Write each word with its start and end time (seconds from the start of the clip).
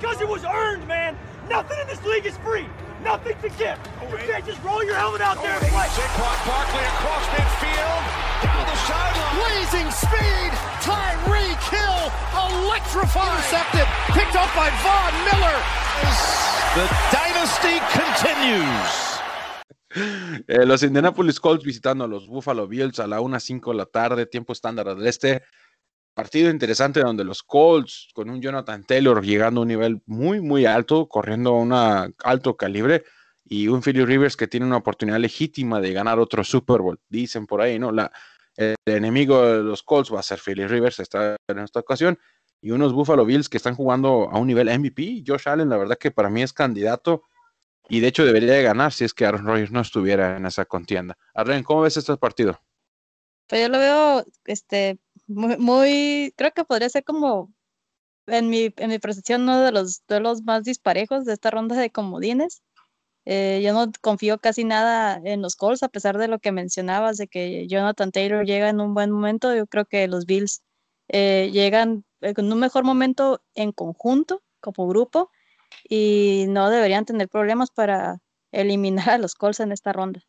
because 0.00 0.20
it 0.20 0.28
was 0.28 0.44
earned, 0.44 0.88
man. 0.88 1.16
Nothing 1.50 1.78
in 1.80 1.86
this 1.86 2.02
league 2.06 2.24
is 2.24 2.36
free. 2.38 2.64
Nothing 3.04 3.36
to 3.44 3.48
give. 3.60 3.76
You 4.00 4.16
can't 4.24 4.44
just 4.46 4.62
roll 4.64 4.82
your 4.82 4.94
helmet 4.96 5.20
out 5.20 5.36
there 5.42 5.52
and 5.52 5.66
play. 5.68 5.88
Saquon 5.92 6.38
Barkley 6.48 6.84
across 6.96 7.24
midfield, 7.36 8.02
down 8.40 8.64
the 8.64 8.76
sideline. 8.88 9.34
Blazing 9.36 9.88
speed. 9.92 10.52
Tyreek 10.80 11.60
Hill 11.68 12.00
electrifying. 12.64 13.28
Intercepted. 13.28 13.86
Picked 14.16 14.36
up 14.36 14.48
by 14.56 14.72
Von 14.80 15.12
Miller. 15.28 15.58
The 16.76 16.86
dynasty 17.12 17.76
continues. 17.92 19.10
Eh, 20.46 20.64
los 20.64 20.82
Indianapolis 20.82 21.40
Colts 21.40 21.64
visitando 21.64 22.04
a 22.04 22.08
los 22.08 22.28
Buffalo 22.28 22.66
Bills 22.68 23.00
a 23.00 23.06
la 23.06 23.20
1.05 23.20 23.72
de 23.72 23.76
la 23.76 23.86
tarde, 23.86 24.26
tiempo 24.26 24.52
estándar 24.52 24.94
del 24.94 25.06
este. 25.06 25.42
Partido 26.14 26.50
interesante 26.50 27.00
donde 27.00 27.24
los 27.24 27.42
Colts, 27.42 28.08
con 28.12 28.30
un 28.30 28.40
Jonathan 28.40 28.84
Taylor 28.84 29.24
llegando 29.24 29.60
a 29.60 29.62
un 29.62 29.68
nivel 29.68 30.02
muy, 30.06 30.40
muy 30.40 30.66
alto, 30.66 31.08
corriendo 31.08 31.50
a 31.50 31.60
un 31.60 32.14
alto 32.24 32.56
calibre, 32.56 33.04
y 33.44 33.68
un 33.68 33.82
Philly 33.82 34.04
Rivers 34.04 34.36
que 34.36 34.46
tiene 34.46 34.66
una 34.66 34.76
oportunidad 34.76 35.18
legítima 35.18 35.80
de 35.80 35.92
ganar 35.92 36.18
otro 36.18 36.44
Super 36.44 36.80
Bowl. 36.80 37.00
Dicen 37.08 37.46
por 37.46 37.60
ahí, 37.60 37.78
¿no? 37.78 37.90
La, 37.90 38.12
el 38.56 38.76
enemigo 38.84 39.44
de 39.44 39.62
los 39.62 39.82
Colts 39.82 40.12
va 40.12 40.20
a 40.20 40.24
ser 40.24 40.38
Philly 40.38 40.66
Rivers 40.66 41.00
esta, 41.00 41.36
en 41.48 41.58
esta 41.58 41.80
ocasión, 41.80 42.18
y 42.60 42.72
unos 42.72 42.92
Buffalo 42.92 43.24
Bills 43.24 43.48
que 43.48 43.56
están 43.56 43.74
jugando 43.74 44.28
a 44.30 44.38
un 44.38 44.46
nivel 44.46 44.68
MVP. 44.78 45.24
Josh 45.26 45.48
Allen, 45.48 45.68
la 45.68 45.78
verdad 45.78 45.96
que 45.98 46.10
para 46.10 46.28
mí 46.28 46.42
es 46.42 46.52
candidato 46.52 47.24
y 47.88 48.00
de 48.00 48.08
hecho 48.08 48.24
debería 48.24 48.52
de 48.52 48.62
ganar 48.62 48.92
si 48.92 49.04
es 49.04 49.14
que 49.14 49.26
Aaron 49.26 49.46
Rodgers 49.46 49.72
no 49.72 49.80
estuviera 49.80 50.36
en 50.36 50.46
esa 50.46 50.64
contienda. 50.64 51.18
Arlen, 51.34 51.64
¿cómo 51.64 51.82
ves 51.82 51.96
este 51.96 52.16
partido? 52.16 52.60
Pues 53.48 53.62
yo 53.62 53.68
lo 53.68 53.78
veo 53.78 54.24
este, 54.44 54.98
muy, 55.30 55.56
muy, 55.58 56.34
creo 56.36 56.52
que 56.52 56.64
podría 56.64 56.88
ser 56.88 57.04
como, 57.04 57.52
en 58.26 58.48
mi, 58.50 58.72
en 58.76 58.90
mi 58.90 58.98
percepción, 58.98 59.42
uno 59.42 59.62
de 59.62 59.72
los 59.72 60.02
duelos 60.08 60.42
más 60.42 60.64
disparejos 60.64 61.24
de 61.24 61.34
esta 61.34 61.50
ronda 61.50 61.76
de 61.76 61.90
comodines. 61.90 62.62
Eh, 63.26 63.60
yo 63.64 63.72
no 63.74 63.92
confío 64.00 64.38
casi 64.38 64.64
nada 64.64 65.20
en 65.24 65.42
los 65.42 65.56
Colts, 65.56 65.82
a 65.82 65.88
pesar 65.88 66.18
de 66.18 66.28
lo 66.28 66.38
que 66.40 66.52
mencionabas, 66.52 67.16
de 67.18 67.28
que 67.28 67.68
Jonathan 67.68 68.12
Taylor 68.12 68.44
llega 68.46 68.68
en 68.68 68.80
un 68.80 68.94
buen 68.94 69.10
momento. 69.10 69.54
Yo 69.54 69.66
creo 69.66 69.84
que 69.86 70.08
los 70.08 70.26
Bills 70.26 70.62
eh, 71.08 71.50
llegan 71.52 72.04
en 72.20 72.52
un 72.52 72.58
mejor 72.58 72.84
momento 72.84 73.42
en 73.54 73.72
conjunto, 73.72 74.42
como 74.60 74.88
grupo, 74.88 75.30
y 75.88 76.46
no 76.48 76.70
deberían 76.70 77.04
tener 77.04 77.28
problemas 77.28 77.70
para 77.70 78.18
eliminar 78.52 79.10
a 79.10 79.18
los 79.18 79.34
Colts 79.34 79.60
en 79.60 79.72
esta 79.72 79.92
ronda. 79.92 80.22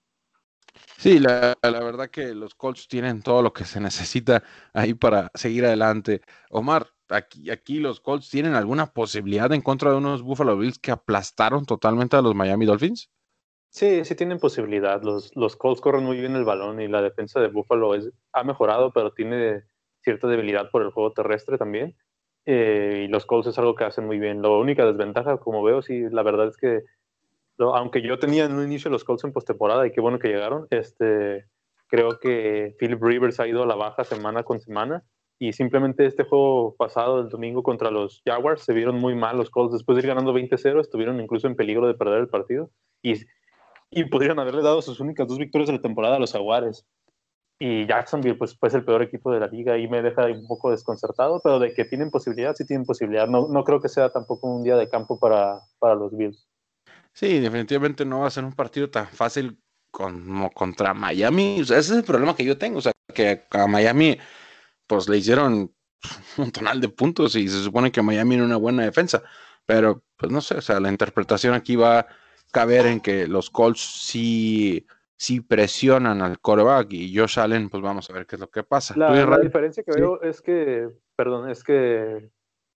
Sí, 0.97 1.19
la, 1.19 1.55
verdad 1.61 2.09
que 2.09 2.33
los 2.36 2.55
Colts 2.55 2.88
tienen 2.88 3.22
todo 3.22 3.41
lo 3.41 3.53
que 3.53 3.66
se 3.66 3.80
necesita 3.80 4.44
ahí 4.73 4.94
para 4.94 5.31
seguir 5.33 5.66
adelante. 5.66 6.22
Omar, 6.50 6.88
aquí, 7.09 7.50
aquí 7.50 7.80
los 7.80 8.00
Colts 8.00 8.30
tienen 8.30 8.53
alguna 8.53 8.94
posibilidad 8.94 9.52
en 9.52 9.61
contra 9.61 9.91
de 9.91 9.97
unos 9.97 10.22
Buffalo 10.22 10.58
Bills 10.58 10.80
que 10.80 10.91
aplastaron 10.91 11.66
totalmente 11.66 12.16
a 12.17 12.22
los 12.22 12.36
Miami 12.36 12.66
Dolphins? 12.66 13.09
Sí, 13.69 14.03
sí 14.05 14.16
tienen 14.16 14.39
posibilidad. 14.39 15.02
Los, 15.02 15.36
los 15.36 15.55
Colts 15.55 15.81
corren 15.81 16.03
muy 16.03 16.19
bien 16.19 16.36
el 16.36 16.44
balón 16.44 16.81
y 16.81 16.88
la 16.88 17.02
defensa 17.02 17.39
de 17.39 17.47
Buffalo 17.47 17.95
es, 17.95 18.11
ha 18.33 18.44
mejorado, 18.44 18.91
pero 18.91 19.11
tiene 19.13 19.63
cierta 20.03 20.28
debilidad 20.28 20.69
por 20.69 20.81
el 20.81 20.91
juego 20.91 21.13
terrestre 21.13 21.58
también. 21.58 21.95
Eh, 22.45 23.06
y 23.06 23.08
los 23.08 23.25
Colts 23.25 23.47
es 23.47 23.58
algo 23.58 23.75
que 23.75 23.85
hacen 23.85 24.06
muy 24.06 24.19
bien. 24.19 24.41
La 24.41 24.50
única 24.50 24.85
desventaja, 24.85 25.38
como 25.38 25.63
veo, 25.63 25.81
sí, 25.81 26.02
la 26.11 26.23
verdad 26.23 26.50
es 26.50 26.58
que, 26.58 26.81
aunque 27.62 28.02
yo 28.02 28.20
tenía 28.20 28.45
en 28.45 28.54
un 28.54 28.64
inicio 28.64 28.90
los 28.92 29.04
Colts 29.04 29.23
en 29.23 29.34
postemporada 29.34 29.86
y 29.86 29.92
qué 29.92 30.02
bueno 30.02 30.20
que 30.20 30.28
llegaron, 30.28 30.67
este, 30.70 31.45
creo 31.88 32.20
que 32.20 32.76
Philip 32.80 33.02
Rivers 33.02 33.40
ha 33.40 33.48
ido 33.48 33.64
a 33.64 33.66
la 33.66 33.76
baja 33.76 34.03
semana 34.03 34.44
con 34.44 34.59
semana 34.62 35.03
y 35.40 35.53
simplemente 35.53 36.06
este 36.06 36.23
juego 36.23 36.76
pasado, 36.76 37.20
el 37.20 37.30
domingo 37.30 37.64
contra 37.64 37.90
los 37.90 38.22
Jaguars, 38.26 38.62
se 38.62 38.73
vieron 38.73 39.00
muy 39.00 39.16
mal 39.16 39.38
los 39.38 39.50
Colts. 39.50 39.73
Después 39.73 39.95
de 39.95 40.03
ir 40.03 40.08
ganando 40.08 40.34
20-0, 40.34 40.80
estuvieron 40.80 41.20
incluso 41.20 41.48
en 41.48 41.56
peligro 41.56 41.88
de 41.88 41.95
perder 41.95 42.20
el 42.20 42.30
partido 42.30 42.70
y, 43.02 43.14
y 43.90 44.06
podrían 44.06 44.40
haberle 44.40 44.62
dado 44.62 44.81
sus 44.81 45.00
únicas 45.00 45.28
dos 45.28 45.40
victorias 45.40 45.68
de 45.68 45.78
la 45.78 45.81
temporada 45.81 46.18
a 46.18 46.20
los 46.20 46.31
Jaguares 46.31 46.86
y 47.64 47.85
Jacksonville 47.85 48.35
pues, 48.35 48.56
pues 48.56 48.74
el 48.74 48.84
peor 48.84 49.03
equipo 49.03 49.31
de 49.31 49.40
la 49.40 49.47
liga 49.47 49.78
y 49.78 49.88
me 49.88 50.02
deja 50.02 50.25
un 50.28 50.47
poco 50.47 50.72
desconcertado, 50.72 51.41
pero 51.44 51.59
de 51.59 51.74
que 51.74 51.85
tienen 51.85 52.09
posibilidad, 52.09 52.56
sí 52.56 52.66
tienen 52.66 52.85
posibilidad. 52.85 53.28
No, 53.28 53.47
no 53.50 53.64
creo 53.64 53.80
que 53.80 53.90
sea 53.90 54.09
tampoco 54.09 54.47
un 54.47 54.64
día 54.64 54.75
de 54.75 54.90
campo 54.90 55.19
para, 55.19 55.59
para 55.80 55.96
los 55.96 56.16
Bills. 56.16 56.50
Sí, 57.13 57.39
definitivamente 57.39 58.05
no 58.05 58.22
va 58.22 58.27
a 58.27 58.31
ser 58.31 58.44
un 58.44 58.53
partido 58.53 58.89
tan 58.89 59.07
fácil 59.07 59.59
como 59.91 60.49
contra 60.51 60.94
Miami. 60.94 61.61
O 61.61 61.66
sea, 61.66 61.77
ese 61.77 61.94
es 61.94 61.99
el 61.99 62.05
problema 62.05 62.35
que 62.35 62.45
yo 62.45 62.57
tengo. 62.57 62.79
O 62.79 62.81
sea, 62.81 62.94
que 63.13 63.45
a 63.51 63.67
Miami 63.67 64.17
pues 64.88 65.07
le 65.09 65.17
hicieron 65.17 65.53
un 65.53 65.75
montonal 66.38 66.81
de 66.81 66.89
puntos 66.89 67.35
y 67.35 67.47
se 67.47 67.63
supone 67.63 67.91
que 67.91 68.01
Miami 68.01 68.35
era 68.35 68.45
una 68.45 68.57
buena 68.57 68.83
defensa. 68.83 69.23
Pero 69.66 70.03
pues 70.17 70.31
no 70.31 70.41
sé, 70.41 70.55
o 70.55 70.61
sea, 70.61 70.79
la 70.79 70.89
interpretación 70.89 71.53
aquí 71.53 71.75
va 71.75 71.99
a 71.99 72.07
caber 72.51 72.88
en 72.88 72.99
que 72.99 73.28
los 73.28 73.49
Colts 73.49 73.81
sí 73.81 74.85
si 75.22 75.39
presionan 75.39 76.23
al 76.23 76.39
coreback 76.39 76.93
y 76.93 77.16
Josh 77.16 77.38
Allen, 77.38 77.69
pues 77.69 77.83
vamos 77.83 78.09
a 78.09 78.13
ver 78.13 78.25
qué 78.25 78.38
es 78.38 78.39
lo 78.39 78.49
que 78.49 78.63
pasa. 78.63 78.95
La, 78.97 79.38
diferencia 79.38 79.83
que 79.83 79.91
veo 79.91 80.19
es 80.23 80.41
que, 80.41 80.89
perdón, 81.16 81.47
es 81.47 81.63
que, 81.63 82.31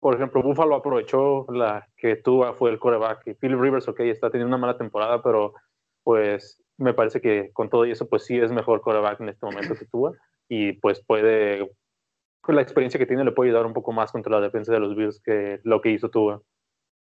por 0.05 0.13
ejemplo, 0.13 0.43
Buffalo 0.43 0.75
aprovechó 0.75 1.47
la 1.49 1.89
que 1.97 2.17
Tua 2.17 2.53
fue 2.53 2.69
el 2.69 2.77
coreback 2.77 3.25
y 3.25 3.33
Philip 3.33 3.59
Rivers, 3.59 3.87
ok, 3.87 4.01
está 4.01 4.29
teniendo 4.29 4.55
una 4.55 4.61
mala 4.61 4.77
temporada, 4.77 5.23
pero 5.23 5.55
pues 6.03 6.61
me 6.77 6.93
parece 6.93 7.19
que 7.19 7.49
con 7.51 7.71
todo 7.71 7.85
eso, 7.85 8.07
pues 8.07 8.23
sí 8.23 8.37
es 8.37 8.51
mejor 8.51 8.81
coreback 8.81 9.19
en 9.21 9.29
este 9.29 9.43
momento 9.43 9.73
que 9.73 9.87
Tua 9.87 10.11
y 10.47 10.73
pues 10.73 11.03
puede, 11.03 11.71
con 12.39 12.55
la 12.55 12.61
experiencia 12.61 12.99
que 12.99 13.07
tiene 13.07 13.23
le 13.23 13.31
puede 13.31 13.49
ayudar 13.49 13.65
un 13.65 13.73
poco 13.73 13.93
más 13.93 14.11
contra 14.11 14.33
la 14.33 14.41
defensa 14.41 14.71
de 14.71 14.79
los 14.79 14.95
Bills 14.95 15.19
que 15.25 15.59
lo 15.63 15.81
que 15.81 15.89
hizo 15.89 16.11
Tua. 16.11 16.39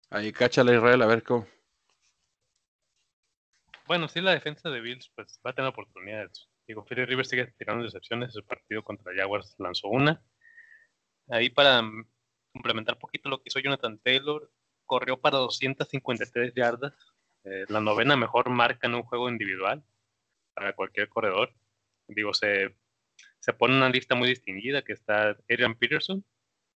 Ahí 0.08 0.30
cáchale 0.30 0.76
Israel, 0.76 1.02
a 1.02 1.06
ver 1.06 1.24
cómo 1.24 1.44
bueno, 3.88 4.06
sí, 4.06 4.20
la 4.20 4.30
defensa 4.30 4.70
de 4.70 4.80
Bills 4.80 5.10
pues 5.16 5.40
va 5.44 5.50
a 5.50 5.54
tener 5.54 5.70
oportunidades. 5.70 6.48
Digo, 6.68 6.84
Philly 6.84 7.04
Rivers 7.04 7.28
sigue 7.28 7.52
tirando 7.58 7.82
decepciones. 7.82 8.34
El 8.36 8.44
partido 8.44 8.84
contra 8.84 9.12
Jaguars 9.12 9.56
lanzó 9.58 9.88
una. 9.88 10.22
Ahí 11.28 11.50
para 11.50 11.82
complementar 12.52 12.94
un 12.94 13.00
poquito 13.00 13.28
lo 13.28 13.38
que 13.38 13.48
hizo 13.48 13.60
Jonathan 13.60 13.98
Taylor, 13.98 14.50
corrió 14.86 15.20
para 15.20 15.38
253 15.38 16.54
yardas, 16.54 16.94
eh, 17.44 17.64
la 17.68 17.80
novena 17.80 18.16
mejor 18.16 18.50
marca 18.50 18.86
en 18.86 18.94
un 18.94 19.02
juego 19.02 19.28
individual 19.28 19.82
para 20.54 20.74
cualquier 20.74 21.08
corredor. 21.08 21.52
Digo, 22.08 22.34
se, 22.34 22.76
se 23.40 23.52
pone 23.52 23.76
una 23.76 23.88
lista 23.88 24.14
muy 24.14 24.28
distinguida 24.28 24.82
que 24.82 24.92
está 24.92 25.36
Adrian 25.48 25.74
Peterson 25.76 26.24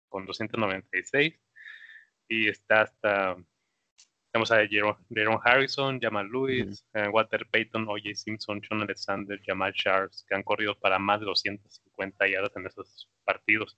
con 0.10 0.26
296 0.26 1.40
y 2.28 2.48
está 2.48 2.82
hasta 2.82 3.38
tenemos 4.34 4.52
a 4.52 4.66
Jerome, 4.66 5.40
Harrison, 5.44 6.00
Jamal 6.02 6.28
Lewis, 6.28 6.84
eh, 6.94 7.08
Walter 7.08 7.46
Payton, 7.52 7.88
O.J. 7.88 8.16
Simpson, 8.16 8.62
John 8.68 8.82
Alexander, 8.82 9.40
Jamal 9.46 9.72
Charles, 9.76 10.26
que 10.28 10.34
han 10.34 10.42
corrido 10.42 10.74
para 10.80 10.98
más 10.98 11.20
de 11.20 11.28
250 11.28 12.28
yardas 12.28 12.52
en 12.56 12.66
esos 12.66 13.12
partidos. 13.24 13.78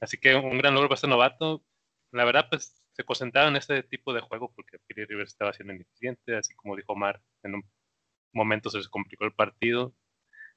Así 0.00 0.18
que 0.18 0.34
un 0.34 0.58
gran 0.58 0.74
logro 0.74 0.88
para 0.88 0.96
este 0.96 1.08
novato. 1.08 1.64
La 2.12 2.24
verdad, 2.24 2.46
pues 2.50 2.82
se 2.92 3.04
concentraron 3.04 3.52
en 3.52 3.56
este 3.56 3.82
tipo 3.84 4.12
de 4.12 4.20
juego 4.20 4.52
porque 4.54 4.78
Philly 4.86 5.06
Rivers 5.06 5.30
estaba 5.30 5.52
siendo 5.52 5.74
ineficiente, 5.74 6.36
así 6.36 6.54
como 6.54 6.76
dijo 6.76 6.92
Omar, 6.92 7.22
en 7.42 7.54
un 7.54 7.64
momento 8.32 8.70
se 8.70 8.78
les 8.78 8.88
complicó 8.88 9.24
el 9.24 9.32
partido 9.32 9.94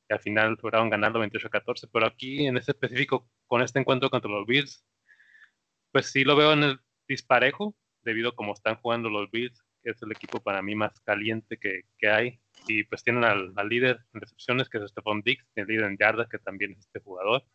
y 0.09 0.13
al 0.13 0.19
final 0.19 0.57
lograron 0.61 0.89
ganarlo 0.89 1.19
28 1.19 1.47
a 1.47 1.51
14. 1.51 1.87
Pero 1.87 2.05
aquí, 2.05 2.47
en 2.47 2.57
este 2.57 2.71
específico, 2.71 3.29
con 3.47 3.61
este 3.61 3.79
encuentro 3.79 4.09
contra 4.09 4.31
los 4.31 4.45
Bills, 4.45 4.85
pues 5.91 6.11
sí 6.11 6.23
lo 6.23 6.35
veo 6.35 6.53
en 6.53 6.63
el 6.63 6.79
disparejo 7.07 7.75
debido 8.01 8.29
a 8.29 8.35
cómo 8.35 8.53
están 8.53 8.75
jugando 8.77 9.09
los 9.09 9.29
Bills, 9.31 9.63
que 9.81 9.91
es 9.91 10.01
el 10.01 10.11
equipo 10.11 10.41
para 10.41 10.61
mí 10.61 10.75
más 10.75 10.99
caliente 11.01 11.57
que, 11.57 11.83
que 11.97 12.09
hay. 12.09 12.39
Y 12.67 12.83
pues 12.85 13.03
tienen 13.03 13.23
al, 13.23 13.53
líder 13.69 13.99
en 14.13 14.21
recepciones, 14.21 14.69
que 14.69 14.79
es 14.79 14.89
Stephon 14.89 15.21
Dix, 15.21 15.45
el 15.55 15.67
líder 15.67 15.85
en 15.85 15.97
yardas, 15.97 16.29
que 16.29 16.39
también 16.39 16.71
es 16.71 16.79
este 16.79 16.99
jugador. 16.99 17.45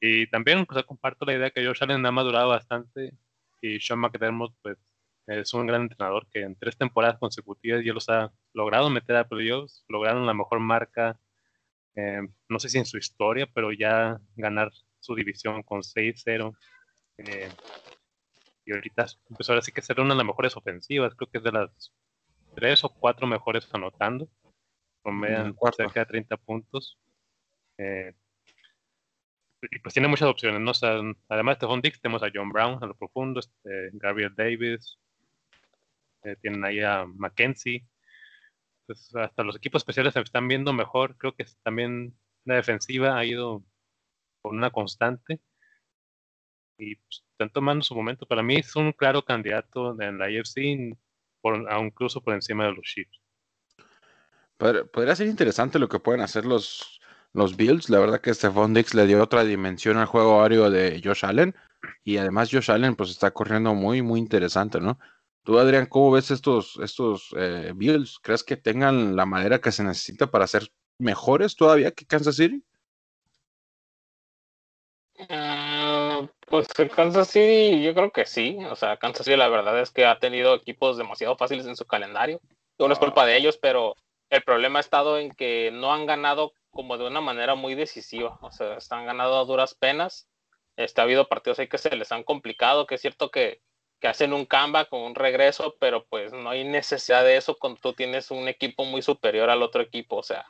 Y 0.00 0.28
también 0.28 0.66
pues, 0.66 0.84
comparto 0.84 1.24
la 1.24 1.34
idea 1.34 1.50
que 1.50 1.64
Josh 1.64 1.82
Allen 1.82 2.04
ha 2.06 2.12
madurado 2.12 2.48
bastante 2.48 3.12
y 3.60 3.80
Sean 3.80 4.00
McDermott 4.00 4.54
pues 4.62 4.76
es 5.26 5.52
un 5.54 5.66
gran 5.66 5.82
entrenador 5.82 6.26
que 6.30 6.42
en 6.42 6.56
tres 6.56 6.76
temporadas 6.76 7.18
consecutivas 7.18 7.84
ya 7.84 7.92
los 7.92 8.08
ha 8.08 8.32
logrado 8.52 8.90
meter 8.90 9.16
a 9.16 9.28
playoffs, 9.28 9.84
lograron 9.88 10.26
la 10.26 10.34
mejor 10.34 10.60
marca, 10.60 11.18
eh, 11.96 12.20
no 12.48 12.58
sé 12.60 12.68
si 12.68 12.78
en 12.78 12.84
su 12.84 12.98
historia, 12.98 13.48
pero 13.52 13.72
ya 13.72 14.20
ganar 14.36 14.70
su 15.00 15.14
división 15.14 15.62
con 15.62 15.82
6-0. 15.82 16.56
Eh, 17.18 17.50
y 18.66 18.72
ahorita 18.72 19.06
empezó 19.30 19.52
ahora 19.52 19.62
sí 19.62 19.72
que 19.72 19.82
ser 19.82 20.00
una 20.00 20.14
de 20.14 20.18
las 20.18 20.26
mejores 20.26 20.56
ofensivas, 20.56 21.14
creo 21.14 21.30
que 21.30 21.38
es 21.38 21.44
de 21.44 21.52
las 21.52 21.92
tres 22.54 22.84
o 22.84 22.88
cuatro 22.88 23.26
mejores 23.26 23.68
anotando, 23.72 24.28
promedian 25.02 25.56
cerca 25.76 26.00
de 26.00 26.06
30 26.06 26.36
puntos. 26.36 26.98
Eh, 27.78 28.14
y 29.62 29.78
pues 29.78 29.94
tiene 29.94 30.08
muchas 30.08 30.28
opciones, 30.28 30.60
¿no? 30.60 30.72
además 31.28 31.54
de 31.54 31.56
Stephon 31.56 31.80
Dix, 31.80 32.00
tenemos 32.00 32.22
a 32.22 32.30
John 32.32 32.50
Brown 32.50 32.78
a 32.82 32.86
lo 32.86 32.94
profundo, 32.94 33.40
este, 33.40 33.90
Gabriel 33.94 34.34
Davis, 34.36 34.98
eh, 36.26 36.36
tienen 36.42 36.64
ahí 36.64 36.80
a 36.80 37.06
Mackenzie. 37.06 37.86
Pues 38.86 39.14
hasta 39.14 39.42
los 39.44 39.56
equipos 39.56 39.80
especiales 39.80 40.12
se 40.12 40.20
están 40.20 40.48
viendo 40.48 40.72
mejor. 40.72 41.16
Creo 41.16 41.34
que 41.34 41.46
también 41.62 42.16
la 42.44 42.56
defensiva 42.56 43.16
ha 43.16 43.24
ido 43.24 43.64
por 44.42 44.52
una 44.52 44.70
constante. 44.70 45.40
Y 46.78 46.96
pues, 46.96 47.24
están 47.30 47.50
tomando 47.50 47.84
su 47.84 47.94
momento. 47.94 48.26
Para 48.26 48.42
mí 48.42 48.56
es 48.56 48.74
un 48.76 48.92
claro 48.92 49.24
candidato 49.24 50.00
en 50.00 50.18
la 50.18 50.26
AFC, 50.26 50.96
por, 51.40 51.64
incluso 51.80 52.20
por 52.20 52.34
encima 52.34 52.66
de 52.66 52.72
los 52.72 52.82
Chiefs. 52.82 53.20
Podría 54.56 55.14
ser 55.14 55.26
interesante 55.26 55.78
lo 55.78 55.88
que 55.88 56.00
pueden 56.00 56.22
hacer 56.22 56.44
los, 56.46 56.95
los 57.36 57.56
Bills. 57.56 57.90
La 57.90 57.98
verdad 57.98 58.20
que 58.20 58.34
Stephon 58.34 58.74
Dix 58.74 58.94
le 58.94 59.06
dio 59.06 59.22
otra 59.22 59.44
dimensión 59.44 59.98
al 59.98 60.06
juego 60.06 60.42
aéreo 60.42 60.70
de 60.70 61.00
Josh 61.04 61.24
Allen. 61.24 61.54
Y 62.02 62.16
además 62.16 62.50
Josh 62.50 62.70
Allen 62.70 62.96
pues 62.96 63.10
está 63.10 63.30
corriendo 63.30 63.74
muy, 63.74 64.02
muy 64.02 64.18
interesante, 64.18 64.80
¿no? 64.80 64.98
Tú, 65.44 65.58
Adrián, 65.58 65.86
¿cómo 65.86 66.10
ves 66.10 66.30
estos, 66.32 66.78
estos 66.82 67.32
eh, 67.36 67.72
Bills? 67.76 68.18
¿Crees 68.20 68.42
que 68.42 68.56
tengan 68.56 69.14
la 69.14 69.26
manera 69.26 69.60
que 69.60 69.70
se 69.70 69.84
necesita 69.84 70.26
para 70.26 70.46
ser 70.46 70.68
mejores 70.98 71.54
todavía 71.54 71.92
que 71.92 72.06
Kansas 72.06 72.36
City? 72.36 72.64
Ah, 75.28 76.26
pues 76.46 76.66
Kansas 76.68 77.28
City 77.28 77.82
yo 77.82 77.94
creo 77.94 78.10
que 78.10 78.26
sí. 78.26 78.58
O 78.70 78.74
sea, 78.74 78.96
Kansas 78.96 79.24
City 79.24 79.36
la 79.36 79.48
verdad 79.48 79.80
es 79.80 79.90
que 79.90 80.06
ha 80.06 80.18
tenido 80.18 80.54
equipos 80.54 80.96
demasiado 80.96 81.36
fáciles 81.36 81.66
en 81.66 81.76
su 81.76 81.84
calendario. 81.84 82.40
No 82.78 82.92
es 82.92 82.98
culpa 82.98 83.24
de 83.24 83.36
ellos, 83.36 83.56
pero 83.56 83.94
el 84.30 84.42
problema 84.42 84.78
ha 84.78 84.80
estado 84.80 85.18
en 85.18 85.30
que 85.30 85.70
no 85.72 85.92
han 85.92 86.06
ganado 86.06 86.52
como 86.76 86.98
de 86.98 87.06
una 87.06 87.20
manera 87.20 87.54
muy 87.54 87.74
decisiva. 87.74 88.38
O 88.42 88.52
sea, 88.52 88.76
están 88.76 89.06
ganando 89.06 89.36
a 89.36 89.44
duras 89.44 89.74
penas. 89.74 90.28
Este, 90.76 91.00
ha 91.00 91.04
habido 91.04 91.28
partidos 91.28 91.58
ahí 91.58 91.68
que 91.68 91.78
se 91.78 91.94
les 91.96 92.12
han 92.12 92.22
complicado, 92.22 92.86
que 92.86 92.96
es 92.96 93.00
cierto 93.00 93.30
que, 93.30 93.62
que 93.98 94.08
hacen 94.08 94.32
un 94.32 94.44
comeback 94.44 94.90
con 94.90 95.00
un 95.00 95.14
regreso, 95.14 95.74
pero 95.80 96.04
pues 96.04 96.32
no 96.32 96.50
hay 96.50 96.64
necesidad 96.64 97.24
de 97.24 97.36
eso 97.36 97.56
cuando 97.58 97.80
tú 97.80 97.94
tienes 97.94 98.30
un 98.30 98.46
equipo 98.46 98.84
muy 98.84 99.02
superior 99.02 99.48
al 99.50 99.62
otro 99.62 99.82
equipo. 99.82 100.16
O 100.16 100.22
sea, 100.22 100.46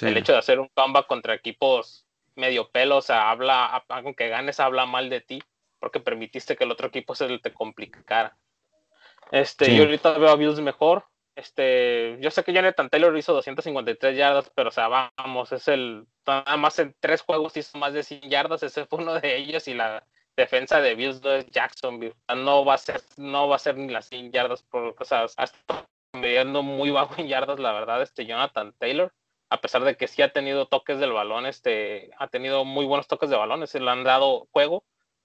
el 0.00 0.16
hecho 0.16 0.32
de 0.32 0.38
hacer 0.38 0.60
un 0.60 0.68
comeback 0.68 1.06
contra 1.06 1.34
equipos 1.34 2.06
medio 2.36 2.70
pelo, 2.70 2.98
o 2.98 3.02
sea, 3.02 3.30
habla, 3.30 3.84
aunque 3.88 4.28
ganes, 4.28 4.60
habla 4.60 4.86
mal 4.86 5.10
de 5.10 5.20
ti, 5.20 5.42
porque 5.78 6.00
permitiste 6.00 6.56
que 6.56 6.64
el 6.64 6.70
otro 6.70 6.88
equipo 6.88 7.14
se 7.14 7.38
te 7.38 7.52
complicara. 7.52 8.36
Este, 9.30 9.74
yo 9.74 9.84
ahorita 9.84 10.18
veo 10.18 10.30
a 10.30 10.36
Bills 10.36 10.60
mejor. 10.60 11.04
Este, 11.36 12.16
yo 12.20 12.30
sé 12.30 12.44
que 12.44 12.52
Jonathan 12.52 12.88
Taylor 12.88 13.16
hizo 13.16 13.34
253 13.34 14.16
yardas, 14.16 14.50
pero 14.54 14.68
o 14.68 14.72
sea, 14.72 14.88
vamos, 14.88 15.52
es 15.52 15.66
el, 15.68 16.06
nada 16.26 16.56
más 16.56 16.78
en 16.78 16.94
tres 17.00 17.22
juegos 17.22 17.56
hizo 17.56 17.76
más 17.78 17.92
de 17.92 18.02
100 18.02 18.30
yardas, 18.30 18.62
ese 18.62 18.86
fue 18.86 19.00
uno 19.00 19.20
de 19.20 19.36
ellos 19.36 19.66
y 19.66 19.74
la 19.74 20.06
defensa 20.36 20.80
de 20.80 20.94
Bills 20.94 21.22
no 21.22 21.32
es 21.32 21.46
Jacksonville, 21.46 22.14
no 22.36 22.64
va 22.64 22.74
a 22.74 22.78
ser, 22.78 23.02
no 23.16 23.48
va 23.48 23.56
a 23.56 23.58
ser 23.58 23.76
ni 23.76 23.92
las 23.92 24.06
100 24.08 24.32
yardas, 24.32 24.62
por, 24.62 24.94
o 24.98 25.04
sea, 25.04 25.26
ha 25.36 25.44
estado 25.44 26.62
muy 26.62 26.90
bajo 26.90 27.14
en 27.18 27.28
yardas, 27.28 27.58
la 27.58 27.72
verdad, 27.72 28.02
este 28.02 28.26
Jonathan 28.26 28.72
Taylor 28.78 29.12
a 29.54 29.60
pesar 29.60 29.84
de 29.84 29.96
que 29.96 30.08
sí 30.08 30.20
ha 30.22 30.32
tenido 30.32 30.66
toques 30.66 30.98
del 30.98 31.12
balón, 31.12 31.46
este, 31.46 32.10
ha 32.18 32.26
tenido 32.28 32.64
muy 32.64 32.86
buenos 32.86 33.06
toques 33.06 33.30
de 33.30 33.36
balón, 33.36 33.66
se 33.66 33.78
le 33.78 33.88
han 33.88 34.02
dado 34.02 34.48
juego, 34.50 34.84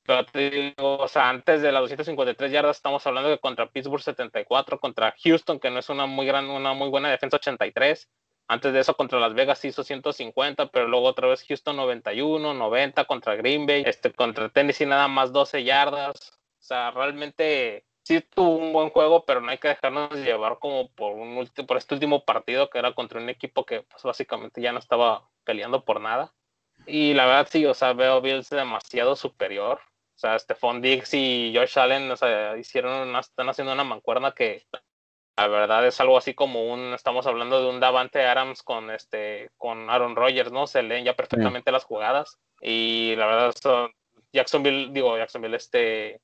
pero 0.09 0.25
te 0.25 0.49
digo, 0.49 0.97
o 0.97 1.07
sea, 1.07 1.29
antes 1.29 1.61
de 1.61 1.71
las 1.71 1.81
253 1.81 2.51
yardas 2.51 2.77
estamos 2.77 3.05
hablando 3.05 3.29
que 3.29 3.37
contra 3.37 3.69
Pittsburgh 3.69 4.01
74, 4.01 4.79
contra 4.79 5.13
Houston, 5.23 5.59
que 5.59 5.69
no 5.69 5.77
es 5.77 5.87
una 5.87 6.07
muy 6.07 6.25
gran, 6.25 6.49
una 6.49 6.73
muy 6.73 6.89
buena 6.89 7.11
defensa 7.11 7.37
83, 7.37 8.09
antes 8.47 8.73
de 8.73 8.79
eso 8.79 8.97
contra 8.97 9.19
Las 9.19 9.35
Vegas 9.35 9.63
hizo 9.65 9.83
150, 9.83 10.71
pero 10.71 10.87
luego 10.87 11.05
otra 11.05 11.27
vez 11.27 11.45
Houston 11.47 11.75
91, 11.75 12.55
90 12.55 13.05
contra 13.05 13.35
Green 13.35 13.67
Bay, 13.67 13.83
este, 13.85 14.11
contra 14.11 14.49
Tennessee 14.49 14.87
nada 14.87 15.07
más 15.07 15.31
12 15.31 15.63
yardas, 15.63 16.39
o 16.57 16.63
sea, 16.63 16.89
realmente 16.89 17.85
sí 18.01 18.19
tuvo 18.21 18.55
un 18.55 18.73
buen 18.73 18.89
juego, 18.89 19.25
pero 19.25 19.41
no 19.41 19.51
hay 19.51 19.59
que 19.59 19.67
dejarnos 19.67 20.11
llevar 20.15 20.57
como 20.57 20.89
por 20.89 21.13
un 21.13 21.47
por 21.67 21.77
este 21.77 21.93
último 21.93 22.25
partido 22.25 22.71
que 22.71 22.79
era 22.79 22.95
contra 22.95 23.19
un 23.21 23.29
equipo 23.29 23.63
que 23.63 23.83
pues 23.83 24.01
básicamente 24.01 24.59
ya 24.59 24.71
no 24.71 24.79
estaba 24.79 25.29
peleando 25.43 25.85
por 25.85 26.01
nada. 26.01 26.33
Y 26.87 27.13
la 27.13 27.27
verdad 27.27 27.47
sí, 27.51 27.63
o 27.67 27.75
sea, 27.75 27.93
veo 27.93 28.21
Bills 28.21 28.49
demasiado 28.49 29.15
superior. 29.15 29.79
O 30.19 30.21
sea, 30.21 30.37
Stephon 30.37 30.81
Diggs 30.81 31.13
y 31.13 31.53
Josh 31.55 31.79
Allen, 31.79 32.11
o 32.11 32.17
sea, 32.17 32.57
hicieron 32.57 33.15
están 33.15 33.47
haciendo 33.47 33.71
una 33.71 33.85
mancuerna 33.85 34.33
que 34.33 34.65
la 35.37 35.47
verdad 35.47 35.87
es 35.87 35.97
algo 36.01 36.17
así 36.17 36.33
como 36.33 36.73
un, 36.73 36.93
estamos 36.93 37.25
hablando 37.25 37.61
de 37.61 37.69
un 37.69 37.79
Davante 37.79 38.25
Adams 38.25 38.61
con 38.61 38.91
este, 38.91 39.49
con 39.55 39.89
Aaron 39.89 40.17
Rodgers, 40.17 40.51
¿no? 40.51 40.67
Se 40.67 40.83
leen 40.83 41.05
ya 41.05 41.15
perfectamente 41.15 41.71
las 41.71 41.85
jugadas. 41.85 42.37
Y 42.59 43.15
la 43.15 43.27
verdad, 43.27 43.55
son, 43.61 43.93
Jacksonville, 44.33 44.89
digo, 44.91 45.17
Jacksonville, 45.17 45.55
este, 45.55 46.19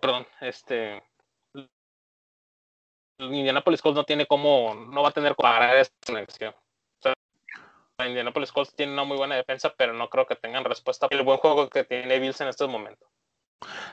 perdón, 0.00 0.26
este. 0.40 1.02
Indianapolis 3.18 3.82
Colts 3.82 3.96
no 3.96 4.04
tiene 4.04 4.24
como, 4.24 4.74
no 4.74 5.02
va 5.02 5.10
a 5.10 5.12
tener 5.12 5.36
cómo 5.36 5.50
parar 5.50 5.76
esta 5.76 5.94
conexión. 6.06 6.54
Indianapolis 8.02 8.50
Colts 8.50 8.74
tiene 8.74 8.92
una 8.92 9.04
muy 9.04 9.16
buena 9.16 9.36
defensa, 9.36 9.72
pero 9.76 9.92
no 9.92 10.08
creo 10.08 10.26
que 10.26 10.34
tengan 10.34 10.64
respuesta 10.64 11.06
el 11.10 11.22
buen 11.22 11.38
juego 11.38 11.68
que 11.68 11.84
tiene 11.84 12.18
Bills 12.18 12.40
en 12.40 12.48
estos 12.48 12.68
momentos. 12.68 13.08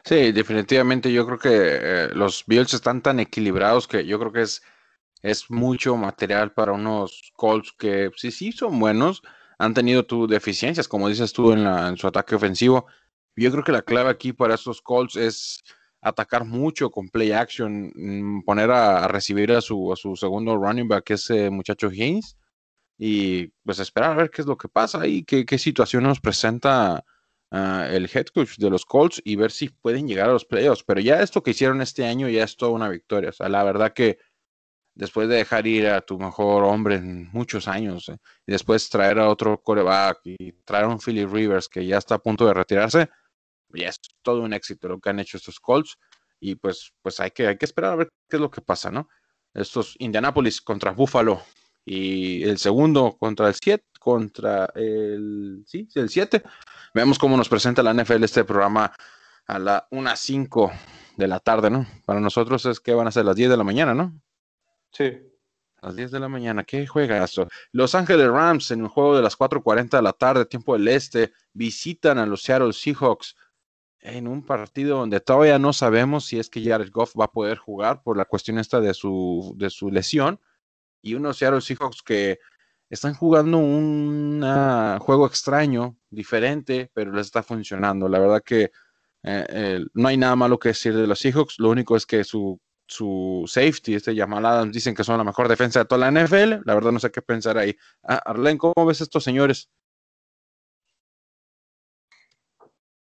Sí, 0.04 0.32
definitivamente 0.32 1.12
yo 1.14 1.26
creo 1.26 1.38
que 1.38 1.50
eh, 1.52 2.10
los 2.14 2.44
Bills 2.46 2.74
están 2.74 3.02
tan 3.02 3.20
equilibrados 3.20 3.88
que 3.88 4.06
yo 4.06 4.20
creo 4.20 4.32
que 4.32 4.42
es, 4.42 4.64
es 5.22 5.50
mucho 5.52 5.96
material 5.96 6.52
para 6.52 6.72
unos 6.72 7.32
Colts 7.36 7.72
que 7.78 8.10
sí, 8.16 8.32
sí 8.32 8.52
son 8.52 8.80
buenos, 8.80 9.22
han 9.60 9.74
tenido 9.74 10.04
deficiencias, 10.28 10.88
como 10.88 11.08
dices 11.08 11.32
tú, 11.32 11.52
en, 11.54 11.64
la, 11.64 11.96
su 11.96 12.08
ataque 12.08 12.36
ofensivo, 12.36 12.88
yo 13.36 13.52
creo 13.52 13.64
que 13.64 13.72
la 13.72 13.84
clave 13.84 14.10
aquí 14.10 14.34
para 14.34 14.56
estos 14.56 14.82
Colts 14.82 15.16
es 15.16 15.64
atacar 16.02 16.46
mucho 16.46 16.90
con 16.90 17.10
play 17.10 17.32
action, 17.32 17.92
mm, 17.96 18.44
poner 18.44 18.72
a, 18.72 19.08
recibir 19.08 19.52
a 19.52 19.62
su, 19.62 19.94
a 19.94 19.96
su, 19.96 20.16
segundo 20.16 20.58
running 20.58 20.88
back, 20.88 21.12
ese 21.12 21.50
muchacho 21.52 21.90
Haynes, 21.90 22.36
y 23.04 23.48
pues 23.66 23.80
esperar 23.80 24.12
a 24.12 24.16
ver 24.16 24.30
qué 24.30 24.44
es 24.44 24.48
lo 24.48 24.56
que 24.56 24.70
pasa 24.70 25.08
y 25.08 25.24
qué, 25.24 25.44
qué 25.44 25.58
situación 25.58 26.04
nos 26.04 26.20
presenta 26.20 27.04
ah, 27.50 27.88
el 27.90 28.08
head 28.14 28.28
coach 28.28 28.58
de 28.58 28.70
los 28.70 28.86
Colts 28.86 29.20
y 29.26 29.36
ver 29.36 29.50
si 29.50 29.70
pueden 29.70 30.08
llegar 30.08 30.30
a 30.30 30.34
los 30.34 30.46
playoffs. 30.46 30.84
Pero 30.84 31.02
ya 31.02 31.20
esto 31.20 31.42
que 31.42 31.50
hicieron 31.50 31.82
este 31.82 32.06
año 32.06 32.30
ya 32.30 32.44
es 32.44 32.56
toda 32.56 32.74
una 32.74 32.90
victoria. 32.90 33.32
O 33.32 33.34
sea, 33.34 33.50
la 33.50 33.64
verdad 33.64 33.94
que 33.94 34.20
después 34.94 35.28
de 35.30 35.38
dejar 35.38 35.66
ir 35.66 35.88
a 35.88 36.02
tu 36.02 36.20
mejor 36.20 36.64
hombre 36.64 36.98
en 36.98 37.28
muchos 37.32 37.68
años 37.68 38.08
eh, 38.08 38.18
y 38.46 38.52
después 38.52 38.88
traer 38.88 39.18
a 39.18 39.30
otro 39.30 39.60
coreback 39.64 40.20
y 40.24 40.52
traer 40.64 40.86
a 40.86 40.90
un 40.90 41.00
Philly 41.00 41.26
Rivers 41.26 41.70
que 41.70 41.84
ya 41.88 41.98
está 41.98 42.16
a 42.16 42.20
punto 42.20 42.46
de 42.46 42.54
retirarse, 42.54 43.10
ya 43.74 43.88
es 43.88 44.00
todo 44.22 44.44
un 44.44 44.54
éxito 44.54 44.90
lo 44.90 45.00
que 45.00 45.10
han 45.10 45.20
hecho 45.20 45.38
estos 45.38 45.60
Colts 45.60 45.98
y 46.40 46.54
pues, 46.54 46.94
pues 47.02 47.20
hay, 47.20 47.32
que, 47.32 47.48
hay 47.48 47.58
que 47.58 47.66
esperar 47.66 47.94
a 47.94 47.96
ver 47.96 48.10
qué 48.30 48.36
es 48.38 48.42
lo 48.42 48.52
que 48.52 48.62
pasa, 48.62 48.92
¿no? 48.92 49.10
Estos 49.56 49.96
Indianapolis 49.98 50.62
contra 50.62 50.92
Buffalo 50.92 51.42
y 51.86 52.44
el 52.44 52.58
segundo 52.58 53.18
contra 53.18 53.48
el 53.48 53.56
7, 53.56 53.84
contra 54.00 54.72
el, 54.76 55.64
sí, 55.68 55.88
el 55.96 56.10
7. 56.10 56.44
Vemos 56.94 57.18
cómo 57.18 57.38
nos 57.38 57.50
presenta 57.50 57.84
la 57.84 57.94
NFL 57.94 58.24
este 58.24 58.44
programa 58.44 58.94
a 59.48 59.60
la 59.60 59.88
1.05 59.92 60.72
de 61.18 61.28
la 61.28 61.40
tarde, 61.40 61.70
¿no? 61.70 61.86
Para 62.06 62.20
nosotros 62.20 62.66
es 62.66 62.80
que 62.80 62.94
van 62.94 63.08
a 63.08 63.12
ser 63.12 63.26
las 63.26 63.36
10 63.36 63.50
de 63.50 63.58
la 63.58 63.64
mañana, 63.64 63.94
¿no? 63.94 64.20
Sí. 64.92 65.12
las 65.82 65.96
10 65.96 66.12
de 66.12 66.20
la 66.20 66.28
mañana, 66.28 66.64
¿qué 66.64 66.86
juega 66.86 67.24
esto? 67.24 67.48
Los 67.72 67.96
Ángeles 67.96 68.28
Rams 68.28 68.72
en 68.72 68.84
un 68.84 68.90
juego 68.90 69.16
de 69.16 69.24
las 69.24 69.38
4.40 69.38 69.90
de 69.90 70.02
la 70.02 70.14
tarde, 70.14 70.46
tiempo 70.46 70.74
del 70.74 70.88
este, 70.88 71.34
visitan 71.54 72.20
a 72.20 72.26
los 72.26 72.44
Seattle 72.44 72.74
Seahawks 72.74 73.36
en 74.02 74.28
un 74.28 74.44
partido 74.44 74.98
donde 74.98 75.20
todavía 75.20 75.60
no 75.60 75.74
sabemos 75.74 76.26
si 76.26 76.40
es 76.40 76.50
que 76.50 76.64
Jared 76.64 76.92
Goff 76.92 77.16
va 77.20 77.26
a 77.26 77.32
poder 77.32 77.58
jugar 77.58 78.02
por 78.04 78.18
la 78.18 78.26
cuestión 78.26 78.58
esta 78.58 78.80
de 78.80 78.94
su, 78.94 79.54
de 79.58 79.70
su 79.70 79.92
lesión. 79.92 80.40
Y 81.02 81.16
unos 81.16 81.38
Seattle 81.38 81.62
Seahawks 81.62 82.02
que 82.02 82.40
están 82.90 83.14
jugando 83.14 83.58
un 83.58 84.42
juego 85.00 85.26
extraño, 85.26 85.98
diferente, 86.10 86.92
pero 86.94 87.12
les 87.12 87.28
está 87.28 87.44
funcionando. 87.44 88.08
La 88.08 88.20
verdad 88.20 88.44
que 88.44 88.72
eh, 89.24 89.80
no 89.94 90.08
hay 90.08 90.18
nada 90.18 90.36
malo 90.36 90.60
que 90.60 90.70
decir 90.70 90.96
de 90.96 91.08
los 91.08 91.20
Seahawks. 91.20 91.60
Lo 91.60 91.70
único 91.70 91.96
es 91.96 92.06
que 92.06 92.24
su, 92.24 92.60
su 92.88 93.44
safety, 93.48 93.96
este 93.96 94.16
Jamal 94.16 94.72
dicen 94.72 94.94
que 94.94 95.04
son 95.04 95.18
la 95.18 95.24
mejor 95.24 95.48
defensa 95.48 95.80
de 95.80 95.86
toda 95.86 96.10
la 96.10 96.22
NFL. 96.22 96.62
La 96.66 96.76
verdad 96.76 96.92
no 96.92 97.00
sé 97.00 97.12
qué 97.12 97.22
pensar 97.22 97.58
ahí. 97.58 97.76
Ah, 98.04 98.22
Arlen, 98.26 98.58
¿cómo 98.58 98.86
ves 98.86 99.02
estos 99.02 99.24
señores? 99.24 99.70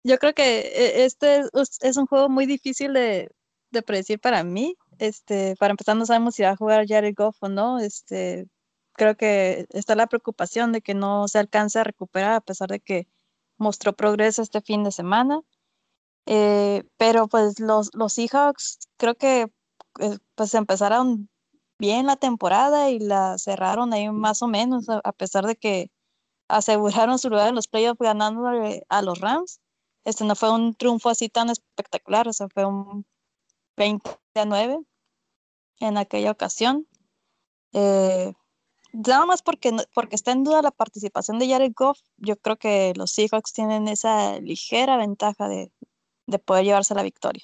yo 0.07 0.17
creo 0.17 0.33
que 0.33 0.59
e, 0.59 1.05
este 1.05 1.43
es, 1.81 1.97
un 1.97 2.07
juego 2.07 2.29
muy 2.29 2.45
difícil 2.45 2.93
de, 2.93 3.29
predecir 3.85 4.19
para 4.19 4.43
mí. 4.43 4.75
Este, 4.99 5.55
para 5.57 5.71
empezar, 5.71 5.95
no 5.95 6.05
sabemos 6.05 6.35
si 6.35 6.43
va 6.43 6.51
a 6.51 6.55
jugar 6.57 6.87
Jared 6.87 7.13
Goff 7.15 7.37
o 7.41 7.49
no. 7.49 7.79
Este, 7.79 8.47
creo 8.93 9.15
que 9.17 9.67
está 9.71 9.95
la 9.95 10.07
preocupación 10.07 10.71
de 10.71 10.81
que 10.81 10.93
no 10.93 11.27
se 11.27 11.39
alcance 11.39 11.79
a 11.79 11.83
recuperar 11.83 12.33
a 12.33 12.41
pesar 12.41 12.69
de 12.69 12.79
que 12.79 13.07
mostró 13.57 13.93
progreso 13.93 14.41
este 14.41 14.61
fin 14.61 14.83
de 14.83 14.91
semana. 14.91 15.41
Eh, 16.25 16.83
pero 16.97 17.27
pues 17.27 17.59
los, 17.59 17.89
los 17.93 18.13
Seahawks 18.13 18.79
creo 18.97 19.15
que 19.15 19.47
eh, 19.99 20.17
pues 20.35 20.53
empezaron 20.55 21.29
bien 21.79 22.05
la 22.07 22.17
temporada 22.17 22.89
y 22.91 22.99
la 22.99 23.37
cerraron 23.37 23.93
ahí 23.93 24.09
más 24.11 24.41
o 24.41 24.47
menos, 24.47 24.89
a, 24.89 25.11
pesar 25.13 25.45
de 25.45 25.55
que 25.55 25.91
aseguraron 26.49 27.19
su 27.19 27.29
lugar 27.29 27.49
en 27.49 27.55
los 27.55 27.67
playoffs 27.67 27.99
ganando 27.99 28.47
a 28.89 29.01
los 29.01 29.19
Rams 29.21 29.61
este 30.07 30.23
no 30.23 30.35
fue 30.35 30.51
un 30.51 30.73
triunfo 30.73 31.09
así 31.09 31.27
tan 31.27 31.49
espectacular, 31.49 32.29
o 32.29 32.33
sea, 32.33 32.47
fue 32.47 32.63
un 32.65 33.05
20 33.77 34.09
a 34.35 34.45
9 34.45 34.79
en 35.79 35.97
aquella 35.97 36.31
ocasión. 36.31 36.87
Eh, 37.73 38.33
nada 38.93 39.25
más 39.25 39.41
porque, 39.41 39.71
porque 39.93 40.15
está 40.15 40.31
en 40.31 40.43
duda 40.43 40.61
la 40.61 40.71
participación 40.71 41.39
de 41.39 41.49
Jared 41.49 41.73
Goff, 41.75 41.99
yo 42.17 42.35
creo 42.37 42.57
que 42.57 42.93
los 42.95 43.11
Seahawks 43.11 43.53
tienen 43.53 43.87
esa 43.87 44.39
ligera 44.39 44.97
ventaja 44.97 45.47
de, 45.47 45.71
de 46.25 46.39
poder 46.39 46.65
llevarse 46.65 46.95
la 46.95 47.03
victoria. 47.03 47.43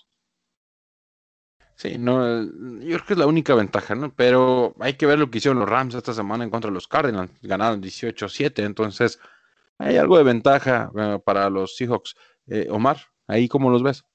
Sí, 1.76 1.98
no, 1.98 2.44
yo 2.44 2.96
creo 2.98 3.06
que 3.06 3.14
es 3.14 3.20
la 3.20 3.26
única 3.26 3.56
ventaja, 3.56 3.96
¿no? 3.96 4.14
Pero 4.14 4.76
hay 4.80 4.94
que 4.94 5.06
ver 5.06 5.18
lo 5.18 5.30
que 5.30 5.40
hicieron 5.40 5.60
los 5.60 5.70
Rams 5.70 5.96
esta 5.96 6.14
semana 6.14 6.44
en 6.44 6.50
contra 6.50 6.70
de 6.70 6.76
los 6.76 6.88
Cardinals. 6.88 7.32
Ganaron 7.42 7.82
18-7, 7.82 8.64
entonces 8.64 9.20
hay 9.80 9.98
algo 9.98 10.18
de 10.18 10.24
ventaja 10.24 10.92
eh, 10.96 11.20
para 11.26 11.50
los 11.50 11.76
Seahawks. 11.76 12.16
Eh, 12.48 12.68
Omar, 12.70 12.98
¿ahí 13.28 13.48
cómo 13.48 13.70
los 13.70 13.84
ves? 13.84 14.06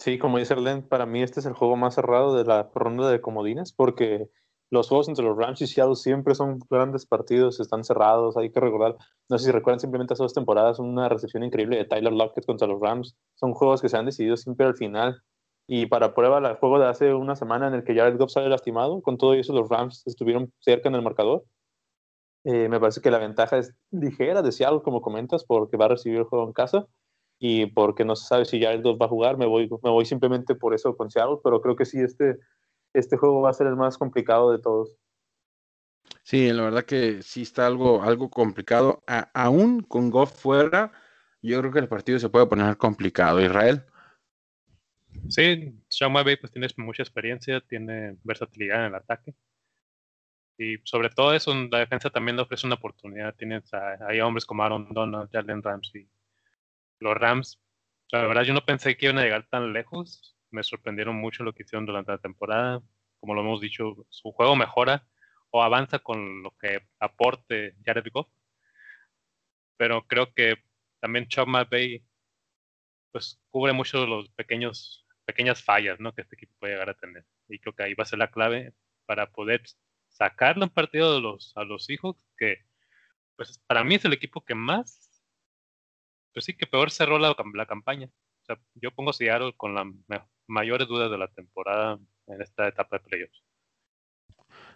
Sí, 0.00 0.18
como 0.18 0.38
dice 0.38 0.54
Erlen, 0.54 0.82
para 0.88 1.04
mí 1.04 1.22
este 1.22 1.40
es 1.40 1.46
el 1.46 1.52
juego 1.52 1.76
más 1.76 1.94
cerrado 1.94 2.34
de 2.34 2.44
la 2.44 2.70
ronda 2.74 3.10
de 3.10 3.20
comodines 3.20 3.70
porque 3.74 4.30
los 4.70 4.88
juegos 4.88 5.10
entre 5.10 5.26
los 5.26 5.36
Rams 5.36 5.60
y 5.60 5.66
Seattle 5.66 5.94
siempre 5.94 6.34
son 6.34 6.58
grandes 6.70 7.04
partidos, 7.04 7.60
están 7.60 7.84
cerrados, 7.84 8.34
hay 8.38 8.50
que 8.50 8.60
recordar, 8.60 8.96
no 9.28 9.38
sé 9.38 9.44
si 9.44 9.50
recuerdan 9.52 9.78
simplemente 9.78 10.14
hace 10.14 10.22
dos 10.22 10.32
temporadas, 10.32 10.78
una 10.78 11.10
recepción 11.10 11.44
increíble 11.44 11.76
de 11.76 11.84
Tyler 11.84 12.14
Lockett 12.14 12.46
contra 12.46 12.66
los 12.66 12.80
Rams, 12.80 13.14
son 13.34 13.52
juegos 13.52 13.82
que 13.82 13.90
se 13.90 13.98
han 13.98 14.06
decidido 14.06 14.38
siempre 14.38 14.64
al 14.64 14.74
final, 14.74 15.20
y 15.66 15.84
para 15.84 16.14
prueba 16.14 16.38
el 16.38 16.56
juego 16.56 16.78
de 16.78 16.86
hace 16.86 17.12
una 17.12 17.36
semana 17.36 17.68
en 17.68 17.74
el 17.74 17.84
que 17.84 17.94
Jared 17.94 18.16
Goff 18.16 18.32
sale 18.32 18.48
lastimado, 18.48 19.02
con 19.02 19.18
todo 19.18 19.34
eso 19.34 19.52
los 19.52 19.68
Rams 19.68 20.02
estuvieron 20.06 20.50
cerca 20.60 20.88
en 20.88 20.94
el 20.94 21.02
marcador, 21.02 21.44
eh, 22.44 22.70
me 22.70 22.80
parece 22.80 23.02
que 23.02 23.10
la 23.10 23.18
ventaja 23.18 23.58
es 23.58 23.74
ligera 23.90 24.40
de 24.40 24.52
Seattle, 24.52 24.80
como 24.82 25.02
comentas, 25.02 25.44
porque 25.44 25.76
va 25.76 25.84
a 25.84 25.88
recibir 25.88 26.20
el 26.20 26.24
juego 26.24 26.46
en 26.46 26.54
casa, 26.54 26.86
y 27.40 27.66
porque 27.66 28.04
no 28.04 28.14
se 28.14 28.28
sabe 28.28 28.44
si 28.44 28.62
Jared 28.62 28.82
Goff 28.82 29.00
va 29.00 29.06
a 29.06 29.08
jugar, 29.08 29.36
me 29.36 29.46
voy, 29.46 29.68
me 29.82 29.90
voy 29.90 30.04
simplemente 30.04 30.54
por 30.54 30.74
eso 30.74 30.96
con 30.96 31.10
Seattle, 31.10 31.38
pero 31.42 31.60
creo 31.60 31.74
que 31.74 31.86
sí, 31.86 31.98
este 31.98 32.38
este 32.92 33.16
juego 33.16 33.40
va 33.40 33.50
a 33.50 33.54
ser 33.54 33.66
el 33.66 33.76
más 33.76 33.98
complicado 33.98 34.52
de 34.52 34.58
todos. 34.58 34.96
Sí, 36.22 36.52
la 36.52 36.62
verdad 36.62 36.84
que 36.84 37.22
sí 37.22 37.42
está 37.42 37.66
algo, 37.66 38.02
algo 38.02 38.30
complicado. 38.30 39.02
aún 39.34 39.82
con 39.82 40.10
Goff 40.10 40.32
fuera, 40.32 40.92
yo 41.42 41.58
creo 41.60 41.72
que 41.72 41.78
el 41.78 41.88
partido 41.88 42.18
se 42.18 42.28
puede 42.28 42.46
poner 42.46 42.76
complicado. 42.76 43.40
Israel. 43.40 43.84
Sí, 45.28 45.74
Sean 45.88 46.12
McVay 46.12 46.36
pues 46.36 46.52
tiene 46.52 46.68
mucha 46.76 47.02
experiencia, 47.02 47.60
tiene 47.60 48.16
versatilidad 48.22 48.80
en 48.80 48.86
el 48.86 48.94
ataque. 48.94 49.34
Y 50.58 50.76
sobre 50.84 51.08
todo 51.08 51.32
eso, 51.32 51.54
la 51.70 51.78
defensa 51.78 52.10
también 52.10 52.36
le 52.36 52.42
ofrece 52.42 52.66
una 52.66 52.76
oportunidad. 52.76 53.34
Tienes 53.34 53.70
hay 53.72 54.20
hombres 54.20 54.44
como 54.44 54.62
Aaron 54.62 54.92
Donald, 54.92 55.30
Jalen 55.32 55.62
Ramsey. 55.62 56.06
Los 57.00 57.16
Rams, 57.16 57.60
la 58.12 58.26
verdad 58.26 58.42
yo 58.42 58.54
no 58.54 58.64
pensé 58.64 58.96
que 58.96 59.06
iban 59.06 59.18
a 59.18 59.22
llegar 59.22 59.46
tan 59.48 59.72
lejos 59.72 60.36
me 60.50 60.62
sorprendieron 60.62 61.16
mucho 61.16 61.44
lo 61.44 61.54
que 61.54 61.62
hicieron 61.62 61.86
durante 61.86 62.12
la 62.12 62.18
temporada. 62.18 62.82
Como 63.20 63.34
lo 63.34 63.42
hemos 63.42 63.60
dicho, 63.60 64.06
su 64.08 64.32
juego 64.32 64.56
mejora 64.56 65.06
o 65.50 65.62
avanza 65.62 65.98
con 65.98 66.42
lo 66.42 66.52
que 66.58 66.86
aporte 66.98 67.74
Jared 67.84 68.06
Goff. 68.12 68.28
Pero 69.76 70.06
creo 70.06 70.32
que 70.32 70.56
también 71.00 71.28
Chuck 71.28 71.46
McVay 71.46 72.04
pues 73.12 73.40
cubre 73.50 73.72
mucho 73.72 74.00
de 74.00 74.06
los 74.06 74.28
pequeños 74.30 75.06
pequeñas 75.24 75.62
fallas 75.62 76.00
¿no? 76.00 76.12
que 76.12 76.22
este 76.22 76.34
equipo 76.34 76.54
puede 76.58 76.74
llegar 76.74 76.90
a 76.90 76.94
tener. 76.94 77.24
Y 77.48 77.58
creo 77.58 77.74
que 77.74 77.84
ahí 77.84 77.94
va 77.94 78.02
a 78.02 78.06
ser 78.06 78.18
la 78.18 78.30
clave 78.30 78.72
para 79.06 79.30
poder 79.30 79.62
sacarle 80.08 80.64
un 80.64 80.70
partido 80.70 81.14
de 81.14 81.20
los, 81.20 81.52
a 81.56 81.64
los 81.64 81.88
hijos 81.88 82.16
que 82.36 82.64
pues 83.36 83.58
para 83.66 83.84
mí 83.84 83.94
es 83.94 84.04
el 84.04 84.12
equipo 84.12 84.44
que 84.44 84.54
más, 84.54 85.09
pues 86.32 86.44
sí, 86.44 86.54
que 86.54 86.66
peor 86.66 86.90
cerró 86.90 87.18
la, 87.18 87.34
la 87.54 87.66
campaña. 87.66 88.06
O 88.06 88.44
sea, 88.44 88.58
yo 88.74 88.90
pongo 88.92 89.12
Seattle 89.12 89.54
con 89.56 89.74
la 89.74 89.84
mayores 90.50 90.88
dudas 90.88 91.10
de 91.10 91.18
la 91.18 91.28
temporada 91.28 91.98
en 92.26 92.42
esta 92.42 92.68
etapa 92.68 92.98
de 92.98 93.04
playoffs. 93.04 93.42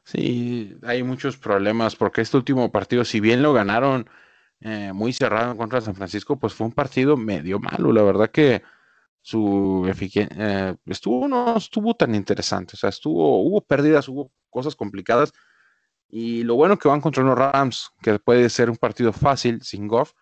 Sí, 0.04 0.76
hay 0.82 1.02
muchos 1.02 1.36
problemas 1.36 1.96
porque 1.96 2.20
este 2.20 2.36
último 2.36 2.70
partido, 2.70 3.04
si 3.04 3.20
bien 3.20 3.42
lo 3.42 3.52
ganaron 3.52 4.08
eh, 4.60 4.92
muy 4.92 5.12
cerrado 5.12 5.56
contra 5.56 5.80
San 5.80 5.94
Francisco, 5.94 6.38
pues 6.38 6.54
fue 6.54 6.66
un 6.66 6.72
partido 6.72 7.16
medio 7.16 7.58
malo. 7.58 7.92
La 7.92 8.02
verdad 8.02 8.30
que 8.30 8.62
su 9.20 9.90
eh, 9.90 10.76
estuvo 10.86 11.28
no 11.28 11.56
estuvo 11.56 11.94
tan 11.94 12.14
interesante. 12.14 12.74
O 12.74 12.76
sea, 12.76 12.90
estuvo, 12.90 13.42
hubo 13.42 13.60
pérdidas, 13.62 14.08
hubo 14.08 14.30
cosas 14.50 14.76
complicadas. 14.76 15.32
Y 16.08 16.44
lo 16.44 16.54
bueno 16.54 16.78
que 16.78 16.88
van 16.88 17.00
contra 17.00 17.24
los 17.24 17.36
Rams, 17.36 17.90
que 18.02 18.18
puede 18.18 18.48
ser 18.50 18.70
un 18.70 18.76
partido 18.76 19.12
fácil 19.12 19.62
sin 19.62 19.88
Goff, 19.88 20.12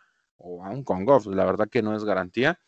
o 0.43 0.65
aún 0.65 0.85
con 0.85 1.05
Goff, 1.05 1.27
la 1.27 1.45
verdad 1.45 1.69
que 1.69 1.83
no 1.83 1.95
es 1.97 2.05
garantía 2.05 2.59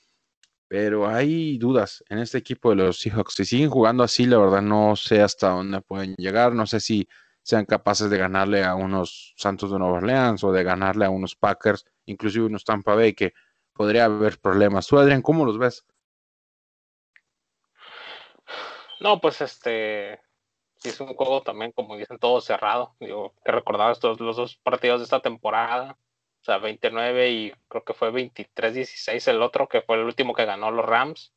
pero 0.69 1.07
hay 1.07 1.59
dudas 1.59 2.03
en 2.09 2.19
este 2.19 2.39
equipo 2.39 2.71
de 2.71 2.77
los 2.77 2.99
Seahawks. 2.99 3.35
Si 3.35 3.45
siguen 3.45 3.71
jugando 3.71 4.03
así, 4.03 4.27
la 4.27 4.39
verdad 4.39 4.63
no 4.63 4.97
sé 4.97 5.23
hasta 5.23 5.51
dónde 5.51 5.81
pueden 5.83 6.15
llegar. 6.17 6.53
No 6.53 6.67
sé 6.67 6.81
si 6.81 7.07
sean 7.43 7.67
capaces 7.67 8.11
de 8.11 8.19
ganarle 8.19 8.65
a 8.65 8.75
unos 8.75 9.35
Santos 9.37 9.71
de 9.71 9.79
Nueva 9.79 9.99
Orleans 9.99 10.43
o 10.43 10.51
de 10.51 10.65
ganarle 10.65 11.05
a 11.05 11.11
unos 11.11 11.37
Packers, 11.37 11.85
inclusive 12.07 12.47
unos 12.47 12.65
Tampa 12.65 12.95
Bay, 12.95 13.15
que 13.15 13.35
podría 13.73 14.07
haber 14.07 14.41
problemas. 14.41 14.87
Tú, 14.87 14.99
Adrián, 14.99 15.23
¿cómo 15.23 15.45
los 15.45 15.59
ves? 15.59 15.85
No, 19.01 19.21
pues 19.21 19.43
este, 19.43 20.15
es 20.83 20.99
un 21.01 21.15
juego 21.15 21.43
también, 21.43 21.73
como 21.73 21.97
dicen, 21.97 22.19
todo 22.19 22.41
cerrado. 22.41 22.97
Digo, 22.99 23.35
que 23.45 23.53
recordaba 23.53 23.93
estos 23.93 24.19
los 24.21 24.37
dos 24.37 24.57
partidos 24.57 25.01
de 25.01 25.05
esta 25.05 25.21
temporada 25.21 25.99
o 26.45 26.47
sea, 26.47 26.59
29 26.59 27.31
y 27.31 27.53
creo 27.69 27.85
que 27.85 27.95
fue 27.95 28.11
23-16 28.13 29.29
el 29.29 29.41
otro, 29.41 29.67
que 29.67 29.81
fue 29.81 29.97
el 29.97 30.03
último 30.03 30.35
que 30.35 30.45
ganó 30.45 30.71
los 30.71 30.85
Rams. 30.85 31.33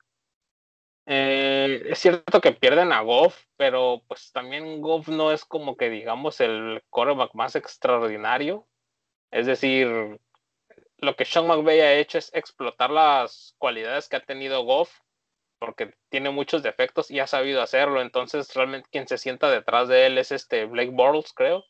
Eh, 1.05 1.83
es 1.87 1.99
cierto 1.99 2.41
que 2.41 2.51
pierden 2.51 2.91
a 2.91 2.99
Goff, 2.99 3.41
pero 3.55 4.03
pues 4.09 4.33
también 4.33 4.81
Goff 4.81 5.07
no 5.07 5.31
es 5.31 5.45
como 5.45 5.77
que 5.77 5.89
digamos 5.89 6.41
el 6.41 6.83
quarterback 6.89 7.33
más 7.35 7.55
extraordinario. 7.55 8.67
Es 9.31 9.45
decir, 9.45 10.19
lo 10.97 11.15
que 11.15 11.23
Sean 11.23 11.47
McVay 11.47 11.79
ha 11.79 11.93
hecho 11.93 12.17
es 12.17 12.29
explotar 12.33 12.89
las 12.89 13.55
cualidades 13.59 14.09
que 14.09 14.17
ha 14.17 14.25
tenido 14.25 14.65
Goff, 14.65 14.91
porque 15.59 15.93
tiene 16.09 16.31
muchos 16.31 16.63
defectos 16.63 17.09
y 17.09 17.21
ha 17.21 17.27
sabido 17.27 17.61
hacerlo. 17.61 18.01
Entonces, 18.01 18.53
realmente 18.53 18.89
quien 18.91 19.07
se 19.07 19.17
sienta 19.17 19.49
detrás 19.49 19.87
de 19.87 20.07
él 20.07 20.17
es 20.17 20.33
este 20.33 20.65
Blake 20.65 20.91
Bortles, 20.91 21.31
creo. 21.31 21.63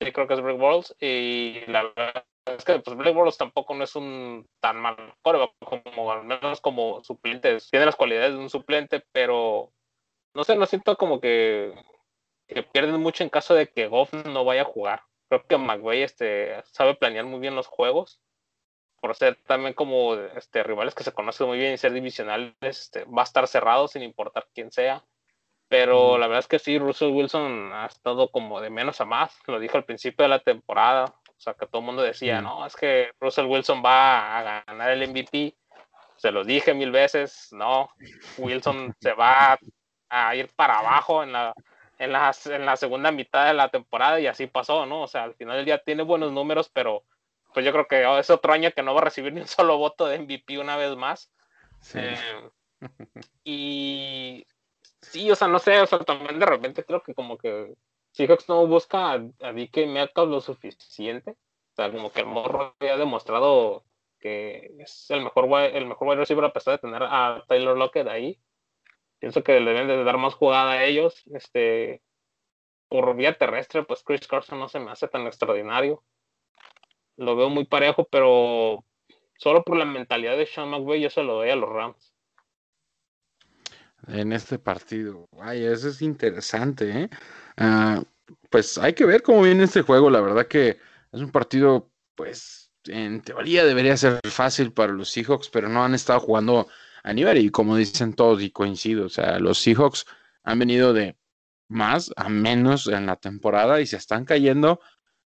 Sí, 0.00 0.10
creo 0.10 0.26
que 0.26 0.34
es 0.34 0.40
Blake 0.40 0.58
Bortles. 0.58 0.96
Y 0.98 1.60
la 1.68 1.84
verdad 1.84 2.24
es 2.46 2.64
que 2.64 2.78
pues 2.80 2.96
Blake 2.96 3.14
Bortles 3.14 3.38
tampoco 3.38 3.74
no 3.74 3.84
es 3.84 3.94
un 3.94 4.48
tan 4.60 4.76
mal 4.78 4.96
como 5.22 6.12
al 6.12 6.24
menos 6.24 6.60
como 6.60 7.02
suplente. 7.04 7.58
Tiene 7.70 7.86
las 7.86 7.96
cualidades 7.96 8.32
de 8.32 8.38
un 8.38 8.50
suplente, 8.50 9.04
pero 9.12 9.72
no 10.34 10.44
sé, 10.44 10.56
no 10.56 10.66
siento 10.66 10.96
como 10.96 11.20
que, 11.20 11.74
que 12.48 12.62
pierden 12.62 13.00
mucho 13.00 13.22
en 13.22 13.30
caso 13.30 13.54
de 13.54 13.68
que 13.68 13.88
Goff 13.88 14.12
no 14.12 14.44
vaya 14.44 14.62
a 14.62 14.66
jugar. 14.66 15.02
Creo 15.28 15.46
que 15.46 15.56
McVay 15.56 16.02
este, 16.02 16.62
sabe 16.64 16.94
planear 16.94 17.24
muy 17.24 17.40
bien 17.40 17.54
los 17.54 17.66
juegos. 17.66 18.20
Por 19.00 19.16
ser 19.16 19.36
también 19.46 19.74
como 19.74 20.14
este, 20.14 20.62
rivales 20.62 20.94
que 20.94 21.02
se 21.02 21.12
conocen 21.12 21.48
muy 21.48 21.58
bien 21.58 21.72
y 21.74 21.78
ser 21.78 21.92
divisionales, 21.92 22.54
este, 22.60 23.04
va 23.04 23.22
a 23.22 23.24
estar 23.24 23.48
cerrado 23.48 23.88
sin 23.88 24.02
importar 24.02 24.46
quién 24.54 24.70
sea. 24.70 25.04
Pero 25.68 26.18
la 26.18 26.26
verdad 26.26 26.40
es 26.40 26.48
que 26.48 26.58
sí, 26.58 26.78
Russell 26.78 27.12
Wilson 27.12 27.72
ha 27.72 27.86
estado 27.86 28.30
como 28.30 28.60
de 28.60 28.68
menos 28.68 29.00
a 29.00 29.06
más. 29.06 29.36
Lo 29.46 29.58
dijo 29.58 29.78
al 29.78 29.86
principio 29.86 30.22
de 30.22 30.28
la 30.28 30.38
temporada 30.40 31.14
o 31.42 31.44
sea, 31.44 31.54
que 31.54 31.66
todo 31.66 31.80
el 31.80 31.86
mundo 31.86 32.02
decía, 32.02 32.40
no, 32.40 32.64
es 32.64 32.76
que 32.76 33.10
Russell 33.18 33.46
Wilson 33.46 33.82
va 33.84 34.38
a 34.38 34.62
ganar 34.64 34.90
el 34.92 35.08
MVP. 35.08 35.56
Se 36.14 36.30
lo 36.30 36.44
dije 36.44 36.72
mil 36.72 36.92
veces, 36.92 37.48
no, 37.50 37.90
Wilson 38.38 38.94
se 39.00 39.12
va 39.12 39.58
a 40.08 40.36
ir 40.36 40.48
para 40.54 40.78
abajo 40.78 41.24
en 41.24 41.32
la, 41.32 41.52
en, 41.98 42.12
la, 42.12 42.32
en 42.44 42.64
la 42.64 42.76
segunda 42.76 43.10
mitad 43.10 43.48
de 43.48 43.54
la 43.54 43.70
temporada 43.70 44.20
y 44.20 44.28
así 44.28 44.46
pasó, 44.46 44.86
¿no? 44.86 45.02
O 45.02 45.08
sea, 45.08 45.24
al 45.24 45.34
final 45.34 45.56
del 45.56 45.64
día 45.64 45.82
tiene 45.82 46.04
buenos 46.04 46.30
números, 46.30 46.70
pero 46.72 47.02
pues 47.52 47.66
yo 47.66 47.72
creo 47.72 47.88
que 47.88 48.20
es 48.20 48.30
otro 48.30 48.52
año 48.52 48.70
que 48.70 48.84
no 48.84 48.94
va 48.94 49.00
a 49.00 49.04
recibir 49.06 49.32
ni 49.32 49.40
un 49.40 49.48
solo 49.48 49.78
voto 49.78 50.06
de 50.06 50.20
MVP 50.20 50.60
una 50.60 50.76
vez 50.76 50.94
más. 50.94 51.28
Eh, 51.94 52.16
y 53.42 54.46
sí, 55.00 55.28
o 55.28 55.34
sea, 55.34 55.48
no 55.48 55.58
sé, 55.58 55.80
o 55.80 55.86
sea, 55.88 55.98
también 55.98 56.38
de 56.38 56.46
repente 56.46 56.84
creo 56.84 57.02
que 57.02 57.14
como 57.14 57.36
que 57.36 57.74
Seahawks 58.12 58.48
no 58.48 58.66
busca 58.66 59.12
a, 59.12 59.14
a 59.14 59.52
DK 59.52 59.86
Metcalf 59.88 60.28
lo 60.28 60.40
suficiente. 60.40 61.30
O 61.30 61.74
sea, 61.74 61.90
como 61.90 62.12
que 62.12 62.20
el 62.20 62.26
morro 62.26 62.76
ha 62.78 62.96
demostrado 62.96 63.84
que 64.20 64.70
es 64.78 65.10
el 65.10 65.22
mejor 65.22 65.46
el 65.60 65.86
mejor 65.86 66.08
wide 66.08 66.20
receiver 66.20 66.44
a 66.44 66.52
pesar 66.52 66.74
de 66.74 66.78
tener 66.78 67.02
a 67.02 67.44
Taylor 67.48 67.76
Lockett 67.76 68.06
ahí. 68.06 68.38
Pienso 69.18 69.42
que 69.42 69.58
le 69.60 69.72
deben 69.72 69.88
de 69.88 70.04
dar 70.04 70.18
más 70.18 70.34
jugada 70.34 70.72
a 70.72 70.84
ellos. 70.84 71.22
Este, 71.34 72.02
por 72.88 73.16
vía 73.16 73.36
terrestre, 73.36 73.84
pues 73.84 74.02
Chris 74.04 74.26
Carson 74.28 74.58
no 74.58 74.68
se 74.68 74.78
me 74.78 74.90
hace 74.90 75.08
tan 75.08 75.26
extraordinario. 75.26 76.04
Lo 77.16 77.36
veo 77.36 77.48
muy 77.48 77.64
parejo, 77.64 78.06
pero 78.10 78.84
solo 79.38 79.64
por 79.64 79.76
la 79.76 79.84
mentalidad 79.84 80.36
de 80.36 80.46
Sean 80.46 80.68
McVay 80.68 81.00
yo 81.00 81.10
se 81.10 81.22
lo 81.22 81.34
doy 81.34 81.50
a 81.50 81.56
los 81.56 81.70
Rams. 81.70 82.14
En 84.08 84.32
este 84.32 84.58
partido, 84.58 85.28
ay, 85.40 85.64
eso 85.64 85.88
es 85.88 86.02
interesante, 86.02 86.90
¿eh? 86.90 87.10
Ah, 87.56 88.02
pues 88.50 88.78
hay 88.78 88.92
que 88.94 89.04
ver 89.04 89.22
cómo 89.22 89.42
viene 89.42 89.64
este 89.64 89.82
juego. 89.82 90.10
La 90.10 90.20
verdad 90.20 90.46
que 90.46 90.78
es 91.12 91.20
un 91.20 91.30
partido, 91.30 91.90
pues, 92.14 92.70
en 92.84 93.22
teoría 93.22 93.64
debería 93.64 93.96
ser 93.96 94.20
fácil 94.28 94.72
para 94.72 94.92
los 94.92 95.10
Seahawks, 95.10 95.48
pero 95.48 95.68
no 95.68 95.84
han 95.84 95.94
estado 95.94 96.20
jugando 96.20 96.68
a 97.02 97.12
nivel. 97.12 97.38
Y 97.38 97.50
como 97.50 97.76
dicen 97.76 98.14
todos, 98.14 98.42
y 98.42 98.50
coincido, 98.50 99.06
o 99.06 99.08
sea, 99.08 99.38
los 99.38 99.58
Seahawks 99.58 100.06
han 100.42 100.58
venido 100.58 100.92
de 100.92 101.16
más 101.68 102.12
a 102.16 102.28
menos 102.28 102.86
en 102.88 103.06
la 103.06 103.16
temporada 103.16 103.80
y 103.80 103.86
se 103.86 103.96
están 103.96 104.24
cayendo. 104.24 104.80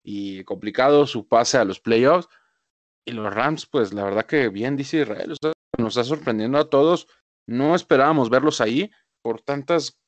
Y 0.03 0.45
complicado 0.45 1.07
su 1.07 1.27
pase 1.27 1.59
a 1.59 1.65
los 1.65 1.81
playoffs. 1.81 2.29
Y 3.05 3.13
los 3.13 3.33
Rams, 3.33 3.67
pues 3.67 3.93
la 3.93 4.05
verdad 4.05 4.27
que 4.27 4.49
bien 4.49 4.77
dice 4.77 5.01
Israel, 5.01 5.35
nos 5.79 5.97
está 5.97 6.05
sorprendiendo 6.05 6.59
a 6.59 6.71
todos. 6.71 7.09
No 7.47 7.75
esperábamos 7.75 8.31
verlos 8.31 8.61
ahí 8.61 8.91
por 9.23 9.41
tantas 9.41 9.99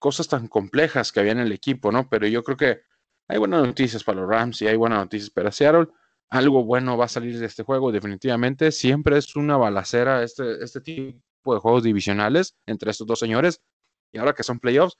cosas 0.00 0.26
tan 0.26 0.48
complejas 0.48 1.12
que 1.12 1.20
había 1.20 1.32
en 1.32 1.38
el 1.38 1.52
equipo, 1.52 1.92
¿no? 1.92 2.08
Pero 2.08 2.26
yo 2.26 2.42
creo 2.42 2.56
que 2.56 2.80
hay 3.28 3.38
buenas 3.38 3.64
noticias 3.64 4.02
para 4.02 4.20
los 4.20 4.28
Rams 4.28 4.60
y 4.62 4.66
hay 4.66 4.76
buenas 4.76 4.98
noticias 4.98 5.30
para 5.30 5.52
Seattle. 5.52 5.86
Algo 6.30 6.64
bueno 6.64 6.96
va 6.96 7.04
a 7.04 7.08
salir 7.08 7.38
de 7.38 7.46
este 7.46 7.62
juego, 7.62 7.92
definitivamente. 7.92 8.72
Siempre 8.72 9.18
es 9.18 9.36
una 9.36 9.56
balacera 9.56 10.24
este, 10.24 10.64
este 10.64 10.80
tipo 10.80 11.54
de 11.54 11.60
juegos 11.60 11.84
divisionales 11.84 12.56
entre 12.66 12.90
estos 12.90 13.06
dos 13.06 13.20
señores. 13.20 13.62
Y 14.10 14.18
ahora 14.18 14.32
que 14.32 14.42
son 14.42 14.58
playoffs, 14.58 14.96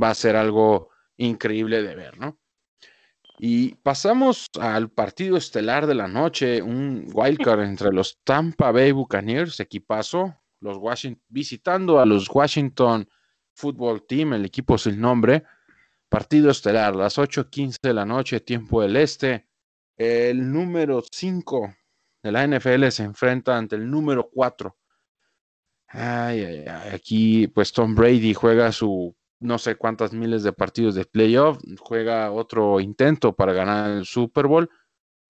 va 0.00 0.10
a 0.10 0.14
ser 0.14 0.36
algo 0.36 0.90
increíble 1.16 1.82
de 1.82 1.94
ver, 1.94 2.18
¿no? 2.18 2.38
Y 3.38 3.74
pasamos 3.76 4.50
al 4.60 4.90
partido 4.90 5.36
estelar 5.36 5.86
de 5.86 5.94
la 5.94 6.08
noche, 6.08 6.62
un 6.62 7.10
wildcard 7.12 7.62
entre 7.62 7.90
los 7.90 8.20
Tampa 8.22 8.70
Bay 8.70 8.92
Buccaneers, 8.92 9.58
equipazo, 9.60 10.36
los 10.60 10.76
Washington, 10.76 11.22
visitando 11.28 11.98
a 12.00 12.06
los 12.06 12.28
Washington 12.30 13.08
Football 13.54 14.06
Team, 14.06 14.34
el 14.34 14.44
equipo 14.44 14.78
sin 14.78 15.00
nombre. 15.00 15.44
Partido 16.08 16.50
estelar, 16.50 16.96
las 16.96 17.18
8:15 17.18 17.78
de 17.82 17.94
la 17.94 18.04
noche, 18.04 18.40
tiempo 18.40 18.82
del 18.82 18.96
este. 18.96 19.48
El 19.96 20.50
número 20.52 21.02
5 21.10 21.74
de 22.22 22.32
la 22.32 22.44
NFL 22.46 22.88
se 22.90 23.04
enfrenta 23.04 23.56
ante 23.56 23.76
el 23.76 23.90
número 23.90 24.28
4. 24.32 24.76
Ay, 25.88 26.44
ay, 26.44 26.64
ay, 26.68 26.94
aquí 26.94 27.48
pues 27.48 27.72
Tom 27.72 27.94
Brady 27.94 28.32
juega 28.32 28.70
su 28.72 29.14
no 29.40 29.58
sé 29.58 29.74
cuántas 29.76 30.12
miles 30.12 30.42
de 30.42 30.52
partidos 30.52 30.94
de 30.94 31.06
playoff, 31.06 31.58
juega 31.80 32.30
otro 32.30 32.78
intento 32.78 33.34
para 33.34 33.52
ganar 33.52 33.90
el 33.90 34.04
Super 34.04 34.46
Bowl 34.46 34.70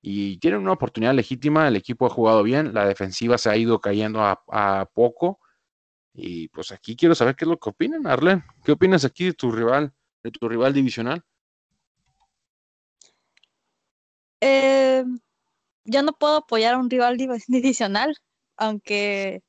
y 0.03 0.39
tiene 0.39 0.59
una 0.59 0.73
oportunidad 0.73 1.15
legítima, 1.15 1.69
el 1.69 1.77
equipo 1.77 2.07
ha 2.07 2.11
jugado 2.11 2.43
bien, 2.43 2.75
la 2.75 2.87
defensiva 2.87 3.39
se 3.39 3.51
ha 3.51 3.57
ido 3.57 3.81
cayendo 3.81 4.21
a, 4.23 4.91
poco 4.95 5.41
y 6.21 6.49
pues 6.49 6.73
aquí 6.73 6.97
quiero 6.97 7.15
saber 7.15 7.35
qué 7.37 7.45
es 7.45 7.49
lo 7.49 7.59
que 7.59 7.71
opinan, 7.71 8.07
Arlen, 8.07 8.45
¿qué 8.65 8.73
opinas 8.73 9.05
aquí 9.05 9.27
de 9.27 9.33
tu 9.33 9.51
rival, 9.51 9.93
de 10.23 10.31
tu 10.31 10.49
rival 10.49 10.73
divisional? 10.73 11.25
Eh, 14.41 15.05
yo 15.85 16.03
no 16.03 16.13
puedo 16.13 16.37
apoyar 16.37 16.75
a 16.75 16.79
un 16.79 16.91
rival 16.91 17.17
divisional, 17.49 18.17
aunque 18.57 19.43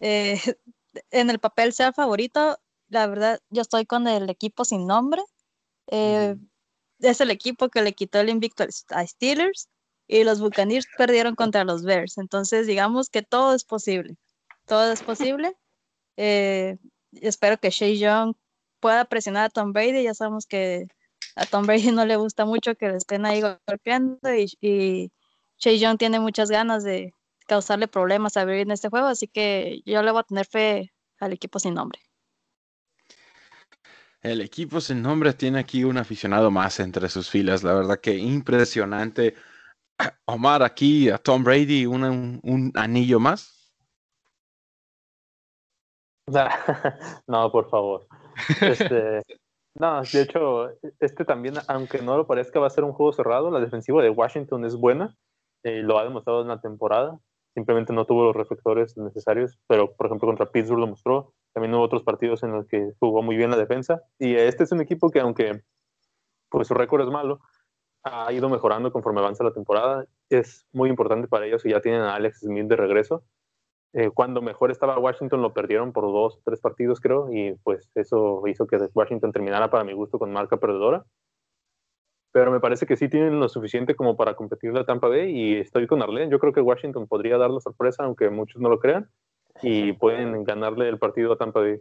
eh, 0.00 0.40
en 1.10 1.30
el 1.30 1.38
papel 1.38 1.72
sea 1.72 1.92
favorito, 1.92 2.58
la 2.88 3.06
verdad, 3.06 3.40
yo 3.50 3.62
estoy 3.62 3.86
con 3.86 4.08
el 4.08 4.28
equipo 4.30 4.64
sin 4.64 4.86
nombre. 4.86 5.22
Eh, 5.86 6.36
es 6.98 7.20
el 7.20 7.30
equipo 7.30 7.68
que 7.68 7.82
le 7.82 7.94
quitó 7.94 8.20
el 8.20 8.28
invicto 8.28 8.64
a 8.90 9.06
Steelers 9.06 9.68
y 10.06 10.24
los 10.24 10.40
Buccaneers 10.40 10.86
perdieron 10.98 11.34
contra 11.34 11.64
los 11.64 11.84
Bears. 11.84 12.18
Entonces, 12.18 12.66
digamos 12.66 13.08
que 13.08 13.22
todo 13.22 13.54
es 13.54 13.64
posible. 13.64 14.16
Todo 14.66 14.92
es 14.92 15.02
posible. 15.02 15.56
Eh, 16.22 16.76
espero 17.12 17.56
que 17.58 17.70
Shea 17.70 17.94
Young 17.94 18.34
pueda 18.78 19.06
presionar 19.06 19.44
a 19.44 19.48
Tom 19.48 19.72
Brady. 19.72 20.02
Ya 20.02 20.12
sabemos 20.12 20.46
que 20.46 20.86
a 21.34 21.46
Tom 21.46 21.66
Brady 21.66 21.92
no 21.92 22.04
le 22.04 22.16
gusta 22.16 22.44
mucho 22.44 22.74
que 22.74 22.88
le 22.88 22.96
estén 22.96 23.24
ahí 23.24 23.40
golpeando 23.40 24.34
y, 24.34 24.52
y 24.60 25.12
Shea 25.58 25.74
Young 25.76 25.98
tiene 25.98 26.20
muchas 26.20 26.50
ganas 26.50 26.84
de 26.84 27.14
causarle 27.46 27.88
problemas 27.88 28.36
a 28.36 28.44
Brady 28.44 28.62
en 28.62 28.70
este 28.72 28.90
juego. 28.90 29.06
Así 29.06 29.28
que 29.28 29.80
yo 29.86 30.02
le 30.02 30.10
voy 30.10 30.20
a 30.20 30.24
tener 30.24 30.46
fe 30.46 30.92
al 31.20 31.32
equipo 31.32 31.58
sin 31.58 31.74
nombre. 31.74 32.00
El 34.22 34.42
equipo 34.42 34.82
sin 34.82 35.00
nombre 35.00 35.32
tiene 35.32 35.58
aquí 35.58 35.84
un 35.84 35.96
aficionado 35.96 36.50
más 36.50 36.78
entre 36.80 37.08
sus 37.08 37.30
filas. 37.30 37.62
La 37.62 37.72
verdad 37.72 38.00
que 38.00 38.14
impresionante. 38.16 39.34
Omar, 40.26 40.62
aquí 40.62 41.08
a 41.08 41.16
Tom 41.16 41.42
Brady, 41.42 41.86
un, 41.86 42.72
anillo 42.74 43.18
más. 43.18 43.59
No, 47.26 47.50
por 47.50 47.68
favor. 47.70 48.06
Este, 48.60 49.22
no, 49.74 50.02
de 50.02 50.22
hecho, 50.22 50.70
este 50.98 51.24
también, 51.24 51.54
aunque 51.68 52.02
no 52.02 52.16
lo 52.16 52.26
parezca, 52.26 52.60
va 52.60 52.66
a 52.66 52.70
ser 52.70 52.84
un 52.84 52.92
juego 52.92 53.12
cerrado. 53.12 53.50
La 53.50 53.60
defensiva 53.60 54.02
de 54.02 54.10
Washington 54.10 54.64
es 54.64 54.76
buena. 54.76 55.16
Eh, 55.62 55.82
lo 55.82 55.98
ha 55.98 56.04
demostrado 56.04 56.42
en 56.42 56.48
la 56.48 56.60
temporada. 56.60 57.18
Simplemente 57.54 57.92
no 57.92 58.04
tuvo 58.04 58.24
los 58.24 58.36
reflectores 58.36 58.96
necesarios, 58.96 59.58
pero 59.66 59.94
por 59.96 60.06
ejemplo 60.06 60.28
contra 60.28 60.50
Pittsburgh 60.50 60.80
lo 60.80 60.86
mostró. 60.86 61.34
También 61.52 61.74
hubo 61.74 61.82
otros 61.82 62.02
partidos 62.02 62.42
en 62.42 62.52
los 62.52 62.66
que 62.66 62.92
jugó 63.00 63.22
muy 63.22 63.36
bien 63.36 63.50
la 63.50 63.56
defensa. 63.56 64.02
Y 64.18 64.34
este 64.36 64.64
es 64.64 64.72
un 64.72 64.80
equipo 64.80 65.10
que, 65.10 65.20
aunque 65.20 65.62
pues, 66.48 66.68
su 66.68 66.74
récord 66.74 67.02
es 67.02 67.10
malo, 67.10 67.40
ha 68.04 68.32
ido 68.32 68.48
mejorando 68.48 68.92
conforme 68.92 69.20
avanza 69.20 69.44
la 69.44 69.52
temporada. 69.52 70.06
Es 70.28 70.66
muy 70.72 70.88
importante 70.88 71.28
para 71.28 71.46
ellos 71.46 71.64
y 71.66 71.70
ya 71.70 71.80
tienen 71.80 72.02
a 72.02 72.14
Alex 72.14 72.40
Smith 72.40 72.66
de 72.66 72.76
regreso. 72.76 73.24
Eh, 73.92 74.10
cuando 74.14 74.40
mejor 74.40 74.70
estaba 74.70 74.98
Washington 74.98 75.42
lo 75.42 75.52
perdieron 75.52 75.92
por 75.92 76.04
dos, 76.04 76.40
tres 76.44 76.60
partidos 76.60 77.00
creo, 77.00 77.32
y 77.32 77.54
pues 77.64 77.90
eso 77.94 78.42
hizo 78.46 78.66
que 78.66 78.76
Washington 78.94 79.32
terminara 79.32 79.70
para 79.70 79.84
mi 79.84 79.92
gusto 79.92 80.18
con 80.18 80.32
marca 80.32 80.58
perdedora. 80.58 81.04
Pero 82.32 82.52
me 82.52 82.60
parece 82.60 82.86
que 82.86 82.96
sí 82.96 83.08
tienen 83.08 83.40
lo 83.40 83.48
suficiente 83.48 83.96
como 83.96 84.16
para 84.16 84.34
competir 84.34 84.72
la 84.72 84.84
Tampa 84.84 85.08
Bay 85.08 85.36
y 85.36 85.56
estoy 85.56 85.88
con 85.88 86.00
Arlene. 86.00 86.30
Yo 86.30 86.38
creo 86.38 86.52
que 86.52 86.60
Washington 86.60 87.08
podría 87.08 87.36
dar 87.38 87.50
la 87.50 87.60
sorpresa, 87.60 88.04
aunque 88.04 88.30
muchos 88.30 88.62
no 88.62 88.68
lo 88.68 88.78
crean 88.78 89.10
y 89.62 89.92
pueden 89.94 90.44
ganarle 90.44 90.88
el 90.88 90.98
partido 90.98 91.32
a 91.32 91.36
Tampa 91.36 91.60
Bay. 91.60 91.80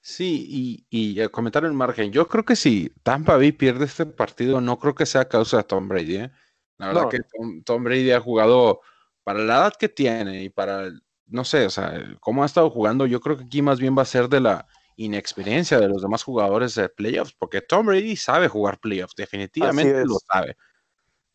Sí, 0.00 0.46
y, 0.48 0.86
y 0.90 1.28
comentar 1.28 1.64
en 1.64 1.74
margen, 1.74 2.12
yo 2.12 2.28
creo 2.28 2.44
que 2.44 2.56
si 2.56 2.90
Tampa 3.02 3.36
Bay 3.36 3.52
pierde 3.52 3.86
este 3.86 4.04
partido, 4.04 4.60
no 4.60 4.78
creo 4.78 4.94
que 4.94 5.06
sea 5.06 5.22
a 5.22 5.28
causa 5.28 5.58
de 5.58 5.64
Tom 5.64 5.88
Brady. 5.88 6.16
¿eh? 6.16 6.30
La 6.76 6.88
verdad 6.88 7.08
que 7.08 7.20
Tom, 7.64 7.84
Brady 7.84 8.10
ha 8.10 8.20
jugado 8.20 8.80
para 9.24 9.40
la 9.40 9.56
edad 9.56 9.72
que 9.78 9.88
tiene 9.88 10.44
y 10.44 10.50
para, 10.50 10.90
no 11.26 11.44
sé, 11.44 11.66
o 11.66 11.70
sea, 11.70 11.94
cómo 12.20 12.42
ha 12.42 12.46
estado 12.46 12.70
jugando, 12.70 13.06
yo 13.06 13.20
creo 13.20 13.36
que 13.36 13.44
aquí 13.44 13.62
más 13.62 13.80
bien 13.80 13.96
va 13.96 14.02
a 14.02 14.06
ser 14.06 14.28
de 14.28 14.40
la 14.40 14.68
inexperiencia 14.96 15.80
de 15.80 15.88
los 15.88 16.02
demás 16.02 16.22
jugadores 16.22 16.74
de 16.74 16.88
playoffs, 16.88 17.34
porque 17.36 17.60
Tom 17.60 17.86
Brady 17.86 18.16
sabe 18.16 18.48
jugar 18.48 18.78
playoffs, 18.78 19.16
definitivamente 19.16 20.04
lo 20.04 20.18
sabe. 20.32 20.56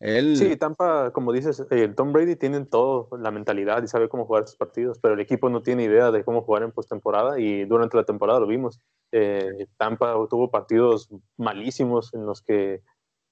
Sí, 0.00 0.56
Tampa, 0.56 1.12
como 1.12 1.30
dices, 1.30 1.62
el 1.68 1.94
Tom 1.94 2.14
Brady 2.14 2.34
tiene 2.34 2.64
todo, 2.64 3.10
la 3.18 3.30
mentalidad 3.30 3.82
y 3.82 3.86
sabe 3.86 4.08
cómo 4.08 4.24
jugar 4.24 4.46
sus 4.46 4.56
partidos, 4.56 4.98
pero 4.98 5.12
el 5.12 5.20
equipo 5.20 5.50
no 5.50 5.62
tiene 5.62 5.84
idea 5.84 6.10
de 6.10 6.24
cómo 6.24 6.40
jugar 6.40 6.62
en 6.62 6.72
postemporada 6.72 7.38
y 7.38 7.66
durante 7.66 7.98
la 7.98 8.04
temporada 8.04 8.40
lo 8.40 8.46
vimos. 8.46 8.80
Eh, 9.12 9.66
Tampa 9.76 10.14
tuvo 10.30 10.50
partidos 10.50 11.10
malísimos 11.36 12.14
en 12.14 12.24
los 12.24 12.40
que 12.40 12.82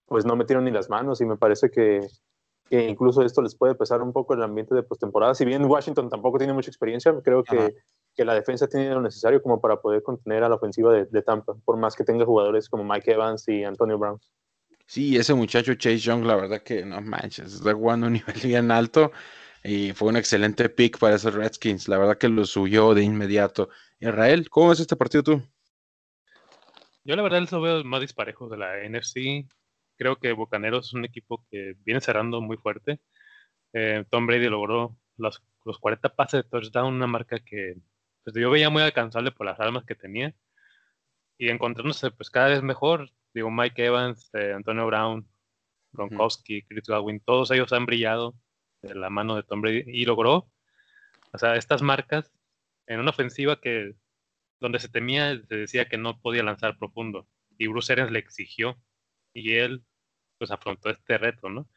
pues 0.04 0.26
no 0.26 0.36
metieron 0.36 0.64
ni 0.64 0.70
las 0.70 0.90
manos 0.90 1.22
y 1.22 1.24
me 1.24 1.38
parece 1.38 1.70
que, 1.70 2.06
incluso 2.70 3.22
esto 3.22 3.42
les 3.42 3.54
puede 3.54 3.74
pesar 3.74 4.02
un 4.02 4.12
poco 4.12 4.34
el 4.34 4.42
ambiente 4.42 4.74
de 4.74 4.82
postemporada. 4.82 5.34
Si 5.34 5.44
bien 5.44 5.64
Washington 5.64 6.08
tampoco 6.08 6.38
tiene 6.38 6.52
mucha 6.52 6.70
experiencia, 6.70 7.14
creo 7.22 7.42
que, 7.42 7.74
que, 8.14 8.24
la 8.24 8.34
defensa 8.34 8.68
tiene 8.68 8.90
lo 8.90 9.00
necesario 9.00 9.42
como 9.42 9.60
para 9.60 9.80
poder 9.80 10.02
contener 10.02 10.44
a 10.44 10.48
la 10.48 10.56
ofensiva 10.56 10.92
de, 10.92 11.06
de 11.06 11.22
Tampa, 11.22 11.54
por 11.64 11.76
más 11.76 11.94
que 11.94 12.04
tenga 12.04 12.24
jugadores 12.24 12.68
como 12.68 12.84
Mike 12.84 13.12
Evans 13.12 13.48
y 13.48 13.64
Antonio 13.64 13.98
Brown. 13.98 14.18
Sí, 14.86 15.16
ese 15.16 15.34
muchacho 15.34 15.74
Chase 15.74 15.98
Young, 15.98 16.24
la 16.24 16.34
verdad 16.34 16.62
que 16.62 16.82
no 16.84 17.02
manches, 17.02 17.52
está 17.52 17.74
jugando 17.74 18.06
a 18.06 18.08
un 18.08 18.12
nivel 18.14 18.40
bien 18.42 18.70
alto 18.70 19.12
y 19.62 19.92
fue 19.92 20.08
un 20.08 20.16
excelente 20.16 20.68
pick 20.70 20.98
para 20.98 21.16
esos 21.16 21.34
Redskins. 21.34 21.88
La 21.88 21.98
verdad 21.98 22.16
que 22.16 22.28
lo 22.28 22.44
subió 22.46 22.94
de 22.94 23.02
inmediato. 23.02 23.68
Israel, 24.00 24.48
¿cómo 24.48 24.70
ves 24.70 24.80
este 24.80 24.96
partido 24.96 25.22
tú? 25.22 25.42
Yo 27.04 27.16
la 27.16 27.22
verdad 27.22 27.46
lo 27.50 27.60
veo 27.60 27.84
más 27.84 28.00
disparejo 28.00 28.48
de 28.48 28.56
la 28.56 28.88
NFC. 28.88 29.46
Creo 29.98 30.16
que 30.16 30.32
Bucaneros 30.32 30.86
es 30.86 30.92
un 30.94 31.04
equipo 31.04 31.44
que 31.50 31.74
viene 31.84 32.00
cerrando 32.00 32.40
muy 32.40 32.56
fuerte. 32.56 33.00
Eh, 33.72 34.04
Tom 34.10 34.26
Brady 34.26 34.48
logró 34.48 34.96
los, 35.16 35.42
los 35.64 35.78
40 35.78 36.14
pases 36.14 36.44
de 36.44 36.48
touchdown, 36.48 36.94
una 36.94 37.08
marca 37.08 37.40
que 37.40 37.76
pues, 38.24 38.36
yo 38.36 38.50
veía 38.50 38.70
muy 38.70 38.82
alcanzable 38.82 39.32
por 39.32 39.46
las 39.46 39.58
armas 39.60 39.84
que 39.84 39.96
tenía. 39.96 40.34
Y 41.36 41.50
encontrándose 41.50 42.10
pues 42.12 42.30
cada 42.30 42.48
vez 42.48 42.62
mejor, 42.62 43.10
digo, 43.34 43.50
Mike 43.50 43.84
Evans, 43.84 44.30
eh, 44.34 44.52
Antonio 44.54 44.86
Brown, 44.86 45.28
Gronkowski, 45.92 46.62
Chris 46.62 46.84
Godwin, 46.86 47.20
todos 47.20 47.50
ellos 47.50 47.72
han 47.72 47.86
brillado 47.86 48.34
de 48.82 48.94
la 48.94 49.10
mano 49.10 49.34
de 49.34 49.42
Tom 49.42 49.60
Brady 49.60 49.82
y 49.86 50.04
logró, 50.04 50.48
o 51.32 51.38
sea, 51.38 51.56
estas 51.56 51.82
marcas 51.82 52.32
en 52.86 53.00
una 53.00 53.10
ofensiva 53.10 53.60
que 53.60 53.94
donde 54.60 54.78
se 54.78 54.88
temía, 54.88 55.40
se 55.48 55.56
decía 55.56 55.88
que 55.88 55.98
no 55.98 56.20
podía 56.20 56.42
lanzar 56.42 56.78
profundo 56.78 57.26
y 57.58 57.66
Bruce 57.66 57.92
Arians 57.92 58.10
le 58.12 58.18
exigió 58.20 58.78
y 59.38 59.54
él 59.54 59.84
pues 60.38 60.50
afrontó 60.50 60.90
este 60.90 61.18
reto, 61.18 61.48
¿no? 61.48 61.68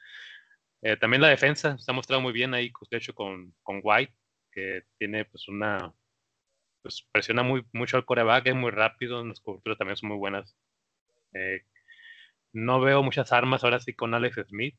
Eh, 0.81 0.97
también 0.97 1.21
la 1.21 1.29
defensa 1.29 1.77
se 1.77 1.91
ha 1.91 1.93
mostrado 1.93 2.21
muy 2.21 2.33
bien 2.33 2.53
ahí, 2.53 2.71
de 2.89 2.97
hecho 2.97 3.13
con, 3.13 3.53
con 3.63 3.81
White, 3.83 4.13
que 4.51 4.83
tiene 4.97 5.25
pues 5.25 5.47
una, 5.47 5.93
pues 6.81 7.07
presiona 7.11 7.43
muy, 7.43 7.65
mucho 7.73 7.97
al 7.97 8.05
coreback, 8.05 8.47
es 8.47 8.55
muy 8.55 8.71
rápido, 8.71 9.23
las 9.23 9.39
coberturas 9.39 9.77
también 9.77 9.97
son 9.97 10.09
muy 10.09 10.17
buenas. 10.17 10.55
Eh, 11.33 11.65
no 12.53 12.81
veo 12.81 13.03
muchas 13.03 13.31
armas 13.31 13.63
ahora 13.63 13.79
sí 13.79 13.93
con 13.93 14.13
Alex 14.13 14.47
Smith. 14.47 14.75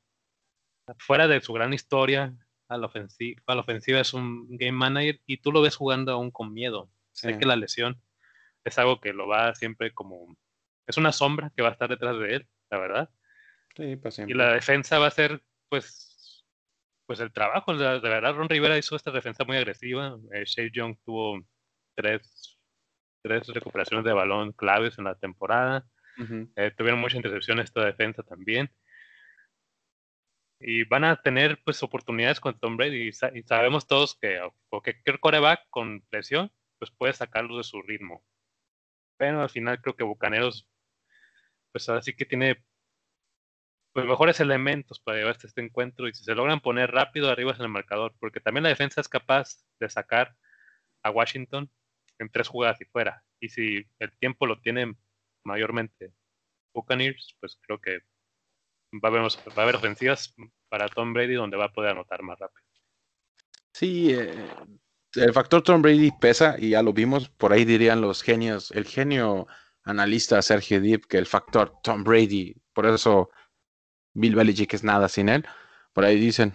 Fuera 0.99 1.29
de 1.29 1.41
su 1.41 1.53
gran 1.53 1.73
historia, 1.73 2.35
a 2.69 2.79
la, 2.79 2.87
ofensiva, 2.87 3.41
a 3.47 3.55
la 3.55 3.61
ofensiva 3.61 4.01
es 4.01 4.15
un 4.15 4.47
game 4.57 4.73
manager 4.73 5.21
y 5.27 5.39
tú 5.39 5.53
lo 5.53 5.61
ves 5.61 5.77
jugando 5.77 6.13
aún 6.13 6.31
con 6.31 6.53
miedo. 6.53 6.91
Sé 7.13 7.39
que 7.39 7.47
la 7.47 7.57
lesión 7.57 8.01
es 8.65 8.79
algo 8.79 9.01
que 9.01 9.13
lo 9.13 9.29
va 9.29 9.55
siempre 9.55 9.93
como... 9.93 10.37
Es 10.87 10.97
una 10.97 11.13
sombra 11.13 11.53
que 11.55 11.63
va 11.63 11.69
a 11.69 11.73
estar 11.73 11.89
detrás 11.89 12.19
de 12.19 12.37
él, 12.37 12.49
la 12.73 12.79
verdad. 12.79 13.11
Sí, 13.77 13.97
pues 13.97 14.19
y 14.19 14.35
la 14.35 14.55
defensa 14.55 14.99
va 14.99 15.07
a 15.07 15.11
ser, 15.11 15.43
pues, 15.69 16.45
pues 17.07 17.21
el 17.21 17.33
trabajo, 17.33 17.77
de, 17.77 18.01
verdad 18.01 18.35
Ron 18.35 18.49
Rivera 18.49 18.79
hizo 18.79 18.97
esta 18.97 19.11
defensa 19.11 19.45
muy 19.45 19.57
agresiva. 19.57 20.19
Eh, 20.33 20.45
Shea 20.45 20.71
Young 20.73 20.97
tuvo 21.05 21.41
tres, 21.95 22.59
tres 23.23 23.47
recuperaciones 23.49 24.05
de 24.05 24.13
balón 24.13 24.53
claves 24.53 24.99
en 24.99 25.05
la 25.05 25.15
temporada. 25.15 25.87
Eh, 26.57 26.71
tuvieron 26.77 27.01
mucha 27.01 27.17
intercepción 27.17 27.61
esta 27.61 27.85
defensa 27.85 28.23
también. 28.23 28.71
Y 30.61 30.85
van 30.85 31.05
a 31.05 31.21
tener 31.21 31.61
pues 31.65 31.83
oportunidades 31.83 32.41
con 32.41 32.59
Tom 32.59 32.77
Brady. 32.77 33.09
Y, 33.09 33.43
sabemos 33.43 33.87
todos 33.87 34.17
que 34.19 34.41
cualquier 34.69 35.21
coreback 35.21 35.67
con 35.71 36.03
presión 36.09 36.51
pues 36.79 36.91
puede 36.91 37.13
sacarlo 37.13 37.57
de 37.57 37.65
su 37.65 37.83
ritmo. 37.83 38.25
Pero 39.17 39.43
al 39.43 39.51
final 39.51 39.81
creo 39.81 39.97
que 39.97 40.05
Bucaneros 40.05 40.69
pues 41.73 41.89
así 41.89 42.15
que 42.15 42.25
tiene 42.25 42.63
pues 43.93 44.07
mejores 44.07 44.41
elementos 44.41 45.01
para 45.01 45.19
llevarse 45.19 45.47
este 45.47 45.61
encuentro 45.61 46.09
y 46.09 46.15
si 46.15 46.25
se 46.25 46.35
logran 46.35 46.61
poner 46.61 46.91
rápido 46.91 47.31
arriba 47.31 47.53
en 47.53 47.63
el 47.63 47.69
marcador, 47.69 48.15
porque 48.19 48.41
también 48.41 48.63
la 48.63 48.71
defensa 48.71 49.01
es 49.01 49.09
capaz 49.09 49.59
de 49.81 49.91
sacar 49.91 50.35
a 51.03 51.11
Washington 51.11 51.71
en 52.19 52.31
tres 52.31 52.49
jugadas 52.49 52.81
y 52.81 52.85
fuera. 52.87 53.23
Y 53.41 53.49
si 53.51 53.87
el 53.99 54.17
tiempo 54.19 54.47
lo 54.47 54.61
tienen 54.61 54.97
mayormente 55.45 56.15
Buccaneers, 56.75 57.37
pues 57.41 57.59
creo 57.61 57.81
que 57.81 57.99
va 58.95 59.09
a, 59.09 59.13
haber, 59.13 59.23
va 59.23 59.55
a 59.57 59.63
haber 59.63 59.77
ofensivas 59.77 60.35
para 60.69 60.89
Tom 60.89 61.13
Brady 61.13 61.35
donde 61.35 61.57
va 61.57 61.67
a 61.67 61.73
poder 61.73 61.91
anotar 61.91 62.23
más 62.23 62.39
rápido. 62.39 62.67
Sí, 63.75 64.15
eh, 64.15 64.47
el 65.15 65.33
factor 65.33 65.63
Tom 65.63 65.83
Brady 65.83 66.11
pesa 66.13 66.57
y 66.59 66.71
ya 66.71 66.83
lo 66.83 66.93
vimos, 66.93 67.29
por 67.29 67.53
ahí 67.53 67.65
dirían 67.65 68.01
los 68.01 68.23
genios, 68.23 68.71
el 68.71 68.87
genio 68.87 69.47
analista 69.85 70.41
Sergio 70.43 70.81
Deep 70.81 71.07
que 71.07 71.19
el 71.19 71.27
factor 71.27 71.75
Tom 71.83 72.05
Brady, 72.05 72.55
por 72.73 72.87
eso 72.87 73.31
Bill 74.15 74.35
Belichick 74.35 74.75
es 74.75 74.85
nada 74.85 75.09
sin 75.09 75.29
él, 75.29 75.45
por 75.93 76.05
ahí 76.05 76.19
dicen, 76.19 76.55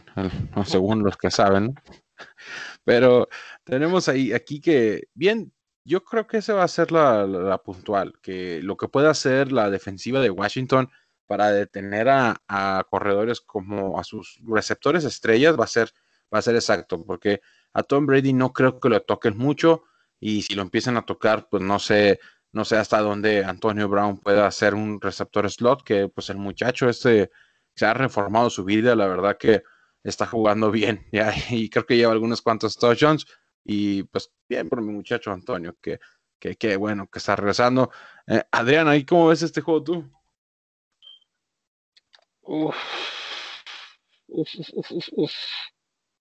según 0.65 1.03
los 1.03 1.17
que 1.17 1.31
saben, 1.31 1.75
pero 2.83 3.27
tenemos 3.63 4.07
ahí 4.09 4.33
aquí 4.33 4.59
que, 4.61 5.09
bien, 5.13 5.53
yo 5.83 6.03
creo 6.03 6.27
que 6.27 6.37
esa 6.37 6.53
va 6.53 6.63
a 6.63 6.67
ser 6.67 6.91
la, 6.91 7.61
puntual, 7.63 8.13
que 8.21 8.61
lo 8.61 8.75
que 8.77 8.89
puede 8.89 9.07
hacer 9.07 9.51
la 9.51 9.69
defensiva 9.69 10.19
de 10.19 10.29
Washington 10.29 10.89
para 11.27 11.51
detener 11.51 12.09
a, 12.09 12.85
corredores 12.89 13.41
como 13.41 13.99
a 13.99 14.03
sus 14.03 14.39
receptores 14.45 15.05
estrellas 15.05 15.57
va 15.57 15.63
a 15.65 15.67
ser, 15.67 15.91
va 16.33 16.39
a 16.39 16.41
ser 16.41 16.55
exacto, 16.55 17.03
porque 17.05 17.41
a 17.73 17.83
Tom 17.83 18.05
Brady 18.05 18.33
no 18.33 18.53
creo 18.53 18.79
que 18.79 18.89
lo 18.89 19.01
toquen 19.01 19.37
mucho 19.37 19.83
y 20.19 20.41
si 20.41 20.55
lo 20.55 20.61
empiezan 20.63 20.97
a 20.97 21.05
tocar, 21.05 21.47
pues 21.49 21.63
no 21.63 21.79
sé, 21.79 22.19
no 22.51 22.65
sé 22.65 22.77
hasta 22.77 22.99
dónde 23.01 23.43
Antonio 23.43 23.89
Brown 23.89 24.17
pueda 24.19 24.47
hacer 24.47 24.73
un 24.73 24.99
receptor 25.01 25.49
slot, 25.49 25.83
que 25.83 26.07
pues 26.10 26.29
el 26.29 26.38
muchacho 26.38 26.89
este 26.89 27.31
se 27.75 27.86
ha 27.86 27.93
reformado 27.93 28.49
su 28.49 28.63
vida, 28.63 28.95
la 28.95 29.07
verdad 29.07 29.38
que 29.38 29.63
está 30.03 30.25
jugando 30.25 30.71
bien, 30.71 31.05
ya, 31.12 31.33
y 31.49 31.69
creo 31.69 31.86
que 31.86 31.97
lleva 31.97 32.12
algunos 32.12 32.41
cuantos 32.41 32.77
touchdowns, 32.77 33.25
y 33.63 34.03
pues 34.03 34.31
bien 34.47 34.69
por 34.69 34.81
mi 34.81 34.93
muchacho 34.93 35.31
Antonio, 35.31 35.75
que, 35.81 35.99
que, 36.39 36.77
bueno, 36.77 37.07
que 37.07 37.19
está 37.19 37.36
regresando. 37.36 37.91
Eh, 38.27 38.43
Adrián, 38.51 38.88
¿ahí 38.88 39.05
cómo 39.05 39.27
ves 39.27 39.41
este 39.41 39.62
juego 39.62 39.83
tú? 39.83 40.12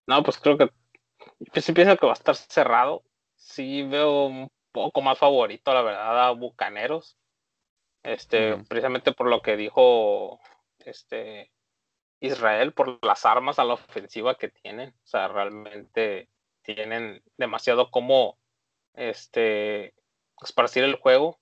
No, 0.06 0.22
pues 0.22 0.38
creo 0.38 0.58
que 0.58 0.70
pues 1.52 1.70
pienso 1.72 1.96
que 1.96 2.06
va 2.06 2.12
a 2.12 2.14
estar 2.14 2.34
cerrado. 2.34 3.02
Sí 3.36 3.82
veo 3.82 4.50
poco 4.84 5.02
más 5.02 5.18
favorito, 5.18 5.72
la 5.74 5.82
verdad, 5.82 6.28
a 6.28 6.30
Bucaneros. 6.32 7.16
Este, 8.02 8.56
precisamente 8.68 9.12
por 9.12 9.28
lo 9.28 9.42
que 9.42 9.56
dijo 9.56 10.38
este 10.78 11.50
Israel, 12.20 12.72
por 12.72 13.04
las 13.04 13.26
armas 13.26 13.58
a 13.58 13.64
la 13.64 13.74
ofensiva 13.74 14.36
que 14.36 14.48
tienen. 14.48 14.90
O 14.90 15.06
sea, 15.06 15.28
realmente 15.28 16.28
tienen 16.62 17.22
demasiado 17.36 17.90
como 17.90 18.38
este, 18.94 19.94
esparcir 20.42 20.84
el 20.84 20.96
juego. 20.96 21.38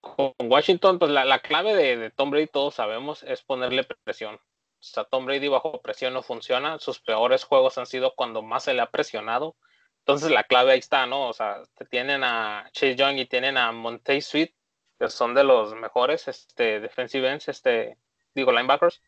Con 0.00 0.34
Washington, 0.38 0.98
pues 0.98 1.10
la, 1.10 1.38
clave 1.38 1.74
de, 1.74 2.10
Tom 2.10 2.30
Brady, 2.30 2.46
todos 2.46 2.74
sabemos, 2.74 3.22
es 3.22 3.42
ponerle 3.42 3.84
presión. 4.04 4.34
O 4.36 4.40
sea, 4.86 5.04
Tom 5.04 5.24
Brady 5.24 5.48
bajo 5.48 5.80
presión 5.80 6.12
no 6.12 6.22
funciona. 6.22 6.78
Sus 6.78 7.00
peores 7.00 7.44
juegos 7.44 7.78
han 7.78 7.86
sido 7.86 8.14
cuando 8.14 8.42
más 8.42 8.64
se 8.64 8.74
le 8.74 8.82
ha 8.82 8.90
presionado. 8.90 9.56
Entonces 10.04 10.30
la 10.30 10.44
clave 10.44 10.72
ahí 10.72 10.80
está, 10.80 11.06
¿no? 11.06 11.28
O 11.28 11.32
sea, 11.32 11.62
tienen 11.88 12.24
a 12.24 12.68
Chase 12.72 12.94
Young 12.94 13.16
y 13.16 13.24
tienen 13.24 13.56
a 13.56 13.72
Monte 13.72 14.20
Sweet, 14.20 14.52
que 14.98 15.08
son 15.08 15.32
de 15.32 15.44
los 15.44 15.74
mejores 15.74 16.28
este, 16.28 16.78
defensive 16.80 17.26
ends, 17.26 17.48
este, 17.48 17.96
digo, 18.34 18.52
linebackers. 18.52 19.00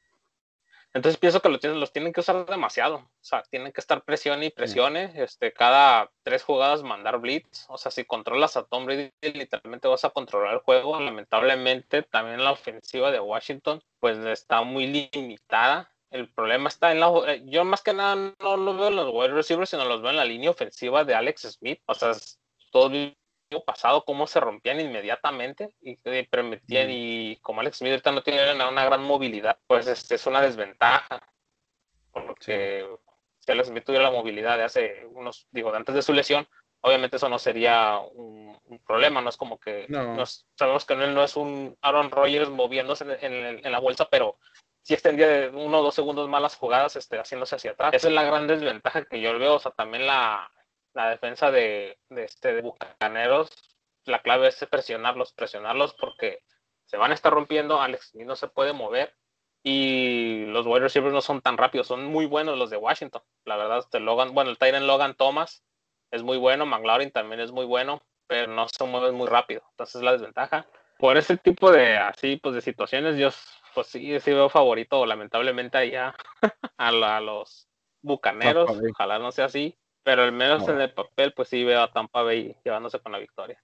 Entonces 0.94 1.18
pienso 1.18 1.42
que 1.42 1.50
los 1.50 1.60
tienen, 1.60 1.80
los 1.80 1.92
tienen 1.92 2.14
que 2.14 2.20
usar 2.20 2.46
demasiado. 2.46 2.96
O 2.96 3.10
sea, 3.20 3.42
tienen 3.42 3.72
que 3.72 3.82
estar 3.82 4.04
presión 4.04 4.42
y 4.42 4.48
presione. 4.48 5.12
Este, 5.16 5.52
cada 5.52 6.10
tres 6.22 6.42
jugadas 6.42 6.82
mandar 6.82 7.18
blitz. 7.18 7.66
O 7.68 7.76
sea, 7.76 7.90
si 7.90 8.06
controlas 8.06 8.56
a 8.56 8.64
Tom 8.64 8.86
Brady, 8.86 9.12
literalmente 9.20 9.88
vas 9.88 10.06
a 10.06 10.10
controlar 10.10 10.54
el 10.54 10.60
juego. 10.60 10.98
Lamentablemente, 10.98 12.04
también 12.04 12.42
la 12.42 12.52
ofensiva 12.52 13.10
de 13.10 13.20
Washington, 13.20 13.82
pues 14.00 14.16
está 14.24 14.62
muy 14.62 15.10
limitada. 15.12 15.92
El 16.16 16.32
problema 16.32 16.68
está 16.68 16.92
en 16.92 17.00
la. 17.00 17.08
Eh, 17.26 17.42
yo 17.44 17.64
más 17.64 17.82
que 17.82 17.92
nada 17.92 18.14
no 18.14 18.56
lo 18.56 18.74
veo 18.74 18.88
en 18.88 18.96
los 18.96 19.10
wide 19.12 19.34
receivers, 19.34 19.70
sino 19.70 19.84
los 19.84 20.00
veo 20.00 20.10
en 20.10 20.16
la 20.16 20.24
línea 20.24 20.50
ofensiva 20.50 21.04
de 21.04 21.14
Alex 21.14 21.42
Smith. 21.42 21.80
O 21.86 21.94
sea, 21.94 22.12
todo 22.70 22.90
pasado 23.64 24.04
cómo 24.04 24.26
se 24.26 24.40
rompían 24.40 24.80
inmediatamente 24.80 25.70
y, 25.80 25.96
permitían, 26.24 26.88
y 26.90 27.36
como 27.36 27.60
Alex 27.60 27.78
Smith 27.78 27.92
ahorita 27.92 28.12
no 28.12 28.22
tiene 28.22 28.52
una, 28.52 28.84
gran 28.84 29.02
movilidad, 29.02 29.58
pues 29.66 29.86
este, 29.86 30.16
es 30.16 30.26
una 30.26 30.40
desventaja. 30.40 31.22
Porque 32.10 32.86
si 33.40 33.52
Alex 33.52 33.68
Smith 33.68 33.84
tuviera 33.84 34.04
la 34.04 34.10
movilidad 34.10 34.56
de 34.56 34.64
hace 34.64 35.06
unos, 35.12 35.46
digo, 35.50 35.74
antes 35.74 35.94
de 35.94 36.02
su 36.02 36.12
lesión, 36.12 36.48
obviamente 36.80 37.16
eso 37.16 37.28
no 37.28 37.38
sería 37.38 37.98
un, 37.98 38.56
problema, 38.86 39.20
no 39.20 39.30
es 39.30 39.36
como 39.36 39.58
que 39.58 39.86
sabemos 40.54 40.84
que 40.84 40.94
él 40.94 41.14
no 41.14 41.24
es 41.24 41.36
un 41.36 41.76
Aaron 41.80 42.10
Rodgers 42.10 42.48
moviéndose 42.50 43.04
en, 43.20 43.72
la 43.72 43.80
bolsa, 43.80 44.08
pero 44.08 44.38
si 44.86 44.94
extendía 44.94 45.50
uno 45.52 45.80
o 45.80 45.82
dos 45.82 45.96
segundos 45.96 46.28
más 46.28 46.40
las 46.40 46.54
jugadas 46.54 46.94
este, 46.94 47.18
haciéndose 47.18 47.56
hacia 47.56 47.72
atrás. 47.72 47.92
Esa 47.92 48.06
es 48.06 48.14
la 48.14 48.22
gran 48.22 48.46
desventaja 48.46 49.04
que 49.04 49.20
yo 49.20 49.36
veo, 49.36 49.56
o 49.56 49.58
sea, 49.58 49.72
también 49.72 50.06
la, 50.06 50.48
la 50.94 51.10
defensa 51.10 51.50
de, 51.50 51.98
este, 52.10 52.54
de 52.54 52.62
Bucaneros, 52.62 53.50
la 54.04 54.22
clave 54.22 54.46
es 54.46 54.64
presionarlos, 54.70 55.32
presionarlos 55.32 55.92
porque 55.94 56.38
se 56.84 56.98
van 56.98 57.10
a 57.10 57.14
estar 57.14 57.32
rompiendo, 57.32 57.80
Alex 57.80 58.14
no 58.14 58.36
se 58.36 58.46
puede 58.46 58.74
mover 58.74 59.12
y 59.64 60.44
los 60.46 60.68
wide 60.68 60.82
receivers 60.82 61.12
no 61.12 61.20
son 61.20 61.40
tan 61.40 61.56
rápidos, 61.56 61.88
son 61.88 62.04
muy 62.04 62.26
buenos 62.26 62.56
los 62.56 62.70
de 62.70 62.76
Washington. 62.76 63.22
La 63.44 63.56
verdad, 63.56 63.78
este 63.78 63.98
Logan, 63.98 64.34
bueno, 64.34 64.50
el 64.50 64.58
Tyrant 64.58 64.86
Logan 64.86 65.16
Thomas 65.16 65.64
es 66.12 66.22
muy 66.22 66.38
bueno, 66.38 66.64
McLaurin 66.64 67.10
también 67.10 67.40
es 67.40 67.50
muy 67.50 67.64
bueno, 67.64 68.02
pero 68.28 68.52
no 68.52 68.68
se 68.68 68.84
mueven 68.84 69.16
muy 69.16 69.26
rápido. 69.26 69.64
Entonces 69.70 70.00
la 70.00 70.12
desventaja. 70.12 70.64
Por 71.00 71.16
ese 71.16 71.36
tipo 71.36 71.72
de 71.72 71.96
así, 71.96 72.36
pues 72.36 72.54
de 72.54 72.60
situaciones, 72.60 73.16
yo 73.16 73.32
pues 73.76 73.88
sí, 73.88 74.18
sí 74.20 74.30
veo 74.30 74.48
favorito, 74.48 75.04
lamentablemente 75.04 75.76
allá 75.76 76.16
a, 76.78 76.88
a 77.16 77.20
los 77.20 77.68
bucaneros. 78.00 78.70
Ojalá 78.70 79.18
no 79.18 79.30
sea 79.32 79.44
así. 79.44 79.78
Pero 80.02 80.22
al 80.22 80.32
menos 80.32 80.66
en 80.68 80.80
el 80.80 80.94
papel, 80.94 81.34
pues 81.34 81.48
sí 81.48 81.62
veo 81.62 81.82
a 81.82 81.92
Tampa 81.92 82.22
Bay 82.22 82.56
llevándose 82.64 83.00
con 83.00 83.12
la 83.12 83.18
victoria. 83.18 83.62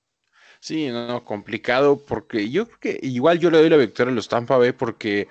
Sí, 0.61 0.91
no, 0.91 1.25
complicado 1.25 1.99
porque 2.07 2.51
yo 2.51 2.67
creo 2.67 2.79
que 2.79 2.99
igual 3.01 3.39
yo 3.39 3.51
le 3.51 3.59
doy 3.59 3.71
la 3.71 3.79
victoria 3.79 4.13
a 4.13 4.15
los 4.15 4.29
Tampa 4.29 4.59
Bay 4.59 4.73
porque 4.73 5.29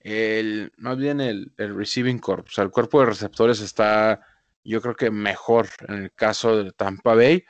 el, 0.00 0.72
más 0.78 0.96
bien 0.96 1.20
el, 1.20 1.52
el 1.56 1.76
receiving 1.76 2.18
corp, 2.18 2.48
o 2.48 2.50
sea, 2.50 2.64
el 2.64 2.70
cuerpo 2.70 2.98
de 2.98 3.06
receptores 3.06 3.60
está, 3.60 4.26
yo 4.64 4.82
creo 4.82 4.96
que 4.96 5.10
mejor 5.12 5.68
en 5.86 6.02
el 6.04 6.12
caso 6.12 6.64
de 6.64 6.72
Tampa 6.72 7.14
Bay. 7.14 7.44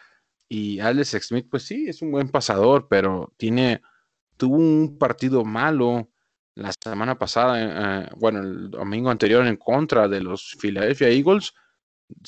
Y 0.48 0.80
Alex 0.80 1.16
Smith, 1.22 1.46
pues 1.50 1.62
sí, 1.62 1.88
es 1.88 2.02
un 2.02 2.12
buen 2.12 2.28
pasador, 2.28 2.86
pero 2.88 3.32
tiene, 3.38 3.80
tuvo 4.36 4.56
un 4.56 4.98
partido 4.98 5.42
malo 5.44 6.10
la 6.56 6.72
semana 6.72 7.16
pasada, 7.16 8.02
eh, 8.02 8.10
bueno, 8.16 8.40
el 8.40 8.70
domingo 8.70 9.10
anterior 9.10 9.46
en 9.46 9.56
contra 9.56 10.08
de 10.08 10.20
los 10.20 10.56
Philadelphia 10.60 11.08
Eagles 11.08 11.54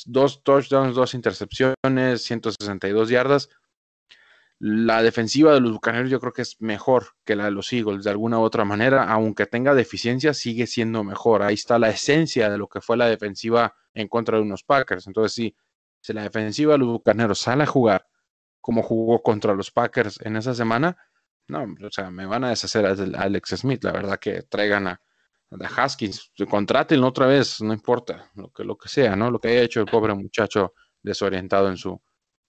dos 0.07 0.43
touchdowns, 0.43 0.95
dos 0.95 1.15
intercepciones, 1.15 2.23
162 2.23 3.09
yardas. 3.09 3.49
La 4.61 5.03
defensiva 5.03 5.55
de 5.55 5.61
los 5.61 5.73
Bucaneros 5.73 6.11
yo 6.11 6.19
creo 6.19 6.33
que 6.33 6.43
es 6.43 6.61
mejor 6.61 7.15
que 7.25 7.37
la 7.37 7.45
de 7.45 7.53
los 7.53 7.73
Eagles 7.73 8.03
de 8.03 8.11
alguna 8.11 8.39
u 8.41 8.43
otra 8.43 8.65
manera, 8.65 9.05
aunque 9.05 9.47
tenga 9.47 9.75
deficiencias, 9.75 10.39
sigue 10.39 10.67
siendo 10.67 11.05
mejor. 11.05 11.43
Ahí 11.43 11.55
está 11.55 11.79
la 11.79 11.91
esencia 11.91 12.51
de 12.51 12.59
lo 12.59 12.69
que 12.69 12.81
fue 12.81 12.97
la 12.97 13.07
defensiva 13.09 13.77
en 13.95 14.09
contra 14.09 14.37
de 14.37 14.43
unos 14.43 14.65
Packers. 14.65 15.07
Entonces, 15.07 15.33
sí, 15.33 15.57
si 16.01 16.13
la 16.13 16.23
defensiva 16.23 16.73
de 16.73 16.79
los 16.79 16.89
Bucaneros 16.89 17.39
sale 17.39 17.63
a 17.63 17.67
jugar 17.67 18.07
como 18.61 18.83
jugó 18.83 19.23
contra 19.23 19.55
los 19.55 19.71
Packers 19.71 20.19
en 20.23 20.37
esa 20.37 20.55
semana, 20.55 20.97
no, 21.49 21.65
o 21.87 21.91
sea, 21.91 22.11
me 22.11 22.27
van 22.27 22.45
a 22.45 22.51
deshacer 22.51 22.87
a 22.87 22.91
Alex 23.23 23.51
Smith. 23.57 23.83
La 23.85 23.93
verdad 23.93 24.19
que 24.19 24.43
traigan 24.43 24.87
a, 24.87 25.01
de 25.51 25.67
Haskins, 25.67 26.31
contraten 26.49 27.03
otra 27.03 27.27
vez, 27.27 27.61
no 27.63 27.73
importa, 27.73 28.31
lo 28.35 28.51
que, 28.53 28.65
lo 28.65 28.77
que 28.77 28.89
sea, 28.89 29.17
¿no? 29.17 29.31
Lo 29.31 29.41
que 29.41 29.49
haya 29.49 29.63
hecho 29.63 29.81
el 29.81 29.87
pobre 29.87 30.15
muchacho 30.15 30.75
desorientado 31.03 31.69
en 31.69 31.77
su, 31.77 32.01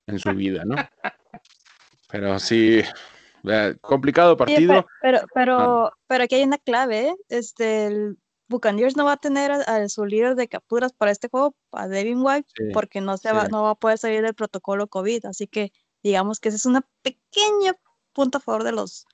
en 0.05 0.19
su 0.19 0.31
vida, 0.31 0.63
¿no? 0.65 0.75
Pero 2.11 2.39
sí, 2.39 2.81
complicado 3.81 4.35
partido. 4.35 4.85
pero, 5.01 5.21
pero, 5.33 5.91
pero, 6.07 6.23
aquí 6.23 6.35
hay 6.35 6.43
una 6.43 6.57
clave, 6.57 7.09
¿eh? 7.09 7.15
este, 7.29 8.15
Buccaneers 8.49 8.97
no 8.97 9.05
va 9.05 9.13
a 9.13 9.17
tener 9.17 9.51
a, 9.51 9.57
a 9.57 9.89
su 9.89 10.05
líder 10.05 10.35
de 10.35 10.49
capturas 10.49 10.91
para 10.91 11.11
este 11.11 11.29
juego, 11.29 11.55
a 11.71 11.87
Devin 11.87 12.21
White, 12.21 12.49
Sí, 12.55 12.63
porque 12.73 12.99
no, 12.99 13.15
se 13.17 13.31
va, 13.31 13.45
sí. 13.45 13.51
no 13.51 13.63
va 13.63 13.71
a 13.71 13.75
poder 13.75 13.97
salir 13.97 14.23
del 14.23 14.33
protocolo 14.33 14.87
COVID. 14.87 15.25
Así 15.27 15.47
que 15.47 15.71
digamos 16.03 16.39
que 16.39 16.49
ese 16.49 16.57
es 16.57 16.65
una 16.65 16.85
pequeña 17.01 17.75
punto 18.19 18.37
a 18.39 18.41
favor 18.41 18.65
de 18.65 18.73
los 18.73 19.05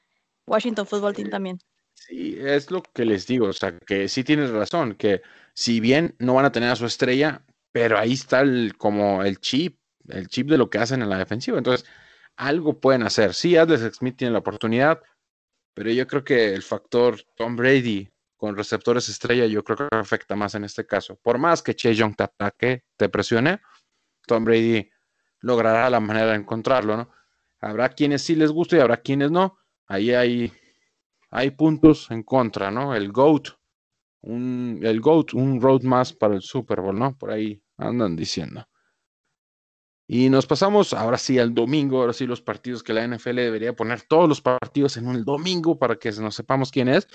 Washington 0.47 0.87
Football 0.87 1.13
Team 1.13 1.29
también. 1.29 1.59
Sí, 1.93 2.37
es 2.39 2.71
lo 2.71 2.81
que 2.81 3.05
les 3.05 3.27
digo, 3.27 3.47
o 3.47 3.53
sea, 3.53 3.77
que 3.77 4.09
sí 4.09 4.23
tienes 4.23 4.49
razón, 4.49 4.95
que 4.95 5.21
si 5.53 5.79
bien 5.79 6.15
no 6.17 6.33
van 6.33 6.45
a 6.45 6.51
tener 6.51 6.71
a 6.71 6.75
su 6.75 6.87
estrella, 6.87 7.45
pero 7.71 7.99
ahí 7.99 8.13
está 8.13 8.41
el, 8.41 8.73
como 8.77 9.21
el 9.23 9.39
chip, 9.39 9.79
el 10.09 10.27
chip 10.27 10.49
de 10.49 10.57
lo 10.57 10.69
que 10.71 10.79
hacen 10.79 11.03
en 11.03 11.09
la 11.09 11.19
defensiva. 11.19 11.59
Entonces, 11.59 11.87
algo 12.35 12.79
pueden 12.79 13.03
hacer. 13.03 13.35
Sí, 13.35 13.55
Alex 13.55 13.97
Smith 13.97 14.17
tiene 14.17 14.33
la 14.33 14.39
oportunidad, 14.39 15.01
pero 15.75 15.91
yo 15.91 16.07
creo 16.07 16.23
que 16.23 16.53
el 16.53 16.63
factor 16.63 17.21
Tom 17.35 17.55
Brady 17.55 18.09
con 18.37 18.57
receptores 18.57 19.07
estrella, 19.07 19.45
yo 19.45 19.63
creo 19.63 19.77
que 19.77 19.95
afecta 19.95 20.35
más 20.35 20.55
en 20.55 20.63
este 20.63 20.85
caso. 20.85 21.15
Por 21.21 21.37
más 21.37 21.61
que 21.61 21.75
Chase 21.75 21.95
Young 21.95 22.15
te 22.15 22.23
ataque, 22.23 22.83
te 22.97 23.07
presione, 23.07 23.61
Tom 24.25 24.43
Brady 24.45 24.89
logrará 25.41 25.89
la 25.89 25.99
manera 25.99 26.31
de 26.31 26.35
encontrarlo, 26.35 26.97
¿no? 26.97 27.09
Habrá 27.65 27.89
quienes 27.89 28.21
sí 28.21 28.35
les 28.35 28.51
guste 28.51 28.77
y 28.77 28.79
habrá 28.79 28.97
quienes 28.97 29.31
no. 29.31 29.57
Ahí 29.87 30.11
hay, 30.11 30.53
hay 31.31 31.49
puntos 31.49 32.11
en 32.11 32.21
contra, 32.21 32.69
¿no? 32.69 32.93
El 32.93 33.11
GOAT, 33.11 33.47
un, 34.21 34.81
el 34.83 35.01
GOAT, 35.01 35.33
un 35.33 35.59
road 35.59 35.81
más 35.81 36.13
para 36.13 36.35
el 36.35 36.43
Super 36.43 36.81
Bowl, 36.81 36.99
¿no? 36.99 37.17
Por 37.17 37.31
ahí 37.31 37.59
andan 37.77 38.15
diciendo. 38.15 38.67
Y 40.07 40.29
nos 40.29 40.45
pasamos 40.45 40.93
ahora 40.93 41.17
sí 41.17 41.39
al 41.39 41.55
domingo, 41.55 42.01
ahora 42.01 42.13
sí 42.13 42.27
los 42.27 42.39
partidos 42.39 42.83
que 42.83 42.93
la 42.93 43.07
NFL 43.07 43.37
debería 43.37 43.75
poner 43.75 44.03
todos 44.03 44.29
los 44.29 44.41
partidos 44.41 44.97
en 44.97 45.07
un 45.07 45.25
domingo 45.25 45.79
para 45.79 45.95
que 45.95 46.11
nos 46.11 46.35
sepamos 46.35 46.69
quién 46.69 46.87
es. 46.87 47.07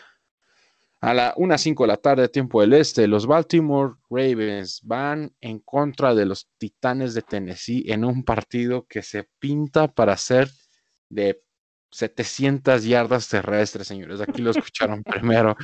A 1.03 1.15
la 1.15 1.35
1.05 1.35 1.85
de 1.85 1.87
la 1.87 1.97
tarde, 1.97 2.29
tiempo 2.29 2.61
del 2.61 2.75
este, 2.75 3.07
los 3.07 3.27
Baltimore 3.27 3.95
Ravens 4.11 4.83
van 4.85 5.35
en 5.41 5.61
contra 5.61 6.15
de 6.15 6.27
los 6.27 6.51
Titanes 6.59 7.15
de 7.15 7.23
Tennessee 7.23 7.85
en 7.87 8.05
un 8.05 8.23
partido 8.23 8.87
que 8.87 9.03
se 9.03 9.27
pinta 9.39 9.89
para 9.89 10.15
ser 10.19 10.51
de 11.09 11.43
700 11.91 12.85
yardas 12.85 13.29
terrestres, 13.29 13.87
señores. 13.87 14.21
Aquí 14.21 14.43
lo 14.43 14.51
escucharon 14.51 15.03
primero. 15.05 15.57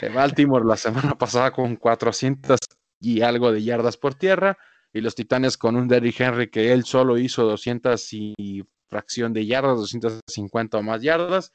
Eh, 0.00 0.08
Baltimore 0.08 0.64
la 0.64 0.76
semana 0.76 1.16
pasada 1.16 1.52
con 1.52 1.76
400 1.76 2.58
y 2.98 3.20
algo 3.20 3.52
de 3.52 3.62
yardas 3.62 3.96
por 3.96 4.14
tierra 4.14 4.58
y 4.92 5.00
los 5.00 5.14
Titanes 5.14 5.56
con 5.56 5.76
un 5.76 5.86
Derrick 5.86 6.20
Henry 6.20 6.50
que 6.50 6.72
él 6.72 6.84
solo 6.84 7.16
hizo 7.18 7.44
200 7.44 8.12
y 8.12 8.64
fracción 8.88 9.32
de 9.32 9.46
yardas, 9.46 9.76
250 9.76 10.78
o 10.78 10.82
más 10.82 11.00
yardas. 11.00 11.52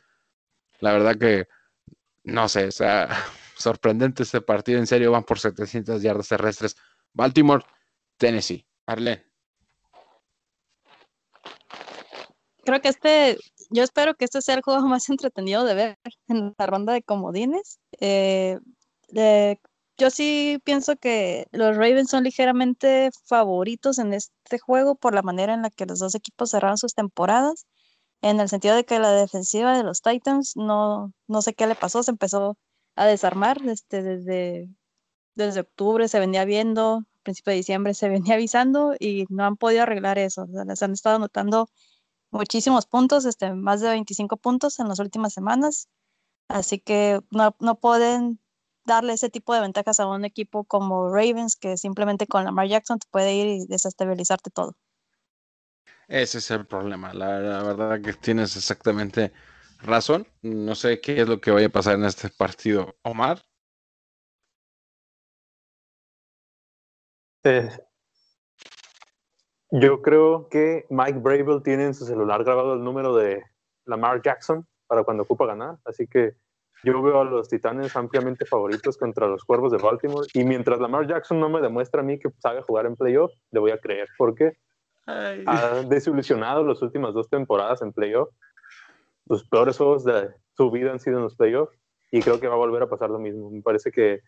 La 0.79 0.93
verdad 0.93 1.17
que 1.17 1.47
no 2.23 2.49
sé, 2.49 2.67
o 2.67 2.71
sea, 2.71 3.09
sorprendente 3.57 4.23
este 4.23 4.41
partido. 4.41 4.79
En 4.79 4.87
serio, 4.87 5.11
van 5.11 5.23
por 5.23 5.39
700 5.39 6.01
yardas 6.01 6.27
terrestres. 6.27 6.75
Baltimore, 7.13 7.63
Tennessee. 8.17 8.65
Arlen. 8.85 9.23
Creo 12.63 12.81
que 12.81 12.89
este, 12.89 13.37
yo 13.69 13.83
espero 13.83 14.15
que 14.15 14.25
este 14.25 14.41
sea 14.41 14.55
el 14.55 14.61
juego 14.61 14.81
más 14.87 15.09
entretenido 15.09 15.63
de 15.63 15.73
ver 15.75 15.97
en 16.27 16.53
la 16.57 16.65
ronda 16.65 16.93
de 16.93 17.03
comodines. 17.03 17.79
Eh, 17.99 18.57
yo 19.97 20.09
sí 20.09 20.59
pienso 20.63 20.95
que 20.95 21.47
los 21.51 21.75
Ravens 21.75 22.09
son 22.09 22.23
ligeramente 22.23 23.09
favoritos 23.25 23.99
en 23.99 24.13
este 24.13 24.57
juego 24.59 24.95
por 24.95 25.13
la 25.13 25.21
manera 25.21 25.53
en 25.53 25.63
la 25.63 25.69
que 25.69 25.85
los 25.85 25.99
dos 25.99 26.15
equipos 26.15 26.51
cerraron 26.51 26.77
sus 26.77 26.93
temporadas, 26.93 27.65
en 28.21 28.39
el 28.39 28.49
sentido 28.49 28.75
de 28.75 28.85
que 28.85 28.99
la 28.99 29.11
defensiva 29.11 29.77
de 29.77 29.83
los 29.83 30.01
Titans 30.01 30.55
no, 30.55 31.13
no 31.27 31.41
sé 31.41 31.53
qué 31.53 31.67
le 31.67 31.75
pasó, 31.75 32.03
se 32.03 32.11
empezó 32.11 32.57
a 32.95 33.05
desarmar 33.05 33.61
este, 33.67 34.03
desde, 34.03 34.69
desde 35.35 35.61
octubre, 35.61 36.07
se 36.09 36.19
venía 36.19 36.45
viendo, 36.45 36.97
a 36.97 37.23
principio 37.23 37.51
de 37.51 37.57
diciembre 37.57 37.93
se 37.93 38.09
venía 38.09 38.35
avisando 38.35 38.95
y 38.99 39.25
no 39.29 39.45
han 39.45 39.57
podido 39.57 39.83
arreglar 39.83 40.17
eso. 40.19 40.43
O 40.43 40.65
les 40.65 40.83
han 40.83 40.93
estado 40.93 41.17
anotando 41.17 41.69
muchísimos 42.31 42.85
puntos, 42.87 43.25
este, 43.25 43.53
más 43.53 43.81
de 43.81 43.89
25 43.89 44.37
puntos 44.37 44.79
en 44.79 44.89
las 44.89 44.99
últimas 44.99 45.33
semanas. 45.33 45.87
Así 46.49 46.79
que 46.79 47.21
no, 47.31 47.55
no 47.59 47.79
pueden 47.79 48.39
darle 48.85 49.13
ese 49.13 49.29
tipo 49.29 49.53
de 49.53 49.61
ventajas 49.61 49.99
a 49.99 50.07
un 50.07 50.25
equipo 50.25 50.63
como 50.65 51.09
Ravens, 51.09 51.55
que 51.55 51.77
simplemente 51.77 52.27
con 52.27 52.43
Lamar 52.43 52.67
Jackson 52.67 52.99
te 52.99 53.07
puede 53.11 53.35
ir 53.35 53.47
y 53.47 53.65
desestabilizarte 53.67 54.49
todo. 54.51 54.75
Ese 56.09 56.39
es 56.39 56.49
el 56.49 56.65
problema. 56.65 57.13
La, 57.13 57.39
la 57.39 57.63
verdad 57.63 58.01
que 58.01 58.13
tienes 58.13 58.57
exactamente 58.57 59.31
razón. 59.81 60.27
No 60.41 60.73
sé 60.73 60.99
qué 60.99 61.21
es 61.21 61.27
lo 61.27 61.39
que 61.39 61.51
vaya 61.51 61.67
a 61.67 61.71
pasar 61.71 61.95
en 61.95 62.05
este 62.05 62.29
partido. 62.29 62.95
Omar. 63.03 63.39
Eh, 67.43 67.69
yo 69.71 70.01
creo 70.01 70.49
que 70.49 70.85
Mike 70.89 71.19
Bravel 71.19 71.61
tiene 71.61 71.85
en 71.85 71.93
su 71.93 72.05
celular 72.05 72.43
grabado 72.43 72.73
el 72.73 72.83
número 72.83 73.15
de 73.15 73.43
Lamar 73.85 74.21
Jackson 74.21 74.67
para 74.87 75.03
cuando 75.03 75.23
ocupa 75.23 75.45
ganar, 75.45 75.77
así 75.85 76.07
que 76.07 76.35
yo 76.83 77.01
veo 77.01 77.21
a 77.21 77.23
los 77.23 77.47
Titanes 77.49 77.95
ampliamente 77.95 78.45
favoritos 78.45 78.97
contra 78.97 79.27
los 79.27 79.43
Cuervos 79.43 79.71
de 79.71 79.77
Baltimore 79.77 80.27
y 80.33 80.43
mientras 80.43 80.79
Lamar 80.79 81.07
Jackson 81.07 81.39
no 81.39 81.49
me 81.49 81.61
demuestra 81.61 82.01
a 82.01 82.03
mí 82.03 82.17
que 82.17 82.29
sabe 82.39 82.61
jugar 82.61 82.87
en 82.87 82.95
playoff, 82.95 83.31
le 83.51 83.59
voy 83.59 83.71
a 83.71 83.77
creer 83.77 84.07
porque 84.17 84.57
ha 85.45 85.83
desilusionado 85.83 86.63
las 86.63 86.81
últimas 86.81 87.13
dos 87.13 87.29
temporadas 87.29 87.81
en 87.81 87.93
playoff. 87.93 88.29
Los 89.25 89.47
peores 89.47 89.77
juegos 89.77 90.03
de 90.03 90.29
su 90.55 90.71
vida 90.71 90.91
han 90.91 90.99
sido 90.99 91.17
en 91.17 91.23
los 91.23 91.35
playoffs 91.35 91.77
y 92.11 92.21
creo 92.21 92.39
que 92.39 92.47
va 92.47 92.55
a 92.55 92.57
volver 92.57 92.83
a 92.83 92.89
pasar 92.89 93.09
lo 93.09 93.19
mismo. 93.19 93.49
Me 93.51 93.61
parece 93.61 93.91
que 93.91 94.21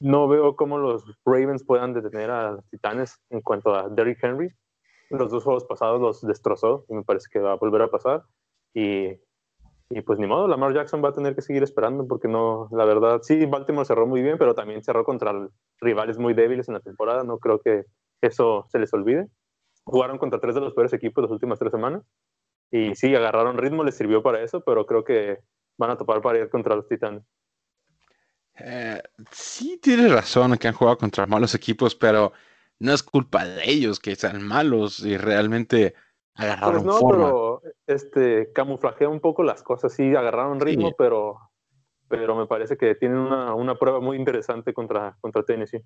no 0.00 0.28
veo 0.28 0.56
cómo 0.56 0.78
los 0.78 1.04
Ravens 1.24 1.64
puedan 1.64 1.94
detener 1.94 2.30
a 2.30 2.52
los 2.52 2.68
Titanes 2.70 3.20
en 3.30 3.40
cuanto 3.40 3.74
a 3.74 3.88
Derrick 3.88 4.22
Henry. 4.22 4.50
Los 5.10 5.30
dos 5.30 5.44
juegos 5.44 5.64
pasados 5.64 6.00
los 6.00 6.26
destrozó 6.26 6.84
y 6.88 6.94
me 6.94 7.02
parece 7.02 7.28
que 7.30 7.40
va 7.40 7.52
a 7.52 7.56
volver 7.56 7.82
a 7.82 7.90
pasar. 7.90 8.22
Y, 8.74 9.08
y 9.90 10.00
pues 10.04 10.18
ni 10.18 10.26
modo, 10.26 10.46
Lamar 10.46 10.72
Jackson 10.72 11.02
va 11.04 11.08
a 11.08 11.14
tener 11.14 11.34
que 11.34 11.42
seguir 11.42 11.62
esperando 11.62 12.06
porque 12.06 12.28
no, 12.28 12.68
la 12.70 12.84
verdad, 12.84 13.20
sí, 13.22 13.44
Baltimore 13.46 13.86
cerró 13.86 14.06
muy 14.06 14.22
bien, 14.22 14.38
pero 14.38 14.54
también 14.54 14.84
cerró 14.84 15.04
contra 15.04 15.48
rivales 15.80 16.18
muy 16.18 16.32
débiles 16.32 16.68
en 16.68 16.74
la 16.74 16.80
temporada. 16.80 17.24
No 17.24 17.38
creo 17.38 17.60
que 17.60 17.84
eso 18.20 18.66
se 18.68 18.78
les 18.78 18.92
olvide. 18.94 19.26
Jugaron 19.84 20.18
contra 20.18 20.40
tres 20.40 20.54
de 20.54 20.60
los 20.60 20.74
peores 20.74 20.92
equipos 20.92 21.22
las 21.22 21.30
últimas 21.30 21.58
tres 21.58 21.72
semanas. 21.72 22.02
Y 22.70 22.94
sí, 22.94 23.14
agarraron 23.14 23.58
ritmo, 23.58 23.82
les 23.82 23.96
sirvió 23.96 24.22
para 24.22 24.42
eso, 24.42 24.60
pero 24.62 24.86
creo 24.86 25.04
que 25.04 25.38
van 25.76 25.90
a 25.90 25.96
topar 25.98 26.20
para 26.22 26.38
ir 26.38 26.50
contra 26.50 26.76
los 26.76 26.86
Titanes. 26.86 27.24
Eh, 28.58 29.02
sí, 29.30 29.78
tienes 29.82 30.12
razón 30.12 30.56
que 30.58 30.68
han 30.68 30.74
jugado 30.74 30.98
contra 30.98 31.26
malos 31.26 31.54
equipos, 31.54 31.94
pero 31.94 32.32
no 32.78 32.92
es 32.92 33.02
culpa 33.02 33.44
de 33.44 33.68
ellos 33.68 33.98
que 33.98 34.14
sean 34.16 34.42
malos 34.42 35.00
y 35.00 35.16
realmente 35.16 35.94
agarraron 36.34 36.74
Pues 36.74 36.84
no, 36.84 36.98
forma. 36.98 37.26
pero 37.26 37.62
este, 37.86 38.52
camuflajea 38.52 39.08
un 39.08 39.20
poco 39.20 39.42
las 39.42 39.62
cosas. 39.62 39.92
Sí, 39.94 40.14
agarraron 40.14 40.60
ritmo, 40.60 40.88
Sí. 40.88 40.94
pero, 40.98 41.38
pero 42.08 42.36
me 42.36 42.46
parece 42.46 42.76
que 42.76 42.94
tienen 42.94 43.18
una, 43.18 43.54
una 43.54 43.76
prueba 43.76 44.00
muy 44.00 44.16
interesante 44.16 44.72
contra, 44.74 45.16
contra 45.20 45.42
Tennessee. 45.42 45.82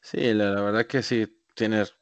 Sí, 0.00 0.32
la, 0.32 0.50
la 0.50 0.62
verdad 0.62 0.86
que 0.86 1.02
sí, 1.02 1.42
tienes 1.54 1.96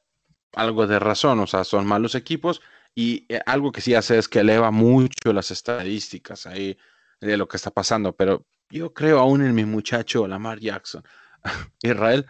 algo 0.55 0.87
de 0.87 0.99
razón, 0.99 1.41
o 1.41 1.47
sea, 1.47 1.65
son 1.65 1.87
malos 1.87 2.15
equipos 2.15 2.63
y 2.95 3.27
eh, 3.29 3.41
algo 3.47 3.73
que 3.73 3.81
sí 3.81 3.95
hace 3.95 4.19
es 4.19 4.29
que 4.29 4.41
eleva 4.41 4.71
mucho 4.71 5.33
las 5.33 5.51
estadísticas 5.51 6.47
ahí 6.47 6.79
de 7.21 7.37
lo 7.37 7.49
que 7.49 7.57
está 7.57 7.71
pasando, 7.71 8.15
pero 8.15 8.47
yo 8.71 8.93
creo 8.93 9.19
aún 9.19 9.43
en 9.43 9.55
mi 9.55 9.65
muchacho 9.65 10.27
Lamar 10.27 10.59
Jackson. 10.61 11.03
Israel, 11.83 12.27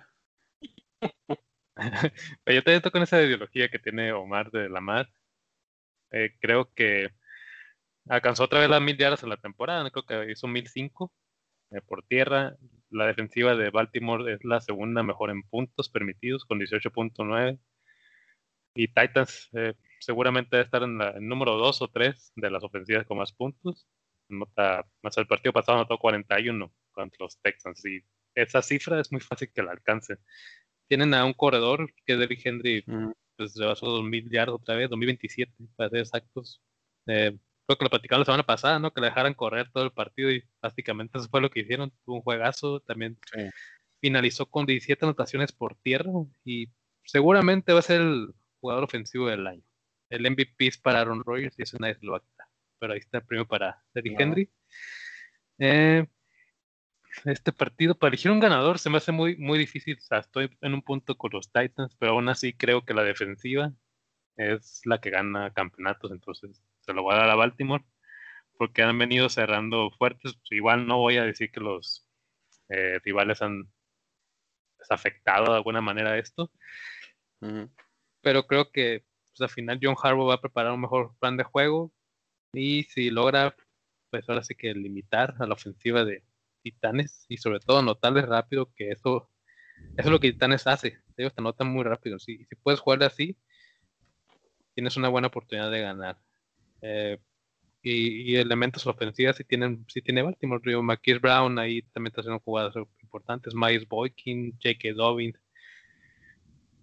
yo 2.47 2.65
te 2.65 2.91
con 2.91 3.03
esa 3.03 3.23
ideología 3.23 3.69
que 3.69 3.79
tiene 3.79 4.13
Omar 4.13 4.51
de 4.51 4.69
Lamar. 4.69 5.09
Eh, 6.11 6.35
creo 6.41 6.73
que 6.75 7.11
alcanzó 8.09 8.45
otra 8.45 8.61
vez 8.61 8.71
las 8.71 8.81
mil 8.81 8.97
yardas 8.97 9.23
en 9.23 9.29
la 9.29 9.37
temporada, 9.37 9.89
creo 9.91 10.07
que 10.07 10.33
hizo 10.33 10.47
mil 10.49 10.69
cinco 10.69 11.13
eh, 11.71 11.81
por 11.83 12.03
tierra. 12.05 12.57
La 12.91 13.07
defensiva 13.07 13.55
de 13.55 13.71
Baltimore 13.71 14.33
es 14.33 14.45
la 14.45 14.61
segunda 14.61 15.03
mejor 15.03 15.31
en 15.31 15.43
puntos 15.43 15.89
permitidos 15.89 16.45
con 16.45 16.59
18.9. 16.59 17.59
Y 18.75 18.89
Titans 18.89 19.49
eh, 19.53 19.75
seguramente 20.01 20.57
debe 20.57 20.65
estar 20.65 20.83
en 20.83 20.99
la- 20.99 21.11
el 21.11 21.27
número 21.27 21.57
2 21.57 21.83
o 21.83 21.89
3 21.89 22.33
de 22.37 22.51
las 22.51 22.63
ofensivas 22.63 23.07
con 23.07 23.19
más 23.19 23.33
puntos. 23.33 23.87
Nota, 24.29 24.87
más 25.03 25.17
el 25.19 25.27
partido 25.27 25.53
pasado 25.53 25.79
anotó 25.79 25.99
41 25.99 26.73
contra 26.93 27.17
los 27.25 27.39
Texans. 27.41 27.85
Y 27.87 28.03
esa 28.35 28.63
cifra 28.63 29.01
es 29.01 29.11
muy 29.11 29.21
fácil 29.21 29.51
que 29.53 29.63
la 29.63 29.73
alcance. 29.73 30.19
Tienen 30.89 31.15
a 31.15 31.25
un 31.25 31.33
corredor 31.35 31.93
que 32.07 32.13
es 32.15 32.19
Derrick 32.19 32.45
Henry, 32.45 32.85
mm, 32.87 33.11
pues 33.37 33.55
rebasó 33.57 33.87
2000 33.87 34.29
yardas 34.31 34.57
otra 34.57 34.75
vez, 34.77 34.89
2027 34.91 35.53
para 35.77 35.91
ser 35.91 36.01
exactos. 36.01 36.61
Eh, 37.07 37.37
creo 37.67 37.79
que 37.79 37.85
lo 37.85 37.91
platicaron 37.91 38.21
la 38.21 38.25
semana 38.27 38.43
pasada, 38.47 38.79
¿no? 38.79 38.93
Que 38.93 39.01
le 39.01 39.09
dejaran 39.09 39.35
correr 39.35 39.71
todo 39.73 39.85
el 39.85 39.93
partido 39.93 40.31
y 40.31 40.43
básicamente 40.63 41.19
eso 41.19 41.29
fue 41.29 41.41
lo 41.41 41.51
que 41.51 41.61
hicieron. 41.61 41.91
Tuvo 42.05 42.17
un 42.17 42.23
juegazo, 42.23 42.81
también 42.81 43.19
Sí. 43.33 43.41
finalizó 44.01 44.47
con 44.47 44.67
17 44.67 45.05
anotaciones 45.05 45.53
por 45.53 45.75
tierra 45.77 46.11
y 46.45 46.69
seguramente 47.05 47.73
va 47.73 47.79
a 47.81 47.83
ser 47.83 48.01
el 48.03 48.29
jugador 48.61 48.85
ofensivo 48.85 49.29
del 49.29 49.47
año. 49.47 49.63
El 50.11 50.31
MVP 50.31 50.67
es 50.67 50.79
para 50.79 51.01
Aaron 51.01 51.23
Rodgers 51.25 51.59
y 51.59 51.63
eso 51.63 51.77
nadie 51.79 51.95
se 51.97 52.07
lo 52.07 52.13
va 52.13 52.19
a 52.19 52.23
quitar. 52.23 52.47
Pero 52.79 52.93
ahí 52.93 52.99
está 53.01 53.19
el 53.19 53.25
premio 53.25 53.47
para 53.47 53.83
Derrick 53.93 54.15
No. 54.15 54.21
Henry. 54.21 54.51
Eh, 55.59 56.07
este 57.25 57.53
partido 57.53 57.99
para 57.99 58.09
elegir 58.09 58.31
un 58.31 58.41
ganador 58.41 58.79
se 58.79 58.91
me 58.91 58.99
hace 58.99 59.13
muy, 59.13 59.37
muy 59.37 59.59
difícil. 59.59 59.97
O 59.99 60.01
sea, 60.01 60.19
estoy 60.19 60.51
en 60.61 60.75
un 60.75 60.83
punto 60.83 61.17
con 61.17 61.31
los 61.33 61.51
Titans, 61.53 61.97
pero 61.99 62.13
aún 62.13 62.29
así 62.29 62.53
creo 62.53 62.85
que 62.85 62.95
la 62.95 63.03
defensiva 63.03 63.73
es 64.37 64.81
la 64.85 65.01
que 65.01 65.11
gana 65.11 65.53
campeonatos, 65.53 66.13
entonces 66.13 66.63
se 66.81 66.93
lo 66.93 67.03
voy 67.03 67.15
a 67.15 67.19
dar 67.19 67.31
a 67.31 67.35
Baltimore 67.35 67.85
porque 68.57 68.83
han 68.83 68.99
venido 68.99 69.29
cerrando 69.29 69.91
fuertes. 69.91 70.39
Igual 70.51 70.87
no 70.87 70.99
voy 70.99 71.17
a 71.17 71.25
decir 71.25 71.51
que 71.51 71.61
los 71.61 72.09
eh, 72.69 72.99
rivales 73.05 73.43
han 73.43 73.71
afectado 74.91 75.53
de 75.53 75.57
alguna 75.59 75.81
manera 75.81 76.19
esto, 76.19 76.51
pero 78.21 78.47
creo 78.47 78.71
que 78.71 79.05
pues, 79.31 79.41
al 79.41 79.55
final 79.55 79.79
John 79.83 79.97
Harbaugh 80.03 80.29
va 80.29 80.35
a 80.35 80.41
preparar 80.41 80.73
un 80.73 80.81
mejor 80.81 81.17
plan 81.19 81.37
de 81.37 81.45
juego 81.45 81.93
y 82.53 82.85
si 82.85 83.11
logra, 83.11 83.55
pues 84.11 84.29
ahora 84.29 84.43
sí 84.43 84.55
que 84.55 84.75
limitar 84.75 85.35
a 85.39 85.47
la 85.47 85.55
ofensiva 85.55 86.05
de 86.05 86.25
Titanes 86.63 87.27
y 87.29 87.37
sobre 87.37 87.61
todo 87.61 87.79
anotarles 87.79 88.27
rápido 88.27 88.73
que 88.75 88.91
eso, 88.91 89.31
eso 89.97 90.09
es 90.09 90.11
lo 90.11 90.21
que 90.21 90.33
Titanes 90.33 90.67
hace. 90.67 90.99
Ellos 91.17 91.35
te 91.35 91.41
anotan 91.41 91.69
muy 91.69 91.85
rápido. 91.85 92.19
Si, 92.19 92.45
si 92.45 92.55
puedes 92.57 92.81
jugar 92.81 93.03
así, 93.03 93.37
tienes 94.75 94.97
una 94.97 95.09
buena 95.09 95.29
oportunidad 95.29 95.71
de 95.71 95.81
ganar. 95.81 96.19
Eh, 96.83 97.19
y, 97.83 98.37
elementos 98.37 98.87
ofensivos 98.87 99.37
si 99.37 99.45
tienen, 99.45 99.85
si 99.89 100.03
tiene 100.03 100.23
Baltimore, 100.23 100.61
Rio 100.63 100.83
McKees 100.83 101.21
Brown, 101.21 101.59
ahí 101.59 101.83
también 101.83 102.11
está 102.11 102.21
haciendo 102.21 102.41
jugadas 102.41 102.75
importantes, 103.03 103.55
Miles 103.55 103.89
Boykin, 103.89 104.53
J.K. 104.53 104.93
Dobbins. 104.95 105.39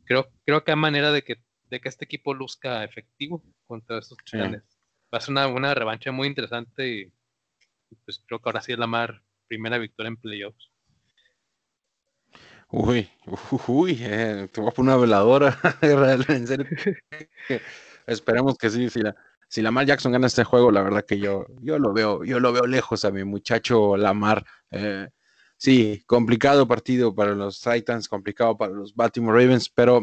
Creo, 0.06 0.28
creo 0.46 0.64
que 0.64 0.72
hay 0.72 0.78
manera 0.78 1.12
de 1.12 1.24
que, 1.24 1.42
de 1.70 1.80
que 1.80 1.90
este 1.90 2.06
equipo 2.06 2.34
luzca 2.34 2.84
efectivo 2.84 3.44
contra 3.68 4.00
estos 4.00 4.18
titanes. 4.20 4.64
Va 5.14 5.18
a 5.18 5.22
ser 5.22 5.32
una, 5.32 5.48
una 5.48 5.74
revancha 5.74 6.12
muy 6.12 6.28
interesante 6.28 6.88
y 6.88 7.12
pues 8.06 8.24
creo 8.26 8.40
que 8.40 8.50
ahora 8.50 8.62
sí 8.62 8.74
es 8.74 8.80
la 8.80 8.88
más 8.88 9.10
primera 9.48 9.78
victoria 9.78 10.10
en 10.10 10.18
playoffs. 10.18 10.72
Uy, 12.70 13.10
uy, 13.68 13.98
eh, 14.02 14.50
te 14.52 14.60
voy 14.60 14.70
a 14.70 14.74
poner 14.74 14.96
una 14.96 15.02
veladora. 15.02 15.60
en 16.30 16.48
serio. 16.48 16.66
Esperemos 18.08 18.58
que 18.58 18.70
sí, 18.70 18.90
si 18.90 19.02
la, 19.02 19.16
si 19.48 19.62
Lamar 19.62 19.86
Jackson 19.86 20.12
gana 20.12 20.28
este 20.28 20.44
juego, 20.44 20.72
la 20.72 20.82
verdad 20.82 21.06
que 21.06 21.20
yo, 21.20 21.46
yo 21.62 21.80
lo 21.80 21.94
veo, 21.94 22.24
yo 22.24 22.40
lo 22.40 22.52
veo 22.52 22.66
lejos 22.66 23.06
a 23.06 23.12
mi 23.12 23.24
muchacho 23.24 23.96
Lamar. 23.98 24.46
Eh, 24.72 25.08
sí, 25.58 26.04
complicado 26.06 26.68
partido 26.68 27.14
para 27.14 27.34
los 27.36 27.62
Titans, 27.62 28.08
complicado 28.10 28.58
para 28.58 28.74
los 28.74 28.96
Baltimore 28.96 29.42
Ravens, 29.42 29.70
pero 29.70 30.02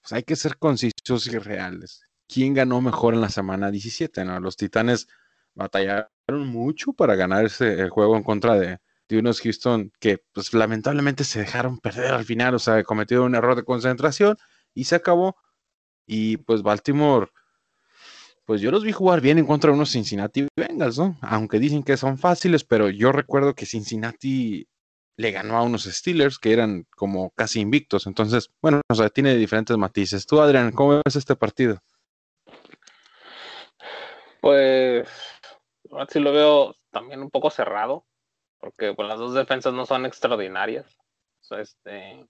pues, 0.00 0.12
hay 0.12 0.22
que 0.22 0.36
ser 0.36 0.58
concisos 0.58 1.26
y 1.26 1.38
reales. 1.38 2.02
¿Quién 2.28 2.54
ganó 2.54 2.80
mejor 2.80 3.14
en 3.14 3.20
la 3.20 3.28
semana 3.28 3.70
17? 3.70 4.24
¿no? 4.24 4.38
Los 4.40 4.56
Titanes 4.56 5.08
batallaron 5.54 6.46
mucho 6.46 6.92
para 6.92 7.16
ganarse 7.16 7.80
el 7.80 7.90
juego 7.90 8.16
en 8.16 8.22
contra 8.22 8.54
de, 8.58 8.78
de 9.08 9.18
unos 9.18 9.40
Houston 9.40 9.92
que 9.98 10.22
pues 10.32 10.54
lamentablemente 10.54 11.24
se 11.24 11.40
dejaron 11.40 11.78
perder 11.78 12.14
al 12.14 12.24
final, 12.24 12.54
o 12.54 12.58
sea, 12.58 12.82
cometieron 12.84 13.26
un 13.26 13.34
error 13.34 13.56
de 13.56 13.64
concentración 13.64 14.36
y 14.74 14.84
se 14.84 14.94
acabó. 14.94 15.36
Y 16.06 16.38
pues 16.38 16.62
Baltimore, 16.62 17.28
pues 18.50 18.60
yo 18.60 18.72
los 18.72 18.82
vi 18.82 18.90
jugar 18.90 19.20
bien 19.20 19.38
en 19.38 19.46
contra 19.46 19.70
de 19.70 19.76
unos 19.76 19.92
Cincinnati 19.92 20.48
Bengals, 20.56 20.98
¿no? 20.98 21.16
Aunque 21.22 21.60
dicen 21.60 21.84
que 21.84 21.96
son 21.96 22.18
fáciles, 22.18 22.64
pero 22.64 22.90
yo 22.90 23.12
recuerdo 23.12 23.54
que 23.54 23.64
Cincinnati 23.64 24.66
le 25.16 25.30
ganó 25.30 25.56
a 25.56 25.62
unos 25.62 25.84
Steelers 25.84 26.36
que 26.36 26.52
eran 26.52 26.84
como 26.96 27.30
casi 27.30 27.60
invictos. 27.60 28.08
Entonces, 28.08 28.50
bueno, 28.60 28.80
o 28.88 28.94
sea, 28.96 29.08
tiene 29.08 29.36
diferentes 29.36 29.76
matices. 29.76 30.26
Tú, 30.26 30.40
Adrián, 30.40 30.72
¿cómo 30.72 31.00
ves 31.04 31.14
este 31.14 31.36
partido? 31.36 31.78
Pues, 34.40 35.08
sí 36.08 36.18
lo 36.18 36.32
veo 36.32 36.74
también 36.90 37.22
un 37.22 37.30
poco 37.30 37.50
cerrado 37.50 38.04
porque 38.58 38.94
pues, 38.94 39.06
las 39.06 39.20
dos 39.20 39.32
defensas 39.32 39.72
no 39.72 39.86
son 39.86 40.06
extraordinarias. 40.06 40.86
este, 41.56 42.26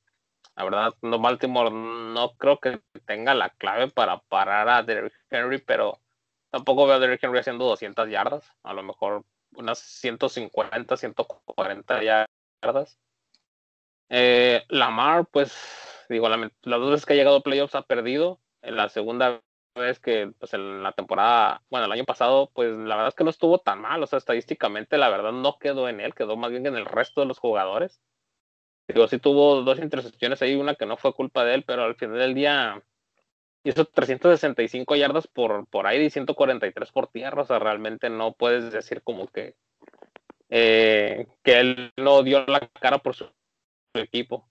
la 0.54 0.64
verdad, 0.64 0.94
no, 1.00 1.18
Baltimore 1.18 1.70
no 1.70 2.36
creo 2.36 2.60
que 2.60 2.82
tenga 3.06 3.32
la 3.32 3.48
clave 3.48 3.88
para 3.88 4.18
parar 4.18 4.68
a 4.68 4.82
Derrick 4.82 5.14
Henry, 5.30 5.56
pero 5.56 5.98
tampoco 6.50 6.86
veo 6.86 6.96
a 6.96 6.98
Derrick 6.98 7.22
Henry 7.22 7.38
haciendo 7.38 7.64
200 7.64 8.08
yardas, 8.08 8.50
a 8.62 8.72
lo 8.74 8.82
mejor 8.82 9.24
unas 9.54 9.78
150, 9.78 10.96
140 10.96 12.28
yardas. 12.62 12.98
Eh, 14.08 14.64
Lamar, 14.68 15.26
pues, 15.26 15.56
digo, 16.08 16.28
las 16.28 16.50
dos 16.62 16.90
veces 16.90 17.06
que 17.06 17.12
ha 17.14 17.16
llegado 17.16 17.36
a 17.36 17.42
playoffs 17.42 17.74
ha 17.74 17.82
perdido. 17.82 18.40
En 18.62 18.76
la 18.76 18.88
segunda 18.88 19.40
vez 19.74 20.00
que 20.00 20.32
pues 20.38 20.52
en 20.54 20.82
la 20.82 20.92
temporada, 20.92 21.62
bueno, 21.70 21.86
el 21.86 21.92
año 21.92 22.04
pasado, 22.04 22.50
pues 22.52 22.76
la 22.76 22.96
verdad 22.96 23.08
es 23.08 23.14
que 23.14 23.24
no 23.24 23.30
estuvo 23.30 23.58
tan 23.58 23.80
mal, 23.80 24.02
o 24.02 24.06
sea, 24.06 24.18
estadísticamente 24.18 24.98
la 24.98 25.08
verdad 25.08 25.32
no 25.32 25.58
quedó 25.58 25.88
en 25.88 26.00
él, 26.00 26.14
quedó 26.14 26.36
más 26.36 26.50
bien 26.50 26.66
en 26.66 26.76
el 26.76 26.84
resto 26.86 27.20
de 27.20 27.26
los 27.26 27.38
jugadores. 27.38 28.00
Digo, 28.88 29.06
sí 29.08 29.18
tuvo 29.18 29.62
dos 29.62 29.78
intercepciones 29.78 30.42
ahí, 30.42 30.56
una 30.56 30.74
que 30.74 30.86
no 30.86 30.96
fue 30.96 31.14
culpa 31.14 31.44
de 31.44 31.54
él, 31.54 31.64
pero 31.64 31.84
al 31.84 31.94
final 31.94 32.18
del 32.18 32.34
día 32.34 32.82
hizo 33.64 33.84
365 33.84 34.96
yardas 34.96 35.26
por, 35.26 35.66
por 35.66 35.86
aire 35.86 36.04
y 36.04 36.10
143 36.10 36.92
por 36.92 37.08
tierra, 37.08 37.42
o 37.42 37.44
sea, 37.44 37.58
realmente 37.58 38.10
no 38.10 38.32
puedes 38.32 38.72
decir 38.72 39.02
como 39.02 39.28
que 39.28 39.54
eh, 40.48 41.28
que 41.44 41.60
él 41.60 41.92
no 41.96 42.22
dio 42.22 42.44
la 42.46 42.60
cara 42.80 42.98
por 42.98 43.14
su, 43.14 43.30
equipo. 43.94 44.48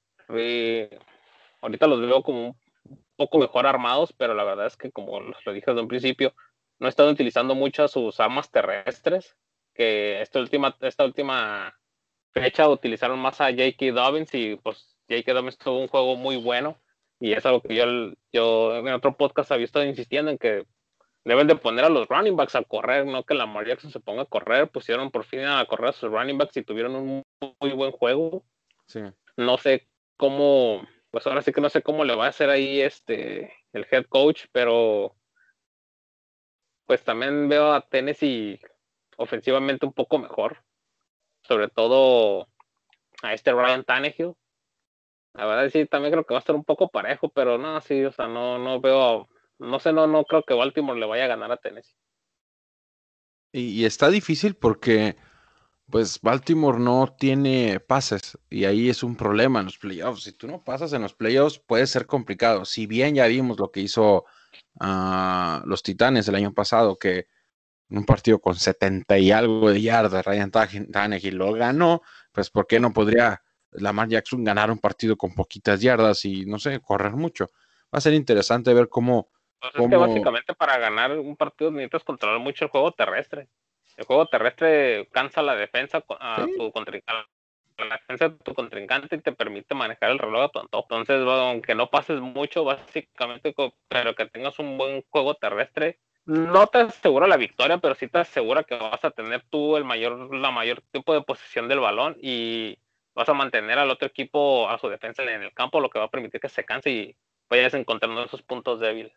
ahorita 1.61 1.87
los 1.87 2.01
veo 2.01 2.23
como 2.23 2.57
un 2.85 2.99
poco 3.15 3.39
mejor 3.39 3.67
armados, 3.67 4.13
pero 4.13 4.33
la 4.33 4.43
verdad 4.43 4.67
es 4.67 4.77
que, 4.77 4.91
como 4.91 5.19
lo 5.19 5.53
dije 5.53 5.71
desde 5.71 5.81
un 5.81 5.87
principio, 5.87 6.33
no 6.79 6.87
están 6.87 7.09
utilizando 7.09 7.55
muchas 7.55 7.91
sus 7.91 8.19
armas 8.19 8.49
terrestres, 8.51 9.35
que 9.73 10.21
esta 10.21 10.39
última, 10.39 10.75
esta 10.81 11.05
última 11.05 11.77
fecha 12.33 12.69
utilizaron 12.69 13.19
más 13.19 13.41
a 13.41 13.49
J.K. 13.49 13.91
Dobbins 13.93 14.33
y 14.33 14.55
pues 14.57 14.97
J.K. 15.09 15.33
Dobbins 15.33 15.57
tuvo 15.57 15.79
un 15.79 15.87
juego 15.87 16.15
muy 16.15 16.37
bueno 16.37 16.77
y 17.19 17.33
es 17.33 17.45
algo 17.45 17.61
que 17.61 17.75
yo, 17.75 17.85
yo 18.31 18.77
en 18.77 18.87
otro 18.89 19.15
podcast 19.17 19.51
había 19.51 19.65
estado 19.65 19.85
insistiendo 19.85 20.31
en 20.31 20.37
que 20.37 20.65
deben 21.25 21.47
de 21.47 21.55
poner 21.55 21.85
a 21.85 21.89
los 21.89 22.07
running 22.07 22.35
backs 22.35 22.55
a 22.55 22.63
correr, 22.63 23.05
no 23.05 23.23
que 23.23 23.35
la 23.35 23.45
Jackson 23.65 23.91
se 23.91 23.99
ponga 23.99 24.23
a 24.23 24.25
correr, 24.25 24.69
pusieron 24.69 25.11
por 25.11 25.25
fin 25.25 25.41
a 25.41 25.65
correr 25.65 25.89
a 25.89 25.93
sus 25.93 26.09
running 26.09 26.37
backs 26.37 26.57
y 26.57 26.63
tuvieron 26.63 26.95
un 26.95 27.23
muy 27.59 27.71
buen 27.73 27.91
juego. 27.91 28.43
No 29.37 29.57
sé 29.57 29.87
cómo 30.17 30.87
pues 31.11 31.25
ahora 31.25 31.41
sí 31.41 31.51
que 31.51 31.61
no 31.61 31.69
sé 31.69 31.81
cómo 31.81 32.03
le 32.03 32.15
va 32.15 32.25
a 32.25 32.29
hacer 32.29 32.49
ahí 32.49 32.81
este 32.81 33.53
el 33.73 33.87
head 33.89 34.05
coach, 34.05 34.45
pero 34.51 35.15
pues 36.85 37.03
también 37.03 37.49
veo 37.49 37.71
a 37.71 37.81
Tennessee 37.81 38.59
ofensivamente 39.17 39.85
un 39.85 39.93
poco 39.93 40.17
mejor, 40.17 40.63
sobre 41.43 41.67
todo 41.67 42.47
a 43.21 43.33
este 43.33 43.51
Ryan 43.51 43.83
Tannehill. 43.83 44.33
La 45.33 45.45
verdad 45.45 45.69
sí, 45.69 45.85
también 45.85 46.11
creo 46.11 46.25
que 46.25 46.33
va 46.33 46.39
a 46.39 46.41
estar 46.41 46.55
un 46.55 46.65
poco 46.65 46.89
parejo, 46.89 47.29
pero 47.29 47.57
no, 47.57 47.79
sí, 47.81 48.03
o 48.03 48.11
sea, 48.11 48.27
no, 48.27 48.57
no 48.57 48.81
veo, 48.81 49.29
no 49.59 49.79
sé, 49.79 49.93
no, 49.93 50.07
no 50.07 50.23
creo 50.25 50.43
que 50.43 50.53
Baltimore 50.53 50.99
le 50.99 51.05
vaya 51.05 51.25
a 51.25 51.29
ganar 51.29 51.51
a 51.51 51.57
Tennessee. 51.57 51.95
y 53.51 53.85
está 53.85 54.09
difícil 54.09 54.55
porque 54.55 55.15
pues 55.89 56.19
Baltimore 56.21 56.79
no 56.79 57.15
tiene 57.17 57.79
pases 57.79 58.37
y 58.49 58.65
ahí 58.65 58.89
es 58.89 59.03
un 59.03 59.15
problema 59.15 59.59
en 59.59 59.65
los 59.65 59.77
playoffs. 59.77 60.23
Si 60.23 60.33
tú 60.33 60.47
no 60.47 60.63
pasas 60.63 60.93
en 60.93 61.01
los 61.01 61.13
playoffs 61.13 61.59
puede 61.59 61.87
ser 61.87 62.05
complicado. 62.05 62.65
Si 62.65 62.85
bien 62.85 63.15
ya 63.15 63.27
vimos 63.27 63.59
lo 63.59 63.71
que 63.71 63.81
hizo 63.81 64.25
uh, 64.81 65.65
los 65.65 65.83
Titanes 65.83 66.27
el 66.27 66.35
año 66.35 66.53
pasado, 66.53 66.97
que 66.97 67.27
en 67.89 67.97
un 67.99 68.05
partido 68.05 68.39
con 68.39 68.55
70 68.55 69.17
y 69.19 69.31
algo 69.31 69.71
de 69.71 69.81
yardas, 69.81 70.25
Ryan 70.25 70.51
Tannehill 70.51 71.35
lo 71.35 71.53
ganó, 71.53 72.01
pues 72.31 72.49
¿por 72.51 72.67
qué 72.67 72.79
no 72.79 72.93
podría 72.93 73.41
Lamar 73.71 74.07
Jackson 74.07 74.43
ganar 74.43 74.71
un 74.71 74.79
partido 74.79 75.15
con 75.15 75.33
poquitas 75.33 75.81
yardas 75.81 76.25
y 76.25 76.45
no 76.45 76.59
sé, 76.59 76.79
correr 76.79 77.13
mucho? 77.13 77.47
Va 77.93 77.97
a 77.97 78.01
ser 78.01 78.13
interesante 78.13 78.73
ver 78.73 78.89
cómo... 78.89 79.29
Pues 79.59 79.73
es 79.75 79.89
que 79.89 79.97
básicamente 79.97 80.53
para 80.53 80.77
ganar 80.77 81.17
un 81.17 81.35
partido 81.35 81.69
necesitas 81.69 82.03
controlar 82.03 82.39
mucho 82.39 82.65
el 82.65 82.71
juego 82.71 82.91
terrestre 82.93 83.49
el 83.99 84.05
juego 84.05 84.27
terrestre 84.27 85.09
cansa 85.11 85.41
la 85.41 85.55
defensa 85.55 86.03
a 86.07 86.45
tu 86.57 86.71
contrincante 86.71 87.29
la 87.77 87.95
defensa 87.95 88.29
de 88.29 88.35
tu 88.37 88.53
contrincante 88.53 89.15
y 89.15 89.19
te 89.19 89.31
permite 89.31 89.73
manejar 89.73 90.11
el 90.11 90.19
reloj 90.19 90.43
a 90.43 90.49
tu 90.49 90.59
antojo. 90.59 90.87
Entonces, 90.89 91.25
aunque 91.25 91.75
no 91.75 91.89
pases 91.89 92.19
mucho, 92.19 92.65
básicamente, 92.65 93.55
pero 93.87 94.15
que 94.15 94.25
tengas 94.25 94.59
un 94.59 94.77
buen 94.77 95.01
juego 95.09 95.35
terrestre, 95.35 95.97
no 96.25 96.67
te 96.67 96.79
asegura 96.79 97.25
la 97.25 97.37
victoria, 97.37 97.77
pero 97.77 97.95
sí 97.95 98.07
te 98.07 98.19
asegura 98.19 98.63
que 98.63 98.75
vas 98.75 99.03
a 99.05 99.11
tener 99.11 99.45
tú 99.49 99.77
el 99.77 99.85
mayor, 99.85 100.35
la 100.35 100.51
mayor 100.51 100.81
tipo 100.91 101.13
de 101.13 101.21
posesión 101.21 101.69
del 101.69 101.79
balón 101.79 102.17
y 102.21 102.77
vas 103.15 103.29
a 103.29 103.33
mantener 103.33 103.77
al 103.77 103.89
otro 103.89 104.07
equipo 104.07 104.69
a 104.69 104.77
su 104.79 104.87
defensa 104.87 105.23
en 105.23 105.43
el 105.43 105.53
campo, 105.53 105.79
lo 105.79 105.89
que 105.89 105.99
va 105.99 106.05
a 106.05 106.11
permitir 106.11 106.39
que 106.39 106.49
se 106.49 106.65
canse 106.65 106.89
y 106.89 107.15
vayas 107.49 107.73
encontrando 107.73 108.23
esos 108.23 108.41
puntos 108.43 108.79
débiles. 108.79 109.13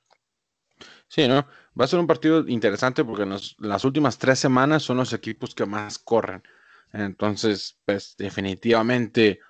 Sí, 1.09 1.28
¿no? 1.28 1.47
Va 1.78 1.84
a 1.84 1.88
ser 1.88 2.01
un 2.01 2.07
partido 2.07 2.47
interesante 2.49 3.05
porque 3.05 3.26
las 3.59 3.84
últimas 3.84 4.18
tres 4.18 4.38
semanas 4.38 4.82
son 4.82 4.97
los 4.97 5.12
equipos 5.12 5.55
que 5.55 5.66
más 5.66 5.99
corren. 5.99 6.43
Entonces, 6.93 7.78
pues 7.84 8.16
definitivamente 8.16 9.40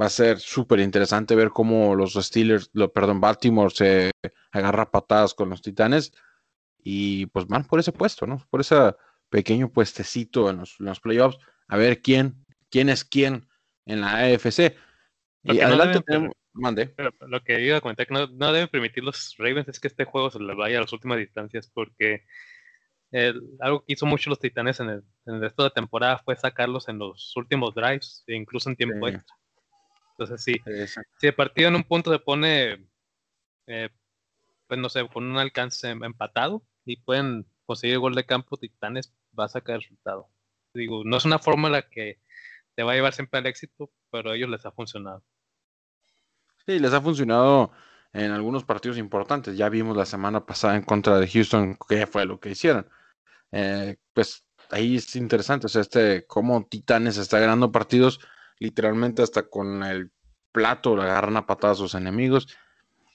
va 0.00 0.06
a 0.06 0.10
ser 0.10 0.38
súper 0.38 0.80
interesante 0.80 1.34
ver 1.34 1.50
cómo 1.50 1.94
los 1.94 2.14
Steelers, 2.14 2.70
lo, 2.72 2.92
perdón, 2.92 3.20
Baltimore 3.20 3.74
se 3.74 4.10
agarra 4.52 4.90
patadas 4.90 5.34
con 5.34 5.50
los 5.50 5.62
Titanes 5.62 6.12
y 6.82 7.26
pues 7.26 7.46
van 7.46 7.64
por 7.64 7.80
ese 7.80 7.92
puesto, 7.92 8.26
¿no? 8.26 8.38
Por 8.50 8.60
ese 8.60 8.94
pequeño 9.28 9.70
puestecito 9.70 10.50
en 10.50 10.58
los, 10.58 11.00
playoffs, 11.00 11.38
a 11.66 11.76
ver 11.76 12.00
quién, 12.00 12.46
quién 12.70 12.88
es 12.88 13.04
quién 13.04 13.47
en 13.88 14.00
la 14.00 14.16
AFC. 14.18 14.76
Lo 15.42 15.54
Y 15.54 15.58
no 15.58 15.64
adelante 15.64 15.88
deben 15.88 16.02
tenemos, 16.04 16.36
mande. 16.52 16.86
Pero 16.88 17.10
lo 17.26 17.42
que 17.42 17.60
iba 17.60 17.76
a 17.78 17.80
comentar 17.80 18.06
que 18.06 18.14
no, 18.14 18.26
no 18.26 18.52
deben 18.52 18.68
permitir 18.68 19.02
los 19.02 19.34
Ravens 19.38 19.68
es 19.68 19.80
que 19.80 19.88
este 19.88 20.04
juego 20.04 20.30
se 20.30 20.38
les 20.40 20.56
vaya 20.56 20.78
a 20.78 20.82
las 20.82 20.92
últimas 20.92 21.18
distancias 21.18 21.70
porque 21.72 22.24
el- 23.10 23.40
algo 23.60 23.84
que 23.84 23.94
hizo 23.94 24.04
mucho 24.06 24.28
los 24.30 24.38
Titanes 24.38 24.80
en 24.80 24.90
el, 24.90 25.02
en 25.26 25.36
el 25.36 25.40
resto 25.40 25.62
de 25.62 25.70
la 25.70 25.74
temporada 25.74 26.18
fue 26.18 26.36
sacarlos 26.36 26.88
en 26.88 26.98
los 26.98 27.34
últimos 27.36 27.74
drives 27.74 28.22
e 28.26 28.34
incluso 28.36 28.68
en 28.68 28.76
tiempo 28.76 29.08
Sí. 29.08 29.14
extra. 29.14 29.36
Entonces 30.18 30.42
sí, 30.44 30.60
si 31.18 31.26
el 31.28 31.34
partido 31.34 31.68
en 31.68 31.76
un 31.76 31.84
punto 31.84 32.12
se 32.12 32.18
pone, 32.18 32.84
eh, 33.66 33.88
pues 34.66 34.78
no 34.78 34.88
sé, 34.88 35.06
con 35.08 35.24
un 35.30 35.38
alcance 35.38 35.88
em- 35.88 36.04
empatado 36.04 36.62
y 36.84 36.96
pueden 36.96 37.46
conseguir 37.64 37.98
gol 38.00 38.14
de 38.14 38.26
campo, 38.26 38.56
Titanes 38.56 39.14
va 39.38 39.44
a 39.44 39.48
sacar 39.48 39.76
el 39.76 39.82
resultado. 39.82 40.28
Digo, 40.74 41.02
no 41.04 41.16
es 41.16 41.24
una 41.24 41.38
fórmula 41.38 41.88
que 41.88 42.18
te 42.78 42.84
va 42.84 42.92
a 42.94 42.96
llevar 42.96 43.14
siempre 43.14 43.40
al 43.40 43.46
éxito, 43.48 43.90
pero 44.12 44.30
a 44.32 44.36
ellos 44.36 44.50
les 44.50 44.64
ha 44.66 44.72
funcionado. 44.72 45.24
Sí, 46.66 46.78
les 46.78 46.92
ha 46.92 47.00
funcionado 47.00 47.72
en 48.12 48.30
algunos 48.32 48.64
partidos 48.64 48.98
importantes. 48.98 49.56
Ya 49.56 49.68
vimos 49.68 49.96
la 49.96 50.04
semana 50.06 50.44
pasada 50.44 50.76
en 50.76 50.82
contra 50.82 51.18
de 51.18 51.28
Houston 51.28 51.76
qué 51.88 52.06
fue 52.06 52.26
lo 52.26 52.40
que 52.40 52.50
hicieron. 52.50 52.88
Eh, 53.52 53.96
pues 54.14 54.44
ahí 54.70 54.96
es 54.96 55.16
interesante, 55.16 55.66
o 55.66 55.68
sea, 55.70 55.82
este, 55.82 56.26
cómo 56.26 56.66
Titanes 56.66 57.18
está 57.18 57.40
ganando 57.40 57.72
partidos 57.72 58.20
literalmente 58.60 59.22
hasta 59.22 59.48
con 59.48 59.82
el 59.84 60.12
plato, 60.52 60.96
le 60.96 61.04
agarran 61.04 61.36
a 61.38 61.46
patadas 61.46 61.78
a 61.78 61.82
sus 61.82 61.94
enemigos. 61.96 62.48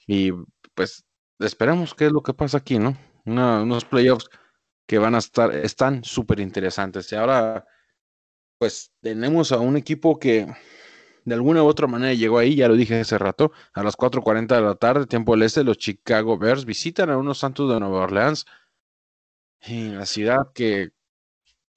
Y 0.06 0.32
pues 0.74 1.06
esperemos 1.40 1.94
qué 1.94 2.06
es 2.06 2.12
lo 2.12 2.22
que 2.22 2.34
pasa 2.34 2.58
aquí, 2.58 2.78
¿no? 2.78 2.96
Una- 3.26 3.62
unos 3.62 3.84
playoffs 3.84 4.30
que 4.86 4.98
van 4.98 5.14
a 5.14 5.18
estar, 5.18 5.54
están 5.54 6.04
súper 6.04 6.40
interesantes. 6.40 7.10
Y 7.12 7.16
ahora, 7.16 7.66
pues 8.64 8.94
tenemos 9.02 9.52
a 9.52 9.58
un 9.58 9.76
equipo 9.76 10.18
que 10.18 10.46
de 11.26 11.34
alguna 11.34 11.62
u 11.62 11.66
otra 11.66 11.86
manera 11.86 12.14
llegó 12.14 12.38
ahí, 12.38 12.56
ya 12.56 12.66
lo 12.66 12.76
dije 12.76 12.98
hace 12.98 13.18
rato, 13.18 13.52
a 13.74 13.82
las 13.82 13.94
4.40 13.94 14.56
de 14.56 14.62
la 14.62 14.74
tarde, 14.74 15.04
tiempo 15.04 15.34
del 15.34 15.42
este, 15.42 15.64
los 15.64 15.76
Chicago 15.76 16.38
Bears 16.38 16.64
visitan 16.64 17.10
a 17.10 17.18
unos 17.18 17.36
Santos 17.36 17.70
de 17.70 17.78
Nueva 17.78 18.04
Orleans, 18.04 18.46
en 19.60 19.98
la 19.98 20.06
ciudad 20.06 20.50
que 20.54 20.92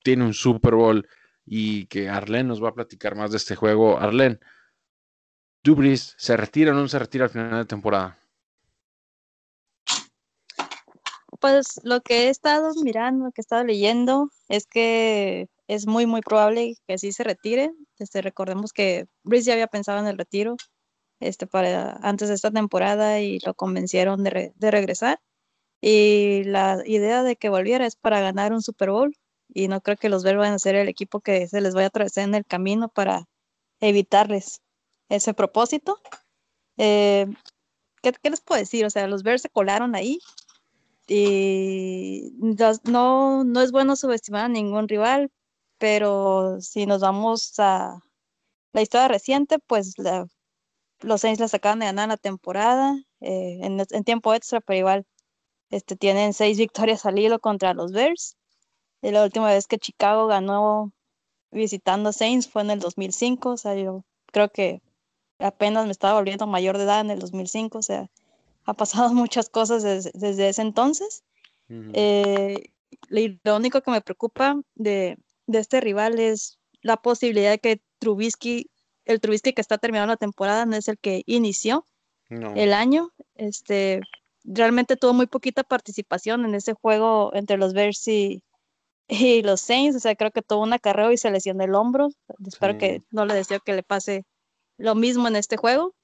tiene 0.02 0.24
un 0.24 0.34
Super 0.34 0.76
Bowl 0.76 1.06
y 1.46 1.88
que 1.88 2.08
Arlen 2.08 2.48
nos 2.48 2.64
va 2.64 2.70
a 2.70 2.74
platicar 2.74 3.18
más 3.18 3.32
de 3.32 3.38
este 3.38 3.58
juego. 3.58 4.00
Arlen, 4.00 4.40
Dubris, 5.62 6.16
¿se 6.18 6.38
retira 6.38 6.72
o 6.72 6.74
no 6.74 6.88
se 6.88 7.00
retira 7.00 7.26
al 7.26 7.32
final 7.32 7.52
de 7.52 7.66
temporada? 7.66 8.18
Pues 11.40 11.80
lo 11.84 12.02
que 12.02 12.26
he 12.26 12.30
estado 12.30 12.74
mirando, 12.84 13.26
lo 13.26 13.32
que 13.32 13.42
he 13.42 13.44
estado 13.44 13.64
leyendo, 13.64 14.30
es 14.50 14.66
que 14.66 15.48
es 15.68 15.88
muy, 15.88 16.06
muy 16.06 16.22
probable 16.22 16.76
que 16.88 16.98
sí 16.98 17.12
se 17.12 17.24
retire. 17.24 17.72
Este, 18.00 18.22
recordemos 18.22 18.74
que 18.74 19.08
Brice 19.24 19.48
ya 19.48 19.54
había 19.54 19.68
pensado 19.68 20.00
en 20.00 20.08
el 20.08 20.18
retiro 20.18 20.56
este, 21.20 21.48
para, 21.48 21.98
antes 22.02 22.30
de 22.30 22.36
esta 22.36 22.52
temporada 22.52 23.20
y 23.20 23.40
lo 23.46 23.54
convencieron 23.54 24.24
de, 24.24 24.54
de 24.56 24.72
regresar. 24.72 25.20
Y 25.82 26.44
la 26.46 26.82
idea 26.86 27.24
de 27.24 27.36
que 27.36 27.50
volviera 27.50 27.86
es 27.86 27.96
para 27.96 28.22
ganar 28.22 28.54
un 28.54 28.62
Super 28.62 28.92
Bowl. 28.92 29.16
Y 29.54 29.68
no 29.68 29.82
creo 29.82 29.98
que 29.98 30.10
los 30.10 30.24
Bears 30.24 30.40
vayan 30.40 30.56
a 30.56 30.60
ser 30.60 30.76
el 30.76 30.90
equipo 30.90 31.22
que 31.22 31.48
se 31.48 31.62
les 31.62 31.74
vaya 31.74 31.88
a 31.88 31.90
atravesar 31.90 32.26
en 32.26 32.36
el 32.36 32.46
camino 32.46 32.90
para 32.90 33.26
evitarles 33.80 34.62
ese 35.10 35.34
propósito. 35.34 36.00
Eh, 36.78 37.28
¿qué, 38.02 38.14
qué 38.22 38.30
les 38.30 38.42
puedo 38.42 38.60
decir? 38.60 38.86
O 38.86 38.90
sea, 38.90 39.08
los 39.08 39.24
Bears 39.24 39.42
se 39.44 39.50
colaron 39.50 39.96
ahí 39.96 40.20
y 41.08 42.34
no, 42.84 43.44
no 43.44 43.62
es 43.62 43.72
bueno 43.72 43.96
subestimar 43.96 44.46
a 44.46 44.50
ningún 44.50 44.88
rival, 44.88 45.32
pero 45.78 46.60
si 46.62 46.86
nos 46.86 47.02
vamos 47.02 47.54
a 47.60 48.00
la 48.74 48.82
historia 48.82 49.08
reciente, 49.08 49.60
pues 49.60 49.96
los 51.02 51.22
Saints 51.22 51.40
la 51.40 51.48
sacaban 51.48 51.80
de 51.80 51.86
ganar 51.88 52.10
la 52.10 52.18
temporada 52.18 52.96
eh, 53.22 53.60
en, 53.62 53.80
en 53.90 54.04
tiempo 54.04 54.34
extra, 54.34 54.62
pero 54.62 54.80
igual 54.80 55.06
este, 55.70 55.96
tienen 55.96 56.34
seis 56.34 56.58
victorias 56.58 57.06
al 57.06 57.20
hilo 57.20 57.40
contra 57.40 57.74
los 57.74 57.92
Bears. 57.92 58.38
Y 59.02 59.12
la 59.12 59.24
última 59.24 59.48
vez 59.48 59.68
que 59.68 59.78
Chicago 59.78 60.28
ganó 60.28 60.92
visitando 61.52 62.14
Saints 62.14 62.50
fue 62.50 62.64
en 62.64 62.72
el 62.72 62.80
2005, 62.80 63.52
o 63.52 63.58
sea, 63.58 63.76
yo 63.76 64.04
creo 64.28 64.50
que 64.50 64.82
apenas 65.40 65.86
me 65.86 65.92
estaba 65.92 66.16
volviendo 66.16 66.48
mayor 66.48 66.78
de 66.78 66.86
edad 66.86 67.02
en 67.02 67.12
el 67.12 67.20
2005, 67.20 67.78
o 67.78 67.82
sea, 67.82 68.10
ha 68.68 68.74
pasado 68.74 69.10
muchas 69.14 69.50
cosas 69.50 69.82
desde, 69.84 70.12
desde 70.14 70.50
ese 70.50 70.62
entonces. 70.62 71.24
Eh, 71.70 72.72
y 73.10 73.40
lo 73.44 73.58
único 73.58 73.82
que 73.82 73.92
me 73.92 74.02
preocupa 74.02 74.56
de, 74.76 75.18
de 75.48 75.60
este 75.60 75.82
rival 75.82 76.20
es 76.20 76.60
la 76.82 76.98
posibilidad 76.98 77.50
de 77.52 77.60
que 77.60 77.82
Trubisky, 78.00 78.70
el 79.06 79.20
Trubisky 79.20 79.52
que 79.54 79.62
está 79.62 79.78
terminando 79.78 80.14
la 80.14 80.18
temporada, 80.18 80.66
no 80.66 80.76
es 80.78 80.88
el 80.88 80.98
que 80.98 81.24
inició 81.26 81.86
No. 82.30 82.54
el 82.56 82.72
año. 82.74 83.10
Este, 83.36 84.00
realmente 84.46 84.96
tuvo 84.96 85.14
muy 85.14 85.28
poquita 85.28 85.64
participación 85.64 86.46
en 86.46 86.56
ese 86.56 86.74
juego 86.74 87.32
entre 87.34 87.58
los 87.58 87.74
Bears 87.74 88.08
y, 88.08 88.44
y 89.10 89.42
los 89.42 89.60
Saints. 89.60 89.98
O 89.98 90.00
sea, 90.00 90.16
creo 90.16 90.32
que 90.32 90.42
tuvo 90.42 90.64
una 90.64 90.80
carrera 90.80 91.12
y 91.12 91.18
se 91.18 91.32
lesionó 91.32 91.64
el 91.66 91.76
hombro. 91.76 92.10
Espero 92.46 92.74
Sí. 92.74 92.80
que 92.80 93.02
no 93.12 93.26
le 93.26 93.34
deseo 93.34 93.60
que 93.60 93.74
le 93.74 93.84
pase 93.84 94.26
lo 94.78 94.96
mismo 94.96 95.28
en 95.28 95.36
este 95.36 95.58
juego, 95.58 95.96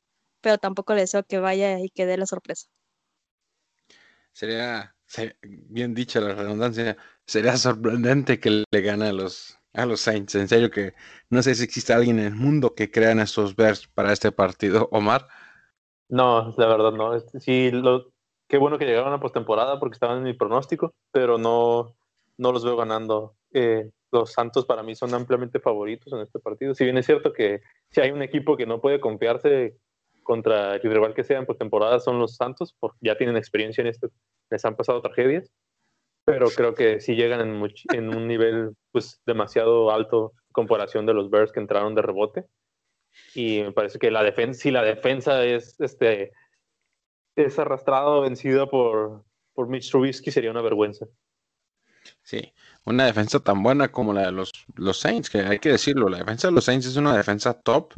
pero 0.43 0.59
tampoco 0.59 0.95
le 0.95 1.01
deseo 1.03 1.23
que 1.25 1.39
vaya 1.39 1.79
y 1.81 1.89
que 1.91 2.05
dé 2.07 2.17
la 2.17 2.27
sorpresa. 2.27 2.67
Sería, 4.31 4.95
se- 5.05 5.37
bien 5.43 5.93
dicha 5.93 6.19
la 6.19 6.33
redundancia, 6.35 6.97
sería 7.25 7.57
sorprendente 7.57 8.39
que 8.39 8.63
le 8.71 8.81
gane 8.81 9.07
a 9.09 9.13
los, 9.13 9.59
a 9.73 9.85
los 9.85 10.01
Saints. 10.01 10.35
En 10.35 10.47
serio 10.47 10.71
que 10.71 10.93
no 11.29 11.43
sé 11.43 11.55
si 11.55 11.63
existe 11.63 11.93
alguien 11.93 12.19
en 12.19 12.25
el 12.27 12.35
mundo 12.35 12.75
que 12.75 12.91
crea 12.91 13.11
en 13.11 13.19
estos 13.19 13.55
Bears 13.55 13.87
para 13.87 14.13
este 14.13 14.31
partido, 14.31 14.89
Omar. 14.91 15.27
No, 16.09 16.53
la 16.57 16.67
verdad 16.67 16.91
no. 16.91 17.15
Este, 17.15 17.39
Sí, 17.39 17.71
lo, 17.71 18.11
qué 18.47 18.57
bueno 18.57 18.77
que 18.77 18.85
llegaron 18.85 19.13
a 19.13 19.19
postemporada 19.19 19.79
porque 19.79 19.95
estaban 19.95 20.17
en 20.19 20.23
mi 20.23 20.33
pronóstico, 20.33 20.93
pero 21.11 21.37
no, 21.37 21.95
no 22.37 22.51
los 22.51 22.63
veo 22.63 22.75
ganando. 22.77 23.35
Eh, 23.51 23.91
los 24.11 24.31
Santos 24.31 24.65
para 24.65 24.83
mí 24.83 24.95
son 24.95 25.13
ampliamente 25.13 25.59
favoritos 25.59 26.13
en 26.13 26.19
este 26.19 26.39
partido. 26.39 26.75
Si 26.75 26.83
bien 26.83 26.97
es 26.97 27.05
cierto 27.05 27.33
que 27.33 27.61
si 27.89 28.01
hay 28.01 28.11
un 28.11 28.21
equipo 28.21 28.55
que 28.57 28.65
no 28.67 28.79
puede 28.81 28.99
confiarse 28.99 29.77
contra 30.23 30.75
el 30.75 30.81
rival 30.81 31.13
que 31.13 31.23
sea 31.23 31.39
en 31.39 31.45
postemporada 31.45 31.99
son 31.99 32.19
los 32.19 32.35
Santos, 32.35 32.75
porque 32.79 32.97
ya 33.01 33.17
tienen 33.17 33.37
experiencia 33.37 33.81
en 33.81 33.87
esto, 33.87 34.09
les 34.49 34.65
han 34.65 34.75
pasado 34.75 35.01
tragedias, 35.01 35.51
pero 36.25 36.47
creo 36.55 36.75
que 36.75 37.01
sí 37.01 37.15
llegan 37.15 37.41
en, 37.41 37.61
much- 37.61 37.87
en 37.91 38.09
un 38.09 38.27
nivel 38.27 38.71
pues 38.91 39.21
demasiado 39.25 39.91
alto 39.91 40.33
en 40.49 40.53
comparación 40.53 41.05
de 41.05 41.13
los 41.15 41.29
Bears 41.29 41.51
que 41.51 41.59
entraron 41.61 41.95
de 41.95 42.01
rebote 42.03 42.45
y 43.35 43.61
me 43.63 43.71
parece 43.71 43.99
que 43.99 44.11
la 44.11 44.23
defensa, 44.23 44.61
si 44.61 44.71
la 44.71 44.83
defensa 44.83 45.43
es 45.45 45.79
este 45.79 46.31
es 47.35 47.59
arrastrada 47.59 48.07
o 48.09 48.21
vencida 48.21 48.65
por, 48.67 49.23
por 49.53 49.67
Mitch 49.67 49.89
Trubisky 49.91 50.31
sería 50.31 50.51
una 50.51 50.61
vergüenza. 50.61 51.05
Sí, 52.23 52.53
una 52.85 53.05
defensa 53.05 53.39
tan 53.39 53.63
buena 53.63 53.91
como 53.91 54.13
la 54.13 54.23
de 54.25 54.31
los, 54.31 54.51
los 54.75 54.99
Saints, 54.99 55.29
que 55.29 55.39
hay 55.39 55.59
que 55.59 55.69
decirlo, 55.69 56.09
la 56.09 56.17
defensa 56.19 56.47
de 56.47 56.53
los 56.53 56.65
Saints 56.65 56.85
es 56.85 56.95
una 56.97 57.15
defensa 57.15 57.53
top, 57.53 57.93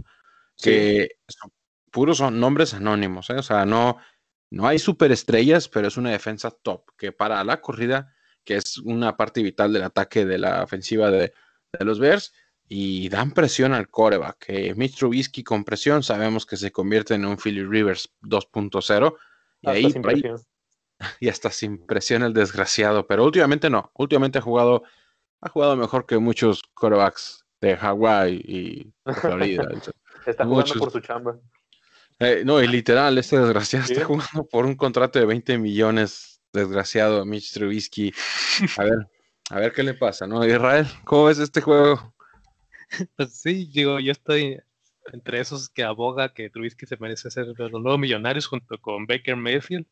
que 0.58 1.10
son 1.28 1.52
puros 1.96 2.18
son 2.18 2.42
nombres 2.42 2.74
anónimos, 2.74 3.30
¿eh? 3.30 3.36
O 3.38 3.42
sea, 3.42 3.66
no, 3.66 4.00
no 4.52 4.68
hay 4.68 4.80
superestrellas, 4.80 5.70
pero 5.70 5.88
es 5.88 5.96
una 5.96 6.12
defensa 6.12 6.52
top, 6.52 6.92
que 6.98 7.14
para 7.14 7.42
la 7.46 7.62
corrida, 7.62 8.14
que 8.44 8.58
es 8.58 8.80
una 8.80 9.16
parte 9.16 9.42
vital 9.42 9.72
del 9.72 9.84
ataque 9.84 10.26
de 10.26 10.38
la 10.38 10.62
ofensiva 10.62 11.10
de, 11.10 11.32
de 11.72 11.86
los 11.86 11.98
Bears, 12.00 12.34
y 12.68 13.08
dan 13.08 13.32
presión 13.32 13.72
al 13.72 13.88
coreback. 13.88 14.48
Que 14.48 14.76
Mitch 14.76 14.98
Trubisky 14.98 15.42
con 15.42 15.64
presión 15.64 16.04
sabemos 16.04 16.46
que 16.46 16.58
se 16.58 16.74
convierte 16.74 17.14
en 17.14 17.24
un 17.24 17.38
Philly 17.38 17.64
Rivers 17.64 18.14
2.0, 18.24 19.16
y 19.62 19.70
ahí, 19.70 19.90
sin 19.90 20.06
ahí 20.06 20.22
y 21.22 21.30
hasta 21.30 21.50
sin 21.50 21.86
presión 21.86 22.24
el 22.24 22.34
desgraciado, 22.34 23.08
pero 23.08 23.24
últimamente 23.24 23.70
no, 23.70 23.90
últimamente 23.94 24.40
ha 24.40 24.42
jugado, 24.42 24.84
ha 25.40 25.48
jugado 25.48 25.78
mejor 25.78 26.06
que 26.06 26.18
muchos 26.18 26.62
quarterbacks 26.74 27.46
de 27.62 27.78
Hawái 27.78 28.42
y 28.44 28.94
de 29.06 29.14
Florida. 29.14 29.64
Está 30.26 30.44
jugando 30.44 30.74
muchos. 30.74 30.78
por 30.78 30.92
su 30.92 31.00
chamba. 31.00 31.40
Eh, 32.20 32.44
no, 32.46 32.62
y 32.62 32.68
literal, 32.68 33.18
este 33.18 33.38
desgraciado 33.38 33.86
Sí. 33.86 33.94
está 33.94 34.06
jugando 34.06 34.48
por 34.48 34.66
un 34.66 34.76
contrato 34.76 35.20
de 35.20 35.26
20 35.26 35.58
millones, 35.58 36.42
desgraciado 36.54 37.26
Mitch 37.26 37.54
Trubisky. 37.54 38.14
A 38.78 38.84
ver, 38.84 39.08
a 39.50 39.60
ver 39.60 39.74
qué 39.74 39.84
le 39.84 39.94
pasa, 39.94 40.26
¿no? 40.26 40.46
Israel, 40.46 40.88
¿cómo 41.04 41.26
ves 41.26 41.40
este 41.40 41.62
juego? 41.62 42.14
Pues 43.16 43.42
sí, 43.42 43.70
digo, 43.74 44.00
yo 44.00 44.12
estoy 44.12 44.60
entre 45.12 45.40
esos 45.40 45.70
que 45.70 45.84
aboga 45.84 46.34
que 46.34 46.50
Trubisky 46.50 46.86
se 46.86 46.98
merece 46.98 47.30
ser 47.30 47.48
de 47.48 47.70
los 47.70 47.82
nuevos 47.82 48.00
millonarios 48.00 48.48
junto 48.48 48.80
con 48.80 49.06
Baker 49.06 49.36
Mayfield 49.36 49.86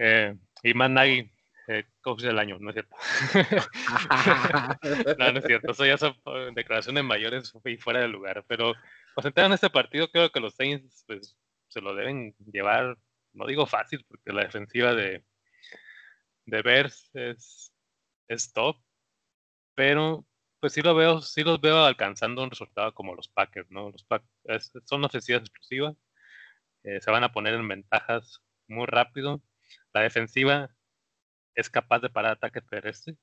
eh, 0.00 0.34
y 0.62 0.74
Matt 0.74 0.90
Nagy, 0.92 1.30
eh, 1.68 1.84
coach 2.00 2.22
del 2.22 2.38
año, 2.38 2.58
¿no 2.58 2.70
es 2.70 2.74
cierto? 2.74 2.96
no, 5.18 5.32
no 5.32 5.38
es 5.38 5.44
cierto, 5.44 5.72
eso 5.72 5.84
ya 5.86 5.98
son 5.98 6.16
declaraciones 6.54 7.04
mayores 7.04 7.52
y 7.64 7.76
fuera 7.76 8.00
de 8.00 8.08
lugar, 8.08 8.44
pero 8.48 8.74
concentrado 9.14 9.48
en 9.48 9.54
este 9.54 9.70
partido, 9.70 10.10
creo 10.10 10.30
que 10.30 10.40
los 10.40 10.54
Saints 10.54 11.04
pues, 11.06 11.36
se 11.68 11.80
lo 11.80 11.94
deben 11.94 12.34
llevar, 12.52 12.96
no 13.32 13.46
digo 13.46 13.66
fácil, 13.66 14.04
porque 14.08 14.32
la 14.32 14.42
defensiva 14.44 14.94
de, 14.94 15.24
de 16.46 16.62
Bears 16.62 17.10
es, 17.14 17.72
top, 18.54 18.76
pero 19.74 20.26
pues 20.60 20.72
sí 20.72 20.82
lo 20.82 20.94
veo, 20.94 21.20
sí 21.20 21.42
los 21.42 21.60
veo 21.60 21.84
alcanzando 21.84 22.42
un 22.42 22.50
resultado 22.50 22.94
como 22.94 23.14
los 23.14 23.28
Packers, 23.28 23.70
¿no? 23.70 23.90
Los 23.90 24.04
Packers 24.04 24.72
son 24.84 25.04
ofensivas 25.04 25.42
explosivas, 25.42 25.96
eh, 26.84 27.00
se 27.00 27.10
van 27.10 27.24
a 27.24 27.32
poner 27.32 27.54
en 27.54 27.68
ventajas 27.68 28.40
muy 28.68 28.86
rápido. 28.86 29.42
La 29.92 30.02
defensiva 30.02 30.70
es 31.54 31.68
capaz 31.70 32.00
de 32.00 32.10
parar 32.10 32.32
ataque 32.32 32.60
terrestre 32.62 33.16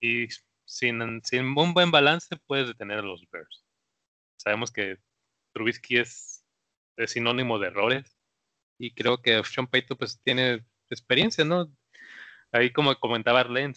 y 0.00 0.28
sin, 0.64 1.22
sin 1.24 1.58
un 1.58 1.74
buen 1.74 1.90
balance 1.90 2.36
puedes 2.46 2.68
detener 2.68 3.00
a 3.00 3.02
los 3.02 3.28
Bears. 3.30 3.67
Sabemos 4.38 4.70
que 4.70 4.98
Trubisky 5.52 5.98
es, 5.98 6.44
sinónimo 7.06 7.60
de 7.60 7.68
errores 7.68 8.16
y 8.76 8.92
creo 8.92 9.22
que 9.22 9.40
Sean 9.44 9.68
Payton 9.68 9.96
pues 9.96 10.20
tiene 10.22 10.64
experiencia, 10.90 11.44
¿no? 11.44 11.70
Ahí 12.50 12.72
como 12.72 12.94
comentaba 12.96 13.40
Arlen, 13.40 13.72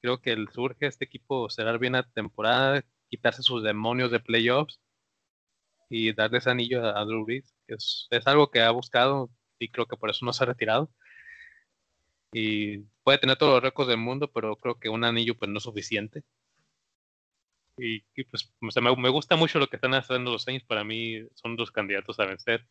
creo 0.00 0.20
que 0.22 0.32
el 0.32 0.48
surge 0.50 0.86
este 0.86 1.04
equipo 1.04 1.50
cerrar 1.50 1.78
bien 1.78 1.94
la 1.94 2.04
temporada, 2.04 2.82
quitarse 3.10 3.42
sus 3.42 3.62
demonios 3.62 4.10
de 4.10 4.20
playoffs 4.20 4.80
y 5.90 6.12
darle 6.14 6.38
ese 6.38 6.50
anillo 6.50 6.86
a, 6.86 7.04
Brees, 7.04 7.54
que 7.66 7.74
es, 7.74 8.08
es, 8.10 8.26
algo 8.26 8.50
que 8.50 8.62
ha 8.62 8.70
buscado 8.70 9.30
y 9.58 9.68
creo 9.70 9.86
que 9.86 9.96
por 9.96 10.10
eso 10.10 10.24
no 10.24 10.32
se 10.32 10.44
ha 10.44 10.46
retirado. 10.46 10.90
Y 12.32 12.78
puede 13.02 13.18
tener 13.18 13.36
todos 13.36 13.54
los 13.54 13.62
récords 13.62 13.88
del 13.88 13.98
mundo, 13.98 14.30
pero 14.32 14.56
creo 14.56 14.78
que 14.78 14.88
un 14.88 15.04
anillo 15.04 15.36
pues 15.36 15.50
no 15.50 15.58
es 15.58 15.64
suficiente. 15.64 16.22
Y, 17.76 18.00
pues 18.24 18.52
me, 18.60 18.96
me, 18.96 19.08
gusta 19.08 19.36
mucho 19.36 19.58
lo 19.58 19.68
que 19.68 19.76
están 19.76 19.94
haciendo 19.94 20.32
los 20.32 20.42
Saints, 20.42 20.66
para 20.66 20.84
mí 20.84 21.26
son 21.34 21.56
dos 21.56 21.70
candidatos 21.70 22.18
a 22.20 22.26
vencer 22.26 22.66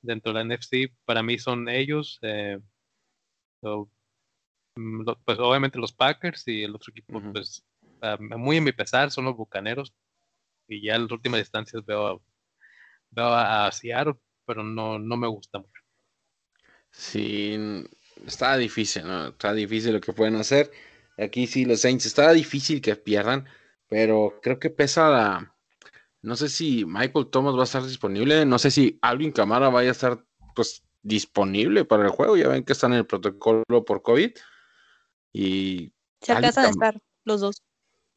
dentro 0.00 0.32
de 0.32 0.44
la 0.44 0.54
NFC, 0.54 0.92
para 1.04 1.22
mí 1.22 1.38
son 1.38 1.68
ellos. 1.68 2.18
Eh, 2.22 2.58
Mm, 4.76 5.04
pues 5.24 5.38
obviamente 5.38 5.78
los 5.78 5.92
Packers 5.92 6.46
y 6.48 6.62
el 6.62 6.74
otro 6.74 6.90
equipo, 6.90 7.20
pues 7.32 7.64
muy 8.20 8.56
en 8.56 8.64
mi 8.64 8.72
pesar, 8.72 9.10
son 9.10 9.26
los 9.26 9.36
Bucaneros. 9.36 9.94
Y 10.68 10.82
ya 10.82 10.94
en 10.94 11.02
las 11.02 11.12
últimas 11.12 11.40
distancias 11.40 11.84
veo, 11.84 12.22
veo 13.10 13.26
a, 13.26 13.70
Seattle, 13.72 14.14
pero 14.46 14.62
no, 14.62 14.98
no 14.98 15.16
me 15.16 15.26
gusta 15.26 15.58
mucho. 15.58 15.82
Sí, 16.90 17.84
está 18.26 18.56
difícil, 18.56 19.06
¿no? 19.06 19.28
Está 19.28 19.52
difícil 19.52 19.92
lo 19.92 20.00
que 20.00 20.12
pueden 20.12 20.36
hacer. 20.36 20.70
Aquí 21.18 21.46
sí, 21.46 21.64
los 21.64 21.80
Saints, 21.80 22.06
está 22.06 22.32
difícil 22.32 22.80
que 22.80 22.96
pierdan, 22.96 23.46
pero 23.92 24.38
creo 24.40 24.58
que 24.58 24.70
pesa 24.70 25.10
la... 25.10 25.54
No 26.22 26.34
sé 26.34 26.48
si 26.48 26.86
Michael 26.86 27.26
Thomas 27.26 27.54
va 27.54 27.60
a 27.60 27.64
estar 27.64 27.82
disponible, 27.82 28.46
no 28.46 28.58
sé 28.58 28.70
si 28.70 28.98
Alvin 29.02 29.32
Camara 29.32 29.68
vaya 29.68 29.90
a 29.90 29.92
estar 29.92 30.24
pues 30.54 30.82
disponible 31.02 31.84
para 31.84 32.04
el 32.04 32.08
juego, 32.08 32.38
ya 32.38 32.48
ven 32.48 32.64
que 32.64 32.72
están 32.72 32.92
en 32.94 33.00
el 33.00 33.06
protocolo 33.06 33.84
por 33.84 34.00
COVID, 34.00 34.30
y 35.34 35.92
se 36.22 36.32
alcanzan 36.32 36.64
a 36.64 36.68
estar 36.70 37.02
los 37.24 37.42
dos. 37.42 37.62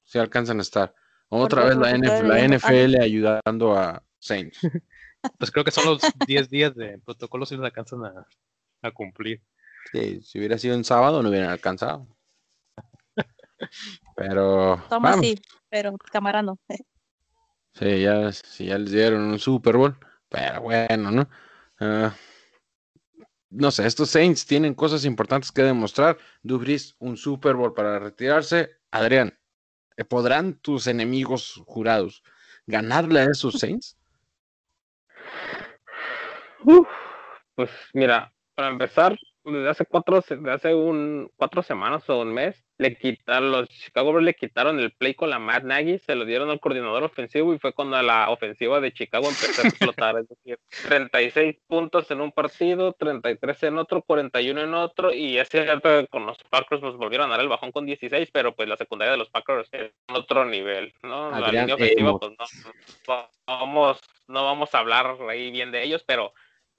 Se 0.05 0.17
alcanzan 0.17 0.59
a 0.59 0.61
estar. 0.61 0.95
Otra 1.27 1.65
vez 1.65 1.75
la, 1.75 1.91
NFL, 1.91 3.01
ayudando 3.01 3.75
a 3.75 4.01
Saints. 4.19 4.57
Pues 5.39 5.49
creo 5.49 5.65
que 5.65 5.71
son 5.71 5.85
los 5.85 6.01
10 6.27 6.49
días 6.51 6.75
de 6.75 6.99
protocolo 6.99 7.47
si 7.47 7.55
los 7.55 7.65
alcanzan 7.65 8.01
a, 8.81 8.91
cumplir. 8.91 9.41
Sí, 9.91 10.21
si 10.21 10.37
hubiera 10.37 10.57
sido 10.59 10.75
en 10.75 10.83
sábado 10.83 11.23
no 11.23 11.29
hubieran 11.29 11.49
alcanzado. 11.49 12.07
Pero. 14.15 14.81
Toma 14.89 15.17
sí, 15.17 15.39
pero 15.69 15.97
cámara 16.11 16.41
no. 16.41 16.57
Sí, 17.73 18.01
ya, 18.01 18.31
sí, 18.31 18.67
ya 18.67 18.77
les 18.77 18.91
dieron 18.91 19.21
un 19.21 19.39
Super 19.39 19.77
Bowl. 19.77 19.97
Pero 20.29 20.61
bueno, 20.61 21.11
¿no? 21.11 21.29
Uh, 21.79 22.09
no 23.49 23.71
sé, 23.71 23.85
estos 23.85 24.09
Saints 24.09 24.45
tienen 24.45 24.73
cosas 24.73 25.05
importantes 25.05 25.51
que 25.51 25.61
demostrar. 25.61 26.17
Dubris, 26.41 26.95
un 26.99 27.17
Super 27.17 27.55
Bowl 27.55 27.73
para 27.73 27.99
retirarse. 27.99 28.77
Adrián, 28.91 29.37
¿eh, 29.97 30.05
¿podrán 30.05 30.55
tus 30.59 30.87
enemigos 30.87 31.61
jurados 31.65 32.23
ganarle 32.65 33.19
a 33.21 33.25
esos 33.25 33.59
Saints? 33.59 33.97
pues 37.55 37.69
mira, 37.93 38.33
para 38.55 38.69
empezar, 38.69 39.17
desde 39.45 39.69
hace 39.69 39.85
cuatro, 39.85 40.23
desde 40.27 40.51
hace 40.51 40.73
un, 40.73 41.31
cuatro 41.35 41.61
semanas 41.61 42.09
o 42.09 42.19
un 42.21 42.33
mes, 42.33 42.65
le 42.77 42.97
quitaron, 42.97 43.51
los 43.51 43.69
Chicago 43.69 44.11
Bears 44.11 44.25
le 44.25 44.33
quitaron 44.33 44.79
el 44.79 44.91
play 44.91 45.13
con 45.13 45.29
la 45.29 45.39
Matt 45.39 45.63
Nagy, 45.63 45.99
se 45.99 46.15
lo 46.15 46.25
dieron 46.25 46.49
al 46.49 46.59
coordinador 46.59 47.03
ofensivo 47.03 47.53
y 47.53 47.59
fue 47.59 47.73
cuando 47.73 48.01
la 48.01 48.29
ofensiva 48.29 48.81
de 48.81 48.91
Chicago 48.91 49.29
empezó 49.29 49.61
a 49.61 49.67
explotar. 49.67 50.17
es 50.17 50.27
decir, 50.27 50.59
36 50.87 51.57
puntos 51.67 52.09
en 52.11 52.21
un 52.21 52.31
partido, 52.31 52.93
33 52.93 53.63
en 53.63 53.77
otro, 53.77 54.01
41 54.01 54.61
en 54.61 54.73
otro, 54.73 55.13
y 55.13 55.37
ese 55.37 55.65
con 56.09 56.25
los 56.25 56.37
Packers 56.49 56.81
nos 56.81 56.97
volvieron 56.97 57.27
a 57.27 57.31
dar 57.31 57.41
el 57.41 57.49
bajón 57.49 57.71
con 57.71 57.85
16, 57.85 58.29
pero 58.33 58.55
pues 58.55 58.67
la 58.67 58.77
secundaria 58.77 59.13
de 59.13 59.17
los 59.17 59.29
Packers 59.29 59.69
es 59.71 59.91
en 60.07 60.15
otro 60.15 60.45
nivel, 60.45 60.93
¿no? 61.03 61.31
la 61.31 61.51
línea 61.51 61.75
ofensiva, 61.75 62.17
pues 62.17 62.31
no, 63.07 63.29
vamos, 63.45 64.01
no 64.27 64.43
vamos 64.43 64.73
a 64.73 64.79
hablar 64.79 65.17
ahí 65.29 65.51
bien 65.51 65.71
de 65.71 65.83
ellos, 65.83 66.03
pero 66.05 66.33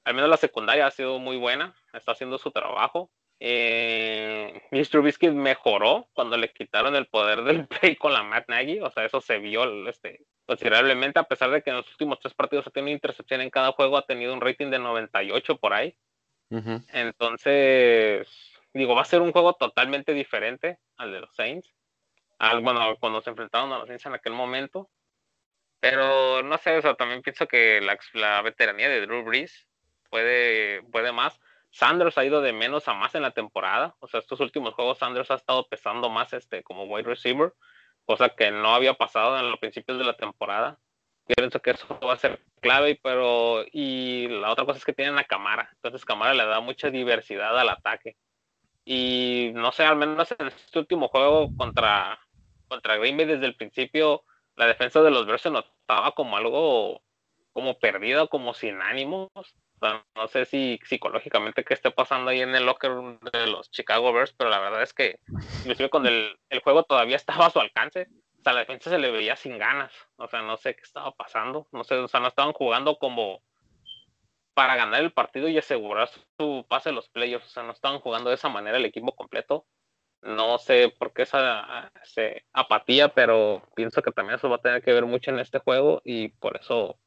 al 0.07 0.15
menos 0.15 0.31
la 0.31 0.37
secundaria 0.37 0.87
ha 0.87 0.91
sido 0.93 1.19
muy 1.19 1.37
buena, 1.37 1.75
está 1.93 2.13
haciendo 2.13 2.39
su 2.39 2.53
trabajo. 2.53 3.11
Eh, 3.41 4.63
Mr. 4.71 4.87
Trubisky 4.87 5.31
mejoró 5.31 6.09
cuando 6.15 6.37
le 6.37 6.53
quitaron 6.53 6.95
el 6.95 7.07
poder 7.09 7.43
del 7.43 7.67
play 7.69 7.97
con 7.97 8.13
la 8.13 8.23
Matt 8.23 8.49
Nagy, 8.49 8.79
o 8.79 8.91
sea, 8.91 9.05
eso 9.05 9.21
se 9.21 9.39
vio 9.39 9.89
este, 9.89 10.25
considerablemente, 10.47 11.19
a 11.19 11.25
pesar 11.25 11.51
de 11.51 11.61
que 11.61 11.71
en 11.71 11.77
los 11.77 11.91
últimos 11.91 12.21
tres 12.21 12.35
partidos 12.35 12.69
ha 12.69 12.71
tenido 12.71 12.95
intercepción 12.95 13.41
en 13.41 13.51
cada 13.51 13.73
juego, 13.73 13.99
ha 13.99 14.07
tenido 14.07 14.33
un 14.33 14.41
rating 14.41 14.71
de 14.71 14.79
98 14.79 15.57
por 15.57 15.73
ahí. 15.73 15.99
Entonces, 16.93 18.29
digo, 18.73 18.95
va 18.95 19.03
a 19.03 19.07
ser 19.07 19.21
un 19.23 19.33
juego 19.33 19.55
totalmente 19.55 20.15
diferente 20.15 20.79
al 20.97 21.11
de 21.11 21.19
los 21.19 21.35
Saints. 21.35 21.69
Al, 22.39 22.61
bueno, 22.61 22.97
cuando 23.01 23.21
se 23.23 23.31
enfrentaron 23.31 23.73
a 23.73 23.79
los 23.79 23.89
Saints 23.89 24.07
en 24.07 24.15
aquel 24.15 24.35
momento. 24.35 24.89
Pero 25.81 26.45
no 26.45 26.57
sé, 26.59 26.77
o 26.79 26.83
sea, 26.83 26.95
también 26.95 27.23
pienso 27.23 27.49
que 27.49 27.81
la, 27.81 27.99
la 28.13 28.41
veteranía 28.43 28.89
de 28.89 29.01
Drew 29.01 29.25
Brees 29.25 29.66
puede, 30.11 30.83
puede 30.91 31.13
más. 31.13 31.41
Sanders 31.71 32.17
ha 32.17 32.25
ido 32.25 32.41
de 32.41 32.53
menos 32.53 32.89
a 32.89 32.95
más 32.95 33.15
en 33.15 33.23
la 33.23 33.33
temporada. 33.33 33.95
O 34.01 34.09
sea, 34.09 34.21
estos 34.21 34.41
últimos 34.41 34.75
juegos 34.75 34.99
Sanders 34.99 35.31
ha 35.31 35.35
estado 35.35 35.69
pesando 35.69 36.09
más 36.09 36.33
este, 36.33 36.63
como 36.63 36.85
wide 36.85 37.07
receiver, 37.07 37.53
cosa 38.05 38.31
que 38.31 38.51
no 38.51 38.75
había 38.75 38.95
pasado 38.95 39.39
en 39.39 39.51
los 39.51 39.61
principios 39.61 39.99
de 39.99 40.05
la 40.05 40.17
temporada. 40.17 40.79
Pienso 41.27 41.61
que 41.61 41.73
eso 41.73 41.99
va 42.01 42.15
a 42.15 42.19
ser 42.19 42.41
clave, 42.61 42.99
pero 43.03 43.65
y 43.73 44.29
la 44.29 44.53
otra 44.53 44.65
cosa 44.65 44.79
es 44.79 44.85
que 44.85 44.93
tienen 44.93 45.19
a 45.19 45.25
Camara. 45.25 45.69
Entonces 45.75 46.05
Camara 46.05 46.35
le 46.35 46.47
da 46.47 46.61
mucha 46.61 46.89
diversidad 46.89 47.59
al 47.59 47.69
ataque. 47.69 48.17
Y 48.85 49.51
no 49.55 49.73
sé, 49.73 49.85
al 49.85 49.97
menos 49.97 50.35
en 50.39 50.47
este 50.47 50.79
último 50.79 51.09
juego 51.09 51.51
contra, 51.57 52.19
contra 52.69 52.97
Green 52.97 53.17
Bay 53.17 53.27
desde 53.27 53.47
el 53.47 53.57
principio, 53.57 54.23
la 54.55 54.67
defensa 54.67 55.03
de 55.03 55.11
los 55.11 55.27
Bears 55.27 55.43
se 55.43 55.51
notaba 55.51 56.13
como 56.13 56.37
algo 56.37 57.03
como 57.53 57.79
perdida, 57.79 58.27
como 58.29 58.55
sin 58.55 58.81
ánimos 58.81 59.31
no 59.81 60.29
sé 60.29 60.45
si 60.47 60.79
psicológicamente 60.85 61.65
qué 61.65 61.75
esté 61.75 61.91
pasando 61.91 62.31
ahí 62.31 62.41
en 62.41 62.55
el 62.55 62.65
locker 62.65 62.91
room 62.91 63.19
de 63.33 63.47
los 63.47 63.71
Chicago 63.71 64.13
Bears, 64.13 64.35
pero 64.37 64.51
la 64.51 64.61
verdad 64.61 64.83
es 64.83 64.95
que 64.95 65.21
inclusive 65.61 65.91
cuando 65.91 66.09
el, 66.09 66.37
el, 66.51 66.61
juego 66.61 66.85
todavía 66.85 67.17
estaba 67.17 67.47
a 67.47 67.51
su 67.51 67.61
alcance, 67.61 68.09
o 68.39 68.43
sea, 68.43 68.53
la 68.53 68.61
defensa 68.61 68.91
se 68.91 68.99
le 68.99 69.11
veía 69.11 69.37
sin 69.37 69.59
ganas, 69.59 69.93
o 70.17 70.29
sea, 70.29 70.43
no 70.43 70.57
sé 70.57 70.75
qué 70.75 70.83
estaba 70.83 71.13
pasando, 71.13 71.67
no 71.73 71.85
sé, 71.85 71.97
o 71.97 72.09
sea, 72.09 72.21
no 72.21 72.29
estaban 72.29 72.53
jugando 72.53 72.99
como 72.99 73.43
para 74.57 74.75
ganar 74.75 75.03
el 75.03 75.13
partido 75.13 75.49
y 75.49 75.59
asegurar 75.59 76.09
su 76.39 76.65
pase 76.67 76.89
a 76.89 76.93
los 76.93 77.11
playoffs, 77.11 77.47
o 77.47 77.51
sea, 77.51 77.63
no 77.63 77.73
estaban 77.73 78.01
jugando 78.01 78.31
de 78.31 78.37
esa 78.37 78.49
manera 78.49 78.79
el 78.79 78.87
equipo 78.87 79.15
completo. 79.15 79.67
No 80.23 80.57
sé 80.57 80.89
por 80.99 81.13
qué 81.13 81.23
esa, 81.23 81.93
esa 82.03 82.23
apatía, 82.55 83.09
pero 83.09 83.63
pienso 83.75 84.01
que 84.01 84.13
también 84.13 84.37
eso 84.37 84.49
va 84.49 84.57
a 84.57 84.63
tener 84.63 84.83
que 84.83 84.95
ver 84.95 85.05
mucho 85.05 85.31
en 85.31 85.41
este 85.41 85.59
juego 85.59 86.01
y 86.05 86.29
por 86.29 86.57
eso 86.57 86.99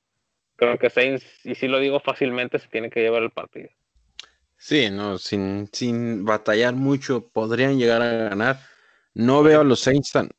creo 0.59 0.77
que 0.77 0.89
Saints, 0.89 1.25
y 1.43 1.55
si 1.55 1.67
lo 1.67 1.79
digo 1.79 1.99
fácilmente, 1.99 2.59
se 2.59 2.67
tiene 2.67 2.89
que 2.89 3.01
llevar 3.01 3.23
el 3.23 3.31
partido. 3.31 3.69
Sí, 4.57 4.89
no, 4.89 5.17
sin, 5.17 5.69
sin 5.71 6.25
batallar 6.25 6.75
mucho, 6.75 7.29
podrían 7.29 7.79
llegar 7.79 8.01
a 8.01 8.11
ganar. 8.29 8.59
No 9.13 9.41
veo 9.41 9.61
a 9.61 9.63
los 9.63 9.79
Saints 9.79 10.11
tan. 10.11 10.29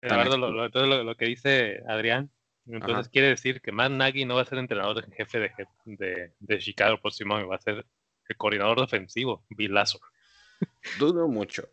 Eduardo, 0.00 0.36
lo, 0.36 0.64
entonces 0.64 1.04
lo, 1.04 1.14
que 1.16 1.24
dice 1.24 1.82
Adrián, 1.88 2.30
entonces 2.66 3.08
quiere 3.08 3.28
decir 3.28 3.60
que 3.60 3.72
Matt 3.72 3.90
Nagy 3.90 4.24
no 4.24 4.36
va 4.36 4.42
a 4.42 4.46
ser 4.46 4.58
entrenador 4.58 5.04
de 5.04 5.14
jefe 5.14 5.38
de, 5.38 5.50
de, 5.84 6.32
de 6.38 6.58
Chicago 6.58 6.94
el 6.94 7.00
próximo 7.00 7.34
año, 7.34 7.48
va 7.48 7.56
a 7.56 7.60
ser 7.60 7.84
el 8.28 8.36
coordinador 8.36 8.80
defensivo, 8.80 9.44
Bilazo. 9.48 10.00
Dudo 10.98 11.26
mucho. 11.26 11.68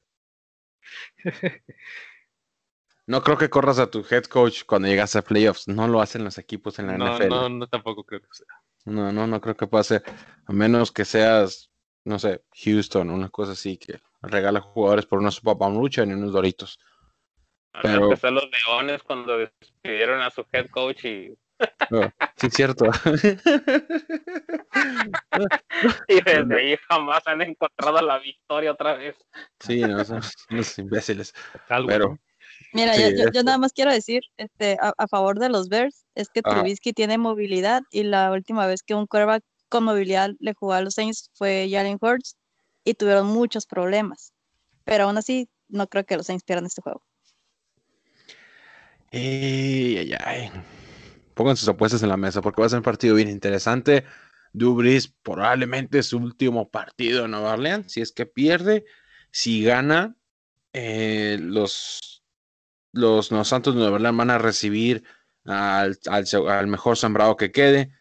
No 3.11 3.21
creo 3.21 3.37
que 3.37 3.49
corras 3.49 3.77
a 3.77 3.91
tu 3.91 4.05
head 4.09 4.23
coach 4.23 4.63
cuando 4.65 4.87
llegas 4.87 5.17
a 5.17 5.21
playoffs. 5.21 5.67
No 5.67 5.85
lo 5.85 5.99
hacen 5.99 6.23
los 6.23 6.37
equipos 6.37 6.79
en 6.79 6.87
la 6.87 6.93
NFL. 6.93 7.27
No, 7.27 7.49
no, 7.49 7.67
tampoco 7.67 8.05
creo 8.05 8.21
que 8.21 8.27
sea. 8.31 8.47
No, 8.85 9.11
no, 9.11 9.27
no 9.27 9.41
creo 9.41 9.57
que 9.57 9.67
pueda 9.67 9.83
ser. 9.83 10.01
A 10.45 10.53
menos 10.53 10.93
que 10.93 11.03
seas, 11.03 11.69
no 12.05 12.19
sé, 12.19 12.45
Houston, 12.63 13.09
una 13.09 13.27
cosa 13.27 13.51
así 13.51 13.75
que 13.75 13.99
regala 14.21 14.61
jugadores 14.61 15.05
por 15.05 15.19
unos 15.19 15.41
papamucha 15.41 16.05
y 16.05 16.13
unos 16.13 16.31
doritos. 16.31 16.79
Pero... 17.81 18.11
Que 18.11 18.31
los 18.31 18.47
leones 18.49 19.03
cuando 19.03 19.39
despidieron 19.39 20.21
a 20.21 20.29
su 20.29 20.45
head 20.53 20.69
coach 20.69 21.03
y. 21.03 21.37
Oh, 21.91 22.07
sí, 22.37 22.47
es 22.47 22.53
cierto. 22.53 22.85
y 26.07 26.21
desde 26.21 26.57
ahí 26.57 26.77
jamás 26.87 27.27
han 27.27 27.41
encontrado 27.41 28.01
la 28.01 28.19
victoria 28.19 28.71
otra 28.71 28.95
vez. 28.95 29.17
Sí, 29.59 29.81
no, 29.81 30.01
son 30.05 30.21
unos 30.49 30.79
imbéciles. 30.79 31.33
Pero, 31.87 32.17
Mira, 32.73 32.93
Sí, 32.95 33.01
yo, 33.01 33.09
yo- 33.09 33.15
yo 33.17 33.29
eso. 33.31 33.43
nada 33.43 33.57
más 33.57 33.73
quiero 33.73 33.91
decir 33.91 34.21
este, 34.37 34.77
a, 34.81 34.93
a 34.97 35.07
favor 35.07 35.39
de 35.39 35.49
los 35.49 35.67
Bears, 35.69 36.05
es 36.15 36.29
que. 36.29 36.41
Trubisky 36.41 36.93
tiene 36.93 37.17
movilidad 37.17 37.81
y 37.91 38.03
la 38.03 38.31
última 38.31 38.65
vez 38.67 38.81
que 38.83 38.93
un 38.95 39.07
quarterback 39.07 39.43
con 39.69 39.83
movilidad 39.83 40.31
le 40.39 40.53
jugó 40.53 40.73
a 40.73 40.81
los 40.81 40.93
Saints 40.95 41.29
fue 41.33 41.67
Jalen 41.71 41.97
Hurts 42.01 42.35
y 42.83 42.93
tuvieron 42.93 43.27
muchos 43.27 43.65
problemas. 43.65 44.33
Pero 44.85 45.05
aún 45.05 45.17
así, 45.17 45.49
no 45.69 45.87
creo 45.87 46.05
que 46.05 46.17
los 46.17 46.25
Saints 46.27 46.43
pierdan 46.43 46.65
este 46.65 46.81
juego. 46.81 47.03
Ey, 49.11 49.97
ay, 49.97 50.13
ay. 50.25 50.51
Pongan 51.33 51.57
sus 51.57 51.67
apuestas 51.67 52.03
en 52.03 52.09
la 52.09 52.17
mesa 52.17 52.41
porque 52.41 52.61
va 52.61 52.67
a 52.67 52.69
ser 52.69 52.79
un 52.79 52.83
partido 52.83 53.15
bien 53.15 53.29
interesante. 53.29 54.05
Brees 54.53 55.07
probablemente 55.07 56.03
su 56.03 56.17
último 56.17 56.69
partido 56.69 57.25
en 57.25 57.31
Nueva 57.31 57.53
Orleans. 57.53 57.91
Si 57.91 58.01
es 58.01 58.11
que 58.11 58.25
pierde, 58.25 58.85
si 59.31 59.63
gana, 59.63 60.15
eh, 60.73 61.37
los, 61.41 62.20
los, 62.93 63.31
los 63.31 63.47
Santos 63.47 63.73
de 63.75 63.79
Nueva 63.81 63.95
Orleans 63.95 64.17
van 64.17 64.29
a 64.29 64.37
recibir 64.37 65.03
al, 65.45 65.97
al 66.09 66.67
mejor 66.67 66.97
sembrado 66.97 67.35
que 67.37 67.51
quede. 67.51 67.91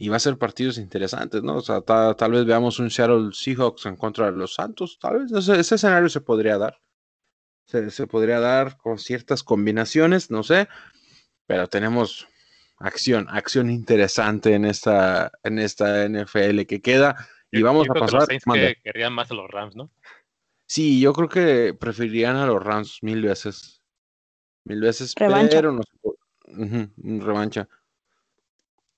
Y 0.00 0.10
va 0.10 0.16
a 0.16 0.20
ser 0.20 0.38
partidos 0.38 0.78
interesantes, 0.78 1.42
¿no? 1.42 1.56
O 1.56 1.60
sea, 1.60 1.80
ta- 1.80 2.14
tal 2.14 2.30
vez 2.30 2.44
veamos 2.44 2.78
un 2.78 2.88
Seattle 2.88 3.30
Seahawks 3.32 3.84
en 3.86 3.96
contra 3.96 4.30
de 4.30 4.36
los 4.36 4.54
Santos. 4.54 4.96
Tal 5.00 5.18
vez 5.18 5.32
ese, 5.32 5.58
ese 5.58 5.74
escenario 5.74 6.08
se 6.08 6.20
podría 6.20 6.56
dar. 6.56 6.78
Se, 7.66 7.90
se 7.90 8.06
podría 8.06 8.38
dar 8.38 8.76
con 8.76 8.98
ciertas 9.00 9.42
combinaciones, 9.42 10.30
no 10.30 10.44
sé. 10.44 10.68
Pero 11.46 11.66
tenemos 11.66 12.28
acción, 12.76 13.26
acción 13.28 13.70
interesante 13.70 14.54
en 14.54 14.66
esta, 14.66 15.32
en 15.42 15.58
esta 15.58 16.04
NFL 16.08 16.62
que 16.66 16.80
queda. 16.80 17.16
Y 17.50 17.58
Yo- 17.60 17.66
vamos 17.66 17.86
yo 17.88 17.92
a 17.92 17.94
creo 17.94 18.06
que 18.06 18.12
pasar. 18.12 18.28
los 18.46 18.56
que 18.56 18.76
querían 18.84 19.12
más 19.12 19.32
a 19.32 19.34
los 19.34 19.50
Rams, 19.50 19.74
¿no? 19.74 19.90
Sí, 20.68 21.00
yo 21.00 21.12
creo 21.12 21.28
que 21.28 21.74
preferirían 21.74 22.36
a 22.36 22.46
los 22.46 22.62
Rams 22.62 22.98
mil 23.02 23.20
veces. 23.22 23.77
Mil 24.68 24.80
veces, 24.80 25.14
Revancha. 25.16 25.56
pero 25.56 25.72
no 25.72 25.82
un 26.56 27.20
revancha. 27.20 27.68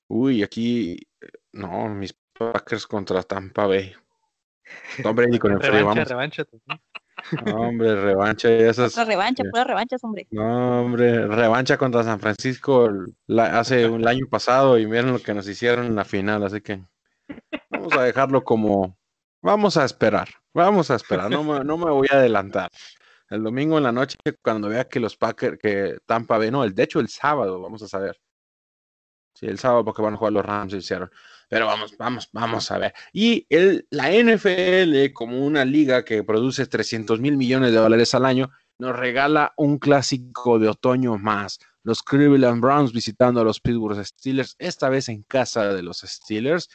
Uy, 0.08 0.42
aquí. 0.42 0.98
eh, 1.20 1.26
No, 1.52 1.88
mis 1.88 2.14
Packers 2.38 2.86
contra 2.86 3.22
Tampa 3.22 3.66
Bay. 3.66 3.92
Tom 5.02 5.14
Brady 5.16 5.38
con 5.38 5.52
el 5.52 5.58
frío, 5.58 5.72
Revancha, 5.72 5.94
vamos. 5.94 6.08
revancha. 6.08 6.44
No, 7.44 7.56
hombre, 7.68 7.94
revancha 8.00 8.48
y 8.50 8.62
esas. 8.62 8.92
Otra 8.92 9.04
revancha, 9.04 9.42
sí. 9.44 9.50
pura 9.50 9.64
revanchas, 9.64 10.02
hombre. 10.04 10.26
No, 10.30 10.82
hombre, 10.82 11.26
revancha 11.26 11.76
contra 11.76 12.02
San 12.02 12.18
Francisco 12.20 12.88
la- 13.26 13.58
hace 13.58 13.86
un 13.88 14.06
año 14.08 14.26
pasado 14.30 14.78
y 14.78 14.86
miren 14.86 15.12
lo 15.12 15.18
que 15.18 15.34
nos 15.34 15.46
hicieron 15.48 15.86
en 15.86 15.96
la 15.96 16.04
final, 16.04 16.42
así 16.44 16.60
que 16.62 16.82
vamos 17.68 17.92
a 17.92 18.04
dejarlo 18.04 18.42
como, 18.42 18.96
vamos 19.42 19.76
a 19.76 19.84
esperar, 19.84 20.28
vamos 20.54 20.90
a 20.90 20.94
esperar, 20.96 21.30
no 21.30 21.44
me, 21.44 21.62
no 21.64 21.76
me 21.76 21.90
voy 21.90 22.08
a 22.10 22.16
adelantar. 22.16 22.70
El 23.30 23.44
domingo 23.44 23.78
en 23.78 23.84
la 23.84 23.92
noche, 23.92 24.16
cuando 24.42 24.68
vea 24.68 24.88
que 24.88 25.00
los 25.00 25.16
Packers, 25.16 25.58
que 25.58 25.98
Tampa 26.04 26.36
Bay, 26.36 26.50
no, 26.50 26.64
el, 26.64 26.74
de 26.74 26.82
hecho 26.82 27.00
el 27.00 27.08
sábado, 27.08 27.60
vamos 27.60 27.82
a 27.82 27.88
saber. 27.88 28.20
Sí, 29.34 29.46
el 29.46 29.58
sábado 29.58 29.84
porque 29.84 30.02
van 30.02 30.14
a 30.14 30.16
jugar 30.16 30.32
los 30.32 30.44
Rams 30.44 30.84
Seattle. 30.84 31.08
Pero 31.48 31.66
vamos, 31.66 31.96
vamos, 31.96 32.28
vamos 32.32 32.70
a 32.70 32.78
ver. 32.78 32.92
Y 33.12 33.46
el, 33.48 33.86
la 33.90 34.10
NFL, 34.10 35.12
como 35.12 35.46
una 35.46 35.64
liga 35.64 36.04
que 36.04 36.24
produce 36.24 36.66
300 36.66 37.20
mil 37.20 37.36
millones 37.36 37.70
de 37.72 37.78
dólares 37.78 38.14
al 38.14 38.26
año, 38.26 38.50
nos 38.78 38.96
regala 38.96 39.54
un 39.56 39.78
clásico 39.78 40.58
de 40.58 40.68
otoño 40.68 41.16
más. 41.16 41.58
Los 41.82 42.02
Cleveland 42.02 42.60
Browns 42.60 42.92
visitando 42.92 43.40
a 43.40 43.44
los 43.44 43.60
Pittsburgh 43.60 44.04
Steelers, 44.04 44.56
esta 44.58 44.88
vez 44.88 45.08
en 45.08 45.22
casa 45.22 45.72
de 45.72 45.82
los 45.82 45.98
Steelers. 45.98 46.68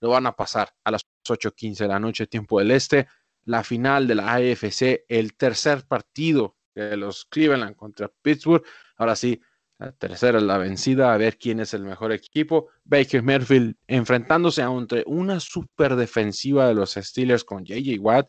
Lo 0.00 0.10
van 0.10 0.26
a 0.26 0.32
pasar 0.32 0.70
a 0.84 0.90
las 0.90 1.06
8:15 1.28 1.84
de 1.84 1.88
la 1.88 2.00
noche, 2.00 2.26
tiempo 2.26 2.58
del 2.58 2.72
este. 2.72 3.06
La 3.44 3.64
final 3.64 4.06
de 4.06 4.14
la 4.14 4.34
AFC, 4.34 5.04
el 5.08 5.34
tercer 5.34 5.84
partido 5.86 6.56
de 6.74 6.96
los 6.96 7.24
Cleveland 7.24 7.76
contra 7.76 8.08
Pittsburgh. 8.22 8.64
Ahora 8.96 9.16
sí, 9.16 9.40
la 9.78 9.92
tercera 9.92 10.38
es 10.38 10.44
la 10.44 10.58
vencida, 10.58 11.14
a 11.14 11.16
ver 11.16 11.38
quién 11.38 11.58
es 11.58 11.72
el 11.72 11.84
mejor 11.84 12.12
equipo. 12.12 12.68
Baker 12.84 13.22
Mayfield 13.22 13.76
enfrentándose 13.86 14.62
a 14.62 14.66
entre 14.66 15.04
una 15.06 15.40
super 15.40 15.96
defensiva 15.96 16.68
de 16.68 16.74
los 16.74 16.92
Steelers 16.92 17.44
con 17.44 17.64
JJ 17.64 17.98
Watt, 17.98 18.28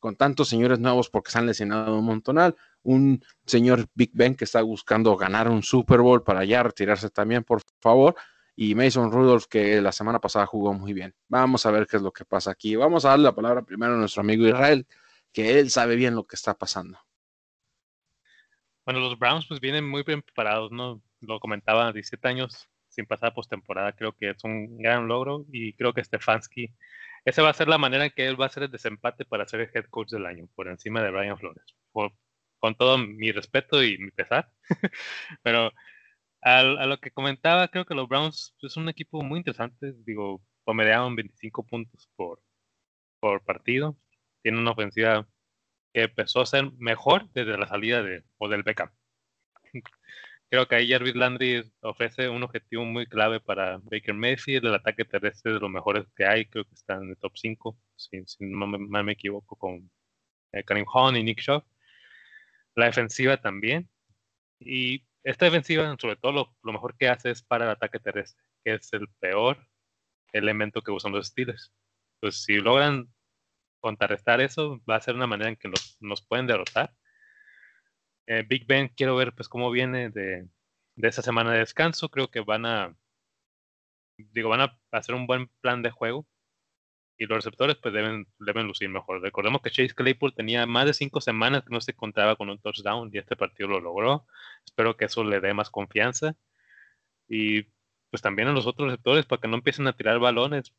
con 0.00 0.16
tantos 0.16 0.48
señores 0.48 0.80
nuevos 0.80 1.08
porque 1.08 1.30
se 1.30 1.38
han 1.38 1.46
lesionado 1.46 1.96
un 1.96 2.04
montonal. 2.04 2.56
Un 2.82 3.22
señor 3.46 3.86
Big 3.94 4.10
Ben 4.12 4.34
que 4.34 4.44
está 4.44 4.62
buscando 4.62 5.16
ganar 5.16 5.48
un 5.48 5.62
Super 5.62 6.00
Bowl 6.00 6.24
para 6.24 6.44
ya 6.44 6.64
retirarse 6.64 7.10
también, 7.10 7.44
por 7.44 7.62
favor. 7.80 8.16
Y 8.60 8.74
Mason 8.74 9.12
Rudolph, 9.12 9.44
que 9.48 9.80
la 9.80 9.92
semana 9.92 10.18
pasada 10.18 10.44
jugó 10.44 10.74
muy 10.74 10.92
bien. 10.92 11.14
Vamos 11.28 11.64
a 11.64 11.70
ver 11.70 11.86
qué 11.86 11.96
es 11.96 12.02
lo 12.02 12.10
que 12.10 12.24
pasa 12.24 12.50
aquí. 12.50 12.74
Vamos 12.74 13.04
a 13.04 13.10
darle 13.10 13.22
la 13.26 13.34
palabra 13.34 13.62
primero 13.62 13.94
a 13.94 13.96
nuestro 13.96 14.22
amigo 14.22 14.44
Israel, 14.48 14.84
que 15.32 15.60
él 15.60 15.70
sabe 15.70 15.94
bien 15.94 16.16
lo 16.16 16.26
que 16.26 16.34
está 16.34 16.54
pasando. 16.54 16.98
Bueno, 18.84 18.98
los 18.98 19.16
Browns 19.16 19.46
pues 19.46 19.60
vienen 19.60 19.88
muy 19.88 20.02
bien 20.02 20.22
preparados, 20.22 20.72
¿no? 20.72 21.00
Lo 21.20 21.38
comentaba, 21.38 21.92
17 21.92 22.26
años 22.26 22.68
sin 22.88 23.06
pasar 23.06 23.32
postemporada, 23.32 23.92
creo 23.92 24.12
que 24.12 24.30
es 24.30 24.42
un 24.42 24.76
gran 24.78 25.06
logro 25.06 25.46
y 25.52 25.74
creo 25.74 25.94
que 25.94 26.02
Stefanski, 26.02 26.74
esa 27.24 27.42
va 27.42 27.50
a 27.50 27.54
ser 27.54 27.68
la 27.68 27.78
manera 27.78 28.06
en 28.06 28.10
que 28.10 28.26
él 28.26 28.40
va 28.40 28.46
a 28.46 28.48
hacer 28.48 28.64
el 28.64 28.72
desempate 28.72 29.24
para 29.24 29.46
ser 29.46 29.60
el 29.60 29.70
head 29.72 29.84
coach 29.88 30.10
del 30.10 30.26
año, 30.26 30.48
por 30.56 30.66
encima 30.66 31.00
de 31.00 31.12
Brian 31.12 31.38
Flores. 31.38 31.62
Por- 31.92 32.12
con 32.58 32.74
todo 32.74 32.98
mi 32.98 33.30
respeto 33.30 33.84
y 33.84 33.98
mi 33.98 34.10
pesar. 34.10 34.50
Pero 35.44 35.70
a 36.56 36.86
lo 36.86 36.98
que 36.98 37.10
comentaba, 37.10 37.68
creo 37.68 37.84
que 37.84 37.94
los 37.94 38.08
Browns 38.08 38.54
es 38.62 38.76
un 38.76 38.88
equipo 38.88 39.22
muy 39.22 39.38
interesante. 39.38 39.94
Digo, 40.04 40.42
promediaron 40.64 41.16
25 41.16 41.66
puntos 41.66 42.08
por, 42.16 42.42
por 43.20 43.44
partido. 43.44 43.98
Tiene 44.42 44.58
una 44.58 44.72
ofensiva 44.72 45.28
que 45.92 46.02
empezó 46.04 46.40
a 46.40 46.46
ser 46.46 46.72
mejor 46.78 47.30
desde 47.32 47.58
la 47.58 47.68
salida 47.68 48.02
de 48.02 48.24
Odell 48.38 48.62
Beckham. 48.62 48.90
Creo 50.50 50.66
que 50.66 50.76
ahí 50.76 50.90
Jarvis 50.90 51.14
Landry 51.14 51.70
ofrece 51.82 52.28
un 52.28 52.42
objetivo 52.42 52.84
muy 52.84 53.06
clave 53.06 53.40
para 53.40 53.78
Baker 53.78 54.14
Mayfield. 54.14 54.66
El 54.66 54.74
ataque 54.74 55.04
terrestre 55.04 55.52
de 55.52 55.60
los 55.60 55.70
mejores 55.70 56.06
que 56.16 56.24
hay, 56.24 56.46
creo 56.46 56.64
que 56.64 56.74
está 56.74 56.94
en 56.94 57.10
el 57.10 57.18
top 57.18 57.32
5, 57.36 57.78
si, 57.96 58.24
si 58.26 58.46
no 58.46 58.66
me, 58.66 59.12
equivoco, 59.12 59.56
con 59.56 59.90
eh, 60.52 60.64
Karim 60.64 60.86
Hunt 60.92 61.18
y 61.18 61.22
Nick 61.22 61.40
Shaw. 61.40 61.62
La 62.76 62.86
defensiva 62.86 63.36
también. 63.36 63.90
Y 64.60 65.07
esta 65.30 65.44
defensiva, 65.44 65.94
sobre 65.98 66.16
todo, 66.16 66.56
lo, 66.62 66.72
mejor 66.72 66.96
que 66.96 67.08
hace 67.08 67.30
es 67.30 67.42
para 67.42 67.66
el 67.66 67.70
ataque 67.70 67.98
terrestre, 67.98 68.42
que 68.64 68.74
es 68.74 68.92
el 68.94 69.08
peor 69.20 69.58
elemento 70.32 70.80
que 70.82 70.90
usan 70.90 71.12
los 71.12 71.26
Steelers. 71.28 71.72
Pues 72.20 72.42
si 72.44 72.56
logran 72.56 73.12
contrarrestar 73.80 74.40
eso, 74.40 74.80
va 74.88 74.96
a 74.96 75.00
ser 75.00 75.14
una 75.14 75.26
manera 75.26 75.50
en 75.50 75.56
que 75.56 75.70
nos 76.00 76.22
pueden 76.22 76.46
derrotar. 76.46 76.94
Eh, 78.26 78.44
Big 78.48 78.66
Ben, 78.66 78.88
quiero 78.88 79.16
ver 79.16 79.34
pues 79.34 79.48
cómo 79.48 79.70
viene 79.70 80.08
de, 80.10 80.48
de 80.96 81.08
esa 81.08 81.22
semana 81.22 81.52
de 81.52 81.58
descanso. 81.58 82.08
Creo 82.08 82.30
que 82.30 82.40
van 82.40 82.64
a, 82.64 82.96
digo, 84.16 84.48
van 84.48 84.62
a 84.62 84.78
hacer 84.92 85.14
un 85.14 85.26
buen 85.26 85.48
plan 85.60 85.82
de 85.82 85.90
juego 85.90 86.26
y 87.18 87.26
los 87.26 87.38
receptores 87.38 87.76
pues 87.76 87.92
deben, 87.92 88.26
deben 88.38 88.66
lucir 88.66 88.88
mejor. 88.88 89.20
Recordemos 89.20 89.60
que 89.60 89.70
Chase 89.70 89.94
Claypool 89.94 90.34
tenía 90.34 90.66
más 90.66 90.86
de 90.86 90.94
cinco 90.94 91.20
semanas 91.20 91.64
que 91.64 91.74
no 91.74 91.80
se 91.80 91.94
contaba 91.94 92.36
con 92.36 92.48
un 92.48 92.60
touchdown 92.60 93.10
y 93.12 93.18
este 93.18 93.36
partido 93.36 93.68
lo 93.68 93.80
logró. 93.80 94.26
Espero 94.64 94.96
que 94.96 95.06
eso 95.06 95.24
le 95.24 95.40
dé 95.40 95.52
más 95.52 95.70
confianza 95.70 96.36
y 97.28 97.64
pues 98.10 98.22
también 98.22 98.48
a 98.48 98.52
los 98.52 98.66
otros 98.66 98.88
receptores 98.88 99.26
para 99.26 99.40
que 99.40 99.48
no 99.48 99.56
empiecen 99.56 99.86
a 99.88 99.96
tirar 99.96 100.18
balones 100.20 100.72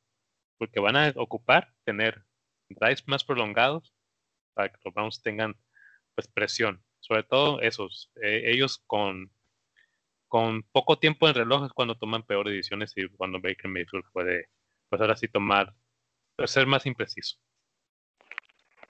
porque 0.57 0.79
van 0.79 0.95
a 0.95 1.13
ocupar 1.15 1.73
tener 1.83 2.25
drives 2.69 3.07
más 3.07 3.23
prolongados 3.23 3.93
para 4.53 4.69
que 4.69 4.79
los 4.85 4.93
Browns 4.93 5.21
tengan 5.21 5.55
pues 6.15 6.27
presión. 6.27 6.83
Sobre 7.01 7.23
todo 7.23 7.61
esos, 7.61 8.11
eh, 8.21 8.43
ellos 8.45 8.83
con, 8.87 9.31
con 10.27 10.63
poco 10.71 10.99
tiempo 10.99 11.27
en 11.27 11.35
reloj 11.35 11.65
es 11.65 11.73
cuando 11.73 11.97
toman 11.97 12.23
peores 12.23 12.53
decisiones 12.53 12.93
y 12.95 13.07
cuando 13.09 13.41
Baker 13.41 13.69
Mayfield 13.69 14.05
puede 14.13 14.49
pues 14.89 15.01
ahora 15.01 15.15
sí 15.17 15.27
tomar, 15.27 15.73
ser 16.47 16.67
más 16.67 16.85
impreciso. 16.85 17.37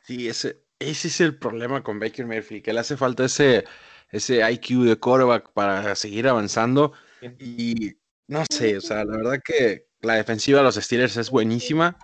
Sí, 0.02 0.28
ese, 0.28 0.64
ese 0.80 1.08
es 1.08 1.22
el 1.22 1.38
problema 1.38 1.84
con 1.84 2.00
Baker 2.00 2.26
Mayfield, 2.26 2.64
que 2.64 2.74
le 2.74 2.80
hace 2.80 2.98
falta 2.98 3.26
ese, 3.26 3.66
ese 4.10 4.50
IQ 4.52 4.84
de 4.86 4.98
quarterback 4.98 5.52
para 5.54 5.96
seguir 5.96 6.28
avanzando. 6.28 6.94
Y 7.38 7.94
no 8.28 8.44
sé, 8.50 8.78
o 8.78 8.82
sea, 8.82 9.04
la 9.06 9.18
verdad 9.18 9.40
que 9.44 9.88
la 10.02 10.16
defensiva 10.16 10.60
de 10.60 10.66
los 10.66 10.76
Steelers 10.76 11.18
es 11.18 11.30
buenísima, 11.30 11.98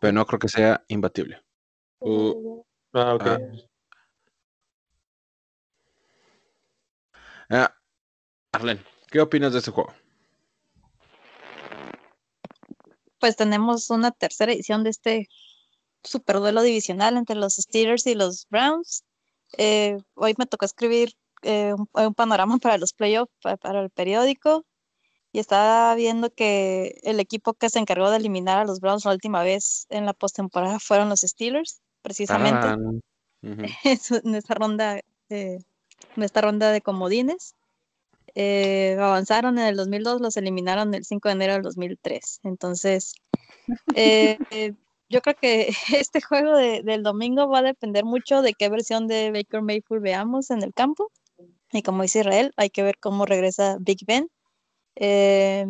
pero 0.00 0.12
no 0.12 0.26
creo 0.26 0.38
que 0.38 0.48
sea 0.48 0.84
imbatible. 0.88 1.42
Uh, 2.00 2.62
Ah, 2.92 3.14
ok. 3.14 3.22
Ah. 3.26 3.38
ah, 7.50 7.74
Arlen, 8.52 8.82
¿qué 9.10 9.20
opinas 9.20 9.52
de 9.52 9.58
este 9.58 9.70
juego? 9.70 9.92
Pues 13.18 13.36
tenemos 13.36 13.90
una 13.90 14.10
tercera 14.10 14.52
edición 14.52 14.84
de 14.84 14.90
este 14.90 15.28
superduelo 16.02 16.62
divisional 16.62 17.16
entre 17.16 17.36
los 17.36 17.54
Steelers 17.56 18.06
y 18.06 18.14
los 18.14 18.46
Browns. 18.48 19.04
Eh, 19.56 19.98
hoy 20.14 20.34
me 20.38 20.46
tocó 20.46 20.64
escribir 20.64 21.14
eh, 21.42 21.74
un, 21.74 21.88
un 21.92 22.14
panorama 22.14 22.58
para 22.58 22.78
los 22.78 22.92
playoffs, 22.92 23.32
pa- 23.42 23.56
para 23.56 23.80
el 23.80 23.90
periódico, 23.90 24.64
y 25.32 25.40
estaba 25.40 25.94
viendo 25.94 26.30
que 26.30 27.00
el 27.02 27.20
equipo 27.20 27.54
que 27.54 27.68
se 27.70 27.78
encargó 27.78 28.10
de 28.10 28.16
eliminar 28.18 28.58
a 28.58 28.64
los 28.64 28.80
Browns 28.80 29.04
la 29.04 29.12
última 29.12 29.42
vez 29.42 29.86
en 29.90 30.06
la 30.06 30.12
postemporada 30.14 30.78
fueron 30.78 31.08
los 31.08 31.20
Steelers, 31.20 31.80
precisamente. 32.02 32.68
Ujú. 33.42 33.62
en 34.24 34.34
esa 34.34 34.54
ronda 34.54 35.00
eh, 35.30 35.58
en 36.16 36.22
esta 36.22 36.40
ronda 36.40 36.70
de 36.72 36.80
comodines. 36.80 37.54
Eh, 38.34 38.96
avanzaron 39.00 39.58
en 39.58 39.66
el 39.66 39.76
2002, 39.76 40.20
los 40.20 40.36
eliminaron 40.36 40.94
el 40.94 41.04
5 41.04 41.28
de 41.28 41.34
enero 41.34 41.54
del 41.54 41.62
2003. 41.62 42.40
Entonces, 42.44 43.14
eh, 43.94 44.38
eh, 44.50 44.74
yo 45.08 45.20
creo 45.22 45.36
que 45.40 45.68
este 45.94 46.20
juego 46.20 46.56
de- 46.56 46.82
del 46.82 47.02
domingo 47.02 47.48
va 47.48 47.58
a 47.60 47.62
depender 47.62 48.04
mucho 48.04 48.42
de 48.42 48.54
qué 48.54 48.68
versión 48.68 49.06
de 49.08 49.30
Baker 49.32 49.62
Mayfield 49.62 50.02
veamos 50.02 50.50
en 50.50 50.62
el 50.62 50.72
campo. 50.74 51.10
Y 51.72 51.82
como 51.82 52.02
dice 52.02 52.20
Israel, 52.20 52.52
hay 52.56 52.70
que 52.70 52.82
ver 52.82 52.98
cómo 52.98 53.26
regresa 53.26 53.76
Big 53.80 53.98
Ben. 54.06 54.28
Eh, 54.96 55.66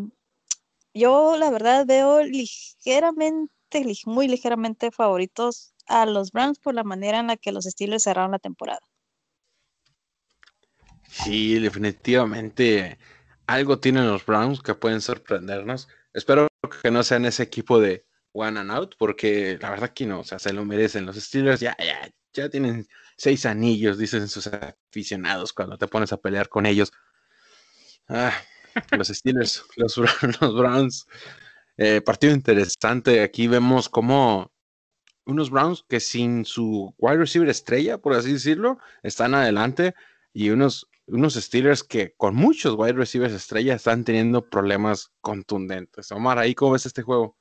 yo 0.95 1.37
la 1.37 1.51
verdad 1.51 1.87
veo 1.87 2.23
ligeramente, 2.23 3.51
lig- 3.85 4.07
muy 4.07 4.29
ligeramente 4.29 4.91
favoritos 4.91 5.75
a 5.87 6.07
los 6.07 6.33
Browns 6.33 6.59
por 6.59 6.75
la 6.75 6.85
manera 6.85 7.19
en 7.21 7.29
la 7.29 7.37
que 7.37 7.53
los 7.53 7.65
Steelers 7.65 8.05
cerraron 8.05 8.33
la 8.33 8.39
temporada. 8.39 8.81
Sí, 11.09 11.59
definitivamente 11.59 12.99
algo 13.47 13.81
tienen 13.81 14.07
los 14.07 14.25
Browns 14.25 14.63
que 14.63 14.75
pueden 14.75 15.01
sorprendernos. 15.01 15.89
Espero 16.13 16.49
que 16.83 16.91
no 16.91 17.03
sean 17.03 17.25
ese 17.25 17.43
equipo 17.43 17.81
de 17.81 18.07
one 18.33 18.61
and 18.61 18.71
out, 18.71 18.95
porque 18.99 19.59
la 19.61 19.71
verdad 19.71 19.93
que 19.95 20.07
no, 20.07 20.21
o 20.21 20.25
sea, 20.25 20.39
se 20.39 20.53
lo 20.53 20.65
merecen. 20.65 21.07
Los 21.07 21.17
Steelers 21.17 21.61
ya, 21.61 21.77
ya, 21.79 22.11
ya 22.33 22.49
tienen 22.49 22.87
seis 23.17 23.47
anillos, 23.47 23.99
dicen 23.99 24.29
sus 24.29 24.47
aficionados 24.49 25.53
cuando 25.53 25.79
te 25.79 25.89
pones 25.89 26.13
a 26.13 26.19
pelear 26.19 26.49
con 26.49 26.67
ellos. 26.67 26.93
Ah, 28.09 28.33
los 28.97 29.09
Steelers, 29.09 29.65
los, 29.77 29.97
Browns. 30.57 31.07
Eh, 31.77 32.01
partido 32.01 32.33
interesante. 32.35 33.23
Aquí 33.23 33.49
vemos 33.49 33.89
como 33.89 34.53
unos 35.25 35.51
Browns 35.51 35.85
que 35.89 36.01
sin 36.01 36.45
su 36.45 36.95
wide 36.99 37.19
receiver 37.19 37.49
estrella, 37.49 37.99
por 37.99 38.15
así 38.15 38.33
decirlo, 38.33 38.79
están 39.03 39.35
adelante 39.35 39.95
y 40.33 40.51
unos, 40.51 40.89
unos 41.09 41.35
Steelers 41.35 41.83
que 41.83 42.13
con 42.17 42.35
muchos 42.35 42.75
wide 42.77 42.93
receivers 42.93 43.33
estrella 43.33 43.75
están 43.75 44.05
teniendo 44.05 44.49
problemas 44.49 45.13
contundentes. 45.21 46.11
Omar, 46.13 46.39
¿ahí 46.39 46.55
cómo 46.55 46.73
ves 46.73 46.87
este 46.87 47.03
juego? 47.03 47.37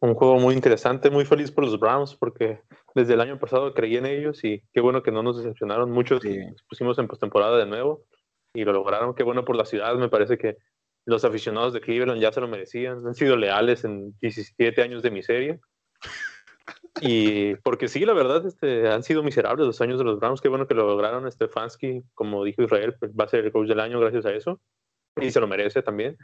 Un 0.00 0.14
juego 0.14 0.38
muy 0.38 0.54
interesante, 0.54 1.08
muy 1.10 1.24
feliz 1.24 1.50
por 1.50 1.64
los 1.64 1.80
Browns 1.80 2.14
porque 2.14 2.60
desde 2.94 3.14
el 3.14 3.20
año 3.20 3.38
pasado 3.38 3.72
creí 3.72 3.96
en 3.96 4.04
ellos 4.06 4.44
y 4.44 4.62
qué 4.72 4.80
bueno 4.80 5.02
que 5.02 5.10
no 5.10 5.22
nos 5.22 5.38
decepcionaron. 5.38 5.90
Muchos 5.90 6.20
Sí. 6.22 6.36
nos 6.38 6.62
pusimos 6.64 6.98
en 6.98 7.08
postemporada 7.08 7.56
de 7.56 7.66
nuevo 7.66 8.04
y 8.52 8.64
lo 8.64 8.72
lograron. 8.72 9.14
Qué 9.14 9.22
bueno 9.22 9.44
por 9.44 9.56
la 9.56 9.64
ciudad. 9.64 9.94
Me 9.96 10.10
parece 10.10 10.36
que 10.36 10.58
los 11.06 11.24
aficionados 11.24 11.72
de 11.72 11.80
Cleveland 11.80 12.20
ya 12.20 12.32
se 12.32 12.40
lo 12.40 12.48
merecían. 12.48 13.06
Han 13.06 13.14
sido 13.14 13.36
leales 13.36 13.84
en 13.84 14.14
17 14.20 14.82
años 14.82 15.02
de 15.02 15.10
miseria. 15.10 15.58
Y 17.00 17.56
porque 17.56 17.88
sí, 17.88 18.04
la 18.04 18.12
verdad, 18.12 18.46
este, 18.46 18.88
han 18.88 19.02
sido 19.02 19.22
miserables 19.22 19.66
los 19.66 19.80
años 19.80 19.98
de 19.98 20.04
los 20.04 20.20
Browns. 20.20 20.40
Qué 20.40 20.48
bueno 20.48 20.66
que 20.66 20.74
lo 20.74 20.86
lograron. 20.86 21.30
Stefanski, 21.30 22.02
como 22.14 22.44
dijo 22.44 22.62
Israel, 22.62 22.94
pues 22.98 23.12
va 23.12 23.24
a 23.24 23.28
ser 23.28 23.44
el 23.44 23.52
coach 23.52 23.68
del 23.68 23.80
año 23.80 24.00
gracias 24.00 24.26
a 24.26 24.32
eso. 24.32 24.60
Y 25.20 25.30
se 25.30 25.40
lo 25.40 25.48
merece 25.48 25.82
también. 25.82 26.16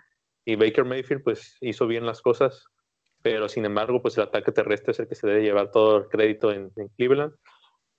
Y 0.45 0.57
Baker 0.57 0.85
Mayfield, 0.85 1.23
pues 1.23 1.57
hizo 1.61 1.87
bien 1.87 2.07
las 2.07 2.23
cosas 2.23 2.71
pero 3.23 3.49
sin 3.49 3.64
embargo, 3.64 4.01
pues 4.01 4.16
el 4.16 4.25
ataque 4.25 4.53
terrestre 4.53 4.93
es 4.93 5.01
el 5.01 5.09
que 5.09 5.14
se 5.14 5.27
debe 5.27 5.43
llevar 5.43 5.71
todo 5.71 5.99
el 5.99 6.09
crédito 6.09 6.53
en, 6.53 6.71
Cleveland. 6.97 7.35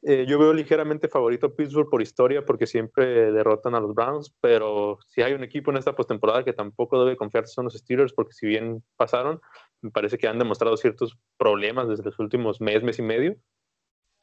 Eh, 0.03 0.25
yo 0.27 0.39
veo 0.39 0.51
ligeramente 0.51 1.07
favorito 1.07 1.47
a 1.47 1.55
Pittsburgh 1.55 1.89
por 1.89 2.01
historia, 2.01 2.43
porque 2.43 2.65
siempre 2.65 3.31
derrotan 3.31 3.75
a 3.75 3.79
los 3.79 3.93
Browns, 3.93 4.35
pero 4.41 4.97
si 5.07 5.21
hay 5.21 5.33
un 5.33 5.43
equipo 5.43 5.69
en 5.69 5.77
esta 5.77 5.95
postemporada 5.95 6.43
que 6.43 6.53
tampoco 6.53 7.03
debe 7.03 7.15
confiarse 7.15 7.53
son 7.53 7.65
los 7.65 7.75
Steelers, 7.75 8.13
porque 8.13 8.33
si 8.33 8.47
bien 8.47 8.83
pasaron, 8.97 9.39
me 9.81 9.91
parece 9.91 10.17
que 10.17 10.27
han 10.27 10.39
demostrado 10.39 10.77
ciertos 10.77 11.17
problemas 11.37 11.87
desde 11.87 12.03
los 12.03 12.19
últimos 12.19 12.61
mes, 12.61 12.83
mes 12.83 12.99
y 12.99 13.01
medio, 13.01 13.35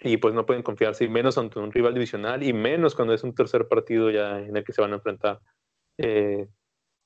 y 0.00 0.16
pues 0.18 0.32
no 0.34 0.46
pueden 0.46 0.62
confiarse, 0.62 1.04
y 1.04 1.08
menos 1.08 1.38
ante 1.38 1.58
un 1.58 1.72
rival 1.72 1.94
divisional, 1.94 2.42
y 2.42 2.52
menos 2.52 2.94
cuando 2.94 3.14
es 3.14 3.24
un 3.24 3.34
tercer 3.34 3.66
partido 3.68 4.10
ya 4.10 4.38
en 4.40 4.56
el 4.56 4.64
que 4.64 4.72
se 4.72 4.80
van 4.80 4.92
a 4.92 4.96
enfrentar. 4.96 5.40
Eh, 5.98 6.46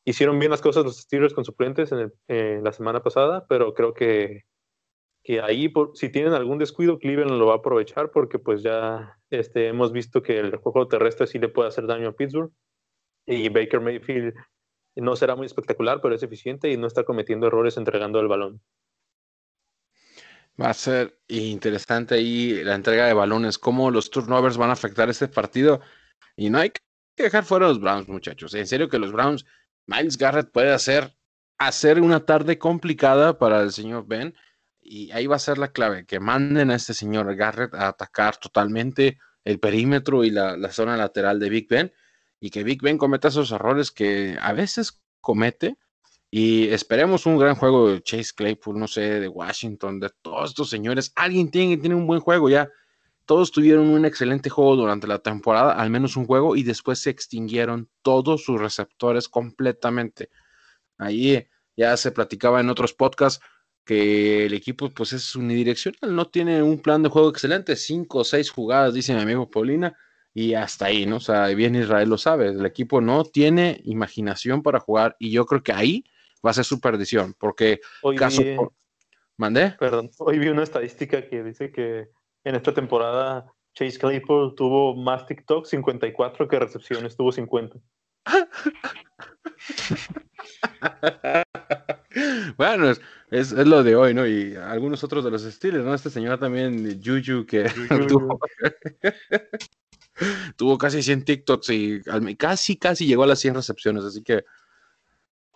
hicieron 0.05 0.39
bien 0.39 0.51
las 0.51 0.61
cosas 0.61 0.85
los 0.85 0.99
Steelers 0.99 1.33
con 1.35 1.45
suplentes 1.45 1.93
en, 1.93 1.99
el- 2.01 2.13
en 2.29 2.65
la 2.65 2.73
semana 2.73 3.03
pasada, 3.03 3.47
pero 3.49 3.73
creo 3.73 3.95
que, 3.95 4.43
que 5.25 5.41
ahí, 5.41 5.69
por- 5.69 5.97
si 5.97 6.11
tienen 6.11 6.35
algún 6.35 6.59
descuido, 6.59 6.99
Cleveland 6.99 7.39
lo 7.39 7.47
va 7.47 7.55
a 7.55 7.57
aprovechar 7.59 8.11
porque 8.11 8.39
pues 8.39 8.63
ya 8.63 9.19
este, 9.31 9.69
hemos 9.69 9.93
visto 9.93 10.23
que 10.23 10.39
el 10.39 10.57
juego 10.57 10.89
terrestre 10.89 11.27
sí 11.27 11.39
le 11.39 11.49
puede 11.49 11.69
hacer 11.69 11.87
daño 11.87 12.09
a 12.09 12.13
Pittsburgh 12.13 12.53
y 13.27 13.49
Baker 13.49 13.81
Mayfield 13.81 14.35
no 14.97 15.17
será 15.17 15.37
muy 15.37 15.47
espectacular, 15.47 16.01
pero 16.01 16.15
es 16.15 16.23
eficiente 16.23 16.71
y 16.71 16.77
no 16.77 16.87
está 16.87 17.05
cometiendo 17.05 17.47
errores 17.47 17.77
entregando 17.77 18.21
el 18.21 18.29
balón. 18.29 18.61
Va 20.61 20.69
a 20.69 20.75
ser 20.75 21.19
interesante 21.29 22.17
ahí 22.17 22.63
la 22.63 22.75
entrega 22.75 23.07
de 23.07 23.15
balones, 23.15 23.59
cómo 23.59 23.91
los 23.91 24.11
turnovers 24.11 24.59
van 24.59 24.69
a 24.71 24.75
afectar 24.75 25.09
este 25.09 25.29
partido. 25.29 25.81
Y 26.37 26.51
no 26.51 26.59
hay 26.59 26.71
que 26.71 26.81
dejar 27.17 27.45
fuera 27.45 27.67
a 27.67 27.69
los 27.71 27.81
Browns, 27.81 28.09
muchachos. 28.09 28.53
En 28.55 28.67
serio 28.67 28.89
que 28.89 28.99
los 28.99 29.13
Browns, 29.13 29.47
Miles 29.87 30.19
Garrett 30.19 30.51
puede 30.51 30.73
hacer, 30.73 31.17
hacer 31.59 32.01
una 32.01 32.27
tarde 32.27 32.59
complicada 32.59 33.39
para 33.39 33.63
el 33.63 33.73
señor 33.73 34.07
Ben. 34.07 34.35
Y 34.81 35.11
ahí 35.13 35.27
va 35.27 35.37
a 35.37 35.39
ser 35.39 35.59
la 35.59 35.73
clave, 35.73 36.05
que 36.05 36.21
manden 36.21 36.71
a 36.71 36.75
este 36.75 36.93
señor 36.93 37.35
Garrett 37.35 37.73
a 37.75 37.89
atacar 37.89 38.37
totalmente 38.37 39.19
el 39.45 39.59
perímetro 39.59 40.23
y 40.25 40.31
la, 40.31 40.57
la 40.57 40.71
zona 40.71 40.97
lateral 40.97 41.39
de 41.41 41.49
Big 41.49 41.69
Ben. 41.69 41.93
Y 42.43 42.51
que 42.51 42.65
Big 42.65 42.83
Ben 42.83 42.99
cometa 42.99 43.29
esos 43.29 43.53
errores 43.53 43.93
que 43.93 44.37
a 44.41 44.53
veces 44.53 45.01
comete, 45.21 45.77
y 46.29 46.69
esperemos 46.71 47.25
un 47.25 47.39
gran 47.39 47.55
juego 47.55 47.89
de 47.89 48.03
Chase 48.03 48.33
Claypool, 48.35 48.81
no 48.81 48.89
sé, 48.89 49.21
de 49.21 49.29
Washington, 49.29 50.01
de 50.01 50.11
todos 50.23 50.51
estos 50.51 50.69
señores. 50.69 51.13
Alguien 51.15 51.53
tiene 51.53 51.77
que 51.77 51.83
tener 51.83 51.97
un 51.97 52.09
buen 52.09 52.19
juego 52.19 52.51
ya. 52.51 52.69
Todos 53.27 53.53
tuvieron 53.53 53.87
un 53.87 54.05
excelente 54.07 54.51
juego 54.51 54.75
durante 54.75 55.07
la 55.07 55.21
temporada, 55.21 55.75
al 55.75 55.91
menos 55.91 56.17
un 56.17 56.27
juego, 56.27 56.57
y 56.57 56.65
después 56.65 56.99
se 56.99 57.11
extinguieron 57.11 57.89
todos 58.03 58.43
sus 58.43 58.61
receptores 58.61 59.29
completamente. 59.29 60.31
Ahí 60.99 61.47
ya 61.77 61.97
se 61.97 62.11
platicaba 62.11 62.61
en 62.61 62.71
otros 62.71 62.93
podcasts 62.93 63.45
que 63.85 64.47
el 64.47 64.55
equipo 64.55 64.91
pues 64.91 65.13
es 65.13 65.37
unidireccional, 65.37 66.17
no 66.17 66.27
tiene 66.27 66.61
un 66.61 66.81
plan 66.81 67.05
de 67.05 67.09
juego 67.09 67.29
excelente, 67.29 67.77
cinco 67.77 68.19
o 68.19 68.25
seis 68.25 68.51
jugadas, 68.51 68.95
dice 68.95 69.15
mi 69.15 69.21
amigo 69.21 69.49
Paulina, 69.49 69.97
y 70.35 70.55
hasta 70.55 70.87
ahí, 70.87 71.07
¿no? 71.07 71.17
O 71.17 71.21
sea, 71.21 71.47
bien 71.49 71.75
Israel 71.75 72.09
lo 72.09 72.19
sabe, 72.19 72.49
el 72.49 72.65
equipo 72.65 73.01
no 73.01 73.25
tiene 73.25 73.81
imaginación 73.85 74.63
para 74.63 74.81
jugar, 74.81 75.17
y 75.19 75.31
yo 75.31 75.45
creo 75.47 75.63
que 75.63 75.73
ahí 75.73 76.05
va 76.45 76.51
a 76.51 76.55
ser 76.55 76.65
su 76.65 76.81
perdición, 76.81 77.35
porque 77.39 77.81
Hoy 78.03 78.17
caso 78.17 78.43
vi, 78.43 78.57
por- 78.57 78.73
¿Mandé? 79.37 79.75
perdón, 79.79 80.11
hoy 80.19 80.39
vi 80.39 80.49
una 80.49 80.63
estadística 80.63 81.27
que 81.29 81.43
dice 81.43 81.73
que 81.73 82.09
en 82.45 82.55
esta 82.55 82.75
temporada 82.75 83.47
Chase 83.75 83.99
Claypool 83.99 84.55
tuvo 84.55 84.95
más 84.95 85.27
TikTok 85.27 85.67
54 85.67 86.49
que 86.49 86.59
recepciones, 86.59 87.17
tuvo 87.17 87.33
50. 87.33 87.79
bueno, 92.57 92.91
es, 92.91 93.01
es, 93.31 93.53
es 93.53 93.67
lo 93.67 93.83
de 93.83 93.97
hoy, 93.97 94.15
¿no? 94.15 94.27
Y 94.27 94.55
algunos 94.57 95.03
otros 95.03 95.25
de 95.25 95.31
los 95.31 95.45
estilos, 95.45 95.85
¿no? 95.85 95.95
Este 95.95 96.11
señor 96.11 96.39
también, 96.39 97.01
Juju, 97.03 97.47
que 97.47 97.65
tuvo, 98.09 98.39
tuvo 100.57 100.79
casi 100.79 101.03
100 101.03 101.25
TikToks 101.25 101.71
y 101.71 102.01
casi, 102.37 102.77
casi 102.77 103.07
llegó 103.07 103.25
a 103.25 103.29
las 103.29 103.41
100 103.41 103.55
recepciones, 103.55 104.05
así 104.05 104.23
que 104.23 104.45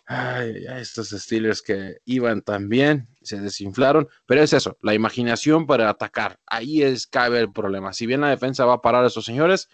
ay, 0.06 0.64
estos 0.78 1.10
Steelers 1.10 1.62
que 1.62 1.96
iban 2.04 2.42
tan 2.42 2.68
bien, 2.68 3.08
se 3.22 3.40
desinflaron, 3.40 4.08
pero 4.24 4.42
es 4.42 4.52
eso, 4.52 4.78
la 4.82 4.94
imaginación 4.94 5.66
para 5.66 5.88
atacar, 5.88 6.38
ahí 6.46 6.82
es 6.82 7.06
cabe 7.06 7.40
el 7.40 7.52
problema. 7.52 7.92
Si 7.92 8.06
bien 8.06 8.20
la 8.20 8.30
defensa 8.30 8.64
va 8.64 8.74
a 8.74 8.82
parar 8.82 9.04
a 9.04 9.08
esos 9.08 9.24
señores, 9.24 9.68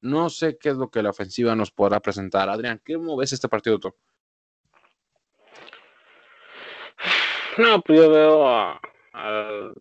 no 0.00 0.30
sé 0.30 0.58
qué 0.58 0.68
es 0.68 0.76
lo 0.76 0.90
que 0.90 1.02
la 1.02 1.10
ofensiva 1.10 1.56
nos 1.56 1.70
podrá 1.70 1.98
presentar. 2.00 2.48
Adrián, 2.48 2.80
¿cómo 2.86 3.16
ves 3.16 3.32
este 3.32 3.48
partido 3.48 3.78
tú? 3.80 3.94
No, 7.58 7.80
pues 7.82 8.00
yo 8.00 8.10
veo 8.10 8.48
a- 8.48 8.80
al. 9.12 9.74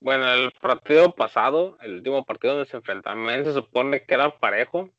Bueno, 0.00 0.32
el 0.32 0.50
partido 0.52 1.14
pasado, 1.14 1.76
el 1.82 1.96
último 1.96 2.24
partido 2.24 2.54
donde 2.54 2.70
se 2.70 2.76
enfrentaron, 2.76 3.44
se 3.44 3.52
supone 3.52 4.04
que 4.04 4.14
era 4.14 4.38
parejo. 4.38 4.90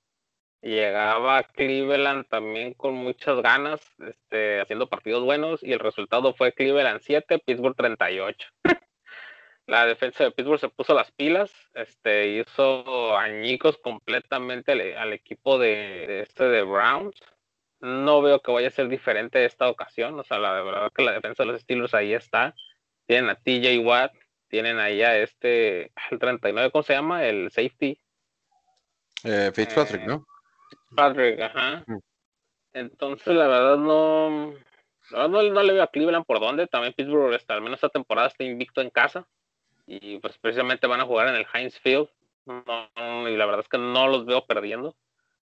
Llegaba 0.62 1.44
Cleveland 1.44 2.28
también 2.28 2.74
con 2.76 2.94
muchas 2.94 3.42
ganas, 3.42 3.82
este, 4.00 4.62
haciendo 4.62 4.90
partidos 4.90 5.24
buenos, 5.24 5.64
y 5.64 5.74
el 5.74 5.80
resultado 5.80 6.34
fue 6.36 6.54
Cleveland 6.54 7.02
7, 7.02 7.40
Pittsburgh 7.40 7.76
38. 7.76 8.48
La 9.68 9.86
defensa 9.86 10.24
de 10.24 10.32
Pittsburgh 10.32 10.60
se 10.60 10.70
puso 10.70 10.94
las 10.94 11.12
pilas, 11.12 11.52
este, 11.74 12.28
hizo 12.30 13.18
añicos 13.18 13.78
completamente 13.78 14.74
al, 14.74 14.82
al 14.98 15.14
equipo 15.14 15.58
de, 15.58 16.06
de 16.08 16.22
este 16.22 16.46
de 16.46 16.64
Browns 16.64 17.16
no 17.82 18.22
veo 18.22 18.42
que 18.42 18.52
vaya 18.52 18.68
a 18.68 18.72
ser 18.72 18.88
diferente 18.88 19.44
esta 19.44 19.70
ocasión. 19.70 20.20
O 20.20 20.24
sea, 20.24 20.40
la 20.40 20.62
verdad 20.62 20.92
que 20.94 21.04
la 21.04 21.14
defensa 21.14 21.44
de 21.44 21.52
los 21.52 21.62
Steelers 21.62 21.94
ahí 21.94 22.14
está. 22.14 22.56
Tienen 23.08 23.30
a 23.30 23.36
TJ 23.36 23.80
Watt, 23.80 24.14
tienen 24.52 24.80
ahí 24.80 25.02
a 25.02 25.18
este, 25.18 25.92
el 26.12 26.20
39, 26.20 26.72
¿cómo 26.72 26.84
se 26.84 26.94
llama? 26.94 27.26
El 27.26 27.50
safety. 27.50 27.98
Eh, 29.24 29.52
Fitzpatrick, 29.56 30.02
Eh, 30.02 30.08
¿no? 30.08 30.28
Patrick, 30.96 31.40
ajá. 31.40 31.84
Mm. 31.88 31.98
Entonces, 32.74 33.34
la 33.34 33.48
verdad 33.48 33.78
no, 33.78 34.54
la 35.12 35.18
verdad 35.20 35.30
no, 35.30 35.44
no 35.44 35.64
le 35.64 35.74
veo 35.74 35.84
a 35.84 35.88
Cleveland 35.88 36.26
por 36.26 36.42
dónde. 36.42 36.68
También 36.68 36.94
Pittsburgh, 36.94 37.34
está, 37.34 37.54
al 37.54 37.62
menos 37.62 37.78
esta 37.78 37.90
temporada, 37.90 38.28
está 38.28 38.44
invicto 38.44 38.82
en 38.82 38.90
casa. 38.90 39.26
Y 39.88 40.20
pues 40.20 40.38
precisamente 40.38 40.86
van 40.86 41.00
a 41.00 41.06
jugar 41.06 41.30
en 41.30 41.36
el 41.36 41.48
Heinz 41.54 41.80
Field. 41.80 42.10
No, 42.46 43.30
y 43.30 43.38
la 43.38 43.46
verdad 43.46 43.62
es 43.62 43.70
que 43.70 43.78
no 43.78 44.08
los 44.08 44.26
veo 44.26 44.46
perdiendo. 44.46 44.98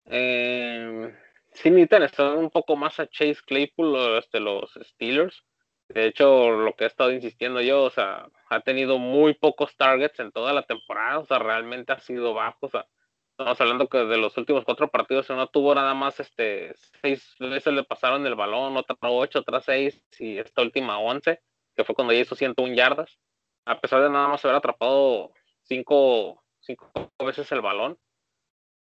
Eh, 0.07 1.15
sí 1.53 1.71
necesitan 1.71 2.03
estar 2.03 2.37
un 2.37 2.51
poco 2.51 2.75
más 2.75 2.99
a 2.99 3.07
Chase 3.07 3.39
Claypool 3.47 4.19
este, 4.19 4.41
los 4.41 4.77
Steelers. 4.83 5.45
De 5.89 6.07
hecho, 6.07 6.51
lo 6.51 6.75
que 6.75 6.85
he 6.85 6.87
estado 6.89 7.13
insistiendo 7.13 7.61
yo, 7.61 7.85
o 7.85 7.91
sea, 7.91 8.29
ha 8.49 8.61
tenido 8.61 8.99
muy 8.99 9.35
pocos 9.35 9.77
targets 9.77 10.19
en 10.21 10.33
toda 10.33 10.53
la 10.53 10.63
temporada, 10.63 11.21
o 11.21 11.27
sea, 11.27 11.39
realmente 11.39 11.93
ha 11.93 12.01
sido 12.01 12.35
bajo, 12.35 12.67
o 12.67 12.69
sea, 12.69 12.87
estamos 13.31 13.61
hablando 13.61 13.89
que 13.89 13.99
de 13.99 14.17
los 14.17 14.37
últimos 14.37 14.65
cuatro 14.65 14.89
partidos 14.89 15.29
no 15.31 15.47
tuvo 15.47 15.75
nada 15.75 15.95
más, 15.95 16.19
este, 16.21 16.75
seis 17.03 17.35
veces 17.39 17.73
le 17.73 17.85
pasaron 17.85 18.27
el 18.27 18.35
balón, 18.35 18.77
otra 18.77 18.97
ocho, 19.03 19.41
otra 19.41 19.61
seis, 19.61 20.03
y 20.19 20.39
esta 20.39 20.63
última 20.63 20.99
once, 20.99 21.41
que 21.77 21.85
fue 21.85 21.95
cuando 21.95 22.13
ya 22.15 22.21
hizo 22.21 22.35
101 22.35 22.75
yardas, 22.75 23.19
a 23.65 23.81
pesar 23.81 24.03
de 24.03 24.11
nada 24.11 24.29
más 24.29 24.45
haber 24.45 24.57
atrapado 24.57 25.33
cinco, 25.63 26.43
cinco 26.61 26.91
veces 27.19 27.51
el 27.53 27.61
balón. 27.61 27.99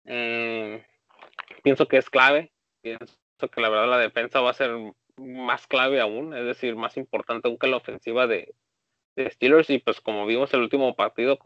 Eh, 0.05 0.85
pienso 1.63 1.87
que 1.87 1.97
es 1.97 2.09
clave, 2.09 2.53
pienso 2.81 3.07
que 3.51 3.61
la 3.61 3.69
verdad 3.69 3.89
la 3.89 3.97
defensa 3.97 4.41
va 4.41 4.51
a 4.51 4.53
ser 4.53 4.71
más 5.17 5.67
clave 5.67 6.01
aún, 6.01 6.35
es 6.35 6.45
decir, 6.45 6.75
más 6.75 6.97
importante 6.97 7.47
aún 7.47 7.57
que 7.57 7.67
la 7.67 7.77
ofensiva 7.77 8.27
de, 8.27 8.53
Steelers. 9.17 9.69
Y 9.69 9.79
pues 9.79 10.01
como 10.01 10.25
vimos 10.25 10.53
el 10.53 10.61
último 10.61 10.95
partido, 10.95 11.39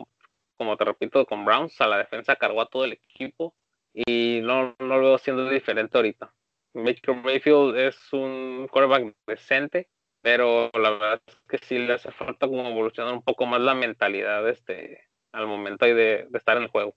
como, 0.57 0.78
te 0.78 0.86
repito, 0.86 1.26
con 1.26 1.45
Browns, 1.45 1.80
a 1.82 1.88
la 1.88 1.97
defensa 1.97 2.36
cargó 2.36 2.61
a 2.61 2.70
todo 2.70 2.86
el 2.86 2.93
equipo 2.93 3.55
y 3.93 4.41
no, 4.43 4.76
no 4.80 4.97
lo 4.97 5.01
veo 5.01 5.17
siendo 5.17 5.49
diferente 5.49 5.97
ahorita. 5.97 6.34
Baker 6.74 7.15
Mayfield 7.15 7.78
es 7.78 8.13
un 8.13 8.67
quarterback 8.72 9.15
decente, 9.26 9.89
pero 10.22 10.70
la 10.74 10.91
verdad 10.91 11.22
es 11.26 11.39
que 11.47 11.57
sí 11.59 11.80
le 11.80 11.93
hace 11.93 12.11
falta 12.11 12.47
como 12.47 12.67
evolucionar 12.70 13.13
un 13.13 13.24
poco 13.24 13.45
más 13.45 13.61
la 13.61 13.74
mentalidad 13.74 14.47
este, 14.49 15.07
al 15.32 15.47
momento 15.47 15.86
de, 15.86 16.28
de 16.30 16.38
estar 16.38 16.57
en 16.57 16.63
el 16.63 16.70
juego. 16.70 16.95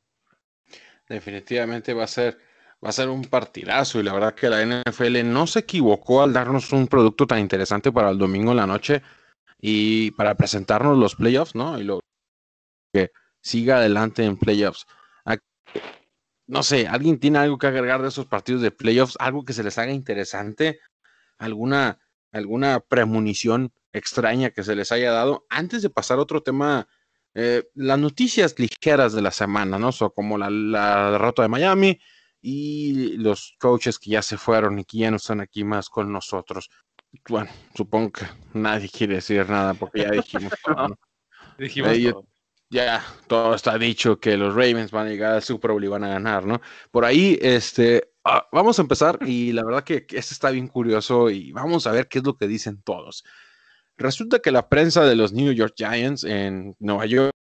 Definitivamente 1.08 1.94
va 1.94 2.04
a 2.04 2.08
ser 2.08 2.38
va 2.84 2.88
a 2.88 2.92
ser 2.92 3.08
un 3.08 3.22
partidazo 3.24 4.00
y 4.00 4.02
la 4.02 4.12
verdad 4.12 4.34
que 4.34 4.48
la 4.48 4.62
NFL 4.62 5.24
no 5.24 5.46
se 5.46 5.60
equivocó 5.60 6.22
al 6.22 6.32
darnos 6.32 6.72
un 6.72 6.88
producto 6.88 7.26
tan 7.26 7.38
interesante 7.38 7.92
para 7.92 8.10
el 8.10 8.18
domingo 8.18 8.50
en 8.50 8.56
la 8.56 8.66
noche 8.66 9.02
y 9.60 10.10
para 10.12 10.34
presentarnos 10.34 10.98
los 10.98 11.14
playoffs, 11.14 11.54
¿no? 11.54 11.78
Y 11.78 11.84
lo 11.84 12.00
que 12.92 13.12
siga 13.40 13.76
adelante 13.76 14.24
en 14.24 14.36
playoffs. 14.36 14.86
No 16.48 16.62
sé, 16.62 16.86
¿alguien 16.88 17.18
tiene 17.18 17.38
algo 17.38 17.56
que 17.56 17.68
agregar 17.68 18.02
de 18.02 18.08
esos 18.08 18.26
partidos 18.26 18.62
de 18.62 18.72
playoffs? 18.72 19.16
¿Algo 19.20 19.44
que 19.44 19.52
se 19.52 19.62
les 19.62 19.78
haga 19.78 19.92
interesante? 19.92 20.80
¿Alguna, 21.38 22.00
alguna 22.32 22.80
premonición 22.80 23.72
extraña 23.92 24.50
que 24.50 24.64
se 24.64 24.74
les 24.74 24.92
haya 24.92 25.12
dado? 25.12 25.46
Antes 25.48 25.82
de 25.82 25.88
pasar 25.88 26.18
a 26.18 26.22
otro 26.22 26.42
tema, 26.42 26.88
eh, 27.34 27.64
las 27.74 27.98
noticias 27.98 28.54
ligeras 28.58 29.12
de 29.12 29.22
la 29.22 29.30
semana, 29.30 29.78
¿no? 29.78 29.92
So, 29.92 30.12
como 30.12 30.36
la, 30.36 30.50
la 30.50 31.12
derrota 31.12 31.42
de 31.42 31.48
Miami, 31.48 32.00
y 32.42 33.16
los 33.18 33.54
coaches 33.60 33.98
que 34.00 34.10
ya 34.10 34.22
se 34.22 34.36
fueron 34.36 34.78
y 34.78 34.84
que 34.84 34.98
ya 34.98 35.10
no 35.10 35.16
están 35.16 35.40
aquí 35.40 35.62
más 35.62 35.88
con 35.88 36.12
nosotros. 36.12 36.68
Bueno, 37.28 37.50
supongo 37.74 38.12
que 38.12 38.26
nadie 38.52 38.88
quiere 38.88 39.14
decir 39.14 39.48
nada 39.48 39.74
porque 39.74 40.00
ya 40.00 40.10
dijimos 40.10 40.52
todo. 40.64 40.98
dijimos 41.56 41.96
Ya 42.68 43.04
todo 43.28 43.54
está 43.54 43.78
dicho 43.78 44.18
que 44.18 44.36
los 44.36 44.54
Ravens 44.54 44.90
van 44.90 45.06
a 45.06 45.10
llegar 45.10 45.34
al 45.34 45.42
Super 45.42 45.70
Bowl 45.70 45.84
y 45.84 45.88
van 45.88 46.04
a 46.04 46.08
ganar, 46.08 46.44
¿no? 46.44 46.60
Por 46.90 47.04
ahí, 47.04 47.38
este, 47.40 48.12
ah, 48.24 48.48
vamos 48.50 48.78
a 48.78 48.82
empezar 48.82 49.20
y 49.24 49.52
la 49.52 49.64
verdad 49.64 49.84
que, 49.84 50.04
que 50.04 50.18
este 50.18 50.34
está 50.34 50.50
bien 50.50 50.66
curioso 50.66 51.30
y 51.30 51.52
vamos 51.52 51.86
a 51.86 51.92
ver 51.92 52.08
qué 52.08 52.18
es 52.18 52.24
lo 52.24 52.36
que 52.36 52.48
dicen 52.48 52.82
todos. 52.82 53.24
Resulta 53.96 54.40
que 54.40 54.50
la 54.50 54.68
prensa 54.68 55.04
de 55.04 55.14
los 55.14 55.32
New 55.32 55.52
York 55.52 55.74
Giants 55.76 56.24
en 56.24 56.74
Nueva 56.80 57.06
York 57.06 57.32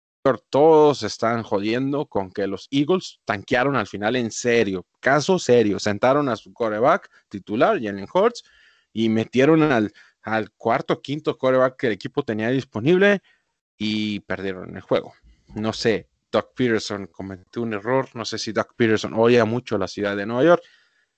todos 0.50 1.04
están 1.04 1.44
jodiendo 1.44 2.06
con 2.06 2.32
que 2.32 2.48
los 2.48 2.68
Eagles 2.72 3.20
tanquearon 3.26 3.76
al 3.76 3.88
final 3.88 4.16
en 4.16 4.32
serio, 4.32 4.86
caso 5.00 5.40
serio, 5.40 5.80
sentaron 5.80 6.30
a 6.30 6.36
su 6.36 6.54
coreback 6.54 7.10
titular, 7.30 7.82
Jalen 7.82 8.08
Hurts, 8.14 8.44
y 8.94 9.10
metieron 9.10 9.64
al, 9.64 9.92
al 10.22 10.52
cuarto, 10.52 11.02
quinto 11.02 11.38
coreback 11.38 11.78
que 11.78 11.88
el 11.88 11.94
equipo 11.94 12.24
tenía 12.24 12.50
disponible 12.50 13.22
y 13.78 14.20
perdieron 14.22 14.76
el 14.76 14.82
juego. 14.82 15.14
No 15.56 15.74
sé, 15.74 16.08
Doug 16.32 16.54
Peterson 16.56 17.08
cometió 17.08 17.62
un 17.62 17.74
error, 17.74 18.08
no 18.14 18.26
sé 18.26 18.38
si 18.38 18.52
Doug 18.52 18.76
Peterson 18.76 19.14
oye 19.16 19.44
mucho 19.44 19.78
la 19.78 19.88
ciudad 19.88 20.16
de 20.16 20.26
Nueva 20.26 20.44
York. 20.44 20.64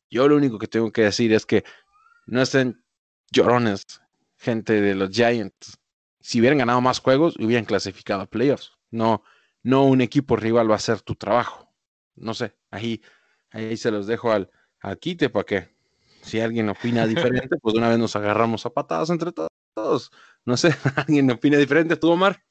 Yo 0.10 0.28
lo 0.28 0.38
único 0.38 0.58
que 0.58 0.68
tengo 0.68 0.92
que 0.92 1.04
decir 1.04 1.34
es 1.34 1.46
que 1.46 1.64
no 2.26 2.42
estén 2.42 2.84
llorones, 3.32 4.02
gente 4.38 4.80
de 4.80 4.96
los 4.96 5.10
Giants. 5.10 5.78
Si 6.22 6.40
hubieran 6.40 6.60
ganado 6.60 6.80
más 6.80 7.00
juegos, 7.00 7.36
hubieran 7.38 7.66
clasificado 7.66 8.22
a 8.22 8.26
playoffs. 8.28 8.72
No, 8.94 9.24
no 9.64 9.86
un 9.86 10.02
equipo 10.02 10.36
rival 10.36 10.70
va 10.70 10.76
a 10.76 10.78
hacer 10.78 11.02
tu 11.02 11.16
trabajo. 11.16 11.74
No 12.16 12.34
sé, 12.34 12.56
ahí, 12.72 13.02
ahí 13.52 13.76
se 13.76 13.92
los 13.92 14.08
dejo 14.08 14.32
al, 14.32 14.52
al 14.80 15.00
quite 15.00 15.30
para 15.30 15.46
que 15.46 15.76
si 16.22 16.40
alguien 16.40 16.70
opina 16.70 17.06
diferente, 17.08 17.58
pues 17.62 17.76
una 17.76 17.90
vez 17.90 17.98
nos 17.98 18.16
agarramos 18.16 18.66
a 18.66 18.70
patadas 18.70 19.10
entre 19.10 19.32
todos. 19.32 20.12
No 20.46 20.58
sé, 20.58 20.70
¿alguien 20.96 21.32
opina 21.32 21.58
diferente? 21.58 21.98
¿Tú, 21.98 22.12
Omar? 22.12 22.42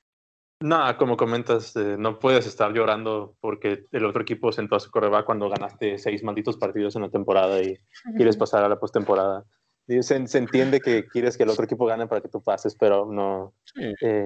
No, 0.60 0.96
como 0.96 1.16
comentas, 1.16 1.74
eh, 1.76 1.96
no 1.98 2.20
puedes 2.20 2.46
estar 2.46 2.72
llorando 2.72 3.36
porque 3.40 3.86
el 3.90 4.04
otro 4.04 4.22
equipo 4.22 4.52
sentó 4.52 4.76
a 4.76 4.80
su 4.80 4.90
correba 4.90 5.24
cuando 5.24 5.48
ganaste 5.48 5.98
seis 5.98 6.22
malditos 6.22 6.56
partidos 6.56 6.94
en 6.94 7.02
la 7.02 7.10
temporada 7.10 7.60
y 7.60 7.76
quieres 8.16 8.36
pasar 8.36 8.62
a 8.62 8.68
la 8.68 8.78
postemporada. 8.78 9.44
Se, 9.88 10.26
se, 10.28 10.38
entiende 10.38 10.80
que 10.80 11.06
quieres 11.06 11.36
que 11.36 11.42
el 11.42 11.48
otro 11.48 11.64
equipo 11.64 11.86
gane 11.86 12.06
para 12.06 12.20
que 12.20 12.28
tú 12.28 12.40
pases, 12.40 12.76
pero 12.76 13.06
no. 13.06 13.54
Eh, 13.74 14.24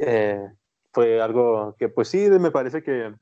eh, 0.00 0.40
fue 0.94 1.20
algo 1.20 1.74
que 1.78 1.88
pues 1.88 2.08
sí, 2.08 2.30
me 2.30 2.50
parece 2.50 2.82
que 2.82 3.12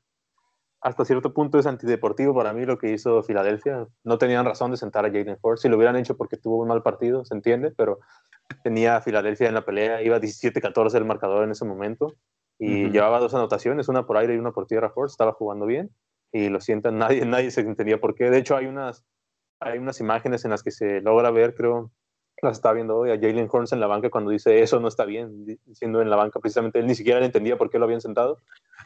hasta 0.79 1.05
cierto 1.05 1.33
punto 1.33 1.57
es 1.59 1.65
antideportivo 1.65 2.35
para 2.35 2.53
mí 2.53 2.65
lo 2.65 2.77
que 2.77 2.91
hizo 2.91 3.23
Filadelfia. 3.23 3.87
No 4.03 4.17
tenían 4.17 4.45
razón 4.45 4.71
de 4.71 4.77
sentar 4.77 5.05
a 5.05 5.07
Jaden 5.09 5.39
Ford. 5.39 5.57
Si 5.57 5.69
lo 5.69 5.77
hubieran 5.77 5.95
hecho 5.95 6.17
porque 6.17 6.37
tuvo 6.37 6.57
un 6.57 6.67
mal 6.67 6.83
partido, 6.83 7.23
se 7.25 7.33
entiende, 7.33 7.71
pero 7.71 7.99
tenía 8.63 8.97
a 8.97 9.01
Filadelfia 9.01 9.47
en 9.47 9.53
la 9.55 9.65
pelea, 9.65 10.01
iba 10.01 10.19
17-14 10.19 10.95
el 10.95 11.05
marcador 11.05 11.45
en 11.45 11.51
ese 11.51 11.65
momento 11.65 12.13
y 12.59 12.89
llevaba 12.89 13.19
dos 13.19 13.33
anotaciones, 13.33 13.89
una 13.89 14.05
por 14.05 14.17
aire 14.17 14.35
y 14.35 14.37
una 14.37 14.51
por 14.51 14.67
tierra. 14.67 14.89
Ford 14.89 15.09
estaba 15.09 15.33
jugando 15.33 15.65
bien 15.65 15.89
y 16.31 16.49
lo 16.49 16.59
sientan, 16.59 16.97
nadie, 16.99 17.25
nadie 17.25 17.49
se 17.51 17.61
entendía 17.61 17.99
por 17.99 18.13
qué. 18.13 18.29
De 18.29 18.37
hecho, 18.37 18.55
hay 18.55 18.67
unas, 18.67 19.05
hay 19.59 19.79
unas 19.79 19.99
imágenes 19.99 20.43
en 20.45 20.51
las 20.51 20.63
que 20.63 20.71
se 20.71 21.01
logra 21.01 21.31
ver, 21.31 21.55
creo, 21.55 21.91
las 22.47 22.57
estaba 22.57 22.75
viendo 22.75 22.97
hoy 22.97 23.11
a 23.11 23.15
Jalen 23.15 23.49
Horns 23.51 23.71
en 23.73 23.79
la 23.79 23.87
banca 23.87 24.09
cuando 24.09 24.31
dice 24.31 24.61
eso 24.61 24.79
no 24.79 24.87
está 24.87 25.05
bien, 25.05 25.45
diciendo 25.65 26.01
en 26.01 26.09
la 26.09 26.15
banca 26.15 26.39
precisamente, 26.39 26.79
él 26.79 26.87
ni 26.87 26.95
siquiera 26.95 27.19
le 27.19 27.27
entendía 27.27 27.57
por 27.57 27.69
qué 27.69 27.79
lo 27.79 27.85
habían 27.85 28.01
sentado. 28.01 28.39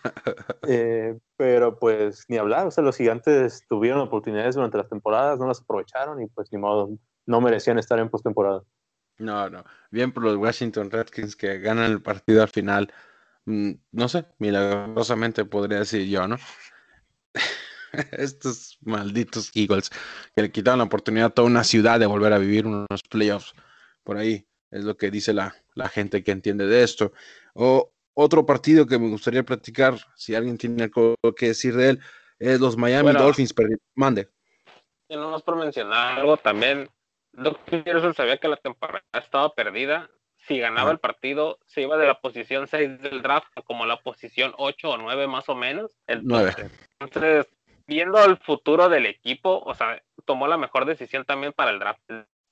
Eh, 0.67 1.17
pero 1.37 1.79
pues 1.79 2.25
ni 2.27 2.37
hablar, 2.37 2.67
o 2.67 2.71
sea, 2.71 2.83
los 2.83 2.97
gigantes 2.97 3.63
tuvieron 3.67 3.99
oportunidades 4.01 4.55
durante 4.55 4.77
las 4.77 4.89
temporadas, 4.89 5.39
no 5.39 5.47
las 5.47 5.61
aprovecharon 5.61 6.21
y 6.21 6.27
pues 6.27 6.51
ni 6.51 6.59
modo, 6.59 6.97
no 7.25 7.41
merecían 7.41 7.79
estar 7.79 7.97
en 7.97 8.09
postemporada. 8.09 8.63
No, 9.17 9.49
no, 9.49 9.63
bien 9.89 10.11
por 10.11 10.23
los 10.23 10.35
Washington 10.35 10.91
Redskins 10.91 11.35
que 11.35 11.59
ganan 11.59 11.91
el 11.91 12.01
partido 12.01 12.43
al 12.43 12.49
final, 12.49 12.93
mm, 13.45 13.71
no 13.91 14.07
sé, 14.07 14.25
milagrosamente 14.37 15.45
podría 15.45 15.79
decir 15.79 16.07
yo, 16.07 16.27
¿no? 16.27 16.37
Estos 18.11 18.77
malditos 18.81 19.51
Eagles 19.55 19.89
que 20.35 20.41
le 20.41 20.51
quitaron 20.51 20.79
la 20.79 20.85
oportunidad 20.85 21.27
a 21.27 21.29
toda 21.29 21.47
una 21.47 21.63
ciudad 21.63 21.99
de 21.99 22.05
volver 22.05 22.33
a 22.33 22.37
vivir 22.37 22.65
unos 22.65 23.03
playoffs. 23.09 23.53
Por 24.03 24.17
ahí 24.17 24.47
es 24.71 24.83
lo 24.83 24.97
que 24.97 25.11
dice 25.11 25.33
la, 25.33 25.53
gente 25.89 26.23
que 26.23 26.31
entiende 26.31 26.67
de 26.67 26.83
esto. 26.83 27.11
O 27.53 27.93
otro 28.13 28.45
partido 28.45 28.85
que 28.87 28.99
me 28.99 29.09
gustaría 29.09 29.43
platicar, 29.43 29.95
si 30.15 30.35
alguien 30.35 30.57
tiene 30.57 30.83
algo 30.83 31.15
que 31.35 31.47
decir 31.47 31.75
de 31.75 31.91
él, 31.91 31.99
es 32.39 32.59
los 32.59 32.77
Miami 32.77 33.13
Dolphins. 33.13 33.53
Mande. 33.95 34.29
no 35.09 35.31
más 35.31 35.43
por 35.43 35.55
mencionar 35.55 36.19
algo 36.19 36.37
también. 36.37 36.89
Doc 37.33 37.59
Peterson 37.65 38.13
sabía 38.13 38.37
que 38.37 38.47
la 38.47 38.57
temporada 38.57 39.03
estaba 39.13 39.53
perdida. 39.53 40.09
Si 40.47 40.59
ganaba 40.59 40.91
el 40.91 40.99
partido, 40.99 41.59
se 41.65 41.81
iba 41.81 41.97
de 41.97 42.07
la 42.07 42.19
posición 42.21 42.67
6 42.67 43.01
del 43.01 43.21
draft 43.21 43.47
como 43.65 43.85
la 43.85 44.01
posición 44.01 44.53
8 44.57 44.89
o 44.89 44.97
9 44.97 45.27
más 45.27 45.49
o 45.49 45.55
menos. 45.55 45.91
Entonces, 46.07 46.71
entonces 46.99 47.47
viendo 47.87 48.23
el 48.23 48.37
futuro 48.37 48.89
del 48.89 49.05
equipo, 49.05 49.63
o 49.65 49.73
sea, 49.73 50.01
tomó 50.25 50.47
la 50.47 50.57
mejor 50.57 50.85
decisión 50.85 51.23
también 51.25 51.53
para 51.53 51.71
el 51.71 51.79
draft. 51.79 52.01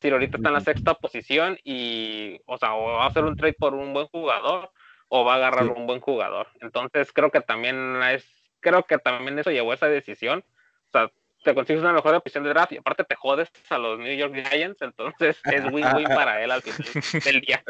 Si 0.01 0.09
ahorita 0.09 0.37
está 0.37 0.49
en 0.49 0.53
la 0.53 0.61
sexta 0.61 0.93
posición 0.95 1.59
y, 1.63 2.39
o 2.45 2.57
sea, 2.57 2.73
o 2.73 2.83
va 2.83 3.03
a 3.03 3.07
hacer 3.07 3.23
un 3.23 3.35
trade 3.35 3.53
por 3.53 3.73
un 3.73 3.93
buen 3.93 4.07
jugador 4.07 4.71
o 5.09 5.23
va 5.23 5.33
a 5.33 5.35
agarrar 5.37 5.67
un 5.67 5.85
buen 5.85 5.99
jugador. 5.99 6.47
Entonces 6.61 7.11
creo 7.11 7.31
que 7.31 7.41
también 7.41 8.01
es, 8.03 8.25
creo 8.59 8.83
que 8.83 8.97
también 8.97 9.37
eso 9.37 9.51
llevó 9.51 9.71
a 9.71 9.75
esa 9.75 9.87
decisión. 9.87 10.43
O 10.87 10.91
sea, 10.91 11.11
te 11.43 11.53
consigues 11.53 11.81
una 11.81 11.93
mejor 11.93 12.15
opción 12.15 12.43
de 12.43 12.49
draft 12.49 12.71
y 12.71 12.77
aparte 12.77 13.03
te 13.03 13.15
jodes 13.15 13.51
a 13.69 13.77
los 13.77 13.99
New 13.99 14.15
York 14.15 14.33
Giants, 14.49 14.81
entonces 14.81 15.39
es 15.45 15.65
win-win 15.65 16.07
para 16.07 16.41
él 16.43 16.51
al 16.51 16.61
final 16.61 16.77
del 17.23 17.41
día. 17.41 17.63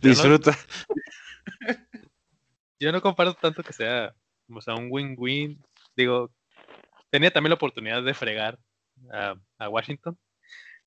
Disfruta. 0.00 0.56
Yo 2.78 2.92
no 2.92 3.02
comparto 3.02 3.34
tanto 3.34 3.62
que 3.62 3.72
sea 3.72 4.14
o 4.54 4.60
sea, 4.60 4.74
un 4.74 4.88
win-win. 4.90 5.62
Digo, 5.96 6.32
tenía 7.10 7.30
también 7.30 7.50
la 7.50 7.56
oportunidad 7.56 8.02
de 8.02 8.14
fregar 8.14 8.58
a, 9.12 9.68
Washington. 9.68 10.18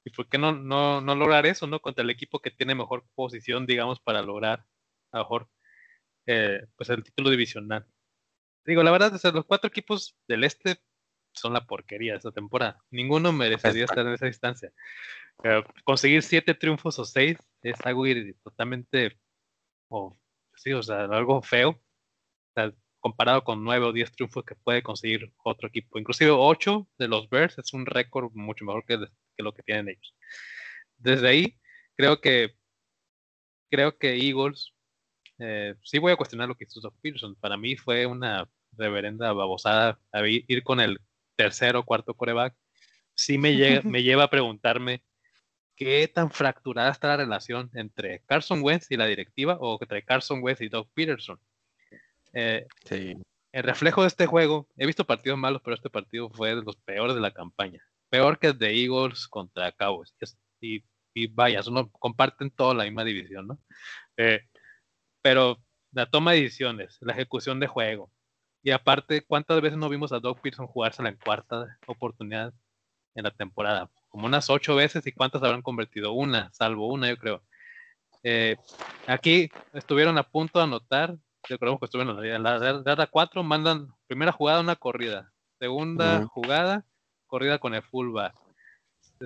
¿Y 0.05 0.11
por 0.11 0.27
qué 0.27 0.37
no, 0.37 0.51
no, 0.53 1.01
no, 1.01 1.15
lograr 1.15 1.45
eso, 1.45 1.67
no? 1.67 1.79
Contra 1.79 2.03
el 2.03 2.09
equipo 2.09 2.39
que 2.39 2.51
tiene 2.51 2.75
mejor 2.75 3.05
posición, 3.15 3.65
digamos, 3.65 3.99
para 4.01 4.21
lograr, 4.21 4.65
a 5.11 5.19
mejor, 5.19 5.49
eh, 6.27 6.65
pues 6.75 6.89
el 6.89 7.03
título 7.03 7.29
divisional. 7.29 7.85
digo, 8.65 8.83
la 8.83 8.91
verdad, 8.91 9.13
o 9.13 9.31
los 9.31 9.45
cuatro 9.45 9.69
equipos 9.69 10.15
del 10.27 10.43
este 10.43 10.81
son 11.33 11.53
la 11.53 11.65
porquería 11.65 12.13
de 12.13 12.17
esta 12.17 12.31
temporada. 12.31 12.83
Ninguno 12.91 13.31
merecería 13.31 13.85
estar 13.85 14.05
en 14.05 14.13
esa 14.13 14.27
distancia. 14.27 14.71
conseguir 15.83 16.23
siete 16.23 16.53
triunfos 16.53 16.99
o 16.99 17.05
seis 17.05 17.37
es 17.61 17.79
algo 17.85 18.03
totalmente, 18.43 19.17
o 19.89 20.17
sí, 20.55 20.73
o 20.73 20.83
sea, 20.83 21.05
algo 21.05 21.41
feo. 21.41 21.81
Comparado 23.03 23.43
con 23.43 23.65
nueve 23.65 23.85
o 23.85 23.91
diez 23.91 24.11
triunfos 24.13 24.45
que 24.45 24.55
puede 24.55 24.81
conseguir 24.81 25.33
otro 25.43 25.67
equipo. 25.67 25.99
Inclusive 25.99 26.31
ocho 26.31 26.87
de 26.97 27.09
los 27.09 27.29
Bears 27.29 27.57
es 27.57 27.73
un 27.73 27.85
récord 27.85 28.31
mucho 28.33 28.63
mejor 28.63 28.85
que, 28.85 28.97
que 29.35 29.43
lo 29.43 29.53
que 29.53 29.61
tienen 29.61 29.89
ellos. 29.89 30.15
Desde 30.97 31.27
ahí, 31.27 31.59
creo 31.97 32.21
que 32.21 32.55
creo 33.69 33.97
que 33.97 34.15
Eagles 34.15 34.73
eh, 35.37 35.75
sí 35.83 35.99
voy 35.99 36.13
a 36.13 36.15
cuestionar 36.15 36.47
lo 36.47 36.55
que 36.55 36.63
hizo 36.63 36.79
Doug 36.79 36.93
Peterson. 37.01 37.35
Para 37.35 37.57
mí 37.57 37.75
fue 37.75 38.05
una 38.05 38.47
reverenda 38.71 39.33
babosada 39.33 39.99
ir 40.13 40.63
con 40.63 40.79
el 40.79 40.97
tercero 41.35 41.79
o 41.79 41.83
cuarto 41.83 42.13
coreback. 42.13 42.55
Sí 43.15 43.37
me, 43.37 43.51
me 43.83 44.01
lleva 44.01 44.23
a 44.23 44.29
preguntarme 44.29 45.03
qué 45.75 46.07
tan 46.07 46.31
fracturada 46.31 46.91
está 46.91 47.09
la 47.09 47.17
relación 47.17 47.69
entre 47.73 48.21
Carson 48.27 48.61
Wentz 48.63 48.89
y 48.91 48.95
la 48.95 49.07
directiva 49.07 49.57
o 49.59 49.77
entre 49.81 50.05
Carson 50.05 50.41
Wentz 50.41 50.61
y 50.61 50.69
Doug 50.69 50.87
Peterson. 50.93 51.37
Eh, 52.33 52.67
el 53.51 53.63
reflejo 53.63 54.01
de 54.01 54.07
este 54.07 54.25
juego, 54.25 54.67
he 54.77 54.85
visto 54.85 55.05
partidos 55.05 55.37
malos, 55.37 55.61
pero 55.63 55.75
este 55.75 55.89
partido 55.89 56.29
fue 56.29 56.55
de 56.55 56.63
los 56.63 56.75
peores 56.77 57.15
de 57.15 57.21
la 57.21 57.31
campaña. 57.31 57.81
Peor 58.09 58.39
que 58.39 58.47
el 58.47 58.57
de 58.57 58.73
Eagles 58.83 59.27
contra 59.27 59.71
Cowboys. 59.71 60.13
Y, 60.59 60.83
y 61.13 61.27
vaya, 61.27 61.61
no 61.71 61.89
comparten 61.91 62.49
toda 62.51 62.73
la 62.73 62.83
misma 62.83 63.03
división, 63.03 63.47
¿no? 63.47 63.59
Eh, 64.17 64.41
pero 65.21 65.57
la 65.91 66.07
toma 66.07 66.33
de 66.33 66.41
decisiones, 66.41 66.97
la 67.01 67.13
ejecución 67.13 67.59
de 67.59 67.67
juego. 67.67 68.11
Y 68.63 68.71
aparte, 68.71 69.23
¿cuántas 69.25 69.61
veces 69.61 69.77
no 69.77 69.89
vimos 69.89 70.11
a 70.13 70.19
Doug 70.19 70.41
Pearson 70.41 70.67
jugársela 70.67 71.09
en 71.09 71.17
cuarta 71.17 71.77
oportunidad 71.85 72.53
en 73.15 73.23
la 73.23 73.31
temporada? 73.31 73.89
Como 74.09 74.25
unas 74.25 74.49
ocho 74.49 74.75
veces 74.75 75.05
y 75.05 75.11
cuántas 75.11 75.43
habrán 75.43 75.61
convertido? 75.61 76.13
Una, 76.13 76.51
salvo 76.53 76.87
una, 76.87 77.09
yo 77.09 77.17
creo. 77.17 77.43
Eh, 78.23 78.55
aquí 79.05 79.51
estuvieron 79.73 80.17
a 80.17 80.23
punto 80.23 80.59
de 80.59 80.63
anotar, 80.63 81.17
recordemos 81.49 81.79
que 81.79 81.85
estuvieron 81.85 82.23
en 82.23 82.43
la 82.43 82.83
yarda 82.83 83.07
cuatro, 83.07 83.43
mandan 83.43 83.93
primera 84.07 84.31
jugada 84.31 84.61
una 84.61 84.75
corrida, 84.75 85.31
segunda 85.59 86.25
jugada, 86.27 86.85
corrida 87.27 87.59
con 87.59 87.73
el 87.73 87.83
fullback, 87.83 88.35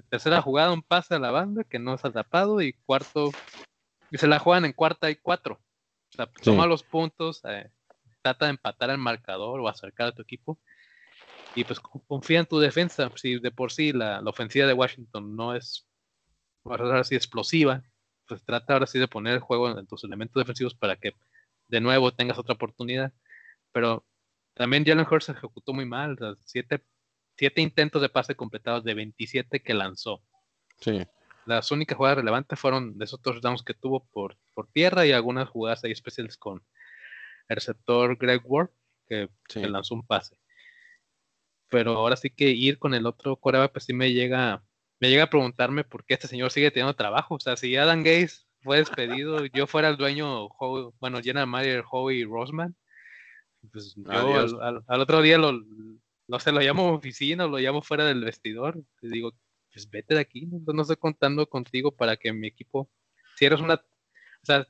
tercera 0.10 0.42
jugada 0.42 0.72
un 0.72 0.82
pase 0.82 1.16
a 1.16 1.20
la 1.20 1.32
banda 1.32 1.64
que 1.64 1.80
no 1.80 1.94
está 1.96 2.12
tapado 2.12 2.62
y 2.62 2.74
cuarto, 2.74 3.32
y 4.12 4.18
se 4.18 4.28
la 4.28 4.40
juegan 4.40 4.66
en 4.66 4.74
cuarta 4.74 5.10
y 5.10 5.16
cuatro. 5.16 5.60
Toma 6.44 6.66
los 6.66 6.84
puntos, 6.84 7.42
eh, 7.46 7.70
trata 8.22 8.46
de 8.46 8.52
empatar 8.52 8.90
el 8.90 8.98
marcador 8.98 9.60
o 9.60 9.68
acercar 9.68 10.08
a 10.08 10.12
tu 10.12 10.22
equipo. 10.22 10.58
Y 11.56 11.64
pues 11.64 11.80
confía 11.80 12.40
en 12.40 12.46
tu 12.46 12.60
defensa. 12.60 13.10
Si 13.16 13.40
de 13.40 13.52
por 13.52 13.72
sí 13.72 13.92
la, 13.92 14.22
ofensiva 14.26 14.68
de 14.68 14.74
Washington 14.74 15.36
no 15.36 15.56
es 15.56 15.88
ahora 16.64 17.04
sí 17.04 17.16
explosiva, 17.16 17.84
pues 18.28 18.44
trata 18.44 18.74
ahora 18.74 18.88
sí 18.88 19.00
de 19.00 19.08
poner 19.08 19.36
el 19.36 19.40
juego 19.40 19.78
en 19.78 19.88
tus 19.88 20.04
elementos 20.04 20.40
defensivos 20.40 20.76
para 20.76 20.96
que 20.96 21.14
de 21.68 21.82
nuevo 21.82 22.14
tengas 22.14 22.38
otra 22.38 22.56
oportunidad. 22.56 23.14
Pero 23.72 24.06
también 24.54 24.86
Jalen 24.86 25.06
Hurts 25.10 25.30
ejecutó 25.30 25.74
muy 25.74 25.86
mal. 25.86 26.18
siete, 26.46 26.84
siete 27.38 27.62
intentos 27.62 28.02
de 28.02 28.10
pase 28.10 28.36
completados 28.36 28.84
de 28.84 28.94
27 28.94 29.62
que 29.62 29.74
lanzó. 29.74 30.22
Sí 30.80 31.06
las 31.48 31.72
únicas 31.72 31.98
jugadas 31.98 32.18
relevantes 32.18 32.60
fueron 32.60 32.98
de 32.98 33.06
esos 33.06 33.22
touchdowns 33.22 33.64
que 33.64 33.74
tuvo 33.74 34.06
por, 34.12 34.38
por 34.54 34.68
tierra 34.68 35.06
y 35.06 35.14
algunas 35.14 35.50
jugadas 35.50 35.84
ahí 35.84 35.92
especiales 35.92 36.38
con 36.38 36.62
el 37.48 37.56
receptor 37.56 38.18
Greg 38.18 38.42
Ward, 38.44 38.70
que, 39.08 39.30
lanzó 39.56 39.96
un 39.96 40.06
pase. 40.06 40.38
Pero 41.70 41.94
ahora 41.94 42.18
sí 42.18 42.30
que 42.30 42.50
ir 42.50 42.78
con 42.78 42.94
el 42.94 43.06
otro 43.06 43.38
coreback, 43.38 43.72
pues 43.72 43.86
sí 43.86 43.94
me 43.94 44.12
llega, 44.12 44.62
me 45.00 45.10
llega 45.10 45.24
a 45.24 45.30
preguntarme 45.30 45.86
por 45.86 46.06
qué 46.06 46.16
este 46.16 46.28
señor 46.28 46.52
sigue 46.52 46.70
teniendo 46.70 46.96
trabajo. 46.96 47.36
O 47.36 47.40
sea, 47.40 47.56
si 47.56 47.78
Adam 47.78 48.04
Gaze 48.04 48.46
fue 48.68 48.80
despedido, 48.80 49.46
yo 49.46 49.66
fuera 49.66 49.88
el 49.88 49.96
dueño, 49.96 50.50
bueno, 51.00 51.22
General 51.22 51.48
Manager 51.48 51.86
Howie 51.90 52.26
Rosman, 52.26 52.76
pues 53.72 53.96
yo 53.96 54.62
al, 54.62 55.02
otro 55.02 55.22
día 55.22 55.38
lo, 55.38 55.54
no 56.28 56.40
sé, 56.40 56.52
lo 56.52 56.60
llamo 56.60 56.92
oficina, 56.94 57.48
lo 57.48 57.60
llamo 57.60 57.82
fuera 57.82 58.04
del 58.04 58.26
vestidor, 58.26 58.78
y 59.02 59.08
digo, 59.08 59.32
pues 59.72 59.90
vete 59.90 60.16
de 60.16 60.20
aquí, 60.20 60.48
no, 60.48 60.82
estoy 60.82 60.98
contando 60.98 61.48
contigo 61.48 61.96
para 61.96 62.18
que 62.18 62.34
mi 62.34 62.48
equipo, 62.48 62.90
si 63.38 63.46
eres 63.46 63.62
una, 63.62 63.76
o 63.76 64.46
sea, 64.46 64.68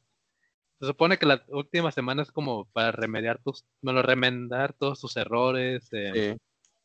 se 0.79 0.85
supone 0.85 1.17
que 1.17 1.25
la 1.25 1.43
última 1.47 1.91
semana 1.91 2.21
es 2.21 2.31
como 2.31 2.65
para 2.65 2.91
remediar 2.91 3.41
tus, 3.41 3.65
bueno, 3.81 4.03
remendar 4.03 4.73
todos 4.73 5.01
tus 5.01 5.17
errores, 5.17 5.89
eh, 5.91 6.37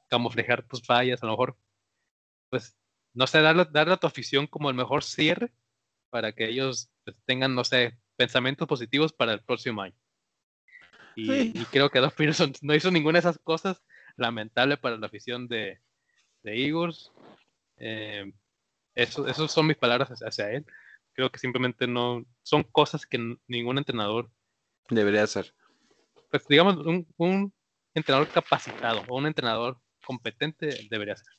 camuflejar 0.08 0.62
tus 0.66 0.82
fallas, 0.82 1.22
a 1.22 1.26
lo 1.26 1.32
mejor, 1.32 1.58
pues, 2.48 2.74
no 3.12 3.26
sé, 3.26 3.42
darle, 3.42 3.66
darle 3.70 3.92
a 3.92 3.98
tu 3.98 4.06
afición 4.06 4.46
como 4.46 4.70
el 4.70 4.76
mejor 4.76 5.04
cierre 5.04 5.52
para 6.12 6.32
que 6.32 6.44
ellos 6.44 6.90
pues, 7.04 7.16
tengan, 7.24 7.54
no 7.54 7.64
sé, 7.64 7.98
pensamientos 8.16 8.68
positivos 8.68 9.14
para 9.14 9.32
el 9.32 9.40
próximo 9.40 9.80
año. 9.80 9.96
Y, 11.16 11.64
creo 11.66 11.88
que 11.88 12.00
Doug 12.00 12.12
Peterson 12.12 12.52
no 12.60 12.74
hizo 12.74 12.90
ninguna 12.90 13.14
de 13.14 13.20
esas 13.20 13.38
cosas, 13.38 13.82
lamentable 14.16 14.76
para 14.76 14.98
la 14.98 15.06
afición 15.06 15.48
de, 15.48 15.80
de 16.42 16.66
Eagles. 16.66 17.10
Eh, 17.78 18.30
eso, 18.94 19.26
esas 19.26 19.50
son 19.50 19.66
mis 19.66 19.78
palabras 19.78 20.10
hacia 20.22 20.52
él. 20.52 20.66
Creo 21.14 21.30
que 21.30 21.38
simplemente 21.38 21.86
no 21.86 22.26
son 22.42 22.62
cosas 22.62 23.06
que 23.06 23.38
ningún 23.46 23.78
entrenador 23.78 24.30
debería 24.90 25.22
hacer. 25.22 25.54
Pues 26.30 26.46
digamos, 26.46 26.76
un, 27.16 27.54
entrenador 27.94 28.28
capacitado 28.28 29.02
o 29.08 29.16
un 29.16 29.26
entrenador 29.26 29.78
competente 30.04 30.86
debería 30.90 31.14
hacer. 31.14 31.32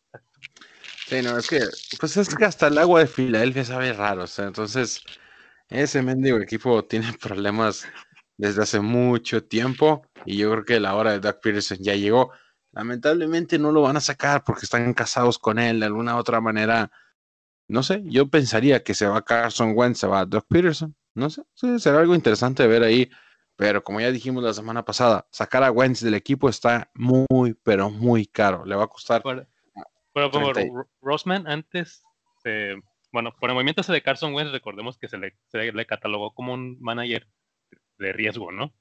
Sí, 1.06 1.22
no, 1.22 1.38
es 1.38 1.48
que, 1.48 1.60
pues 2.00 2.18
es 2.18 2.34
que 2.34 2.46
hasta 2.46 2.68
el 2.68 2.78
agua 2.78 3.02
de 3.02 3.08
Filadelfia 3.08 3.66
sabe 3.66 3.94
raro, 3.94 4.24
o 4.24 4.28
sea, 4.28 4.46
entonces 4.46 5.02
ese 5.70 6.02
mendigo 6.02 6.38
equipo 6.40 6.86
tiene 6.86 7.14
problemas 7.22 7.86
desde 8.38 8.64
hace 8.64 8.80
mucho 8.80 9.44
tiempo 9.44 10.04
y 10.26 10.38
yo 10.38 10.52
creo 10.52 10.66
que 10.66 10.80
la 10.80 10.96
hora 10.96 11.12
de 11.12 11.20
Doug 11.20 11.40
Peterson 11.42 11.78
ya 11.82 11.96
llegó. 11.96 12.32
Lamentablemente 12.72 13.60
no 13.60 13.72
lo 13.72 13.82
van 13.84 13.98
a 13.98 14.02
sacar 14.02 14.44
porque 14.44 14.66
están 14.66 14.94
casados 14.94 15.38
con 15.40 15.60
él 15.60 15.80
de 15.80 15.86
alguna 15.86 16.18
otra 16.18 16.42
manera. 16.42 16.92
No 17.68 17.84
sé, 17.84 18.02
yo 18.06 18.30
pensaría 18.30 18.84
que 18.84 18.94
se 18.96 19.08
va 19.08 19.24
Carson 19.24 19.74
Wentz, 19.76 20.00
se 20.00 20.08
va 20.08 20.26
Doug 20.26 20.46
Peterson. 20.48 20.96
No 21.16 21.30
sé, 21.30 21.44
será 21.80 22.00
algo 22.00 22.16
interesante 22.16 22.68
ver 22.68 22.84
ahí. 22.84 23.10
Pero 23.56 23.84
como 23.84 24.02
ya 24.02 24.12
dijimos 24.12 24.44
la 24.44 24.54
semana 24.54 24.84
pasada, 24.84 25.28
sacar 25.32 25.64
a 25.64 25.72
Wentz 25.72 26.02
del 26.02 26.16
equipo 26.16 26.50
está 26.50 26.90
muy, 26.96 27.54
pero 27.64 27.90
muy 27.92 28.26
caro. 28.26 28.66
Le 28.66 28.76
va 28.76 28.86
a 28.86 28.88
costar. 28.88 29.22
Pero, 30.14 30.32
como 30.32 30.52
Rosman 31.02 31.48
antes, 31.48 32.04
bueno, 33.12 33.34
por 33.40 33.50
el 33.50 33.56
movimiento 33.56 33.82
ese 33.82 33.94
de 33.94 34.02
Carson 34.02 34.34
Wentz, 34.34 34.52
recordemos 34.52 34.98
que 34.98 35.08
se 35.08 35.18
le, 35.18 35.36
se 35.48 35.72
le 35.72 35.86
catalogó 35.86 36.34
como 36.34 36.54
un 36.54 36.78
manager 36.82 37.28
de 37.98 38.14
riesgo, 38.14 38.52
¿no? 38.52 38.74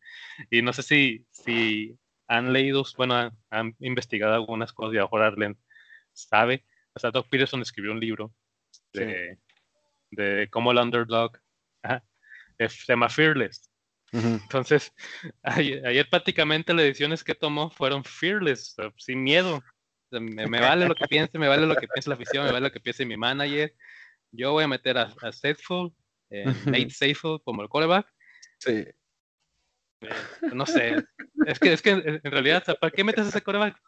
Y 0.51 0.63
no 0.63 0.73
sé 0.73 0.83
si, 0.83 1.27
si 1.31 1.99
han 2.29 2.53
leído, 2.53 2.85
bueno, 2.97 3.31
han, 3.51 3.77
investigado 3.81 4.35
algunas 4.35 4.73
cosas 4.73 4.95
y 4.95 4.99
ahora 4.99 5.27
Arlen 5.27 5.59
sabe. 6.13 6.65
O 6.95 7.01
sea, 7.01 7.11
Doc 7.11 7.29
Peterson 7.29 7.63
escribió 7.63 7.93
un 7.93 8.01
libro 8.01 8.35
de, 8.93 9.39
de 10.11 10.49
cómo 10.51 10.73
el 10.73 10.79
underdog 10.79 11.39
se 12.59 12.93
llama 12.93 13.09
Fearless. 13.09 13.71
Entonces, 14.13 14.93
ayer, 15.43 16.09
prácticamente 16.11 16.75
las 16.75 16.85
decisiones 16.85 17.25
que 17.25 17.35
tomó 17.35 17.71
fueron 17.71 18.05
fearless, 18.05 18.77
sin 18.99 19.23
miedo. 19.23 19.63
Me, 20.21 20.47
vale 20.61 20.87
lo 20.87 20.95
que 20.95 21.07
piense, 21.07 21.39
me 21.39 21.49
vale 21.49 21.67
lo 21.67 21.77
que 21.77 21.89
piense 21.89 22.09
la 22.09 22.17
afición, 22.17 22.45
me 22.45 22.53
vale 22.53 22.69
lo 22.69 22.73
que 22.73 22.81
piense 22.81 23.05
mi 23.05 23.17
manager. 23.17 23.75
Yo 24.31 24.53
voy 24.53 24.65
a 24.65 24.69
meter 24.69 24.99
a, 24.99 25.03
a 25.03 25.31
eh, 26.31 26.45
Nate 26.67 27.15
como 27.45 27.63
el 27.63 27.69
quarterback. 27.69 28.07
Sí. 28.59 28.85
Eh, 30.01 30.09
no 30.53 30.67
sé. 30.67 30.97
es 31.47 31.59
que, 31.59 31.73
es 31.73 31.83
que 31.83 31.91
en 31.91 32.21
realidad, 32.23 32.65
¿para 32.81 32.91
qué 32.91 33.05
metes 33.05 33.27
ese 33.27 33.43
coreback? 33.43 33.79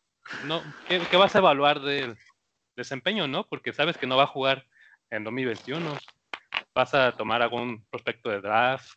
No, 0.47 0.62
¿qué, 0.89 1.16
vas 1.16 1.35
a 1.35 1.39
evaluar 1.39 1.81
del 1.81 2.16
desempeño, 2.77 3.27
no? 3.27 3.47
Porque 3.47 3.72
sabes 3.72 3.99
que 3.99 4.07
no 4.07 4.16
va 4.16 4.25
a 4.25 4.29
jugar 4.29 4.66
en 5.11 5.25
2021. 5.25 5.97
Vas 6.75 6.95
a 6.95 7.12
tomar 7.12 7.43
algún 7.43 7.85
prospecto 7.87 8.31
de 8.31 8.41
draft. 8.41 8.89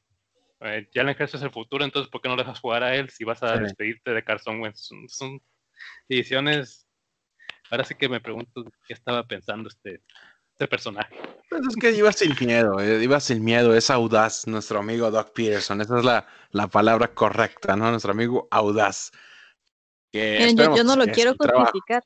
Eh, 0.61 0.87
ya 0.93 1.03
le 1.03 1.11
es 1.11 1.33
el 1.35 1.51
futuro, 1.51 1.85
entonces 1.85 2.09
¿por 2.09 2.21
qué 2.21 2.29
no 2.29 2.35
le 2.35 2.41
dejas 2.41 2.59
jugar 2.59 2.81
a 2.81 2.95
él 2.95 3.11
si 3.11 3.23
vas 3.23 3.43
a 3.43 3.57
despedirte 3.57 4.11
de 4.11 4.23
Carson 4.23 4.59
Wentz? 4.59 4.89
Son, 5.07 5.39
ediciones. 6.09 6.86
Ahora 7.69 7.83
sí 7.83 7.95
que 7.95 8.09
me 8.09 8.21
pregunto 8.21 8.63
qué 8.87 8.93
estaba 8.93 9.23
pensando 9.25 9.69
este, 9.69 10.01
este 10.57 10.67
personaje. 10.67 11.15
Pues 11.49 11.61
es 11.69 11.75
que 11.75 11.91
iba 11.91 12.11
sin 12.11 12.35
miedo, 12.39 12.79
eh, 12.79 13.03
iba 13.03 13.19
sin 13.19 13.43
miedo, 13.43 13.75
es 13.75 13.89
audaz 13.89 14.47
nuestro 14.47 14.79
amigo 14.79 15.11
Doc 15.11 15.31
Peterson, 15.33 15.81
esa 15.81 15.99
es 15.99 16.03
la, 16.03 16.67
palabra 16.67 17.13
correcta, 17.13 17.75
¿no? 17.75 17.89
Nuestro 17.91 18.11
amigo 18.11 18.47
audaz. 18.51 19.11
yo, 20.11 20.83
no 20.83 20.95
lo 20.95 21.05
quiero 21.05 21.35
justificar. 21.37 22.03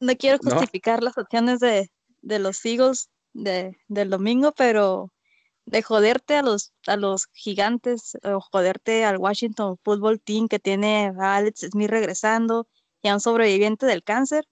No 0.00 0.16
quiero 0.16 0.38
justificar 0.38 1.02
las 1.02 1.18
acciones 1.18 1.60
de, 1.60 1.90
los 2.22 2.64
Eagles 2.64 3.10
de, 3.32 3.76
del 3.88 4.10
domingo, 4.10 4.52
pero 4.52 5.12
de 5.66 5.82
joderte 5.82 6.36
a 6.36 6.42
los, 6.42 6.72
a 6.86 6.96
los 6.96 7.26
gigantes 7.32 8.16
o 8.22 8.40
joderte 8.40 9.04
al 9.04 9.18
Washington 9.18 9.78
Football 9.84 10.20
Team 10.20 10.48
que 10.48 10.58
tiene 10.58 11.12
a 11.20 11.36
Alex 11.36 11.60
Smith 11.70 11.90
regresando 11.90 12.66
y 13.02 13.08
a 13.08 13.14
un 13.14 13.20
sobreviviente 13.20 13.86
del 13.86 14.02
cáncer, 14.02 14.46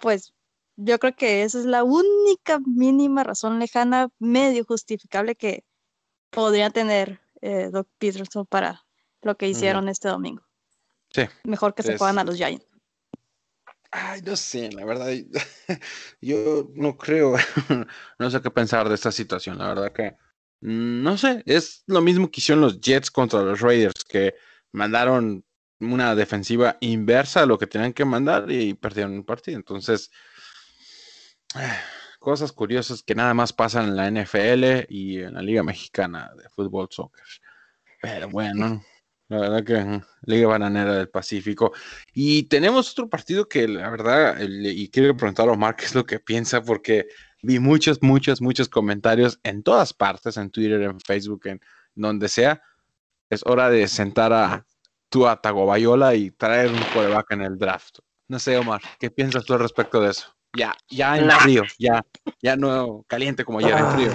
pues 0.00 0.34
yo 0.76 0.98
creo 0.98 1.16
que 1.16 1.42
esa 1.42 1.58
es 1.58 1.64
la 1.64 1.84
única 1.84 2.58
mínima 2.60 3.24
razón 3.24 3.58
lejana, 3.58 4.08
medio 4.18 4.64
justificable 4.64 5.34
que 5.34 5.64
podría 6.30 6.70
tener 6.70 7.20
eh, 7.40 7.70
Doc 7.72 7.88
Peterson 7.98 8.44
para 8.46 8.84
lo 9.22 9.36
que 9.36 9.48
hicieron 9.48 9.88
este 9.88 10.08
domingo. 10.08 10.42
Sí. 11.10 11.22
Mejor 11.44 11.74
que 11.74 11.82
se 11.82 11.96
juegan 11.96 12.18
a 12.18 12.24
los 12.24 12.36
Giants. 12.36 12.66
Ay, 13.90 14.20
no 14.22 14.36
sé, 14.36 14.70
la 14.72 14.84
verdad, 14.84 15.08
yo 16.20 16.68
no 16.74 16.98
creo, 16.98 17.36
no 18.18 18.30
sé 18.30 18.42
qué 18.42 18.50
pensar 18.50 18.88
de 18.88 18.94
esta 18.94 19.10
situación, 19.10 19.56
la 19.56 19.68
verdad 19.68 19.92
que, 19.92 20.16
mm, 20.60 21.02
no 21.02 21.16
sé, 21.16 21.42
es 21.46 21.82
lo 21.86 22.02
mismo 22.02 22.30
que 22.30 22.40
hicieron 22.40 22.60
los 22.60 22.78
Jets 22.80 23.10
contra 23.10 23.40
los 23.40 23.60
Raiders, 23.60 24.04
que 24.04 24.34
mandaron 24.72 25.45
una 25.80 26.14
defensiva 26.14 26.76
inversa 26.80 27.42
a 27.42 27.46
lo 27.46 27.58
que 27.58 27.66
tenían 27.66 27.92
que 27.92 28.04
mandar 28.04 28.50
y 28.50 28.74
perdieron 28.74 29.14
el 29.14 29.24
partido. 29.24 29.56
Entonces, 29.56 30.10
cosas 32.18 32.52
curiosas 32.52 33.02
que 33.02 33.14
nada 33.14 33.34
más 33.34 33.52
pasan 33.52 33.88
en 33.88 33.96
la 33.96 34.10
NFL 34.10 34.86
y 34.88 35.18
en 35.18 35.34
la 35.34 35.42
Liga 35.42 35.62
Mexicana 35.62 36.30
de 36.36 36.48
Fútbol 36.48 36.88
Soccer. 36.90 37.24
Pero 38.00 38.28
bueno, 38.28 38.82
la 39.28 39.40
verdad 39.40 39.64
que 39.64 40.02
Liga 40.22 40.48
Bananera 40.48 40.94
del 40.94 41.08
Pacífico. 41.08 41.72
Y 42.12 42.44
tenemos 42.44 42.90
otro 42.92 43.08
partido 43.08 43.48
que 43.48 43.68
la 43.68 43.90
verdad, 43.90 44.38
y 44.40 44.88
quiero 44.88 45.16
preguntar 45.16 45.48
a 45.48 45.52
Omar 45.52 45.76
qué 45.76 45.84
es 45.84 45.94
lo 45.94 46.06
que 46.06 46.20
piensa, 46.20 46.62
porque 46.62 47.06
vi 47.42 47.58
muchos, 47.58 48.02
muchos, 48.02 48.40
muchos 48.40 48.68
comentarios 48.68 49.38
en 49.42 49.62
todas 49.62 49.92
partes, 49.92 50.36
en 50.36 50.50
Twitter, 50.50 50.82
en 50.82 51.00
Facebook, 51.00 51.46
en 51.46 51.60
donde 51.94 52.28
sea. 52.28 52.62
Es 53.28 53.42
hora 53.44 53.68
de 53.70 53.88
sentar 53.88 54.32
a 54.32 54.66
a 55.24 55.40
Tagobayola 55.40 56.14
y 56.14 56.30
traer 56.30 56.72
un 56.72 56.84
coreback 56.92 57.32
en 57.32 57.42
el 57.42 57.56
draft. 57.56 58.00
No 58.28 58.38
sé, 58.38 58.58
Omar, 58.58 58.82
¿qué 58.98 59.10
piensas 59.10 59.44
tú 59.44 59.54
al 59.54 59.60
respecto 59.60 60.00
de 60.00 60.10
eso? 60.10 60.26
Ya, 60.56 60.74
ya 60.90 61.16
en 61.16 61.30
frío, 61.30 61.62
ya, 61.78 62.04
ya 62.42 62.56
no 62.56 63.04
caliente 63.06 63.44
como 63.44 63.58
ayer 63.60 63.78
en 63.78 63.90
frío. 63.90 64.10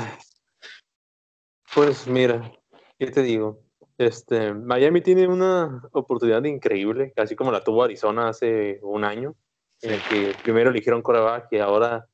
Pues 1.73 2.07
mira, 2.07 2.51
¿qué 2.99 3.07
te 3.07 3.21
digo? 3.21 3.61
Este, 3.97 4.53
Miami 4.53 5.01
tiene 5.01 5.27
una 5.27 5.81
oportunidad 5.91 6.43
increíble, 6.43 7.13
casi 7.15 7.35
como 7.35 7.51
la 7.51 7.63
tuvo 7.63 7.83
Arizona 7.83 8.29
hace 8.29 8.79
un 8.81 9.03
año, 9.03 9.35
en 9.81 9.93
el 9.93 10.01
que 10.01 10.33
primero 10.43 10.71
eligieron 10.71 11.01
coreback 11.01 11.47
y 11.51 11.59
ahora 11.59 12.07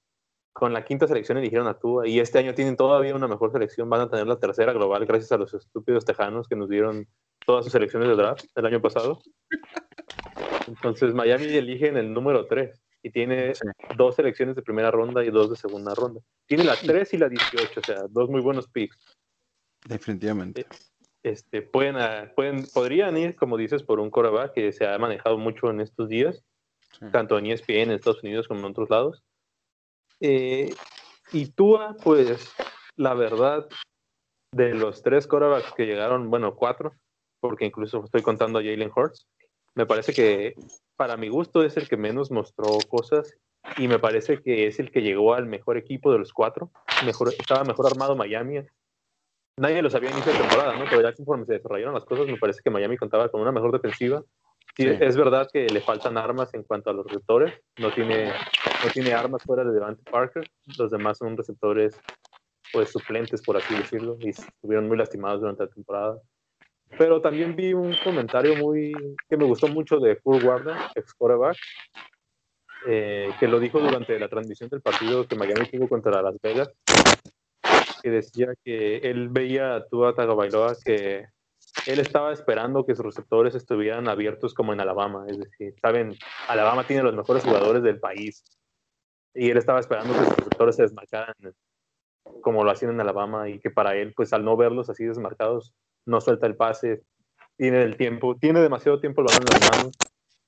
con 0.58 0.74
la 0.74 0.84
quinta 0.84 1.08
selección 1.08 1.38
eligieron 1.38 1.68
a 1.68 1.78
Tua 1.78 2.08
y 2.08 2.20
este 2.20 2.40
año 2.40 2.56
tienen 2.56 2.76
todavía 2.76 3.14
una 3.14 3.28
mejor 3.28 3.52
selección, 3.52 3.92
van 3.92 4.02
a 4.02 4.10
tener 4.10 4.26
la 4.26 4.40
tercera 4.40 4.74
global 4.74 5.06
gracias 5.06 5.32
a 5.32 5.38
los 5.38 5.54
estúpidos 5.54 6.04
tejanos 6.04 6.48
que 6.48 6.56
nos 6.56 6.68
dieron 6.68 7.08
todas 7.46 7.64
sus 7.64 7.72
selecciones 7.72 8.10
de 8.10 8.16
draft 8.16 8.46
el 8.56 8.66
año 8.66 8.82
pasado. 8.82 9.22
Entonces 10.68 11.14
Miami 11.14 11.46
elige 11.46 11.90
en 11.90 11.98
el 11.98 12.12
número 12.12 12.48
3 12.48 12.76
y 13.04 13.12
tiene 13.12 13.54
dos 13.98 14.16
selecciones 14.16 14.56
de 14.56 14.64
primera 14.64 14.90
ronda 14.90 15.24
y 15.24 15.30
dos 15.30 15.52
de 15.52 15.58
segunda 15.58 15.94
ronda. 15.94 16.22
Tiene 16.48 16.64
la 16.64 16.76
3 16.76 17.14
y 17.14 17.18
la 17.18 17.30
18, 17.30 17.80
o 17.80 17.84
sea, 17.84 18.02
dos 18.10 18.28
muy 18.28 18.42
buenos 18.42 18.68
picks. 18.68 18.98
Definitivamente. 19.86 20.66
Este, 21.22 21.62
pueden, 21.62 21.98
ah, 21.98 22.32
pueden, 22.36 22.66
podrían 22.74 23.16
ir, 23.16 23.36
como 23.36 23.58
dices, 23.58 23.84
por 23.84 24.00
un 24.00 24.10
coreback 24.10 24.54
que 24.54 24.72
se 24.72 24.88
ha 24.88 24.98
manejado 24.98 25.38
mucho 25.38 25.70
en 25.70 25.82
estos 25.82 26.10
días, 26.10 26.44
tanto 27.12 27.38
en 27.38 27.46
ESPN 27.46 27.74
en 27.76 27.92
Estados 27.92 28.24
Unidos 28.24 28.48
como 28.48 28.62
en 28.62 28.72
otros 28.72 28.90
lados. 28.90 29.24
Eh, 30.20 30.74
y 31.32 31.48
Tua, 31.48 31.96
pues, 32.04 32.54
la 32.96 33.14
verdad, 33.14 33.68
de 34.52 34.74
los 34.74 35.04
tres 35.04 35.28
quarterbacks 35.28 35.74
que 35.74 35.86
llegaron, 35.86 36.30
bueno, 36.30 36.56
cuatro, 36.56 36.94
porque 37.40 37.66
incluso 37.66 38.04
estoy 38.04 38.22
contando 38.22 38.60
a 38.60 38.64
Jalen 38.64 38.92
Hurts, 38.96 39.28
me 39.76 39.86
parece 39.86 40.14
que 40.14 40.56
para 40.96 41.18
mi 41.18 41.30
gusto 41.30 41.64
es 41.64 41.78
el 41.78 41.88
que 41.88 41.98
menos 41.98 42.32
mostró 42.32 42.80
cosas 42.88 43.38
y 43.78 43.88
me 43.88 44.00
parece 44.00 44.42
que 44.42 44.66
es 44.66 44.80
el 44.80 44.90
que 44.90 45.02
llegó 45.02 45.36
al 45.36 45.46
mejor 45.46 45.78
equipo 45.78 46.12
de 46.12 46.18
los 46.18 46.34
cuatro. 46.34 46.72
Mejor, 47.06 47.32
estaba 47.38 47.64
mejor 47.64 47.86
armado 47.86 48.16
Miami. 48.16 48.62
Nadie 49.60 49.82
lo 49.84 49.90
sabía 49.92 50.10
en 50.10 50.16
inicio 50.16 50.34
de 50.34 50.40
temporada, 50.40 50.76
¿no? 50.78 50.86
Pero 50.90 51.02
ya 51.02 51.14
conforme 51.14 51.46
se 51.46 51.54
desarrollaron 51.54 51.94
las 51.94 52.06
cosas, 52.06 52.26
me 52.26 52.38
parece 52.38 52.62
que 52.64 52.72
Miami 52.72 52.98
contaba 52.98 53.30
con 53.30 53.42
una 53.42 53.52
mejor 53.52 53.72
defensiva 53.72 54.24
es 54.78 55.18
verdad 55.18 55.50
que 55.52 55.68
le 55.68 55.82
faltan 55.82 56.18
armas 56.18 56.54
en 56.54 56.64
cuanto 56.64 56.90
a 56.90 56.94
los 56.94 57.06
receptores. 57.06 57.54
No 57.78 57.92
tiene, 57.94 58.32
tiene 58.90 59.14
armas 59.14 59.44
fuera 59.44 59.64
de 59.64 59.72
Devante 59.72 60.04
Parker. 60.10 60.50
Los 60.78 60.92
demás 60.92 61.18
son 61.18 61.38
receptores 61.38 62.00
pues 62.74 62.92
suplentes, 62.92 63.42
por 63.42 63.58
así 63.58 63.76
decirlo, 63.76 64.18
y 64.20 64.30
estuvieron 64.30 64.88
muy 64.88 64.98
lastimados 64.98 65.42
durante 65.42 65.64
la 65.64 65.70
temporada. 65.70 66.22
Pero 66.98 67.22
también 67.22 67.56
vi 67.56 67.74
un 67.74 67.96
comentario 68.04 68.56
muy 68.56 68.94
que 69.30 69.38
me 69.38 69.46
gustó 69.46 69.68
mucho 69.68 70.00
de 70.00 70.18
Kurt 70.18 70.44
Warner, 70.44 70.76
ex 70.96 71.14
quarterback, 71.14 71.58
eh, 72.88 73.32
que 73.40 73.48
lo 73.48 73.60
dijo 73.60 73.80
durante 73.80 74.18
la 74.20 74.30
transmisión 74.30 74.70
del 74.70 74.82
partido 74.82 75.28
que 75.28 75.36
Miami 75.36 75.70
tuvo 75.70 75.90
contra 75.90 76.22
Las 76.22 76.40
Vegas, 76.42 76.70
que 78.02 78.10
decía 78.10 78.54
que 78.64 78.98
él 78.98 79.30
veía 79.30 79.76
a 79.76 79.86
Tua 79.86 80.14
Tagovailoa 80.14 80.76
que 80.84 81.26
él 81.86 82.00
estaba 82.00 82.34
esperando 82.34 82.86
que 82.86 82.96
sus 82.96 83.06
receptores 83.06 83.56
estuvieran 83.56 84.08
abiertos 84.08 84.54
como 84.54 84.74
en 84.74 84.82
Alabama. 84.82 85.26
Es 85.28 85.40
decir, 85.40 85.76
saben, 85.82 86.16
Alabama 86.48 86.86
tiene 86.86 87.04
los 87.04 87.16
mejores 87.16 87.44
jugadores 87.44 87.84
del 87.84 88.00
país. 88.00 88.44
Y 89.34 89.50
él 89.50 89.58
estaba 89.58 89.80
esperando 89.80 90.14
que 90.14 90.26
sus 90.26 90.36
receptores 90.38 90.76
se 90.76 90.82
desmarcaran 90.84 91.34
como 92.42 92.64
lo 92.64 92.72
hacían 92.72 92.92
en 92.92 93.02
Alabama 93.02 93.50
y 93.50 93.60
que 93.60 93.70
para 93.70 93.96
él, 93.96 94.14
pues 94.16 94.34
al 94.34 94.44
no 94.44 94.58
verlos 94.58 94.90
así 94.90 95.06
desmarcados, 95.06 95.74
no 96.06 96.22
suelta 96.22 96.48
el 96.48 96.56
pase, 96.56 97.04
tiene 97.58 97.84
el 97.84 97.98
tiempo, 97.98 98.36
tiene 98.36 98.62
demasiado 98.62 99.00
tiempo 99.00 99.22
lo 99.22 99.30
en 99.32 99.46
las 99.46 99.72
manos 99.72 99.98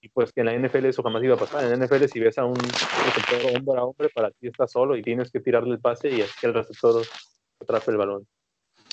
y 0.02 0.10
pues 0.10 0.32
que 0.32 0.42
en 0.42 0.48
la 0.48 0.58
NFL 0.58 0.86
eso 0.86 1.04
jamás 1.04 1.24
iba 1.24 1.36
a 1.36 1.40
pasar. 1.40 1.64
En 1.64 1.78
la 1.78 1.86
NFL 1.86 2.06
si 2.06 2.20
ves 2.20 2.38
a 2.38 2.46
un 2.46 2.56
receptor 2.56 3.56
hombre 3.56 3.80
a 3.80 3.84
hombre, 3.84 4.10
para 4.14 4.32
ti 4.32 4.48
está 4.48 4.68
solo 4.68 4.96
y 4.96 5.02
tienes 5.02 5.32
que 5.32 5.40
tirarle 5.40 5.72
el 5.72 5.82
pase 5.82 6.10
y 6.10 6.22
es 6.22 6.34
que 6.40 6.48
el 6.48 6.54
receptor 6.54 7.04
atrape 7.62 7.92
el 7.92 7.98
balón. 7.98 8.28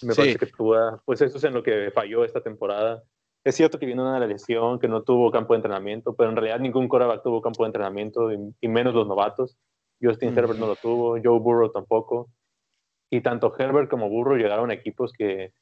Me 0.02 0.14
parece 0.14 0.38
que 0.38 0.46
tú, 0.46 0.74
pues 1.04 1.20
eso 1.22 1.38
es 1.38 1.44
en 1.44 1.54
lo 1.54 1.62
que 1.62 1.90
falló 1.94 2.24
esta 2.24 2.42
temporada. 2.42 3.02
Es 3.44 3.54
cierto 3.54 3.78
que 3.78 3.86
vino 3.86 4.02
una 4.02 4.24
lesión, 4.26 4.78
que 4.78 4.88
no 4.88 5.02
tuvo 5.02 5.30
campo 5.30 5.54
de 5.54 5.58
entrenamiento, 5.58 6.14
pero 6.14 6.30
en 6.30 6.36
realidad 6.36 6.58
ningún 6.58 6.88
quarterback 6.88 7.22
tuvo 7.22 7.40
campo 7.40 7.62
de 7.62 7.68
entrenamiento, 7.68 8.30
y, 8.32 8.68
menos 8.68 8.92
los 8.92 9.06
novatos. 9.06 9.56
Justin 10.00 10.36
Herbert 10.36 10.58
no 10.58 10.66
lo 10.66 10.76
tuvo, 10.76 11.18
Joe 11.22 11.38
Burrow 11.38 11.70
tampoco. 11.70 12.28
Y 13.10 13.20
tanto 13.20 13.52
Herbert 13.56 13.88
como 13.88 14.08
Burrow 14.08 14.36
llegaron 14.36 14.70
a 14.70 14.74
equipos 14.74 15.12
que, 15.12 15.52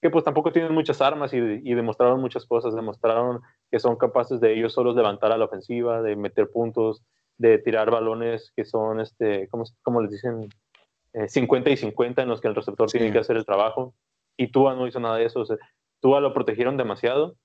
que 0.00 0.10
pues 0.10 0.24
tampoco 0.24 0.52
tienen 0.52 0.72
muchas 0.72 1.00
armas 1.00 1.32
y, 1.32 1.36
y, 1.36 1.74
demostraron 1.74 2.20
muchas 2.20 2.46
cosas. 2.46 2.74
Demostraron 2.74 3.42
que 3.70 3.78
son 3.78 3.96
capaces 3.96 4.40
de 4.40 4.54
ellos 4.54 4.72
solos 4.72 4.96
levantar 4.96 5.32
a 5.32 5.38
la 5.38 5.44
ofensiva, 5.44 6.02
de 6.02 6.16
meter 6.16 6.50
puntos, 6.50 7.02
de 7.38 7.58
tirar 7.58 7.90
balones 7.90 8.52
que 8.56 8.64
son, 8.64 9.00
este, 9.00 9.48
¿cómo, 9.48 9.64
cómo 9.82 10.00
les 10.00 10.10
dicen? 10.10 10.48
50 11.26 11.70
eh, 11.70 11.72
y 11.72 11.76
50 11.76 12.22
en 12.22 12.28
los 12.28 12.40
que 12.40 12.48
el 12.48 12.54
receptor 12.54 12.90
tiene 12.90 13.12
que 13.12 13.18
hacer 13.18 13.36
el 13.36 13.46
trabajo. 13.46 13.94
Y 14.36 14.48
Tua 14.48 14.74
no 14.74 14.86
hizo 14.86 15.00
nada 15.00 15.16
de 15.16 15.24
eso. 15.24 15.44
Tua 16.00 16.20
lo 16.20 16.34
protegieron 16.34 16.76
demasiado. 16.76 17.36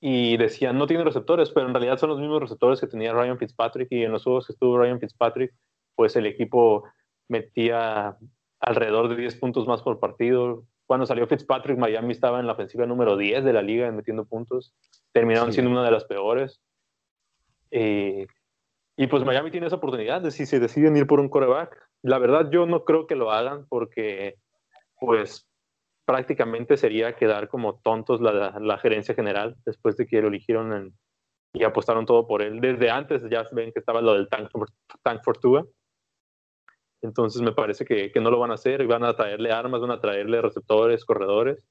Y 0.00 0.38
decían, 0.38 0.78
no 0.78 0.86
tiene 0.86 1.04
receptores, 1.04 1.50
pero 1.50 1.66
en 1.66 1.74
realidad 1.74 1.98
son 1.98 2.08
los 2.08 2.18
mismos 2.18 2.40
receptores 2.40 2.80
que 2.80 2.86
tenía 2.86 3.12
Ryan 3.12 3.38
Fitzpatrick. 3.38 3.88
Y 3.92 4.04
en 4.04 4.12
los 4.12 4.24
juegos 4.24 4.46
que 4.46 4.54
estuvo 4.54 4.78
Ryan 4.78 4.98
Fitzpatrick, 4.98 5.52
pues 5.94 6.16
el 6.16 6.26
equipo 6.26 6.84
metía 7.28 8.16
alrededor 8.60 9.08
de 9.08 9.16
10 9.16 9.36
puntos 9.36 9.66
más 9.66 9.82
por 9.82 10.00
partido. 10.00 10.64
Cuando 10.86 11.06
salió 11.06 11.26
Fitzpatrick, 11.26 11.78
Miami 11.78 12.12
estaba 12.12 12.40
en 12.40 12.46
la 12.46 12.54
ofensiva 12.54 12.86
número 12.86 13.16
10 13.16 13.44
de 13.44 13.52
la 13.52 13.62
liga 13.62 13.90
metiendo 13.92 14.24
puntos. 14.24 14.74
Terminaron 15.12 15.52
siendo 15.52 15.70
una 15.70 15.84
de 15.84 15.90
las 15.90 16.04
peores. 16.04 16.60
Eh, 17.70 18.26
y 18.96 19.06
pues 19.06 19.24
Miami 19.24 19.50
tiene 19.50 19.66
esa 19.66 19.76
oportunidad 19.76 20.20
de 20.20 20.30
si 20.30 20.46
se 20.46 20.60
deciden 20.60 20.96
ir 20.96 21.06
por 21.06 21.20
un 21.20 21.28
coreback. 21.28 21.76
La 22.02 22.18
verdad 22.18 22.50
yo 22.50 22.66
no 22.66 22.84
creo 22.84 23.06
que 23.06 23.16
lo 23.16 23.30
hagan 23.30 23.66
porque 23.68 24.36
pues 24.98 25.49
prácticamente 26.10 26.76
sería 26.76 27.14
quedar 27.14 27.48
como 27.48 27.78
tontos 27.78 28.20
la, 28.20 28.78
gerencia 28.78 29.14
general 29.14 29.56
después 29.64 29.96
de 29.96 30.08
que 30.08 30.20
lo 30.20 30.26
eligieron 30.26 30.92
y 31.52 31.62
apostaron 31.62 32.04
todo 32.04 32.26
por 32.26 32.42
él. 32.42 32.60
Desde 32.60 32.90
antes 32.90 33.22
ya 33.30 33.46
ven 33.52 33.70
que 33.70 33.78
estaba 33.78 34.00
lo 34.00 34.14
del 34.14 34.28
Tank, 34.28 34.50
tank 35.04 35.22
Fortuna. 35.22 35.64
Entonces 37.00 37.40
me 37.42 37.52
parece 37.52 37.84
que, 37.84 38.10
que, 38.10 38.20
no 38.20 38.28
lo 38.32 38.40
van 38.40 38.50
a 38.50 38.54
hacer 38.54 38.80
y 38.80 38.86
van 38.86 39.04
a 39.04 39.14
traerle 39.14 39.52
armas, 39.52 39.80
van 39.80 39.92
a 39.92 40.00
traerle 40.00 40.42
receptores, 40.42 41.04
corredores. 41.04 41.64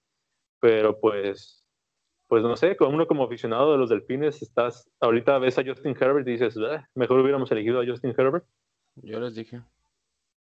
Pero 0.61 0.97
pues 1.01 1.65
pues 2.29 2.41
no 2.41 2.55
sé, 2.55 2.77
como 2.77 2.95
uno 2.95 3.07
como 3.07 3.25
aficionado 3.25 3.73
de 3.73 3.77
los 3.77 3.89
delfines, 3.89 4.41
estás, 4.41 4.89
ahorita 5.01 5.37
ves 5.39 5.57
a 5.57 5.65
Justin 5.65 5.97
Herbert 5.99 6.25
y 6.27 6.31
dices, 6.31 6.55
ah, 6.59 6.87
mejor 6.95 7.19
hubiéramos 7.19 7.51
elegido 7.51 7.81
a 7.81 7.85
Justin 7.85 8.13
Herbert. 8.17 8.45
Yo 8.95 9.19
les 9.19 9.35
dije. 9.35 9.61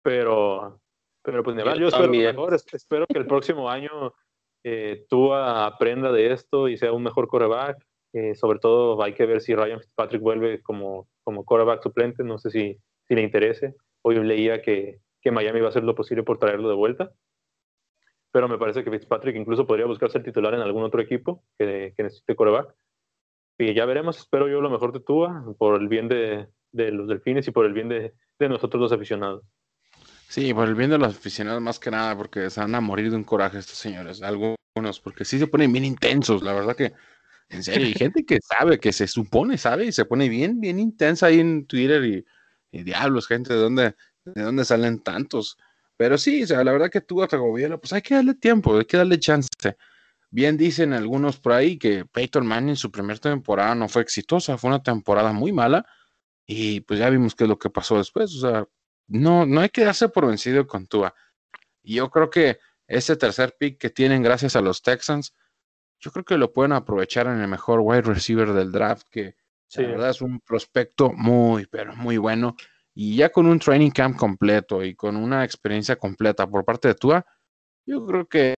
Pero, 0.02 0.82
pero 1.26 1.44
pues 1.44 1.58
yo, 1.58 1.76
yo 1.76 1.88
espero 1.88 2.10
mejor, 2.10 2.54
espero 2.54 3.06
que 3.08 3.18
el 3.18 3.26
próximo 3.26 3.70
año 3.70 4.14
eh, 4.64 5.06
tú 5.10 5.34
aprenda 5.34 6.12
de 6.12 6.32
esto 6.32 6.68
y 6.68 6.78
sea 6.78 6.94
un 6.94 7.04
mejor 7.04 7.28
coreback. 7.28 7.86
Eh, 8.14 8.34
sobre 8.36 8.60
todo 8.60 9.02
hay 9.04 9.14
que 9.14 9.26
ver 9.26 9.42
si 9.42 9.54
Ryan 9.54 9.82
Fitzpatrick 9.82 10.22
vuelve 10.22 10.62
como, 10.62 11.10
como 11.24 11.44
coreback 11.44 11.84
suplente, 11.84 12.24
no 12.24 12.38
sé 12.38 12.50
si, 12.50 12.78
si 13.08 13.16
le 13.16 13.22
interese. 13.22 13.76
Hoy 14.04 14.24
leía 14.24 14.62
que, 14.62 15.02
que 15.22 15.32
Miami 15.32 15.60
va 15.60 15.68
a 15.68 15.70
hacer 15.70 15.84
lo 15.84 15.96
posible 15.96 16.24
por 16.24 16.38
traerlo 16.38 16.70
de 16.70 16.76
vuelta. 16.76 17.12
pero 18.32 18.48
me 18.48 18.58
parece 18.58 18.84
que 18.84 18.92
Fitzpatrick 18.92 19.36
incluso 19.36 19.68
podría 19.68 19.86
buscarse 19.86 20.18
el 20.18 20.24
titular 20.24 20.54
en 20.54 20.62
algún 20.62 20.84
otro 20.84 21.02
equipo 21.02 21.44
que, 21.58 21.94
que 21.96 22.04
necesite 22.04 22.36
coreback. 22.36 22.74
Y 23.58 23.74
ya 23.74 23.86
veremos, 23.86 24.18
espero 24.18 24.48
yo 24.48 24.62
lo 24.62 24.70
mejor 24.70 24.92
de 24.92 25.00
Tua, 25.00 25.46
por 25.58 25.82
el 25.82 25.88
bien 25.88 26.08
de, 26.08 26.48
de 26.72 26.92
los 26.92 27.08
delfines 27.08 27.48
y 27.48 27.52
por 27.52 27.66
el 27.66 27.74
bien 27.74 27.90
de, 27.90 28.14
de 28.40 28.50
nosotros 28.50 28.82
los 28.82 28.92
aficionados. 28.92 29.44
Sí, 30.28 30.54
por 30.54 30.68
el 30.68 30.76
bien 30.76 30.90
de 30.90 30.98
los 30.98 31.16
aficionados 31.16 31.62
más 31.62 31.80
que 31.80 31.92
nada, 31.92 32.16
porque 32.18 32.50
se 32.50 32.60
van 32.60 32.76
a 32.76 32.82
morir 32.82 33.10
de 33.10 33.16
un 33.16 33.24
coraje 33.24 33.60
estos 33.60 33.78
señores, 33.78 34.22
algunos, 34.22 35.00
porque 35.02 35.24
sí 35.24 35.40
se 35.40 35.48
ponen 35.48 35.72
bien 35.72 35.86
intensos, 35.86 36.44
la 36.44 36.54
verdad 36.54 36.76
que, 36.76 36.94
en 37.50 37.64
serio, 37.64 37.88
hay 37.88 37.94
gente 37.94 38.26
que 38.26 38.40
sabe, 38.42 38.80
que 38.80 38.92
se 38.92 39.08
supone, 39.08 39.58
sabe, 39.58 39.86
y 39.86 39.92
se 39.92 40.06
pone 40.06 40.28
bien, 40.28 40.60
bien 40.60 40.80
intensa 40.80 41.28
ahí 41.28 41.40
en 41.40 41.66
Twitter 41.66 42.04
y, 42.04 42.26
y 42.72 42.84
diablos, 42.84 43.28
gente, 43.28 43.54
¿de 43.54 43.60
dónde, 43.60 43.96
¿de 44.26 44.42
dónde 44.42 44.66
salen 44.66 45.00
tantos? 45.00 45.58
Pero 45.98 46.18
sí, 46.18 46.44
o 46.44 46.48
sea, 46.48 46.64
la 46.64 46.72
verdad 46.72 46.90
que 46.90 47.02
tú 47.02 47.24
a 47.24 47.28
gobierno, 47.28 47.80
pues 47.80 47.94
hay 47.94 48.02
que 48.02 48.16
darle 48.16 48.34
tiempo, 48.34 48.78
hay 48.78 48.86
que 48.86 48.98
darle 48.98 49.20
chance. 49.20 49.48
Bien 50.30 50.58
dicen 50.58 50.92
algunos 50.92 51.40
por 51.40 51.54
ahí 51.54 51.78
que 51.78 52.06
Peyton 52.06 52.46
Manning 52.46 52.76
su 52.76 52.92
primera 52.92 53.20
temporada 53.20 53.74
no 53.76 53.88
fue 53.88 54.02
exitosa, 54.02 54.58
fue 54.58 54.70
una 54.70 54.84
temporada 54.84 55.32
muy 55.32 55.54
mala 55.54 55.86
y 56.46 56.82
pues 56.82 57.00
ya 57.00 57.10
vimos 57.10 57.36
qué 57.36 57.46
es 57.46 57.50
lo 57.50 57.58
que 57.58 57.70
pasó 57.70 57.98
después, 57.98 58.36
o 58.36 58.40
sea, 58.42 58.68
no, 59.08 59.46
no 59.46 59.62
hay 59.62 59.70
que 59.70 59.86
darse 59.86 60.10
por 60.10 60.28
vencido 60.28 60.66
con 60.68 60.88
Tua. 60.88 61.14
Y 61.84 61.96
yo 61.96 62.10
creo 62.10 62.30
que 62.30 62.60
ese 62.88 63.16
tercer 63.16 63.56
pick 63.58 63.80
que 63.80 63.90
tienen 63.90 64.24
gracias 64.24 64.56
a 64.56 64.62
los 64.62 64.82
Texans, 64.82 65.34
yo 66.00 66.12
creo 66.12 66.26
que 66.26 66.38
lo 66.38 66.54
pueden 66.54 66.74
aprovechar 66.74 67.28
en 67.28 67.40
el 67.40 67.48
mejor 67.48 67.80
wide 67.82 68.02
receiver 68.02 68.54
del 68.54 68.72
draft, 68.72 69.08
que 69.10 69.36
la 69.76 69.88
verdad 69.88 70.10
es 70.12 70.22
un 70.22 70.40
prospecto 70.40 71.12
muy, 71.12 71.66
pero 71.66 71.96
muy 71.96 72.18
bueno. 72.18 72.56
Y 72.94 73.18
ya 73.18 73.30
con 73.30 73.46
un 73.46 73.60
training 73.60 73.92
camp 73.92 74.18
completo 74.18 74.84
y 74.84 74.96
con 74.96 75.16
una 75.16 75.44
experiencia 75.44 75.98
completa 75.98 76.48
por 76.48 76.64
parte 76.64 76.88
de 76.90 76.96
Tua, 76.96 77.26
yo 77.86 78.06
creo 78.06 78.28
que 78.28 78.56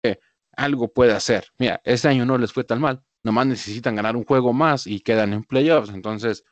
algo 0.55 0.91
puede 0.91 1.13
hacer. 1.13 1.47
Mira, 1.57 1.81
este 1.83 2.07
año 2.07 2.25
no 2.25 2.37
les 2.37 2.53
fue 2.53 2.63
tan 2.63 2.81
mal, 2.81 3.03
nomás 3.23 3.47
necesitan 3.47 3.95
ganar 3.95 4.15
un 4.15 4.25
juego 4.25 4.53
más 4.53 4.87
y 4.87 4.99
quedan 4.99 5.33
en 5.33 5.43
playoffs. 5.43 5.89
Entonces, 5.89 6.43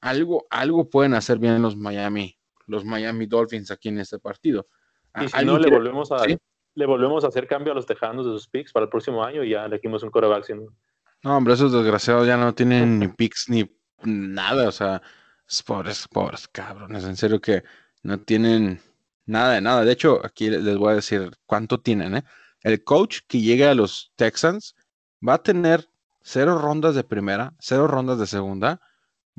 algo, 0.00 0.46
algo 0.50 0.90
pueden 0.90 1.14
hacer 1.14 1.38
bien 1.38 1.62
los 1.62 1.76
Miami, 1.76 2.38
los 2.66 2.84
Miami 2.84 3.26
Dolphins 3.26 3.70
aquí 3.70 3.88
en 3.88 3.98
este 3.98 4.18
partido. 4.18 4.66
Y 5.20 5.28
si 5.28 5.44
no, 5.44 5.58
le 5.58 5.70
volvemos 5.70 6.10
a, 6.12 6.24
le 6.74 6.86
volvemos 6.86 7.24
a 7.24 7.28
hacer 7.28 7.46
cambio 7.46 7.72
a 7.72 7.74
los 7.74 7.86
tejanos 7.86 8.26
de 8.26 8.32
sus 8.32 8.48
picks 8.48 8.72
para 8.72 8.84
el 8.84 8.90
próximo 8.90 9.24
año 9.24 9.44
y 9.44 9.50
ya 9.50 9.66
elegimos 9.66 10.02
un 10.02 10.10
coreback. 10.10 10.48
No, 11.22 11.36
hombre, 11.36 11.54
esos 11.54 11.72
desgraciados 11.72 12.26
ya 12.26 12.36
no 12.36 12.54
tienen 12.54 12.98
ni 12.98 13.08
picks 13.08 13.48
ni 13.48 13.70
nada, 14.04 14.68
o 14.68 14.72
sea, 14.72 15.02
pobres, 15.66 16.08
pobres 16.08 16.48
cabrones, 16.48 17.04
en 17.04 17.16
serio 17.16 17.40
que 17.40 17.62
no 18.02 18.20
tienen 18.20 18.80
nada 19.26 19.54
de 19.54 19.60
nada. 19.60 19.84
De 19.84 19.92
hecho, 19.92 20.20
aquí 20.24 20.50
les 20.50 20.76
voy 20.76 20.92
a 20.92 20.96
decir 20.96 21.30
cuánto 21.46 21.80
tienen, 21.80 22.16
¿eh? 22.16 22.24
El 22.62 22.84
coach 22.84 23.20
que 23.26 23.40
llegue 23.40 23.66
a 23.66 23.74
los 23.74 24.12
Texans 24.16 24.74
va 25.26 25.34
a 25.34 25.42
tener 25.42 25.88
cero 26.22 26.58
rondas 26.58 26.94
de 26.94 27.04
primera, 27.04 27.54
cero 27.58 27.86
rondas 27.88 28.18
de 28.18 28.26
segunda, 28.26 28.80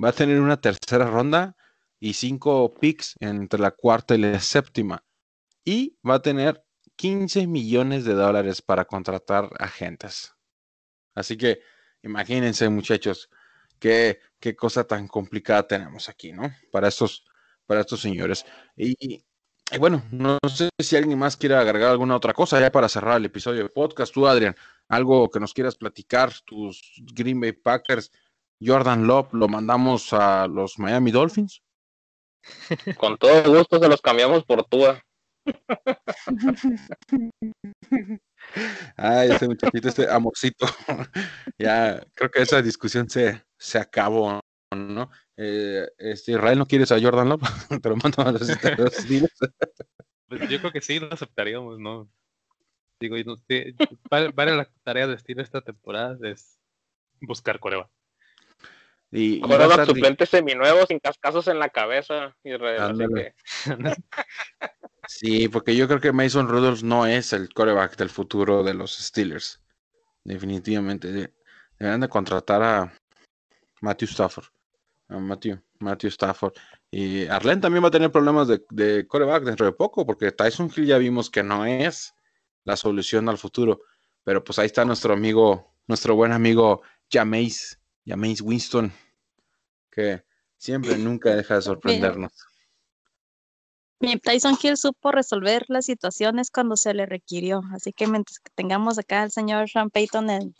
va 0.01 0.09
a 0.09 0.13
tener 0.13 0.39
una 0.39 0.59
tercera 0.59 1.09
ronda 1.09 1.55
y 2.03 2.13
cinco 2.15 2.73
picks 2.73 3.15
entre 3.21 3.61
la 3.61 3.71
cuarta 3.71 4.13
y 4.13 4.17
la 4.17 4.37
séptima. 4.41 5.05
Y 5.63 5.97
va 6.05 6.15
a 6.15 6.21
tener 6.21 6.61
15 6.97 7.47
millones 7.47 8.03
de 8.03 8.13
dólares 8.13 8.61
para 8.61 8.83
contratar 8.83 9.49
agentes. 9.57 10.33
Así 11.15 11.37
que 11.37 11.61
imagínense, 12.01 12.67
muchachos, 12.67 13.29
qué, 13.79 14.19
qué 14.37 14.53
cosa 14.53 14.83
tan 14.83 15.07
complicada 15.07 15.65
tenemos 15.65 16.09
aquí, 16.09 16.33
¿no? 16.33 16.53
Para 16.73 16.89
estos, 16.89 17.23
para 17.65 17.79
estos 17.79 18.01
señores. 18.01 18.45
Y, 18.75 19.23
bueno, 19.79 20.03
no 20.11 20.39
sé 20.53 20.67
si 20.79 20.97
alguien 20.97 21.17
más 21.17 21.37
quiere 21.37 21.55
agregar 21.55 21.91
alguna 21.91 22.17
otra 22.17 22.33
cosa 22.33 22.59
ya 22.59 22.69
para 22.69 22.89
cerrar 22.89 23.15
el 23.15 23.25
episodio 23.25 23.63
de 23.63 23.69
podcast. 23.69 24.13
Tú, 24.13 24.27
Adrián, 24.27 24.57
algo 24.89 25.31
que 25.31 25.39
nos 25.39 25.53
quieras 25.53 25.77
platicar, 25.77 26.33
tus 26.45 26.81
Green 27.13 27.39
Bay 27.39 27.53
Packers, 27.53 28.11
Jordan 28.59 29.07
Love, 29.07 29.33
lo 29.33 29.47
mandamos 29.47 30.11
a 30.11 30.47
los 30.49 30.77
Miami 30.77 31.11
Dolphins. 31.11 31.63
Con 32.97 33.17
todo 33.17 33.55
gusto 33.55 33.79
se 33.79 33.87
los 33.87 34.01
cambiamos 34.01 34.43
por 34.43 34.65
Tua. 34.65 35.01
Ay, 38.97 39.31
ese 39.31 39.47
muchachito, 39.47 39.87
este 39.87 40.09
amorcito. 40.09 40.65
ya 41.57 42.05
creo 42.13 42.31
que 42.31 42.41
esa 42.41 42.61
discusión 42.61 43.09
se, 43.09 43.41
se 43.57 43.79
acabó, 43.79 44.41
¿no? 44.75 45.09
Eh, 45.37 45.87
este, 45.97 46.33
Israel 46.33 46.59
no 46.59 46.65
quieres 46.65 46.91
a 46.91 47.01
Jordan 47.01 47.29
Love, 47.29 47.41
pero 47.81 47.95
mando 47.95 48.23
a 48.23 48.31
los, 48.31 48.41
pues 50.27 50.49
yo 50.49 50.59
creo 50.59 50.71
que 50.71 50.81
sí, 50.81 50.99
lo 50.99 51.11
aceptaríamos, 51.11 51.79
¿no? 51.79 52.09
Digo, 52.99 53.15
no, 53.25 53.37
sí, 53.37 53.75
vale, 54.09 54.55
la 54.55 54.69
tarea 54.83 55.07
de 55.07 55.15
estilo 55.15 55.41
esta 55.41 55.61
temporada 55.61 56.17
es 56.27 56.59
buscar 57.21 57.59
coreba. 57.59 57.89
Y, 59.15 59.41
Coreback 59.41 59.85
suplente 59.85 60.25
seminuevo 60.25 60.87
sin 60.87 60.97
cascazos 60.97 61.47
en 61.47 61.59
la 61.59 61.69
cabeza. 61.69 62.35
sí, 65.07 65.47
porque 65.49 65.75
yo 65.75 65.87
creo 65.87 65.99
que 66.01 66.11
Mason 66.11 66.47
Rudolph 66.47 66.81
no 66.81 67.05
es 67.05 67.31
el 67.31 67.53
coreback 67.53 67.95
del 67.95 68.09
futuro 68.09 68.63
de 68.63 68.73
los 68.73 68.97
Steelers. 68.97 69.61
Definitivamente. 70.23 71.31
Deberían 71.77 72.01
de 72.01 72.09
contratar 72.09 72.63
a 72.63 72.91
Matthew 73.81 74.07
Stafford. 74.07 74.45
A 75.09 75.19
Matthew, 75.19 75.61
Matthew 75.77 76.09
Stafford. 76.09 76.53
Y 76.89 77.27
Arlen 77.27 77.61
también 77.61 77.83
va 77.83 77.89
a 77.89 77.91
tener 77.91 78.11
problemas 78.11 78.47
de, 78.47 78.65
de 78.71 79.05
coreback 79.05 79.43
dentro 79.43 79.67
de 79.67 79.73
poco, 79.73 80.07
porque 80.07 80.31
Tyson 80.31 80.71
Hill 80.75 80.87
ya 80.87 80.97
vimos 80.97 81.29
que 81.29 81.43
no 81.43 81.67
es 81.67 82.15
la 82.63 82.75
solución 82.77 83.29
al 83.29 83.37
futuro. 83.37 83.81
Pero 84.23 84.43
pues 84.43 84.57
ahí 84.57 84.65
está 84.65 84.85
nuestro 84.85 85.13
amigo, 85.13 85.75
nuestro 85.85 86.15
buen 86.15 86.31
amigo 86.31 86.81
Jameis, 87.11 87.79
Jameis 88.07 88.41
Winston, 88.41 88.91
que 89.93 90.23
siempre 90.57 90.97
nunca 90.97 91.35
deja 91.35 91.55
de 91.55 91.61
sorprendernos. 91.61 92.31
Tyson 94.21 94.57
Hill 94.61 94.75
supo 94.75 95.11
resolver 95.11 95.65
las 95.69 95.85
situaciones 95.85 96.51
cuando 96.51 96.75
se 96.75 96.93
le 96.93 97.05
requirió, 97.05 97.61
así 97.73 97.93
que 97.93 98.07
mientras 98.07 98.39
que 98.39 98.51
tengamos 98.53 98.99
acá 98.99 99.21
al 99.21 99.31
señor 99.31 99.69
Sean 99.69 99.89
Payton 99.89 100.53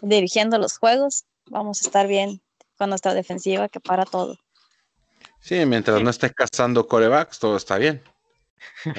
dirigiendo 0.00 0.58
los 0.58 0.78
juegos, 0.78 1.24
vamos 1.46 1.82
a 1.82 1.86
estar 1.86 2.06
bien 2.06 2.40
con 2.78 2.90
nuestra 2.90 3.14
defensiva 3.14 3.68
que 3.68 3.80
para 3.80 4.04
todo. 4.04 4.38
Sí, 5.40 5.66
mientras 5.66 6.00
no 6.02 6.10
esté 6.10 6.32
cazando 6.32 6.86
corebacks, 6.86 7.40
todo 7.40 7.56
está 7.56 7.78
bien. 7.78 8.00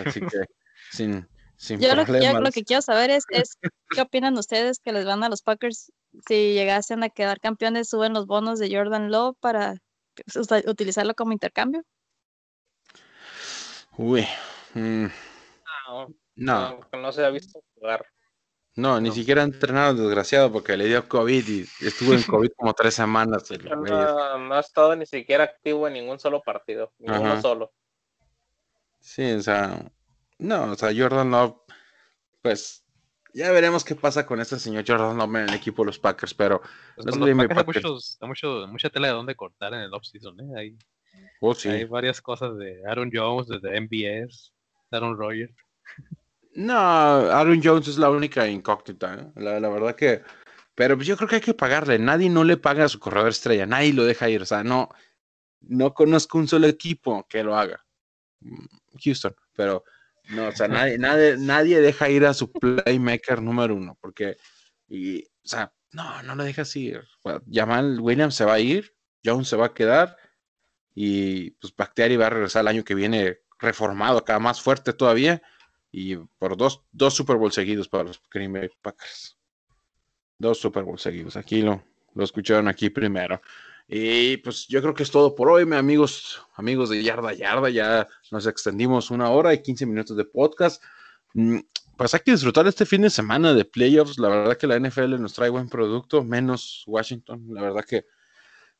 Así 0.05 0.19
que 0.27 0.45
sin, 0.91 1.27
sin 1.63 1.79
yo. 1.79 1.95
Lo, 1.95 2.05
yo 2.05 2.41
lo 2.41 2.51
que 2.51 2.63
quiero 2.63 2.81
saber 2.81 3.09
es, 3.09 3.23
es, 3.29 3.57
¿qué 3.89 4.01
opinan 4.01 4.37
ustedes 4.37 4.79
que 4.79 4.91
les 4.91 5.05
van 5.05 5.23
a 5.23 5.29
los 5.29 5.41
Packers 5.41 5.91
si 6.27 6.53
llegasen 6.53 7.03
a 7.03 7.09
quedar 7.09 7.39
campeones, 7.39 7.89
suben 7.89 8.13
los 8.13 8.27
bonos 8.27 8.59
de 8.59 8.75
Jordan 8.75 9.09
Lowe 9.11 9.35
para 9.39 9.77
utilizarlo 10.67 11.13
como 11.15 11.31
intercambio? 11.31 11.83
Uy. 13.97 14.27
Mm, 14.73 15.05
no, 15.87 16.07
no. 16.35 16.79
No 16.91 17.11
se 17.11 17.23
ha 17.23 17.29
visto 17.29 17.61
jugar. 17.75 18.05
No, 18.75 18.99
ni 18.99 19.11
siquiera 19.11 19.43
ha 19.43 19.45
entrenado, 19.45 19.93
desgraciado, 20.07 20.51
porque 20.51 20.75
le 20.75 20.85
dio 20.85 21.07
COVID 21.07 21.47
y 21.47 21.61
estuvo 21.85 22.13
en 22.13 22.23
COVID 22.23 22.49
como 22.57 22.73
tres 22.73 22.95
semanas. 22.95 23.43
no, 23.51 24.37
no, 24.39 24.55
ha 24.55 24.59
estado 24.59 24.95
ni 24.95 25.05
siquiera 25.05 25.43
activo 25.43 25.87
en 25.87 25.93
ningún 25.93 26.19
solo 26.19 26.41
partido, 26.41 26.91
ninguno 26.97 27.39
solo. 27.39 27.71
Sí, 28.99 29.31
o 29.33 29.41
sea, 29.41 29.79
no, 30.43 30.71
o 30.71 30.75
sea, 30.75 30.91
Jordan 30.95 31.31
Love, 31.31 31.55
pues 32.41 32.85
ya 33.33 33.51
veremos 33.51 33.83
qué 33.83 33.95
pasa 33.95 34.25
con 34.25 34.39
este 34.39 34.59
señor 34.59 34.83
Jordan 34.85 35.17
Love 35.17 35.35
en 35.35 35.49
el 35.49 35.53
equipo 35.55 35.81
de 35.81 35.87
los 35.87 35.99
Packers, 35.99 36.33
pero 36.33 36.61
pues 36.95 37.15
los 37.15 37.29
Packers 37.29 38.17
hay, 38.21 38.27
muchos, 38.27 38.69
mucha 38.69 38.89
tela 38.89 39.07
de 39.07 39.13
dónde 39.13 39.35
cortar 39.35 39.73
en 39.73 39.81
el 39.81 39.93
offseason, 39.93 40.39
¿eh? 40.39 40.53
Hay, 40.57 40.77
oh, 41.39 41.55
sí. 41.55 41.69
hay 41.69 41.85
varias 41.85 42.21
cosas 42.21 42.57
de 42.57 42.85
Aaron 42.85 43.09
Jones, 43.11 43.47
desde 43.47 43.79
MBS, 43.79 44.53
Aaron 44.91 45.17
Rodgers. 45.17 45.55
No, 46.55 46.75
Aaron 46.75 47.61
Jones 47.63 47.87
es 47.87 47.97
la 47.97 48.09
única 48.09 48.47
incógnita, 48.47 49.15
¿eh? 49.15 49.31
la, 49.35 49.59
la, 49.59 49.69
verdad 49.69 49.95
que... 49.95 50.21
Pero 50.75 50.95
pues 50.95 51.07
yo 51.07 51.15
creo 51.15 51.29
que 51.29 51.35
hay 51.35 51.41
que 51.41 51.53
pagarle, 51.53 51.99
nadie 51.99 52.29
no 52.29 52.43
le 52.43 52.57
paga 52.57 52.85
a 52.85 52.89
su 52.89 52.99
corredor 52.99 53.29
estrella, 53.29 53.65
nadie 53.65 53.93
lo 53.93 54.03
deja 54.03 54.29
ir, 54.29 54.41
o 54.41 54.45
sea, 54.45 54.63
no, 54.63 54.89
no 55.61 55.93
conozco 55.93 56.37
un 56.37 56.47
solo 56.47 56.67
equipo 56.67 57.25
que 57.27 57.43
lo 57.43 57.55
haga. 57.55 57.83
Mm, 58.41 58.65
Houston, 59.03 59.35
pero 59.55 59.83
no, 60.29 60.47
o 60.47 60.51
sea, 60.51 60.67
nadie, 60.67 60.97
nadie, 60.97 61.35
nadie 61.37 61.81
deja 61.81 62.09
ir 62.09 62.25
a 62.25 62.33
su 62.33 62.51
playmaker 62.51 63.41
número 63.41 63.75
uno, 63.75 63.97
porque, 63.99 64.37
y, 64.87 65.23
o 65.23 65.27
sea, 65.43 65.73
no, 65.91 66.23
no 66.23 66.35
lo 66.35 66.43
dejas 66.43 66.75
ir. 66.75 67.03
Jamal 67.51 67.99
Williams 67.99 68.35
se 68.35 68.45
va 68.45 68.53
a 68.53 68.59
ir, 68.59 68.95
Jones 69.23 69.47
se 69.47 69.55
va 69.55 69.67
a 69.67 69.73
quedar, 69.73 70.17
y 70.95 71.51
pues 71.51 71.73
va 71.77 72.25
a 72.25 72.29
regresar 72.29 72.61
el 72.61 72.67
año 72.67 72.83
que 72.83 72.95
viene 72.95 73.39
reformado, 73.59 74.19
acá 74.19 74.39
más 74.39 74.61
fuerte 74.61 74.93
todavía, 74.93 75.41
y 75.91 76.15
por 76.15 76.57
dos, 76.57 76.83
dos 76.91 77.13
Super 77.13 77.35
Bowl 77.35 77.51
seguidos 77.51 77.87
para 77.87 78.05
los 78.05 78.21
Green 78.31 78.51
Bay 78.51 78.69
Packers. 78.81 79.37
Dos 80.39 80.59
Super 80.59 80.83
Bowl 80.83 80.97
seguidos. 80.97 81.37
Aquí 81.37 81.61
lo, 81.61 81.83
lo 82.15 82.23
escucharon 82.23 82.67
aquí 82.67 82.89
primero. 82.89 83.41
Y 83.87 84.37
pues 84.37 84.67
yo 84.67 84.81
creo 84.81 84.93
que 84.93 85.03
es 85.03 85.11
todo 85.11 85.35
por 85.35 85.49
hoy, 85.49 85.63
amigos, 85.73 86.41
amigos 86.55 86.89
de 86.89 87.03
Yarda 87.03 87.33
Yarda. 87.33 87.69
Ya 87.69 88.07
nos 88.31 88.47
extendimos 88.47 89.11
una 89.11 89.29
hora 89.29 89.53
y 89.53 89.61
15 89.61 89.85
minutos 89.85 90.17
de 90.17 90.25
podcast. 90.25 90.81
Mm, 91.33 91.59
pues 91.97 92.13
hay 92.13 92.21
que 92.21 92.31
disfrutar 92.31 92.65
este 92.67 92.85
fin 92.85 93.01
de 93.01 93.09
semana 93.09 93.53
de 93.53 93.65
playoffs. 93.65 94.17
La 94.17 94.29
verdad 94.29 94.57
que 94.57 94.67
la 94.67 94.79
NFL 94.79 95.19
nos 95.19 95.33
trae 95.33 95.49
buen 95.49 95.69
producto, 95.69 96.23
menos 96.23 96.83
Washington, 96.87 97.45
la 97.49 97.61
verdad 97.61 97.85
que. 97.85 98.05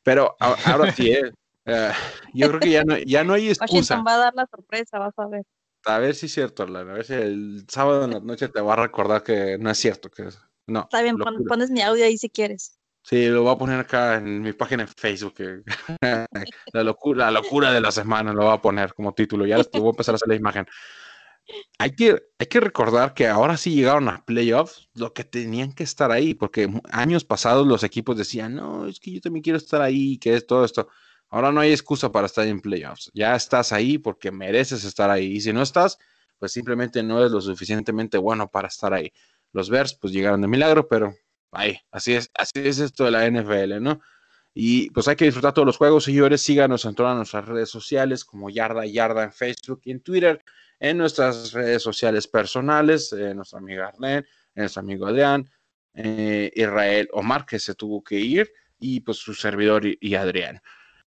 Pero 0.02 0.36
ahora 0.38 0.92
sí, 0.92 1.12
eh, 1.12 1.32
eh, 1.64 1.92
yo 2.34 2.48
creo 2.48 2.60
que 2.60 2.70
ya 2.70 2.84
no, 2.84 2.98
ya 2.98 3.24
no 3.24 3.34
hay 3.34 3.48
excusa. 3.48 3.72
Washington 3.72 4.04
va 4.06 4.14
a 4.14 4.18
dar 4.18 4.34
la 4.34 4.46
sorpresa, 4.46 4.98
vas 4.98 5.18
a 5.18 5.26
ver. 5.28 5.44
A 5.86 5.98
ver 5.98 6.14
si 6.14 6.26
es 6.26 6.32
cierto, 6.32 6.62
Orlando. 6.62 6.92
A 6.92 6.94
ver 6.94 7.04
si 7.04 7.12
el 7.12 7.66
sábado 7.68 8.04
en 8.04 8.12
la 8.12 8.20
noche 8.20 8.48
te 8.48 8.60
va 8.60 8.72
a 8.72 8.76
recordar 8.76 9.22
que 9.22 9.58
no 9.58 9.70
es 9.70 9.78
cierto. 9.78 10.10
que 10.10 10.28
No. 10.66 10.80
Está 10.80 11.02
bien, 11.02 11.16
locura. 11.18 11.38
pones 11.46 11.70
mi 11.70 11.82
audio 11.82 12.04
ahí 12.04 12.16
si 12.16 12.30
quieres. 12.30 12.78
Sí, 13.06 13.28
lo 13.28 13.42
voy 13.42 13.52
a 13.52 13.58
poner 13.58 13.80
acá 13.80 14.16
en 14.16 14.40
mi 14.40 14.54
página 14.54 14.84
en 14.84 14.88
Facebook. 14.88 15.34
la, 16.72 16.82
locura, 16.82 17.26
la 17.26 17.32
locura 17.32 17.70
de 17.70 17.80
la 17.82 17.92
semana 17.92 18.32
lo 18.32 18.44
voy 18.44 18.54
a 18.54 18.62
poner 18.62 18.94
como 18.94 19.12
título. 19.12 19.44
Ya 19.46 19.58
voy 19.58 19.86
a 19.88 19.90
empezar 19.90 20.14
a 20.14 20.16
hacer 20.16 20.28
la 20.28 20.36
imagen. 20.36 20.66
Hay 21.78 21.94
que, 21.94 22.18
hay 22.38 22.46
que 22.46 22.60
recordar 22.60 23.12
que 23.12 23.26
ahora 23.28 23.58
sí 23.58 23.74
llegaron 23.74 24.08
a 24.08 24.24
playoffs 24.24 24.88
lo 24.94 25.12
que 25.12 25.24
tenían 25.24 25.74
que 25.74 25.84
estar 25.84 26.10
ahí, 26.10 26.32
porque 26.34 26.66
años 26.90 27.24
pasados 27.24 27.66
los 27.66 27.84
equipos 27.84 28.16
decían, 28.16 28.54
no, 28.54 28.86
es 28.86 28.98
que 29.00 29.12
yo 29.12 29.20
también 29.20 29.42
quiero 29.42 29.58
estar 29.58 29.82
ahí, 29.82 30.16
que 30.18 30.34
es 30.36 30.46
todo 30.46 30.64
esto. 30.64 30.88
Ahora 31.28 31.52
no 31.52 31.60
hay 31.60 31.72
excusa 31.72 32.10
para 32.10 32.26
estar 32.26 32.46
en 32.46 32.60
playoffs. 32.60 33.10
Ya 33.12 33.36
estás 33.36 33.72
ahí 33.72 33.98
porque 33.98 34.30
mereces 34.32 34.82
estar 34.84 35.10
ahí. 35.10 35.26
Y 35.26 35.40
si 35.42 35.52
no 35.52 35.60
estás, 35.62 35.98
pues 36.38 36.52
simplemente 36.52 37.02
no 37.02 37.18
eres 37.18 37.32
lo 37.32 37.42
suficientemente 37.42 38.16
bueno 38.16 38.50
para 38.50 38.68
estar 38.68 38.94
ahí. 38.94 39.12
Los 39.52 39.68
Bears 39.68 39.94
pues 39.94 40.12
llegaron 40.12 40.40
de 40.40 40.48
milagro, 40.48 40.88
pero 40.88 41.14
ahí, 41.54 41.78
así 41.90 42.14
es, 42.14 42.30
así 42.34 42.52
es 42.56 42.78
esto 42.78 43.04
de 43.04 43.10
la 43.10 43.28
NFL, 43.28 43.80
¿no? 43.80 44.00
Y 44.54 44.90
pues 44.90 45.08
hay 45.08 45.16
que 45.16 45.24
disfrutar 45.24 45.52
todos 45.52 45.66
los 45.66 45.76
juegos, 45.76 46.04
señores. 46.04 46.40
Síganos 46.40 46.84
en 46.84 46.94
todas 46.94 47.16
nuestras 47.16 47.46
redes 47.46 47.68
sociales, 47.68 48.24
como 48.24 48.50
Yarda 48.50 48.86
Yarda 48.86 49.24
en 49.24 49.32
Facebook 49.32 49.80
y 49.84 49.90
en 49.90 50.00
Twitter, 50.00 50.44
en 50.78 50.96
nuestras 50.96 51.52
redes 51.52 51.82
sociales 51.82 52.28
personales, 52.28 53.12
eh, 53.12 53.34
nuestra 53.34 53.58
amiga 53.58 53.88
Arlene, 53.88 54.24
nuestro 54.54 54.80
amigo 54.80 55.06
Adrián, 55.06 55.50
eh, 55.94 56.52
Israel 56.54 57.08
Omar, 57.12 57.44
que 57.44 57.58
se 57.58 57.74
tuvo 57.74 58.04
que 58.04 58.16
ir, 58.16 58.52
y 58.78 59.00
pues 59.00 59.18
su 59.18 59.34
servidor 59.34 59.82
y, 59.84 60.14
Adrián. 60.14 60.60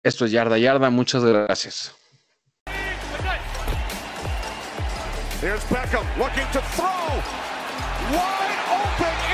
Esto 0.05 0.25
es 0.25 0.31
Yarda 0.31 0.59
Yarda, 0.59 0.91
muchas 0.91 1.25
gracias. 1.25 1.95
Here's 5.41 5.65
Beckham 5.65 6.07
looking 6.17 6.47
to 6.53 6.61
throw. 6.77 7.11
Wide 8.13 8.59
open. 8.71 9.32